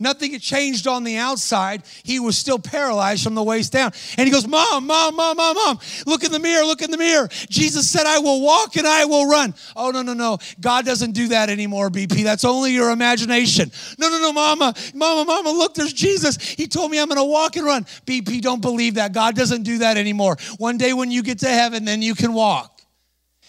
Nothing 0.00 0.32
had 0.32 0.40
changed 0.40 0.88
on 0.88 1.04
the 1.04 1.16
outside. 1.16 1.84
He 2.02 2.18
was 2.18 2.36
still 2.36 2.58
paralyzed 2.58 3.22
from 3.22 3.36
the 3.36 3.42
waist 3.42 3.72
down. 3.72 3.92
And 4.18 4.26
he 4.26 4.32
goes, 4.32 4.48
Mom, 4.48 4.86
Mom, 4.86 5.14
Mom, 5.14 5.36
Mom, 5.36 5.54
Mom, 5.54 5.78
look 6.06 6.24
in 6.24 6.32
the 6.32 6.40
mirror, 6.40 6.64
look 6.64 6.82
in 6.82 6.90
the 6.90 6.98
mirror. 6.98 7.28
Jesus 7.48 7.88
said, 7.88 8.04
I 8.04 8.18
will 8.18 8.40
walk 8.40 8.76
and 8.76 8.86
I 8.86 9.04
will 9.04 9.28
run. 9.28 9.54
Oh, 9.76 9.90
no, 9.92 10.02
no, 10.02 10.12
no. 10.12 10.38
God 10.60 10.84
doesn't 10.84 11.12
do 11.12 11.28
that 11.28 11.50
anymore, 11.50 11.88
BP. 11.88 12.24
That's 12.24 12.44
only 12.44 12.72
your 12.72 12.90
imagination. 12.90 13.70
No, 13.96 14.08
no, 14.08 14.18
no, 14.18 14.32
Mama, 14.32 14.74
Mama, 14.92 15.24
Mama, 15.24 15.50
look, 15.50 15.74
there's 15.74 15.92
Jesus. 15.92 16.36
He 16.36 16.66
told 16.66 16.90
me 16.90 16.98
I'm 16.98 17.06
going 17.06 17.18
to 17.18 17.24
walk 17.24 17.54
and 17.56 17.64
run. 17.64 17.84
BP, 17.84 18.42
don't 18.42 18.60
believe 18.60 18.94
that. 18.94 19.12
God 19.12 19.36
doesn't 19.36 19.62
do 19.62 19.78
that 19.78 19.96
anymore. 19.96 20.36
One 20.58 20.78
day 20.78 20.92
when 20.94 21.12
you 21.12 21.22
get 21.22 21.38
to 21.40 21.48
heaven, 21.48 21.84
then 21.84 22.02
you 22.02 22.16
can 22.16 22.32
walk. 22.32 22.82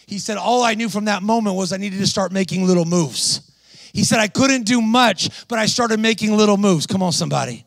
He 0.05 0.19
said, 0.19 0.37
All 0.37 0.61
I 0.61 0.75
knew 0.75 0.89
from 0.89 1.05
that 1.05 1.23
moment 1.23 1.55
was 1.55 1.73
I 1.73 1.77
needed 1.77 1.97
to 1.99 2.07
start 2.07 2.31
making 2.31 2.67
little 2.67 2.85
moves. 2.85 3.52
He 3.93 4.03
said, 4.03 4.19
I 4.19 4.27
couldn't 4.27 4.63
do 4.63 4.81
much, 4.81 5.47
but 5.47 5.59
I 5.59 5.67
started 5.67 5.99
making 5.99 6.35
little 6.35 6.57
moves. 6.57 6.87
Come 6.87 7.03
on, 7.03 7.11
somebody. 7.11 7.65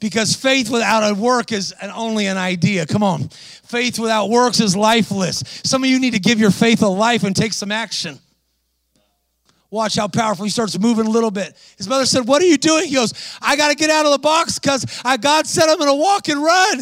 Because 0.00 0.34
faith 0.34 0.70
without 0.70 1.08
a 1.08 1.14
work 1.14 1.52
is 1.52 1.72
an, 1.80 1.90
only 1.90 2.26
an 2.26 2.36
idea. 2.36 2.84
Come 2.84 3.02
on. 3.02 3.28
Faith 3.28 3.98
without 3.98 4.28
works 4.28 4.60
is 4.60 4.76
lifeless. 4.76 5.42
Some 5.64 5.84
of 5.84 5.88
you 5.88 5.98
need 6.00 6.12
to 6.12 6.18
give 6.18 6.38
your 6.38 6.50
faith 6.50 6.82
a 6.82 6.88
life 6.88 7.22
and 7.22 7.34
take 7.34 7.52
some 7.52 7.72
action. 7.72 8.18
Watch 9.70 9.96
how 9.96 10.08
powerful 10.08 10.44
he 10.44 10.50
starts 10.50 10.78
moving 10.78 11.06
a 11.06 11.10
little 11.10 11.30
bit. 11.30 11.56
His 11.76 11.88
mother 11.88 12.06
said, 12.06 12.26
What 12.26 12.42
are 12.42 12.46
you 12.46 12.56
doing? 12.56 12.86
He 12.86 12.94
goes, 12.94 13.12
I 13.40 13.56
got 13.56 13.68
to 13.68 13.74
get 13.74 13.90
out 13.90 14.04
of 14.04 14.12
the 14.12 14.18
box 14.18 14.58
because 14.58 14.84
God 15.20 15.46
said 15.46 15.68
I'm 15.68 15.78
going 15.78 15.90
to 15.90 15.94
walk 15.94 16.28
and 16.28 16.42
run 16.42 16.80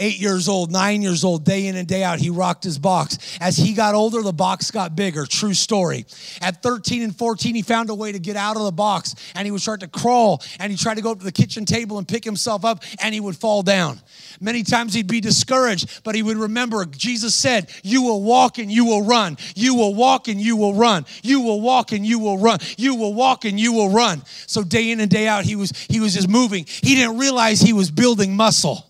eight 0.00 0.18
years 0.18 0.48
old, 0.48 0.72
nine 0.72 1.02
years 1.02 1.22
old, 1.22 1.44
day 1.44 1.66
in 1.66 1.76
and 1.76 1.86
day 1.86 2.02
out, 2.02 2.18
he 2.18 2.30
rocked 2.30 2.64
his 2.64 2.78
box. 2.78 3.38
As 3.40 3.56
he 3.56 3.74
got 3.74 3.94
older, 3.94 4.22
the 4.22 4.32
box 4.32 4.70
got 4.70 4.96
bigger. 4.96 5.26
True 5.26 5.54
story. 5.54 6.06
At 6.40 6.62
13 6.62 7.02
and 7.02 7.16
14, 7.16 7.54
he 7.54 7.62
found 7.62 7.90
a 7.90 7.94
way 7.94 8.10
to 8.10 8.18
get 8.18 8.36
out 8.36 8.56
of 8.56 8.64
the 8.64 8.72
box 8.72 9.14
and 9.34 9.44
he 9.44 9.52
would 9.52 9.60
start 9.60 9.80
to 9.80 9.88
crawl 9.88 10.42
and 10.58 10.72
he 10.72 10.78
tried 10.78 10.96
to 10.96 11.02
go 11.02 11.12
up 11.12 11.18
to 11.18 11.24
the 11.24 11.32
kitchen 11.32 11.64
table 11.64 11.98
and 11.98 12.08
pick 12.08 12.24
himself 12.24 12.64
up 12.64 12.82
and 13.02 13.14
he 13.14 13.20
would 13.20 13.36
fall 13.36 13.62
down. 13.62 14.00
Many 14.40 14.62
times 14.62 14.94
he'd 14.94 15.06
be 15.06 15.20
discouraged, 15.20 16.02
but 16.02 16.14
he 16.14 16.22
would 16.22 16.38
remember 16.38 16.84
Jesus 16.86 17.34
said, 17.34 17.70
You 17.82 18.02
will 18.02 18.22
walk 18.22 18.58
and 18.58 18.70
you 18.70 18.86
will 18.86 19.02
run. 19.02 19.36
You 19.54 19.74
will 19.74 19.94
walk 19.94 20.28
and 20.28 20.40
you 20.40 20.56
will 20.56 20.74
run. 20.74 21.04
You 21.22 21.42
will 21.42 21.60
walk 21.60 21.92
and 21.92 22.06
you 22.06 22.18
will 22.18 22.38
run. 22.38 22.58
You 22.78 22.94
will 22.94 23.14
walk 23.14 23.44
and 23.44 23.60
you 23.60 23.72
will 23.72 23.90
run. 23.90 24.22
So 24.46 24.64
day 24.64 24.90
in 24.90 25.00
and 25.00 25.10
day 25.10 25.28
out, 25.28 25.44
he 25.44 25.56
was 25.56 25.72
he 25.88 26.00
was 26.00 26.14
just 26.14 26.28
moving. 26.28 26.64
He 26.66 26.94
didn't 26.94 27.18
realize 27.18 27.60
he 27.60 27.72
was 27.72 27.90
building 27.90 28.34
muscle. 28.34 28.89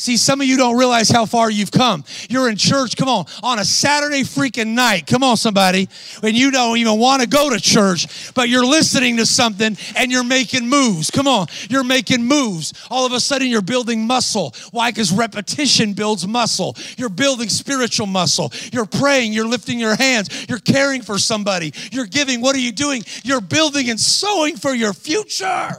See, 0.00 0.16
some 0.16 0.40
of 0.40 0.46
you 0.46 0.56
don't 0.56 0.78
realize 0.78 1.10
how 1.10 1.26
far 1.26 1.50
you've 1.50 1.70
come. 1.70 2.04
You're 2.30 2.48
in 2.48 2.56
church, 2.56 2.96
come 2.96 3.06
on, 3.06 3.26
on 3.42 3.58
a 3.58 3.66
Saturday 3.66 4.22
freaking 4.22 4.68
night. 4.68 5.06
Come 5.06 5.22
on, 5.22 5.36
somebody. 5.36 5.90
And 6.22 6.34
you 6.34 6.50
don't 6.50 6.78
even 6.78 6.98
want 6.98 7.20
to 7.20 7.28
go 7.28 7.50
to 7.50 7.60
church, 7.60 8.32
but 8.32 8.48
you're 8.48 8.64
listening 8.64 9.18
to 9.18 9.26
something 9.26 9.76
and 9.94 10.10
you're 10.10 10.24
making 10.24 10.66
moves. 10.66 11.10
Come 11.10 11.28
on, 11.28 11.48
you're 11.68 11.84
making 11.84 12.24
moves. 12.24 12.72
All 12.90 13.04
of 13.04 13.12
a 13.12 13.20
sudden, 13.20 13.48
you're 13.48 13.60
building 13.60 14.06
muscle. 14.06 14.54
Why? 14.70 14.90
Because 14.90 15.12
repetition 15.12 15.92
builds 15.92 16.26
muscle. 16.26 16.76
You're 16.96 17.10
building 17.10 17.50
spiritual 17.50 18.06
muscle. 18.06 18.50
You're 18.72 18.86
praying, 18.86 19.34
you're 19.34 19.46
lifting 19.46 19.78
your 19.78 19.96
hands, 19.96 20.46
you're 20.48 20.60
caring 20.60 21.02
for 21.02 21.18
somebody, 21.18 21.74
you're 21.92 22.06
giving. 22.06 22.40
What 22.40 22.56
are 22.56 22.60
you 22.60 22.72
doing? 22.72 23.04
You're 23.22 23.42
building 23.42 23.90
and 23.90 24.00
sowing 24.00 24.56
for 24.56 24.72
your 24.72 24.94
future. 24.94 25.76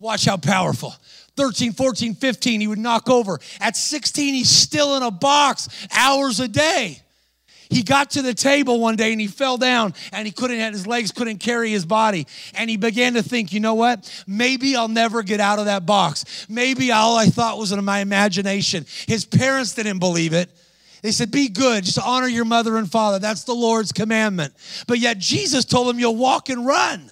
Watch 0.00 0.24
how 0.24 0.36
powerful. 0.36 0.94
13, 1.36 1.72
14, 1.72 2.14
15, 2.14 2.60
he 2.60 2.66
would 2.66 2.78
knock 2.78 3.08
over. 3.08 3.38
At 3.60 3.76
16, 3.76 4.34
he's 4.34 4.50
still 4.50 4.96
in 4.96 5.02
a 5.02 5.10
box 5.10 5.68
hours 5.94 6.40
a 6.40 6.48
day. 6.48 7.00
He 7.70 7.82
got 7.82 8.10
to 8.10 8.22
the 8.22 8.34
table 8.34 8.78
one 8.78 8.94
day 8.94 9.10
and 9.10 9.20
he 9.20 9.26
fell 9.26 9.56
down 9.56 9.94
and 10.12 10.26
he 10.26 10.32
couldn't, 10.32 10.58
his 10.72 10.86
legs 10.86 11.10
couldn't 11.10 11.38
carry 11.38 11.70
his 11.70 11.84
body. 11.84 12.26
And 12.54 12.70
he 12.70 12.76
began 12.76 13.14
to 13.14 13.22
think, 13.22 13.52
you 13.52 13.60
know 13.60 13.74
what? 13.74 14.24
Maybe 14.26 14.76
I'll 14.76 14.88
never 14.88 15.22
get 15.22 15.40
out 15.40 15.58
of 15.58 15.64
that 15.64 15.86
box. 15.86 16.46
Maybe 16.48 16.92
all 16.92 17.16
I 17.16 17.26
thought 17.26 17.58
was 17.58 17.72
in 17.72 17.84
my 17.84 18.00
imagination. 18.00 18.86
His 19.08 19.24
parents 19.24 19.74
didn't 19.74 19.98
believe 19.98 20.34
it. 20.34 20.50
They 21.02 21.10
said, 21.10 21.30
Be 21.30 21.48
good, 21.48 21.84
just 21.84 21.98
honor 21.98 22.28
your 22.28 22.46
mother 22.46 22.78
and 22.78 22.90
father. 22.90 23.18
That's 23.18 23.44
the 23.44 23.52
Lord's 23.52 23.92
commandment. 23.92 24.54
But 24.86 25.00
yet 25.00 25.18
Jesus 25.18 25.66
told 25.66 25.90
him, 25.90 25.98
You'll 25.98 26.16
walk 26.16 26.48
and 26.48 26.64
run. 26.64 27.10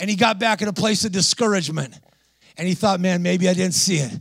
And 0.00 0.10
he 0.10 0.16
got 0.16 0.40
back 0.40 0.62
in 0.62 0.68
a 0.68 0.72
place 0.72 1.04
of 1.04 1.12
discouragement. 1.12 1.94
And 2.56 2.68
he 2.68 2.74
thought, 2.74 3.00
man, 3.00 3.22
maybe 3.22 3.48
I 3.48 3.54
didn't 3.54 3.74
see 3.74 3.96
it. 3.96 4.12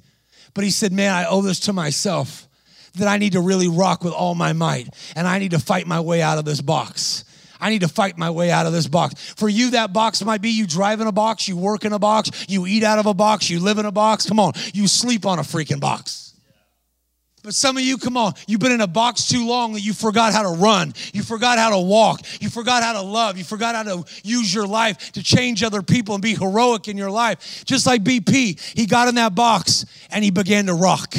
But 0.53 0.63
he 0.63 0.71
said, 0.71 0.91
man, 0.91 1.13
I 1.13 1.25
owe 1.25 1.41
this 1.41 1.59
to 1.61 1.73
myself 1.73 2.47
that 2.95 3.07
I 3.07 3.17
need 3.17 3.33
to 3.33 3.41
really 3.41 3.67
rock 3.67 4.03
with 4.03 4.13
all 4.13 4.35
my 4.35 4.53
might 4.53 4.89
and 5.15 5.27
I 5.27 5.39
need 5.39 5.51
to 5.51 5.59
fight 5.59 5.87
my 5.87 5.99
way 5.99 6.21
out 6.21 6.37
of 6.37 6.45
this 6.45 6.61
box. 6.61 7.23
I 7.59 7.69
need 7.69 7.81
to 7.81 7.87
fight 7.87 8.17
my 8.17 8.31
way 8.31 8.49
out 8.49 8.65
of 8.65 8.73
this 8.73 8.87
box. 8.87 9.33
For 9.37 9.47
you, 9.47 9.71
that 9.71 9.93
box 9.93 10.23
might 10.25 10.41
be 10.41 10.49
you 10.49 10.65
drive 10.65 10.99
in 10.99 11.07
a 11.07 11.11
box, 11.11 11.47
you 11.47 11.55
work 11.55 11.85
in 11.85 11.93
a 11.93 11.99
box, 11.99 12.47
you 12.49 12.65
eat 12.65 12.83
out 12.83 12.97
of 12.97 13.05
a 13.05 13.13
box, 13.13 13.49
you 13.49 13.59
live 13.59 13.77
in 13.77 13.85
a 13.85 13.91
box. 13.91 14.25
Come 14.25 14.39
on, 14.39 14.53
you 14.73 14.87
sleep 14.87 15.25
on 15.25 15.37
a 15.37 15.43
freaking 15.43 15.79
box. 15.79 16.20
But 17.43 17.55
some 17.55 17.75
of 17.75 17.83
you, 17.83 17.97
come 17.97 18.17
on, 18.17 18.33
you've 18.47 18.59
been 18.59 18.71
in 18.71 18.81
a 18.81 18.87
box 18.87 19.27
too 19.27 19.47
long 19.47 19.73
that 19.73 19.81
you 19.81 19.93
forgot 19.93 20.31
how 20.31 20.43
to 20.43 20.61
run. 20.61 20.93
You 21.11 21.23
forgot 21.23 21.57
how 21.57 21.71
to 21.71 21.79
walk. 21.79 22.21
You 22.39 22.49
forgot 22.49 22.83
how 22.83 22.93
to 22.93 23.01
love. 23.01 23.37
You 23.37 23.43
forgot 23.43 23.73
how 23.73 23.83
to 23.83 24.05
use 24.23 24.53
your 24.53 24.67
life 24.67 25.11
to 25.13 25.23
change 25.23 25.63
other 25.63 25.81
people 25.81 26.13
and 26.13 26.21
be 26.21 26.35
heroic 26.35 26.87
in 26.87 26.97
your 26.97 27.09
life. 27.09 27.63
Just 27.65 27.87
like 27.87 28.03
BP, 28.03 28.59
he 28.77 28.85
got 28.85 29.07
in 29.07 29.15
that 29.15 29.33
box 29.33 29.85
and 30.11 30.23
he 30.23 30.29
began 30.29 30.67
to 30.67 30.75
rock. 30.75 31.15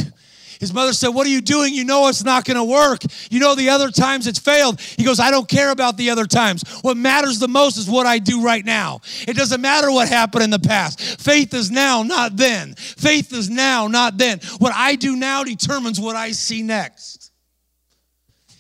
His 0.63 0.73
mother 0.73 0.93
said, 0.93 1.09
What 1.09 1.27
are 1.27 1.31
you 1.31 1.41
doing? 1.41 1.75
You 1.75 1.85
know 1.85 2.07
it's 2.07 2.23
not 2.23 2.45
going 2.45 2.57
to 2.57 2.63
work. 2.63 3.03
You 3.33 3.41
know 3.41 3.57
the 3.57 3.71
other 3.71 3.91
times 3.91 4.29
it's 4.29 4.39
failed. 4.39 4.81
He 4.81 5.03
goes, 5.03 5.19
I 5.19 5.33
don't 5.33 5.49
care 5.49 5.73
about 5.73 5.97
the 5.97 6.11
other 6.11 6.25
times. 6.25 6.63
What 6.83 6.97
matters 6.97 7.41
the 7.41 7.49
most 7.49 7.79
is 7.79 7.91
what 7.91 8.07
I 8.07 8.21
do 8.21 8.45
right 8.45 8.65
now. 8.65 9.01
It 9.27 9.35
doesn't 9.37 9.61
matter 9.61 9.91
what 9.91 10.09
happened 10.09 10.45
in 10.45 10.51
the 10.51 10.61
past. 10.61 11.21
Faith 11.21 11.53
is 11.53 11.73
now, 11.73 12.05
not 12.05 12.37
then. 12.37 12.77
Faith 12.77 13.33
is 13.33 13.51
now, 13.51 13.89
not 13.89 14.19
then. 14.19 14.39
What 14.59 14.73
I 14.73 14.95
do 14.95 15.17
now 15.17 15.43
determines 15.43 15.99
what 15.99 16.15
I 16.15 16.31
see 16.31 16.63
next. 16.63 17.33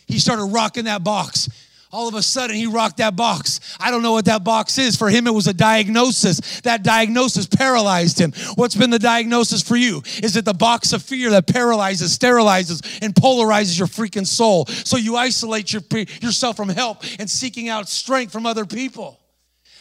He 0.09 0.19
started 0.19 0.47
rocking 0.47 0.87
that 0.87 1.05
box 1.05 1.49
all 1.93 2.09
of 2.09 2.15
a 2.15 2.23
sudden 2.23 2.57
he 2.57 2.67
rocked 2.67 2.97
that 2.97 3.15
box. 3.15 3.61
I 3.79 3.91
don't 3.91 4.03
know 4.03 4.13
what 4.13 4.25
that 4.25 4.43
box 4.43 4.79
is. 4.79 4.97
For 4.97 5.11
him, 5.11 5.27
it 5.27 5.35
was 5.35 5.47
a 5.47 5.55
diagnosis. 5.55 6.61
That 6.63 6.83
diagnosis 6.83 7.47
paralyzed 7.47 8.19
him. 8.19 8.33
What's 8.55 8.75
been 8.75 8.91
the 8.91 8.99
diagnosis 8.99 9.63
for 9.63 9.77
you? 9.77 10.03
Is 10.23 10.37
it 10.37 10.45
the 10.45 10.55
box 10.55 10.93
of 10.93 11.03
fear 11.03 11.31
that 11.31 11.47
paralyzes, 11.47 12.17
sterilizes, 12.17 13.01
and 13.03 13.15
polarizes 13.15 13.79
your 13.79 13.89
freaking 13.89 14.27
soul? 14.27 14.67
So 14.67 14.97
you 14.97 15.17
isolate 15.17 15.73
your, 15.73 15.83
yourself 16.21 16.57
from 16.57 16.71
help 16.71 17.05
and 17.19 17.29
seeking 17.29 17.69
out 17.69 17.89
strength 17.89 18.33
from 18.33 18.47
other 18.47 18.65
people. 18.65 19.22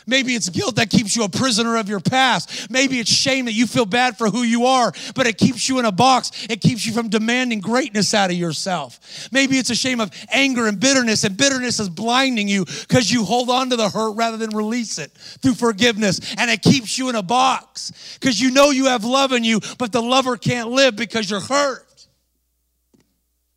Maybe 0.08 0.36
it's 0.36 0.50
guilt 0.50 0.76
that 0.76 0.90
keeps 0.90 1.16
you 1.16 1.24
a 1.24 1.30
prisoner 1.30 1.78
of 1.78 1.90
your 1.90 2.00
past. 2.00 2.70
Maybe 2.70 3.00
it's 3.00 3.12
shame 3.12 3.46
that 3.46 3.54
you 3.54 3.68
feel 3.68 3.86
bad 3.86 4.18
for 4.18 4.30
who 4.30 4.44
you 4.44 4.66
are, 4.66 4.92
but 5.16 5.28
it 5.28 5.38
keeps 5.38 5.68
you 5.70 5.80
in 5.80 5.86
a 5.86 5.92
box. 5.92 6.48
It 6.50 6.62
keeps 6.62 6.86
you 6.86 6.94
from 6.94 7.10
demanding 7.10 7.60
greatness 7.60 8.14
out 8.14 8.32
of 8.32 8.38
yourself. 8.38 9.30
Maybe 9.32 9.58
it's 9.58 9.70
a 9.70 9.76
shame 9.76 10.00
of 10.00 10.12
anger 10.32 10.68
and 10.68 10.80
bitterness, 10.80 11.24
and 11.24 11.38
bitterness 11.38 11.80
is 11.80 11.90
blinding 11.90 12.48
you 12.48 12.66
because 12.66 13.12
you 13.12 13.24
hold 13.24 13.50
on 13.50 13.70
to 13.70 13.76
the 13.76 13.90
hurt 13.90 14.16
rather 14.16 14.38
than 14.38 14.50
release 14.52 14.98
it 14.98 15.12
through 15.12 15.56
forgiveness. 15.56 16.20
And 16.38 16.50
it 16.50 16.62
keeps 16.62 16.98
you 16.98 17.10
in 17.10 17.16
a 17.16 17.24
box 17.24 18.18
because 18.20 18.40
you 18.40 18.52
know 18.52 18.72
you 18.72 18.88
have 18.88 19.04
love 19.04 19.32
in 19.32 19.44
you, 19.44 19.60
but 19.78 19.92
the 19.92 20.02
lover 20.02 20.38
can't 20.38 20.70
live 20.70 20.96
because 20.96 21.30
you're 21.30 21.40
hurt 21.40 21.88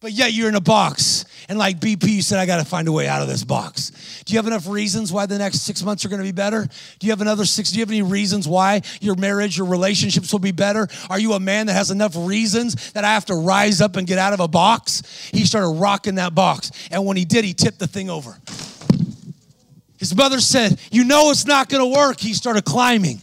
but 0.05 0.13
yet 0.13 0.35
you're 0.35 0.51
in 0.51 0.55
a 0.55 0.61
box. 0.61 1.25
And 1.55 1.59
like 1.61 1.79
BP, 1.79 2.09
you 2.09 2.23
said, 2.23 2.41
I 2.41 2.47
got 2.47 2.57
to 2.57 2.65
find 2.65 2.89
a 2.89 2.93
way 2.93 3.07
out 3.07 3.23
of 3.23 3.29
this 3.29 3.45
box. 3.45 4.25
Do 4.25 4.33
you 4.33 4.39
have 4.41 4.49
enough 4.49 4.67
reasons 4.67 5.13
why 5.13 5.27
the 5.27 5.39
next 5.39 5.61
six 5.61 5.85
months 5.85 6.05
are 6.05 6.09
going 6.09 6.19
to 6.19 6.25
be 6.25 6.33
better? 6.33 6.67
Do 6.99 7.07
you 7.07 7.13
have 7.13 7.21
another 7.21 7.45
six? 7.45 7.71
Do 7.71 7.79
you 7.79 7.83
have 7.83 7.91
any 7.91 8.03
reasons 8.03 8.49
why 8.49 8.83
your 9.01 9.15
marriage, 9.15 9.57
your 9.57 9.69
relationships 9.69 10.33
will 10.33 10.41
be 10.41 10.51
better? 10.51 10.89
Are 11.09 11.21
you 11.21 11.35
a 11.35 11.39
man 11.39 11.67
that 11.69 11.75
has 11.75 11.93
enough 11.93 12.17
reasons 12.17 12.91
that 12.95 13.05
I 13.05 13.15
have 13.15 13.27
to 13.27 13.37
rise 13.37 13.81
up 13.81 13.95
and 13.95 14.05
get 14.05 14.19
out 14.19 14.33
of 14.33 14.41
a 14.41 14.49
box? 14.49 15.29
He 15.31 15.47
started 15.47 15.69
rocking 15.79 16.17
that 16.17 16.35
box. 16.35 16.73
And 16.91 17.07
when 17.07 17.17
he 17.17 17.25
did, 17.25 17.45
he 17.45 17.55
tipped 17.55 17.79
the 17.79 17.87
thing 17.87 18.11
over. 18.11 18.37
His 20.01 20.13
mother 20.13 20.41
said, 20.41 20.81
You 20.91 21.05
know 21.05 21.31
it's 21.31 21.47
not 21.47 21.69
going 21.69 21.89
to 21.89 21.97
work. 21.97 22.19
He 22.19 22.35
started 22.35 22.65
climbing. 22.65 23.21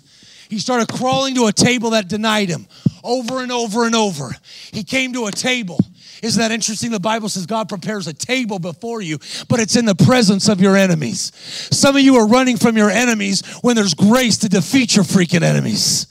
He 0.49 0.59
started 0.59 0.88
crawling 0.88 1.36
to 1.36 1.47
a 1.47 1.51
table 1.51 1.89
that 1.89 2.07
denied 2.07 2.47
him 2.47 2.65
over 3.04 3.41
and 3.41 3.52
over 3.52 3.86
and 3.86 3.95
over. 3.95 4.36
He 4.72 4.84
came 4.84 5.14
to 5.14 5.28
a 5.28 5.32
table 5.32 5.80
isn't 6.22 6.39
that 6.39 6.52
interesting? 6.52 6.91
The 6.91 6.99
Bible 6.99 7.30
says 7.30 7.45
God 7.45 7.68
prepares 7.68 8.08
a 8.08 8.14
table 8.14 8.60
before 8.60 9.02
you, 9.02 9.18
but 9.47 9.60
it's 9.60 9.76
in 9.76 9.86
the 9.86 9.95
presence 9.95 10.49
of 10.49 10.62
your 10.62 10.78
enemies. 10.78 11.32
Some 11.72 11.95
of 11.95 12.02
you 12.04 12.16
are 12.18 12.28
running 12.28 12.58
from 12.58 12.78
your 12.78 12.91
enemies 12.91 13.41
when 13.62 13.76
there's 13.76 13.95
grace 13.95 14.38
to 14.39 14.49
defeat 14.49 14.95
your 14.95 15.06
freaking 15.06 15.41
enemies. 15.41 16.06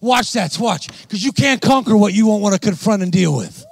Watch 0.00 0.32
that, 0.32 0.58
watch, 0.58 0.88
because 1.02 1.22
you 1.22 1.32
can't 1.32 1.60
conquer 1.60 1.96
what 1.96 2.14
you 2.14 2.26
won't 2.26 2.42
want 2.42 2.54
to 2.54 2.60
confront 2.60 3.02
and 3.02 3.12
deal 3.12 3.36
with. 3.36 3.64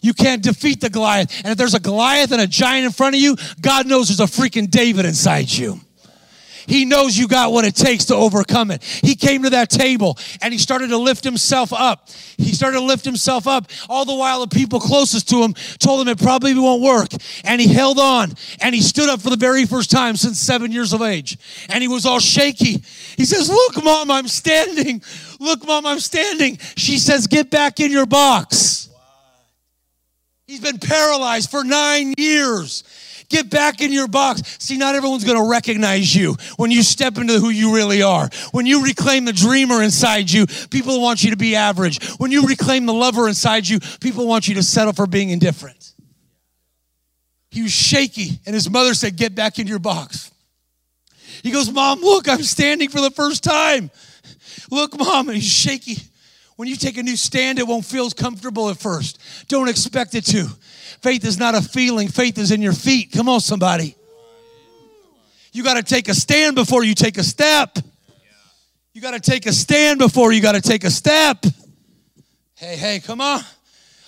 You 0.00 0.14
can't 0.14 0.42
defeat 0.42 0.80
the 0.80 0.90
Goliath. 0.90 1.30
And 1.44 1.52
if 1.52 1.58
there's 1.58 1.74
a 1.74 1.80
Goliath 1.80 2.32
and 2.32 2.40
a 2.40 2.46
giant 2.46 2.86
in 2.86 2.92
front 2.92 3.14
of 3.14 3.20
you, 3.20 3.36
God 3.60 3.86
knows 3.86 4.08
there's 4.08 4.20
a 4.20 4.32
freaking 4.32 4.70
David 4.70 5.04
inside 5.04 5.50
you. 5.50 5.80
He 6.66 6.84
knows 6.84 7.16
you 7.16 7.28
got 7.28 7.52
what 7.52 7.64
it 7.64 7.74
takes 7.74 8.06
to 8.06 8.14
overcome 8.14 8.70
it. 8.70 8.82
He 8.82 9.14
came 9.14 9.42
to 9.42 9.50
that 9.50 9.70
table 9.70 10.18
and 10.40 10.52
he 10.52 10.58
started 10.58 10.88
to 10.88 10.98
lift 10.98 11.24
himself 11.24 11.72
up. 11.72 12.08
He 12.36 12.52
started 12.52 12.78
to 12.78 12.84
lift 12.84 13.04
himself 13.04 13.46
up. 13.46 13.70
All 13.88 14.04
the 14.04 14.14
while, 14.14 14.40
the 14.40 14.54
people 14.54 14.80
closest 14.80 15.28
to 15.30 15.42
him 15.42 15.54
told 15.78 16.00
him 16.00 16.08
it 16.08 16.18
probably 16.18 16.54
won't 16.54 16.82
work. 16.82 17.08
And 17.44 17.60
he 17.60 17.72
held 17.72 17.98
on 17.98 18.32
and 18.60 18.74
he 18.74 18.80
stood 18.80 19.08
up 19.08 19.20
for 19.20 19.30
the 19.30 19.36
very 19.36 19.66
first 19.66 19.90
time 19.90 20.16
since 20.16 20.40
seven 20.40 20.72
years 20.72 20.92
of 20.92 21.02
age. 21.02 21.38
And 21.68 21.82
he 21.82 21.88
was 21.88 22.06
all 22.06 22.20
shaky. 22.20 22.82
He 23.16 23.24
says, 23.24 23.48
Look, 23.48 23.82
mom, 23.82 24.10
I'm 24.10 24.28
standing. 24.28 25.02
Look, 25.40 25.66
mom, 25.66 25.86
I'm 25.86 26.00
standing. 26.00 26.58
She 26.76 26.98
says, 26.98 27.26
Get 27.26 27.50
back 27.50 27.80
in 27.80 27.90
your 27.90 28.06
box. 28.06 28.88
He's 30.46 30.60
been 30.60 30.78
paralyzed 30.78 31.50
for 31.50 31.64
nine 31.64 32.14
years. 32.18 32.84
Get 33.32 33.48
back 33.48 33.80
in 33.80 33.92
your 33.92 34.08
box. 34.08 34.42
See, 34.58 34.76
not 34.76 34.94
everyone's 34.94 35.24
going 35.24 35.38
to 35.38 35.48
recognize 35.48 36.14
you 36.14 36.36
when 36.58 36.70
you 36.70 36.82
step 36.82 37.16
into 37.16 37.40
who 37.40 37.48
you 37.48 37.74
really 37.74 38.02
are. 38.02 38.28
When 38.50 38.66
you 38.66 38.84
reclaim 38.84 39.24
the 39.24 39.32
dreamer 39.32 39.82
inside 39.82 40.30
you, 40.30 40.46
people 40.70 41.00
want 41.00 41.24
you 41.24 41.30
to 41.30 41.36
be 41.36 41.56
average. 41.56 42.06
When 42.18 42.30
you 42.30 42.46
reclaim 42.46 42.84
the 42.84 42.92
lover 42.92 43.26
inside 43.28 43.66
you, 43.66 43.80
people 44.02 44.28
want 44.28 44.48
you 44.48 44.56
to 44.56 44.62
settle 44.62 44.92
for 44.92 45.06
being 45.06 45.30
indifferent. 45.30 45.94
He 47.50 47.62
was 47.62 47.72
shaky, 47.72 48.38
and 48.44 48.54
his 48.54 48.68
mother 48.68 48.92
said, 48.92 49.16
Get 49.16 49.34
back 49.34 49.58
in 49.58 49.66
your 49.66 49.78
box. 49.78 50.30
He 51.42 51.50
goes, 51.50 51.70
Mom, 51.70 52.00
look, 52.00 52.28
I'm 52.28 52.42
standing 52.42 52.90
for 52.90 53.00
the 53.00 53.10
first 53.10 53.42
time. 53.42 53.90
Look, 54.70 54.98
Mom, 54.98 55.30
and 55.30 55.36
he's 55.36 55.50
shaky. 55.50 55.96
When 56.56 56.68
you 56.68 56.76
take 56.76 56.98
a 56.98 57.02
new 57.02 57.16
stand, 57.16 57.58
it 57.58 57.66
won't 57.66 57.86
feel 57.86 58.04
as 58.04 58.12
comfortable 58.12 58.68
at 58.68 58.76
first. 58.76 59.18
Don't 59.48 59.70
expect 59.70 60.14
it 60.14 60.26
to. 60.26 60.48
Faith 61.00 61.24
is 61.24 61.38
not 61.38 61.54
a 61.54 61.62
feeling, 61.62 62.08
faith 62.08 62.38
is 62.38 62.50
in 62.50 62.60
your 62.60 62.72
feet. 62.72 63.12
Come 63.12 63.28
on, 63.28 63.40
somebody. 63.40 63.96
You 65.52 65.62
got 65.62 65.74
to 65.74 65.82
take 65.82 66.08
a 66.08 66.14
stand 66.14 66.54
before 66.54 66.84
you 66.84 66.94
take 66.94 67.18
a 67.18 67.22
step. 67.22 67.78
You 68.94 69.00
got 69.00 69.12
to 69.12 69.20
take 69.20 69.46
a 69.46 69.52
stand 69.52 69.98
before 69.98 70.32
you 70.32 70.40
got 70.40 70.52
to 70.52 70.60
take 70.60 70.84
a 70.84 70.90
step. 70.90 71.44
Hey, 72.54 72.76
hey, 72.76 73.00
come 73.00 73.20
on. 73.20 73.40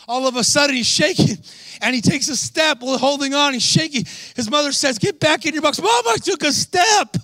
All 0.07 0.27
of 0.27 0.37
a 0.37 0.45
sudden, 0.45 0.77
he's 0.77 0.87
shaking 0.87 1.39
and 1.81 1.95
he 1.95 2.01
takes 2.01 2.29
a 2.29 2.37
step 2.37 2.79
holding 2.81 3.35
on. 3.35 3.53
He's 3.53 3.63
shaking. 3.63 4.05
His 4.37 4.51
mother 4.51 4.73
says, 4.73 4.99
Get 4.99 5.21
back 5.21 5.47
in 5.47 5.53
your 5.53 5.63
box. 5.63 5.81
Mom, 5.81 5.91
I 6.09 6.17
took 6.17 6.43
a 6.43 6.53
step. 6.53 7.17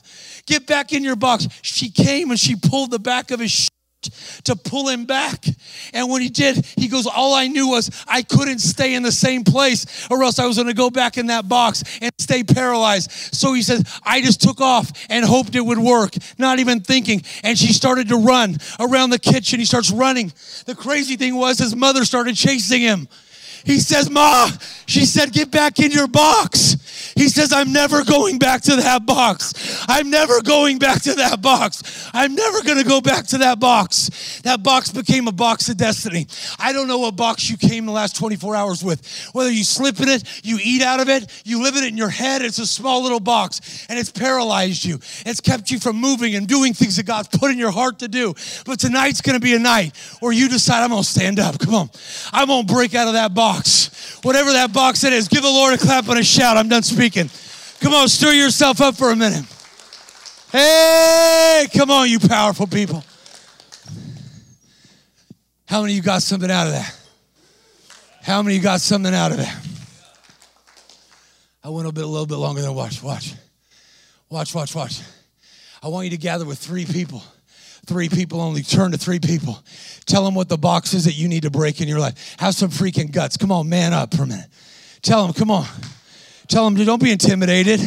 Get 0.47 0.67
back 0.67 0.93
in 0.93 1.05
your 1.05 1.17
box. 1.17 1.47
She 1.63 1.91
came 1.91 2.31
and 2.31 2.39
she 2.39 2.57
pulled 2.57 2.91
the 2.91 2.99
back 2.99 3.31
of 3.31 3.41
his 3.41 3.70
to 4.45 4.57
pull 4.57 4.89
him 4.89 5.05
back. 5.05 5.45
And 5.93 6.11
when 6.11 6.23
he 6.23 6.29
did, 6.29 6.65
he 6.77 6.89
goes, 6.89 7.07
All 7.07 7.35
I 7.35 7.49
knew 7.49 7.69
was 7.69 7.91
I 8.07 8.23
couldn't 8.23 8.61
stay 8.61 8.95
in 8.95 9.03
the 9.03 9.13
same 9.13 9.45
place 9.45 10.09
or 10.11 10.23
else 10.23 10.39
I 10.39 10.47
was 10.47 10.57
going 10.57 10.69
to 10.69 10.75
go 10.75 10.91
back 10.91 11.19
in 11.19 11.27
that 11.27 11.49
box 11.49 11.83
and 12.01 12.13
stay 12.19 12.43
paralyzed. 12.43 13.11
So 13.11 13.53
he 13.53 13.63
says, 13.63 13.85
I 14.05 14.21
just 14.21 14.41
took 14.41 14.61
off 14.61 14.91
and 15.09 15.25
hoped 15.25 15.55
it 15.55 15.61
would 15.61 15.79
work, 15.79 16.15
not 16.39 16.59
even 16.59 16.81
thinking. 16.81 17.23
And 17.43 17.59
she 17.59 17.73
started 17.73 18.09
to 18.09 18.17
run 18.17 18.57
around 18.79 19.11
the 19.11 19.19
kitchen. 19.19 19.59
He 19.59 19.65
starts 19.65 19.91
running. 19.91 20.33
The 20.67 20.75
crazy 20.75 21.17
thing 21.17 21.37
was 21.37 21.59
his 21.59 21.77
mother 21.77 22.05
started 22.05 22.37
chasing 22.37 22.81
him. 22.81 23.09
He 23.65 23.79
says, 23.79 24.11
Ma, 24.11 24.49
she 24.87 25.05
said, 25.05 25.33
get 25.33 25.51
back 25.51 25.79
in 25.79 25.91
your 25.91 26.09
box. 26.09 27.13
He 27.17 27.29
says, 27.29 27.53
I'm 27.53 27.73
never 27.73 28.05
going 28.05 28.39
back 28.39 28.63
to 28.63 28.77
that 28.77 29.05
box. 29.05 29.85
I'm 29.89 30.11
never 30.11 30.41
going 30.43 30.79
back 30.79 31.03
to 31.03 31.15
that 31.15 31.43
box. 31.43 32.09
I'm 32.13 32.35
never 32.35 32.63
going 32.63 32.79
to 32.79 32.89
go 32.89 33.01
back 33.01 33.27
to 33.29 33.39
that 33.39 33.61
box. 33.61 34.41
That 34.43 34.63
box 34.63 34.91
became 34.91 35.29
a 35.29 35.33
box 35.33 35.69
of 35.69 35.77
destiny. 35.77 36.27
I 36.59 36.73
don't 36.73 36.89
know 36.89 36.99
what 36.99 37.17
box 37.17 37.51
you 37.51 37.57
came 37.57 37.87
the 37.87 37.93
last 37.93 38.17
24 38.17 38.57
hours 38.57 38.83
with. 38.83 39.07
Whether 39.33 39.51
you 39.51 39.65
slip 39.65 40.01
in 40.01 40.09
it, 40.09 40.25
you 40.45 40.59
eat 40.63 40.83
out 40.83 41.01
of 41.01 41.09
it, 41.09 41.43
you 41.45 41.63
live 41.63 41.77
in 41.77 41.85
it 41.85 41.89
in 41.89 41.97
your 41.97 42.09
head, 42.09 42.43
it's 42.43 42.59
a 42.59 42.67
small 42.67 43.03
little 43.03 43.21
box 43.21 43.87
and 43.89 43.99
it's 43.99 44.11
paralyzed 44.11 44.85
you. 44.85 44.97
It's 45.27 45.41
kept 45.41 45.71
you 45.71 45.79
from 45.79 45.97
moving 45.97 46.35
and 46.35 46.47
doing 46.47 46.75
things 46.75 46.97
that 46.97 47.07
God's 47.07 47.29
put 47.29 47.51
in 47.51 47.59
your 47.59 47.71
heart 47.71 47.99
to 48.01 48.09
do. 48.09 48.35
But 48.65 48.81
tonight's 48.81 49.21
going 49.21 49.39
to 49.39 49.45
be 49.45 49.55
a 49.55 49.59
night 49.59 49.97
where 50.21 50.33
you 50.33 50.49
decide, 50.49 50.83
I'm 50.83 50.91
going 50.91 51.03
to 51.03 51.09
stand 51.09 51.39
up. 51.39 51.59
Come 51.59 51.75
on. 51.75 51.91
I'm 52.33 52.49
going 52.49 52.67
to 52.67 52.73
break 52.73 52.95
out 52.95 53.07
of 53.07 53.15
that 53.15 53.35
box 53.35 53.50
box, 53.53 54.21
whatever 54.23 54.53
that 54.53 54.73
box 54.73 55.05
it 55.05 55.13
is, 55.13 55.29
give 55.29 55.43
the 55.43 55.49
Lord 55.49 55.75
a 55.75 55.79
clap 55.79 56.09
and 56.09 56.19
a 56.19 56.25
shout. 56.25 56.57
I'm 56.57 56.69
done 56.69 56.83
speaking. 56.83 57.29
Come 57.81 57.95
on, 57.95 58.09
stir 58.09 58.33
yourself 58.33 58.81
up 58.81 58.97
for 58.97 59.11
a 59.11 59.17
minute. 59.17 59.45
Hey, 60.53 61.67
come 61.75 61.91
on, 61.91 62.09
you 62.09 62.21
powerful 62.21 62.67
people. 62.67 63.03
How 65.67 65.83
many 65.83 65.95
of 65.95 65.97
you 65.97 66.03
got 66.03 66.23
something 66.23 66.51
out 66.51 66.67
of 66.67 66.73
that? 66.73 66.97
How 68.23 68.43
many 68.43 68.57
of 68.57 68.63
you 68.63 68.63
got 68.63 68.81
something 68.81 69.15
out 69.15 69.31
of 69.31 69.39
that? 69.39 69.67
I 71.63 71.69
went 71.71 71.89
a 71.89 71.93
bit 71.93 72.05
a 72.05 72.07
little 72.07 72.27
bit 72.27 72.37
longer 72.37 72.63
than 72.63 72.75
watch, 72.75 73.03
watch. 73.03 73.35
Watch, 74.29 74.55
watch, 74.55 74.75
watch. 74.75 75.01
I 75.83 75.89
want 75.89 76.05
you 76.05 76.11
to 76.11 76.19
gather 76.19 76.45
with 76.45 76.59
three 76.59 76.85
people. 76.85 77.23
Three 77.91 78.09
people 78.09 78.41
only. 78.41 78.63
Turn 78.63 78.93
to 78.93 78.97
three 78.97 79.19
people. 79.19 79.59
Tell 80.07 80.25
them 80.25 80.37
what 80.37 80.49
the 80.49 80.57
box 80.57 80.95
is 80.95 81.07
that 81.07 81.15
you 81.15 81.27
need 81.27 81.43
to 81.43 81.51
break 81.51 81.81
in 81.81 81.89
your 81.89 81.99
life. 81.99 82.37
Have 82.39 82.55
some 82.55 82.71
freaking 82.71 83.11
guts. 83.11 83.37
Come 83.37 83.51
on, 83.51 83.69
man 83.69 83.93
up 83.93 84.15
for 84.15 84.23
a 84.23 84.27
minute. 84.29 84.47
Tell 85.03 85.25
them, 85.25 85.33
come 85.33 85.51
on. 85.51 85.67
Tell 86.47 86.71
them, 86.71 86.77
don't 86.85 87.03
be 87.03 87.11
intimidated. 87.11 87.81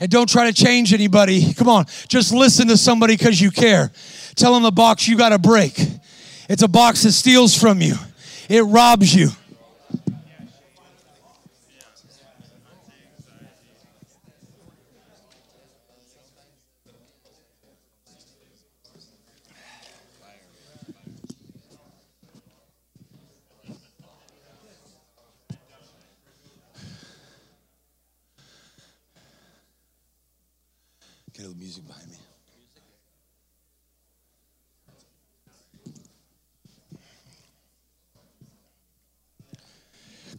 And 0.00 0.10
don't 0.10 0.28
try 0.28 0.50
to 0.50 0.52
change 0.52 0.92
anybody. 0.92 1.54
Come 1.54 1.68
on, 1.68 1.86
just 2.08 2.32
listen 2.32 2.66
to 2.66 2.76
somebody 2.76 3.16
because 3.16 3.40
you 3.40 3.52
care. 3.52 3.92
Tell 4.34 4.54
them 4.54 4.64
the 4.64 4.72
box 4.72 5.06
you 5.06 5.16
got 5.16 5.28
to 5.28 5.38
break. 5.38 5.80
It's 6.48 6.64
a 6.64 6.68
box 6.68 7.04
that 7.04 7.12
steals 7.12 7.56
from 7.56 7.80
you, 7.80 7.94
it 8.48 8.62
robs 8.62 9.14
you. 9.14 9.28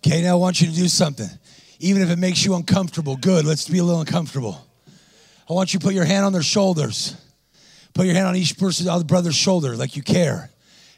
Okay, 0.06 0.22
now 0.22 0.34
I 0.34 0.36
want 0.36 0.60
you 0.60 0.68
to 0.68 0.74
do 0.74 0.90
something. 0.90 1.30
Even 1.80 2.02
if 2.02 2.10
it 2.10 2.20
makes 2.20 2.44
you 2.44 2.56
uncomfortable, 2.56 3.16
good, 3.16 3.46
let's 3.46 3.70
be 3.70 3.78
a 3.78 3.84
little 3.86 4.02
uncomfortable. 4.02 4.68
I 5.50 5.54
want 5.54 5.74
you 5.74 5.80
to 5.80 5.86
put 5.86 5.94
your 5.94 6.04
hand 6.04 6.26
on 6.26 6.34
their 6.34 6.44
shoulders. 6.44 7.16
Put 7.94 8.06
your 8.06 8.16
hand 8.16 8.28
on 8.28 8.36
each 8.36 8.58
person's 8.58 8.90
other 8.90 9.06
brother's 9.06 9.36
shoulder 9.36 9.78
like 9.78 9.96
you 9.96 10.04
care. 10.04 10.50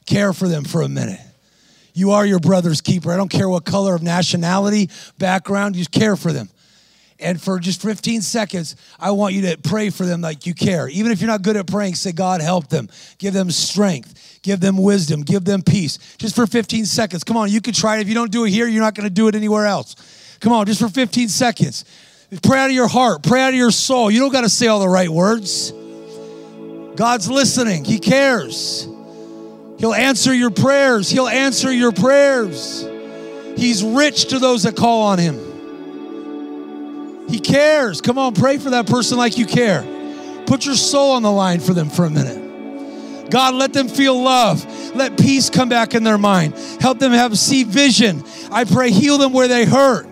Care 0.07 0.34
for 0.34 0.48
them 0.48 0.64
for 0.64 0.82
a 0.82 0.90
minute. 0.90 1.19
You 1.94 2.11
are 2.11 2.26
your 2.26 2.40
brother's 2.40 2.82
keeper. 2.82 3.11
I 3.11 3.18
don't 3.18 3.30
care 3.30 3.48
what 3.48 3.64
color 3.64 3.94
of 3.94 4.02
nationality, 4.02 4.90
background, 5.19 5.76
you 5.76 5.86
care 5.86 6.15
for 6.15 6.34
them. 6.34 6.49
And 7.19 7.40
for 7.40 7.60
just 7.60 7.82
15 7.84 8.22
seconds, 8.22 8.76
I 8.99 9.11
want 9.11 9.36
you 9.36 9.44
to 9.44 9.57
pray 9.57 9.91
for 9.91 10.06
them 10.06 10.22
like 10.22 10.48
you 10.48 10.53
care. 10.56 10.90
Even 10.90 11.11
if 11.11 11.22
you're 11.22 11.30
not 11.30 11.44
good 11.44 11.56
at 11.57 11.68
praying, 11.68 11.95
say, 11.95 12.11
God, 12.11 12.41
help 12.41 12.69
them. 12.69 12.90
Give 13.19 13.34
them 13.34 13.52
strength. 13.52 14.24
Give 14.45 14.59
them 14.59 14.77
wisdom. 14.77 15.23
Give 15.23 15.43
them 15.43 15.63
peace. 15.63 15.97
Just 16.19 16.35
for 16.35 16.45
15 16.45 16.85
seconds. 16.85 17.23
Come 17.23 17.35
on, 17.35 17.49
you 17.49 17.61
can 17.61 17.73
try 17.73 17.97
it. 17.97 18.01
If 18.01 18.07
you 18.07 18.13
don't 18.13 18.31
do 18.31 18.45
it 18.45 18.51
here, 18.51 18.67
you're 18.67 18.84
not 18.84 18.93
going 18.93 19.09
to 19.09 19.13
do 19.13 19.27
it 19.27 19.34
anywhere 19.34 19.65
else. 19.65 19.95
Come 20.39 20.53
on, 20.53 20.67
just 20.67 20.80
for 20.80 20.88
15 20.88 21.30
seconds. 21.30 21.84
Pray 22.43 22.59
out 22.59 22.69
of 22.69 22.76
your 22.76 22.88
heart. 22.88 23.23
Pray 23.23 23.41
out 23.41 23.49
of 23.49 23.55
your 23.55 23.72
soul. 23.72 24.11
You 24.11 24.19
don't 24.19 24.31
got 24.31 24.41
to 24.41 24.49
say 24.49 24.67
all 24.67 24.80
the 24.80 24.88
right 24.88 25.09
words. 25.09 25.72
God's 26.95 27.27
listening. 27.27 27.85
He 27.85 27.97
cares. 27.97 28.88
He'll 29.80 29.95
answer 29.95 30.31
your 30.31 30.51
prayers. 30.51 31.09
He'll 31.09 31.27
answer 31.27 31.73
your 31.73 31.91
prayers. 31.91 32.88
He's 33.57 33.84
rich 33.84 34.26
to 34.26 34.38
those 34.38 34.61
that 34.61 34.76
call 34.76 35.07
on 35.07 35.17
him. 35.17 35.39
He 37.30 37.39
cares. 37.39 37.99
Come 37.99 38.19
on, 38.19 38.35
pray 38.35 38.59
for 38.59 38.69
that 38.69 38.85
person 38.85 39.17
like 39.17 39.39
you 39.39 39.47
care. 39.47 39.84
Put 40.45 40.67
your 40.67 40.76
soul 40.76 41.13
on 41.13 41.23
the 41.23 41.31
line 41.31 41.61
for 41.61 41.73
them 41.73 41.89
for 41.89 42.05
a 42.05 42.11
minute. 42.11 42.44
God, 43.30 43.56
let 43.56 43.73
them 43.73 43.88
feel 43.88 44.22
love. 44.22 44.65
Let 44.95 45.18
peace 45.18 45.49
come 45.49 45.69
back 45.69 45.93
in 45.93 46.03
their 46.03 46.18
mind. 46.18 46.53
Help 46.80 46.99
them 46.99 47.11
have 47.11 47.38
see 47.38 47.64
vision. 47.64 48.23
I 48.52 48.64
pray 48.64 48.91
heal 48.91 49.18
them 49.18 49.34
where 49.34 49.47
they 49.47 49.65
hurt. 49.65 50.11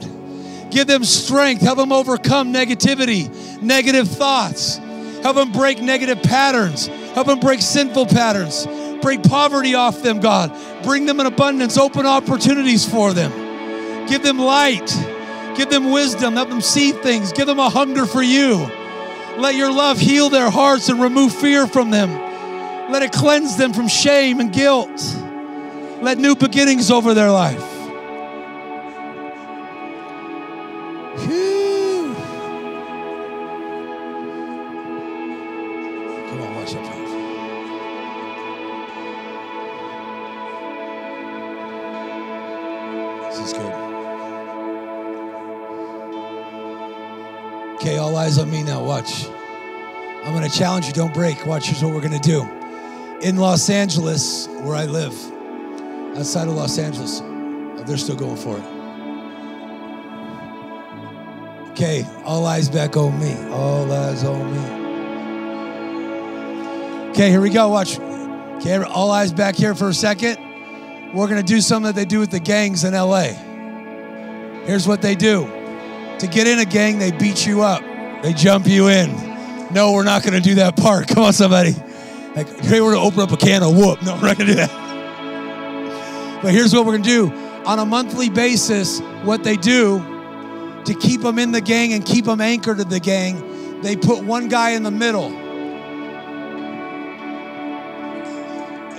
Give 0.72 0.88
them 0.88 1.03
strength. 1.03 1.61
Help 1.61 1.77
them 1.77 1.91
overcome 1.91 2.52
negativity, 2.52 3.61
negative 3.61 4.07
thoughts. 4.07 4.77
Help 5.22 5.35
them 5.35 5.52
break 5.52 5.81
negative 5.81 6.22
patterns. 6.23 6.88
Help 6.88 7.27
them 7.27 7.40
break 7.40 7.61
sinful 7.61 8.07
patterns. 8.07 8.68
Break 9.02 9.22
poverty 9.23 9.76
off 9.76 10.02
them, 10.02 10.19
God. 10.19 10.52
Bring 10.84 11.06
them 11.06 11.19
an 11.19 11.27
abundance. 11.27 11.77
Open 11.77 12.06
opportunities 12.06 12.90
for 12.90 13.14
them. 13.14 13.31
Give 14.07 14.23
them 14.23 14.40
light. 14.40 14.88
Give 15.56 15.69
them 15.69 15.91
wisdom. 15.91 16.34
Help 16.34 16.49
them 16.49 16.61
see 16.61 16.91
things. 16.91 17.31
Give 17.31 17.45
them 17.45 17.60
a 17.60 17.69
hunger 17.69 18.06
for 18.06 18.23
you. 18.23 18.68
Let 19.38 19.56
your 19.56 19.72
love 19.72 19.99
heal 19.99 20.30
their 20.30 20.49
hearts 20.49 20.90
and 20.90 21.02
remove 21.02 21.34
fear 21.34 21.68
from 21.68 21.91
them. 21.91 22.10
Let 22.94 23.02
it 23.02 23.11
cleanse 23.11 23.57
them 23.57 23.74
from 23.74 23.88
shame 23.88 24.40
and 24.40 24.53
guilt. 24.53 24.91
Let 26.03 26.20
new 26.20 26.36
beginnings 26.36 26.91
over 26.91 27.15
their 27.15 27.32
life. 27.32 27.60
Whew. 31.22 32.14
Come 36.30 36.41
on, 36.44 36.56
watch 36.56 36.74
that. 36.74 36.86
This 43.32 43.40
is 43.40 43.53
good. 43.53 43.74
Okay, 47.78 47.98
all 47.98 48.15
eyes 48.15 48.38
on 48.38 48.52
me 48.52 48.61
now. 48.61 48.84
Watch. 48.84 49.26
I'm 50.24 50.32
going 50.32 50.48
to 50.48 50.56
challenge 50.56 50.86
you. 50.86 50.94
Don't 50.94 51.11
break. 51.11 51.44
Watch. 51.48 51.65
Here's 51.70 51.84
what 51.84 51.91
we're 51.91 51.99
going 51.99 52.22
to 52.22 52.30
do. 52.30 52.62
In 53.24 53.38
Los 53.38 53.70
Angeles, 53.70 54.48
where 54.64 54.76
I 54.76 54.86
live, 54.86 55.14
outside 56.18 56.50
of 56.50 56.56
Los 56.56 56.78
Angeles, 56.78 57.22
they're 57.88 57.98
still 57.98 58.18
going 58.18 58.36
for 58.36 58.58
it. 58.58 58.64
Okay, 61.72 62.06
all 62.26 62.45
eyes 62.45 62.70
back 62.70 62.98
on 62.98 63.18
me. 63.20 63.34
All 63.50 63.90
eyes 63.91 64.26
on 64.26 64.52
me. 64.52 64.60
Okay, 67.12 67.30
here 67.30 67.40
we 67.40 67.50
go. 67.50 67.70
Watch. 67.70 67.98
Okay, 67.98 68.76
all 68.76 69.10
eyes 69.10 69.32
back 69.32 69.56
here 69.56 69.74
for 69.74 69.88
a 69.88 69.94
second. 69.94 70.38
We're 71.14 71.28
going 71.28 71.41
to 71.41 71.48
do 71.48 71.62
something 71.62 71.94
that 71.94 71.95
they 71.95 72.06
do 72.06 72.20
with 72.20 72.32
the 72.32 72.41
gangs 72.41 72.84
in 72.84 72.94
LA. 72.94 73.30
Here's 74.66 74.86
what 74.86 75.02
they 75.02 75.16
do 75.16 75.45
to 76.20 76.28
get 76.28 76.45
in 76.45 76.60
a 76.60 76.66
gang, 76.66 77.00
they 77.00 77.12
beat 77.12 77.45
you 77.45 77.62
up, 77.62 77.82
they 78.22 78.34
jump 78.34 78.68
you 78.68 78.90
in. 78.90 79.12
No, 79.74 79.94
we're 79.94 80.04
not 80.04 80.24
going 80.24 80.34
to 80.34 80.41
do 80.41 80.56
that 80.56 80.76
part. 80.76 81.08
Come 81.08 81.24
on, 81.24 81.34
somebody. 81.34 81.74
Like, 82.35 82.49
hey, 82.60 82.81
we're 82.81 82.93
going 82.93 83.01
to 83.01 83.07
open 83.07 83.19
up 83.19 83.31
a 83.31 83.38
can 83.38 83.61
of 83.61 83.76
whoop. 83.77 84.01
No, 84.01 84.15
we're 84.15 84.27
not 84.27 84.38
going 84.38 84.47
to 84.49 84.53
do 84.53 84.55
that. 84.55 86.41
But 86.41 86.51
here's 86.51 86.73
what 86.73 86.85
we're 86.85 86.97
going 86.97 87.03
to 87.03 87.10
do 87.10 87.31
on 87.65 87.80
a 87.80 87.85
monthly 87.85 88.30
basis, 88.30 88.99
what 89.23 89.43
they 89.43 89.55
do 89.55 89.99
to 90.85 90.93
keep 90.93 91.22
them 91.22 91.39
in 91.39 91.51
the 91.51 91.61
gang 91.61 91.93
and 91.93 92.05
keep 92.05 92.26
them 92.26 92.41
anchored 92.41 92.77
to 92.77 92.84
the 92.84 92.99
gang, 92.99 93.81
they 93.81 93.95
put 93.95 94.23
one 94.23 94.49
guy 94.49 94.72
in 94.72 94.84
the 94.84 94.91
middle. 94.91 95.31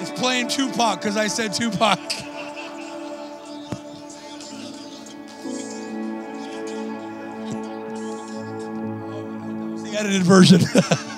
It's 0.01 0.11
playing 0.19 0.49
Tupac 0.49 1.01
because 1.01 1.17
I 1.17 1.27
said 1.29 1.53
Tupac. 1.53 1.99
the 9.83 9.97
edited 9.99 10.23
version. 10.23 10.61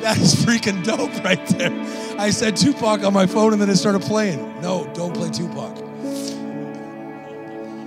that 0.00 0.18
is 0.18 0.34
freaking 0.34 0.84
dope 0.84 1.24
right 1.24 1.44
there. 1.48 1.70
I 2.18 2.30
said 2.30 2.56
Tupac 2.56 3.04
on 3.04 3.12
my 3.12 3.26
phone 3.26 3.52
and 3.52 3.60
then 3.60 3.70
it 3.70 3.76
started 3.76 4.02
playing. 4.02 4.60
No, 4.60 4.90
don't 4.94 5.14
play 5.14 5.30
Tupac. 5.30 5.74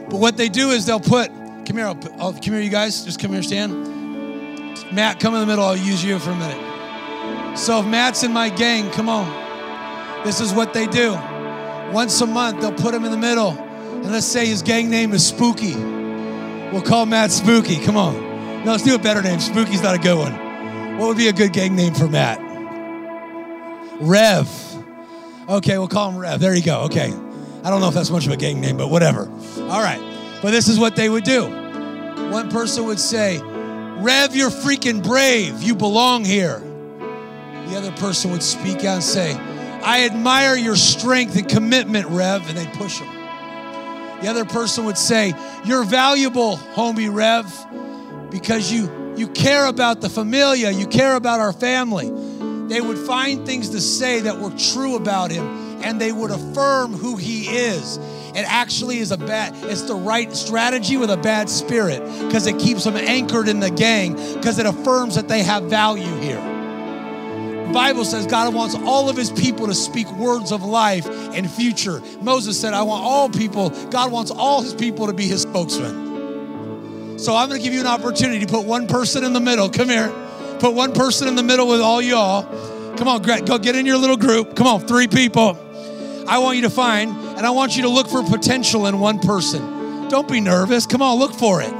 But 0.10 0.19
what 0.19 0.38
they 0.38 0.49
do 0.49 0.69
is 0.69 0.85
they'll 0.85 0.99
put, 0.99 1.30
come 1.65 1.77
here, 1.77 1.88
I'll, 1.88 1.99
I'll, 2.19 2.34
come 2.34 2.53
here, 2.53 2.60
you 2.60 2.69
guys. 2.69 3.03
Just 3.03 3.19
come 3.19 3.31
here, 3.31 3.41
stand. 3.41 3.73
Matt, 4.94 5.19
come 5.19 5.34
in 5.34 5.40
the 5.40 5.48
middle. 5.48 5.64
I'll 5.64 5.76
use 5.76 6.03
you 6.03 6.19
for 6.19 6.31
a 6.31 6.35
minute. 6.35 7.57
So 7.57 7.80
if 7.80 7.85
Matt's 7.85 8.23
in 8.23 8.31
my 8.31 8.49
gang, 8.49 8.91
come 8.91 9.10
on. 9.10 10.23
This 10.23 10.40
is 10.40 10.53
what 10.53 10.73
they 10.73 10.88
do. 10.88 11.14
Once 11.91 12.19
a 12.22 12.27
month, 12.27 12.61
they'll 12.61 12.73
put 12.73 12.94
him 12.94 13.06
in 13.06 13.11
the 13.11 13.18
middle. 13.18 13.52
And 13.52 14.11
let's 14.11 14.26
say 14.26 14.45
his 14.45 14.61
gang 14.61 14.90
name 14.90 15.14
is 15.14 15.26
Spooky. 15.26 15.76
We'll 15.76 16.81
call 16.81 17.06
Matt 17.06 17.31
Spooky. 17.31 17.77
Come 17.84 17.98
on. 17.98 18.64
No, 18.65 18.72
let's 18.72 18.84
do 18.84 18.95
a 18.95 18.99
better 18.99 19.22
name. 19.22 19.40
Spooky's 19.40 19.81
not 19.84 19.95
a 19.95 19.99
good 19.99 20.18
one. 20.18 20.43
What 20.98 21.07
would 21.07 21.18
be 21.18 21.28
a 21.28 21.34
good 21.34 21.53
gang 21.53 21.76
name 21.76 21.94
for 21.94 22.07
Matt? 22.07 22.40
Rev. 23.99 24.48
Okay, 25.49 25.78
we'll 25.78 25.88
call 25.88 26.11
him 26.11 26.18
Rev. 26.18 26.40
There 26.40 26.56
you 26.56 26.64
go. 26.64 26.82
Okay. 26.82 27.11
I 27.64 27.70
don't 27.70 27.82
know 27.82 27.88
if 27.88 27.94
that's 27.94 28.10
much 28.10 28.26
of 28.26 28.32
a 28.32 28.38
gang 28.38 28.61
name, 28.61 28.78
but 28.78 28.90
whatever. 28.90 29.30
All 29.57 29.82
right. 29.82 30.02
But 30.41 30.52
this 30.52 30.68
is 30.68 30.78
what 30.78 30.95
they 30.95 31.10
would 31.10 31.24
do. 31.24 31.44
One 32.30 32.49
person 32.49 32.86
would 32.86 32.99
say, 32.99 33.40
Rev, 33.41 34.36
you're 34.36 34.49
freaking 34.49 35.03
brave. 35.03 35.64
You 35.64 35.76
belong 35.76 36.26
here. 36.26 36.60
The 37.68 37.78
other 37.78 37.91
person 37.94 38.32
would 38.32 38.44
speak 38.44 38.80
out 38.80 38.95
and 38.95 39.03
say, 39.03 39.34
I 39.34 40.06
admire 40.06 40.56
your 40.56 40.76
strength 40.76 41.38
and 41.38 41.48
commitment, 41.48 42.07
Rev. 42.07 42.48
And 42.49 42.57
they'd 42.57 42.74
push 42.74 42.99
him. 42.99 43.07
The 44.22 44.28
other 44.30 44.45
person 44.45 44.86
would 44.86 44.98
say, 44.98 45.34
You're 45.65 45.84
valuable, 45.84 46.57
homie 46.76 47.14
Rev, 47.14 48.32
because 48.32 48.72
you, 48.72 48.88
you 49.18 49.27
care 49.27 49.68
about 49.68 50.02
the 50.02 50.10
familia, 50.10 50.72
you 50.72 50.88
care 50.88 51.15
about 51.15 51.40
our 51.40 51.53
family. 51.53 52.10
They 52.68 52.81
would 52.81 52.98
find 52.98 53.45
things 53.45 53.69
to 53.69 53.81
say 53.81 54.22
that 54.22 54.40
were 54.40 54.52
true 54.52 54.95
about 54.95 55.31
him, 55.31 55.45
and 55.84 55.99
they 55.99 56.11
would 56.11 56.31
affirm 56.31 56.94
who 56.94 57.18
he 57.18 57.48
is. 57.48 57.98
It 58.35 58.45
actually 58.48 58.98
is 58.98 59.11
a 59.11 59.18
bad, 59.18 59.53
it's 59.65 59.84
the 59.84 59.95
right 59.95 60.34
strategy 60.34 60.98
with 60.98 61.11
a 61.11 61.18
bad 61.18 61.49
spirit 61.49 61.99
because 62.26 62.48
it 62.48 62.57
keeps 62.57 62.85
them 62.85 62.95
anchored 62.95 63.48
in 63.48 63.60
the 63.60 63.69
gang 63.69 64.14
because 64.34 64.57
it 64.57 64.65
affirms 64.65 65.15
that 65.15 65.27
they 65.27 65.44
have 65.44 65.65
value 65.65 66.15
here. 66.18 66.41
The 67.68 67.73
Bible 67.73 68.06
says 68.06 68.26
God 68.26 68.53
wants 68.53 68.76
all 68.76 69.10
of 69.10 69.18
his 69.18 69.31
people 69.31 69.68
to 69.68 69.76
speak 69.76 70.11
words 70.14 70.52
of 70.52 70.64
life 70.64 71.07
and 71.07 71.49
future. 71.49 72.02
Moses 72.22 72.60
said, 72.60 72.73
I 72.73 72.81
want 72.81 73.03
all 73.03 73.30
people, 73.30 73.69
God 73.90 74.11
wants 74.11 74.31
all 74.31 74.61
his 74.64 74.73
people 74.73 75.07
to 75.07 75.14
be 75.14 75.27
his 75.27 75.44
spokesman. 75.44 76.12
So 77.23 77.33
I'm 77.37 77.47
going 77.47 77.61
to 77.61 77.63
give 77.63 77.73
you 77.73 77.79
an 77.79 77.87
opportunity 77.87 78.41
to 78.41 78.47
put 78.47 78.65
one 78.65 78.85
person 78.85 79.23
in 79.23 79.31
the 79.31 79.39
middle. 79.39 79.69
Come 79.69 79.87
here. 79.87 80.09
Put 80.59 80.73
one 80.73 80.91
person 80.91 81.29
in 81.29 81.35
the 81.35 81.43
middle 81.43 81.69
with 81.69 81.79
all 81.79 82.01
y'all. 82.01 82.43
Come 82.97 83.07
on, 83.07 83.21
Greg, 83.21 83.45
go 83.45 83.57
get 83.57 83.77
in 83.77 83.85
your 83.85 83.97
little 83.97 84.17
group. 84.17 84.57
Come 84.57 84.67
on, 84.67 84.81
three 84.81 85.07
people. 85.07 85.57
I 86.27 86.39
want 86.39 86.57
you 86.57 86.63
to 86.63 86.69
find, 86.69 87.11
and 87.37 87.45
I 87.45 87.51
want 87.51 87.77
you 87.77 87.83
to 87.83 87.89
look 87.89 88.09
for 88.09 88.23
potential 88.23 88.87
in 88.87 88.99
one 88.99 89.19
person. 89.19 90.09
Don't 90.09 90.27
be 90.27 90.41
nervous. 90.41 90.85
Come 90.85 91.01
on, 91.01 91.17
look 91.17 91.33
for 91.33 91.61
it. 91.61 91.71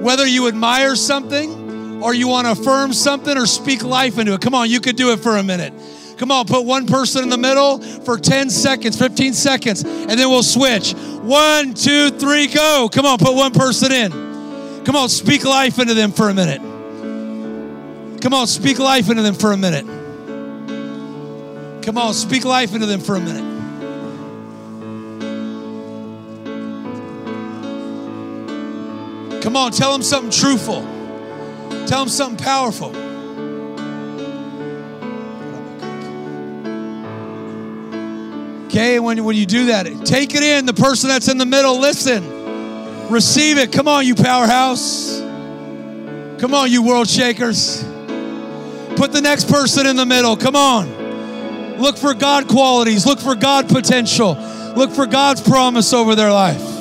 Whether 0.00 0.26
you 0.26 0.48
admire 0.48 0.96
something 0.96 2.02
or 2.02 2.14
you 2.14 2.26
want 2.26 2.46
to 2.46 2.52
affirm 2.52 2.94
something 2.94 3.36
or 3.36 3.44
speak 3.44 3.84
life 3.84 4.16
into 4.16 4.32
it. 4.32 4.40
Come 4.40 4.54
on, 4.54 4.70
you 4.70 4.80
could 4.80 4.96
do 4.96 5.12
it 5.12 5.20
for 5.20 5.36
a 5.36 5.42
minute. 5.42 5.74
Come 6.16 6.30
on, 6.30 6.46
put 6.46 6.64
one 6.64 6.86
person 6.86 7.24
in 7.24 7.28
the 7.28 7.38
middle 7.38 7.80
for 7.80 8.18
10 8.18 8.50
seconds, 8.50 8.96
15 8.98 9.32
seconds, 9.32 9.82
and 9.82 10.10
then 10.10 10.30
we'll 10.30 10.42
switch. 10.42 10.92
One, 10.92 11.74
two, 11.74 12.10
three, 12.10 12.46
go. 12.46 12.88
Come 12.92 13.06
on, 13.06 13.18
put 13.18 13.34
one 13.34 13.52
person 13.52 13.90
in. 13.90 14.84
Come 14.84 14.96
on, 14.96 15.08
speak 15.08 15.44
life 15.44 15.78
into 15.78 15.94
them 15.94 16.12
for 16.12 16.28
a 16.28 16.34
minute. 16.34 16.60
Come 18.20 18.32
on, 18.32 18.46
speak 18.46 18.78
life 18.78 19.10
into 19.10 19.22
them 19.22 19.34
for 19.34 19.52
a 19.52 19.56
minute. 19.56 19.86
Come 21.82 21.98
on, 21.98 22.14
speak 22.14 22.44
life 22.44 22.72
into 22.74 22.86
them 22.86 23.00
for 23.00 23.16
a 23.16 23.20
minute. 23.20 23.54
Come 29.42 29.56
on, 29.56 29.72
tell 29.72 29.92
them 29.92 30.02
something 30.02 30.30
truthful. 30.30 30.80
Tell 31.86 32.00
them 32.00 32.08
something 32.08 32.42
powerful. 32.42 33.03
Okay, 38.74 38.98
when, 38.98 39.22
when 39.22 39.36
you 39.36 39.46
do 39.46 39.66
that, 39.66 39.86
take 40.04 40.34
it 40.34 40.42
in. 40.42 40.66
The 40.66 40.74
person 40.74 41.08
that's 41.08 41.28
in 41.28 41.38
the 41.38 41.46
middle, 41.46 41.78
listen. 41.78 43.08
Receive 43.08 43.56
it. 43.56 43.70
Come 43.70 43.86
on, 43.86 44.04
you 44.04 44.16
powerhouse. 44.16 45.20
Come 46.40 46.54
on, 46.54 46.72
you 46.72 46.82
world 46.82 47.08
shakers. 47.08 47.84
Put 48.96 49.12
the 49.12 49.20
next 49.22 49.48
person 49.48 49.86
in 49.86 49.94
the 49.94 50.04
middle. 50.04 50.36
Come 50.36 50.56
on. 50.56 51.78
Look 51.78 51.96
for 51.96 52.14
God 52.14 52.48
qualities. 52.48 53.06
Look 53.06 53.20
for 53.20 53.36
God 53.36 53.68
potential. 53.68 54.34
Look 54.74 54.90
for 54.90 55.06
God's 55.06 55.40
promise 55.40 55.92
over 55.92 56.16
their 56.16 56.32
life. 56.32 56.73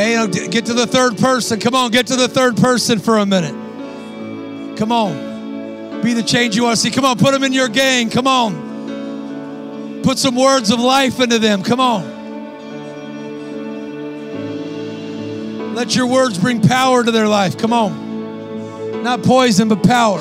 Okay, 0.00 0.16
oh, 0.16 0.26
get 0.26 0.64
to 0.64 0.72
the 0.72 0.86
third 0.86 1.18
person. 1.18 1.60
Come 1.60 1.74
on, 1.74 1.90
get 1.90 2.06
to 2.06 2.16
the 2.16 2.26
third 2.26 2.56
person 2.56 2.98
for 2.98 3.18
a 3.18 3.26
minute. 3.26 3.54
Come 4.78 4.92
on. 4.92 6.00
Be 6.00 6.14
the 6.14 6.22
change 6.22 6.56
you 6.56 6.62
want 6.62 6.76
to 6.76 6.80
see. 6.80 6.90
Come 6.90 7.04
on, 7.04 7.18
put 7.18 7.32
them 7.32 7.44
in 7.44 7.52
your 7.52 7.68
gang. 7.68 8.08
Come 8.08 8.26
on. 8.26 10.00
Put 10.02 10.16
some 10.16 10.36
words 10.36 10.70
of 10.70 10.80
life 10.80 11.20
into 11.20 11.38
them. 11.38 11.62
Come 11.62 11.80
on. 11.80 12.18
Let 15.74 15.94
your 15.94 16.06
words 16.06 16.38
bring 16.38 16.62
power 16.62 17.04
to 17.04 17.10
their 17.10 17.28
life. 17.28 17.58
Come 17.58 17.74
on. 17.74 19.02
Not 19.02 19.22
poison, 19.22 19.68
but 19.68 19.82
power. 19.82 20.20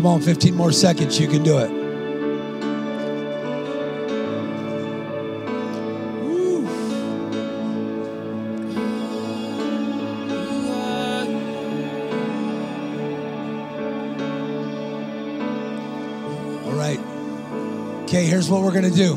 Come 0.00 0.06
on, 0.06 0.22
15 0.22 0.54
more 0.54 0.72
seconds. 0.72 1.20
You 1.20 1.28
can 1.28 1.42
do 1.42 1.58
it. 1.58 1.68
All 16.64 16.72
right. 16.72 16.98
Okay, 18.04 18.24
here's 18.24 18.48
what 18.48 18.62
we're 18.62 18.72
going 18.72 18.90
to 18.90 18.96
do. 18.96 19.16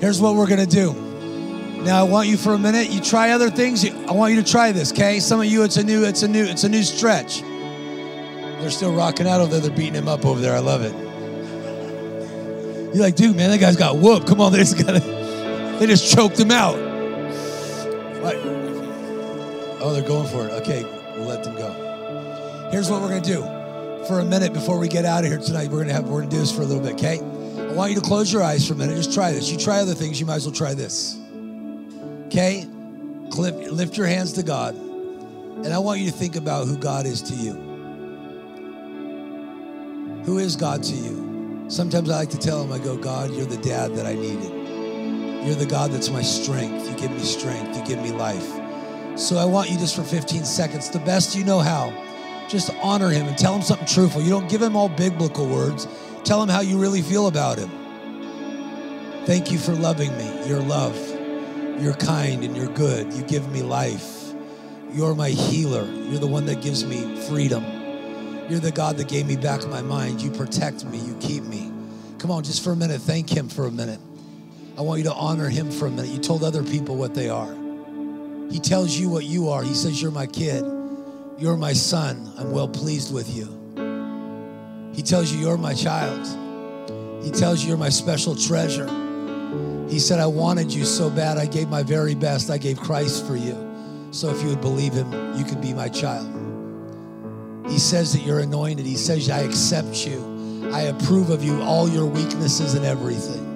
Here's 0.00 0.20
what 0.20 0.34
we're 0.34 0.48
going 0.48 0.58
to 0.58 0.66
do. 0.66 0.92
Now 1.84 2.00
I 2.00 2.02
want 2.02 2.26
you 2.26 2.36
for 2.36 2.54
a 2.54 2.58
minute. 2.58 2.90
You 2.90 3.00
try 3.00 3.30
other 3.30 3.48
things. 3.48 3.88
I 3.88 4.10
want 4.10 4.34
you 4.34 4.42
to 4.42 4.50
try 4.50 4.72
this, 4.72 4.90
okay? 4.90 5.20
Some 5.20 5.38
of 5.38 5.46
you 5.46 5.62
it's 5.62 5.76
a 5.76 5.84
new 5.84 6.02
it's 6.02 6.24
a 6.24 6.28
new 6.28 6.42
it's 6.42 6.64
a 6.64 6.68
new 6.68 6.82
stretch. 6.82 7.44
They're 8.60 8.70
still 8.70 8.94
rocking 8.94 9.26
out 9.26 9.40
over 9.40 9.50
there. 9.52 9.60
They're 9.60 9.76
beating 9.76 9.94
him 9.94 10.08
up 10.08 10.24
over 10.24 10.40
there. 10.40 10.54
I 10.54 10.58
love 10.58 10.82
it. 10.82 10.92
You're 12.94 13.04
like, 13.04 13.14
dude, 13.16 13.36
man, 13.36 13.50
that 13.50 13.58
guy's 13.58 13.76
got 13.76 13.96
whooped. 13.96 14.26
Come 14.26 14.40
on, 14.40 14.52
they 14.52 14.58
just 14.58 14.76
got 14.76 15.00
They 15.78 15.86
just 15.86 16.12
choked 16.12 16.38
him 16.38 16.50
out. 16.50 16.76
What? 18.20 18.36
Oh, 19.80 19.92
they're 19.94 20.06
going 20.06 20.28
for 20.28 20.46
it. 20.46 20.50
Okay, 20.62 20.82
we'll 21.16 21.28
let 21.28 21.44
them 21.44 21.54
go. 21.54 22.68
Here's 22.70 22.90
what 22.90 23.00
we're 23.00 23.08
gonna 23.08 23.20
do. 23.20 23.40
For 24.06 24.20
a 24.20 24.24
minute 24.24 24.52
before 24.52 24.78
we 24.78 24.88
get 24.88 25.04
out 25.04 25.24
of 25.24 25.30
here 25.30 25.38
tonight, 25.38 25.70
we're 25.70 25.80
gonna 25.80 25.92
have 25.92 26.08
we're 26.08 26.20
gonna 26.20 26.30
do 26.30 26.38
this 26.38 26.52
for 26.54 26.62
a 26.62 26.64
little 26.64 26.82
bit, 26.82 26.94
okay? 26.94 27.20
I 27.20 27.72
want 27.72 27.92
you 27.92 28.00
to 28.00 28.04
close 28.04 28.32
your 28.32 28.42
eyes 28.42 28.66
for 28.66 28.74
a 28.74 28.76
minute. 28.76 28.96
Just 28.96 29.14
try 29.14 29.30
this. 29.30 29.48
You 29.50 29.56
try 29.56 29.78
other 29.78 29.94
things, 29.94 30.18
you 30.18 30.26
might 30.26 30.36
as 30.36 30.46
well 30.46 30.54
try 30.54 30.74
this. 30.74 31.16
Okay? 32.26 32.66
Lift, 33.36 33.70
lift 33.70 33.96
your 33.96 34.06
hands 34.08 34.32
to 34.34 34.42
God. 34.42 34.74
And 34.74 35.72
I 35.72 35.78
want 35.78 36.00
you 36.00 36.10
to 36.10 36.16
think 36.16 36.34
about 36.34 36.66
who 36.66 36.76
God 36.76 37.06
is 37.06 37.22
to 37.22 37.34
you. 37.34 37.69
Who 40.30 40.38
is 40.38 40.54
God 40.54 40.84
to 40.84 40.94
you? 40.94 41.66
Sometimes 41.66 42.08
I 42.08 42.18
like 42.18 42.30
to 42.30 42.38
tell 42.38 42.62
him, 42.62 42.70
I 42.70 42.78
go, 42.78 42.96
God, 42.96 43.32
you're 43.32 43.46
the 43.46 43.56
dad 43.56 43.96
that 43.96 44.06
I 44.06 44.14
needed. 44.14 45.44
You're 45.44 45.56
the 45.56 45.66
God 45.66 45.90
that's 45.90 46.08
my 46.08 46.22
strength. 46.22 46.88
You 46.88 46.96
give 46.96 47.10
me 47.10 47.18
strength. 47.18 47.76
You 47.76 47.84
give 47.84 48.00
me 48.00 48.12
life. 48.12 48.48
So 49.18 49.38
I 49.38 49.44
want 49.44 49.70
you 49.70 49.76
just 49.76 49.96
for 49.96 50.04
15 50.04 50.44
seconds, 50.44 50.88
the 50.88 51.00
best 51.00 51.34
you 51.34 51.42
know 51.42 51.58
how, 51.58 51.90
just 52.48 52.70
honor 52.80 53.08
him 53.08 53.26
and 53.26 53.36
tell 53.36 53.56
him 53.56 53.62
something 53.62 53.88
truthful. 53.88 54.22
You 54.22 54.30
don't 54.30 54.48
give 54.48 54.62
him 54.62 54.76
all 54.76 54.88
biblical 54.88 55.48
words. 55.48 55.88
Tell 56.22 56.40
him 56.40 56.48
how 56.48 56.60
you 56.60 56.78
really 56.78 57.02
feel 57.02 57.26
about 57.26 57.58
him. 57.58 57.70
Thank 59.26 59.50
you 59.50 59.58
for 59.58 59.72
loving 59.72 60.16
me. 60.16 60.46
Your 60.48 60.60
love. 60.60 60.96
You're 61.82 61.94
kind 61.94 62.44
and 62.44 62.56
you're 62.56 62.72
good. 62.72 63.12
You 63.14 63.24
give 63.24 63.50
me 63.50 63.62
life. 63.62 64.32
You're 64.92 65.16
my 65.16 65.30
healer. 65.30 65.84
You're 65.86 66.20
the 66.20 66.28
one 66.28 66.46
that 66.46 66.62
gives 66.62 66.84
me 66.84 67.20
freedom. 67.22 67.79
You're 68.50 68.58
the 68.58 68.72
God 68.72 68.96
that 68.96 69.06
gave 69.06 69.26
me 69.26 69.36
back 69.36 69.64
my 69.68 69.80
mind. 69.80 70.20
You 70.20 70.32
protect 70.32 70.84
me. 70.84 70.98
You 70.98 71.16
keep 71.20 71.44
me. 71.44 71.70
Come 72.18 72.32
on, 72.32 72.42
just 72.42 72.64
for 72.64 72.72
a 72.72 72.76
minute, 72.76 73.00
thank 73.00 73.30
Him 73.30 73.48
for 73.48 73.66
a 73.66 73.70
minute. 73.70 74.00
I 74.76 74.80
want 74.80 74.98
you 74.98 75.04
to 75.04 75.14
honor 75.14 75.48
Him 75.48 75.70
for 75.70 75.86
a 75.86 75.90
minute. 75.90 76.10
You 76.10 76.18
told 76.18 76.42
other 76.42 76.64
people 76.64 76.96
what 76.96 77.14
they 77.14 77.28
are. 77.28 77.54
He 78.50 78.58
tells 78.58 78.98
you 78.98 79.08
what 79.08 79.24
you 79.24 79.50
are. 79.50 79.62
He 79.62 79.74
says, 79.74 80.02
You're 80.02 80.10
my 80.10 80.26
kid. 80.26 80.64
You're 81.38 81.56
my 81.56 81.72
son. 81.72 82.32
I'm 82.36 82.50
well 82.50 82.66
pleased 82.66 83.14
with 83.14 83.30
you. 83.30 83.46
He 84.94 85.02
tells 85.02 85.30
you, 85.30 85.38
You're 85.38 85.56
my 85.56 85.72
child. 85.72 86.26
He 87.22 87.30
tells 87.30 87.62
you, 87.62 87.68
You're 87.68 87.78
my 87.78 87.88
special 87.88 88.34
treasure. 88.34 88.88
He 89.88 90.00
said, 90.00 90.18
I 90.18 90.26
wanted 90.26 90.72
you 90.72 90.84
so 90.84 91.08
bad, 91.08 91.38
I 91.38 91.46
gave 91.46 91.68
my 91.68 91.84
very 91.84 92.16
best. 92.16 92.50
I 92.50 92.58
gave 92.58 92.80
Christ 92.80 93.24
for 93.28 93.36
you. 93.36 94.08
So 94.10 94.28
if 94.28 94.42
you 94.42 94.48
would 94.48 94.60
believe 94.60 94.92
Him, 94.92 95.38
you 95.38 95.44
could 95.44 95.60
be 95.60 95.72
my 95.72 95.88
child. 95.88 96.39
He 97.70 97.78
says 97.78 98.12
that 98.12 98.22
you're 98.22 98.40
anointed. 98.40 98.84
He 98.84 98.96
says, 98.96 99.30
I 99.30 99.40
accept 99.40 100.06
you. 100.06 100.70
I 100.72 100.82
approve 100.82 101.30
of 101.30 101.42
you, 101.44 101.62
all 101.62 101.88
your 101.88 102.04
weaknesses 102.04 102.74
and 102.74 102.84
everything. 102.84 103.46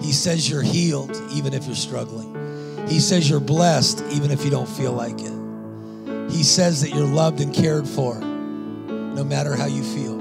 He 0.00 0.12
says 0.12 0.48
you're 0.48 0.62
healed, 0.62 1.20
even 1.32 1.52
if 1.52 1.66
you're 1.66 1.74
struggling. 1.74 2.86
He 2.88 3.00
says 3.00 3.28
you're 3.28 3.40
blessed, 3.40 4.04
even 4.12 4.30
if 4.30 4.44
you 4.44 4.50
don't 4.50 4.68
feel 4.68 4.92
like 4.92 5.20
it. 5.20 6.30
He 6.30 6.42
says 6.42 6.80
that 6.82 6.90
you're 6.90 7.06
loved 7.06 7.40
and 7.40 7.52
cared 7.52 7.88
for, 7.88 8.18
no 8.18 9.24
matter 9.24 9.56
how 9.56 9.66
you 9.66 9.82
feel. 9.82 10.14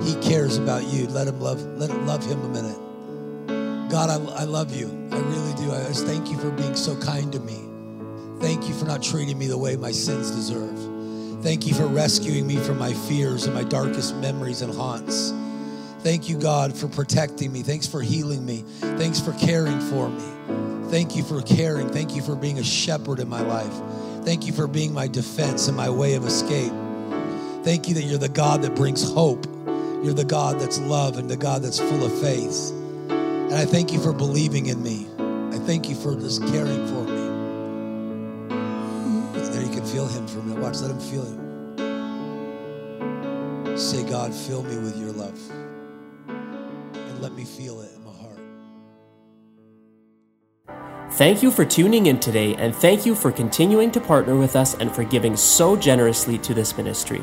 He 0.00 0.14
cares 0.26 0.56
about 0.56 0.84
you. 0.84 1.06
Let 1.08 1.28
him 1.28 1.40
love, 1.40 1.60
let 1.78 1.90
him 1.90 2.06
love 2.06 2.24
him 2.24 2.40
a 2.42 2.48
minute. 2.48 3.90
God, 3.90 4.08
I, 4.08 4.14
I 4.34 4.44
love 4.44 4.74
you. 4.74 4.86
I 5.10 5.18
really 5.18 5.52
do. 5.54 5.72
I 5.72 5.82
just 5.88 6.06
thank 6.06 6.30
you 6.30 6.38
for 6.38 6.50
being 6.50 6.76
so 6.76 6.96
kind 7.00 7.32
to 7.32 7.40
me. 7.40 7.58
Thank 8.40 8.68
you 8.68 8.74
for 8.74 8.86
not 8.86 9.02
treating 9.02 9.36
me 9.36 9.46
the 9.46 9.58
way 9.58 9.76
my 9.76 9.90
sins 9.90 10.30
deserve. 10.30 10.99
Thank 11.42 11.66
you 11.66 11.74
for 11.74 11.86
rescuing 11.86 12.46
me 12.46 12.56
from 12.56 12.78
my 12.78 12.92
fears 12.92 13.46
and 13.46 13.54
my 13.54 13.64
darkest 13.64 14.14
memories 14.16 14.60
and 14.60 14.74
haunts. 14.74 15.32
Thank 16.00 16.28
you, 16.28 16.38
God, 16.38 16.76
for 16.76 16.86
protecting 16.86 17.50
me. 17.52 17.62
Thanks 17.62 17.86
for 17.86 18.02
healing 18.02 18.44
me. 18.44 18.62
Thanks 18.78 19.20
for 19.20 19.32
caring 19.32 19.80
for 19.80 20.08
me. 20.08 20.90
Thank 20.90 21.16
you 21.16 21.22
for 21.22 21.40
caring. 21.42 21.88
Thank 21.88 22.14
you 22.14 22.20
for 22.20 22.36
being 22.36 22.58
a 22.58 22.64
shepherd 22.64 23.20
in 23.20 23.28
my 23.28 23.40
life. 23.40 23.72
Thank 24.24 24.46
you 24.46 24.52
for 24.52 24.66
being 24.66 24.92
my 24.92 25.06
defense 25.06 25.66
and 25.68 25.76
my 25.76 25.88
way 25.88 26.14
of 26.14 26.26
escape. 26.26 26.72
Thank 27.62 27.88
you 27.88 27.94
that 27.94 28.02
you're 28.02 28.18
the 28.18 28.28
God 28.28 28.60
that 28.62 28.74
brings 28.74 29.02
hope. 29.02 29.46
You're 30.02 30.14
the 30.14 30.24
God 30.24 30.60
that's 30.60 30.78
love 30.78 31.16
and 31.16 31.30
the 31.30 31.36
God 31.36 31.62
that's 31.62 31.78
full 31.78 32.04
of 32.04 32.20
faith. 32.20 32.70
And 33.10 33.54
I 33.54 33.64
thank 33.64 33.92
you 33.92 34.00
for 34.00 34.12
believing 34.12 34.66
in 34.66 34.82
me. 34.82 35.06
I 35.54 35.58
thank 35.58 35.88
you 35.88 35.94
for 35.94 36.14
just 36.16 36.42
caring 36.48 36.86
for 36.86 36.99
him 40.10 40.26
for 40.26 40.40
a 40.40 40.42
minute. 40.42 40.62
Watch, 40.62 40.80
let 40.80 40.90
him 40.90 41.00
feel 41.00 41.22
him. 41.22 41.50
Say, 43.78 44.04
God, 44.04 44.34
fill 44.34 44.62
me 44.62 44.76
with 44.76 44.96
your 44.98 45.12
love. 45.12 45.38
And 46.28 47.20
let 47.20 47.32
me 47.32 47.44
feel 47.44 47.80
it 47.80 47.90
in 47.94 48.04
my 48.04 48.12
heart. 48.12 48.38
Thank 51.14 51.42
you 51.42 51.50
for 51.50 51.64
tuning 51.64 52.06
in 52.06 52.20
today, 52.20 52.54
and 52.56 52.74
thank 52.74 53.04
you 53.06 53.14
for 53.14 53.32
continuing 53.32 53.90
to 53.92 54.00
partner 54.00 54.36
with 54.36 54.54
us 54.56 54.74
and 54.74 54.90
for 54.92 55.04
giving 55.04 55.36
so 55.36 55.76
generously 55.76 56.38
to 56.38 56.54
this 56.54 56.76
ministry. 56.76 57.22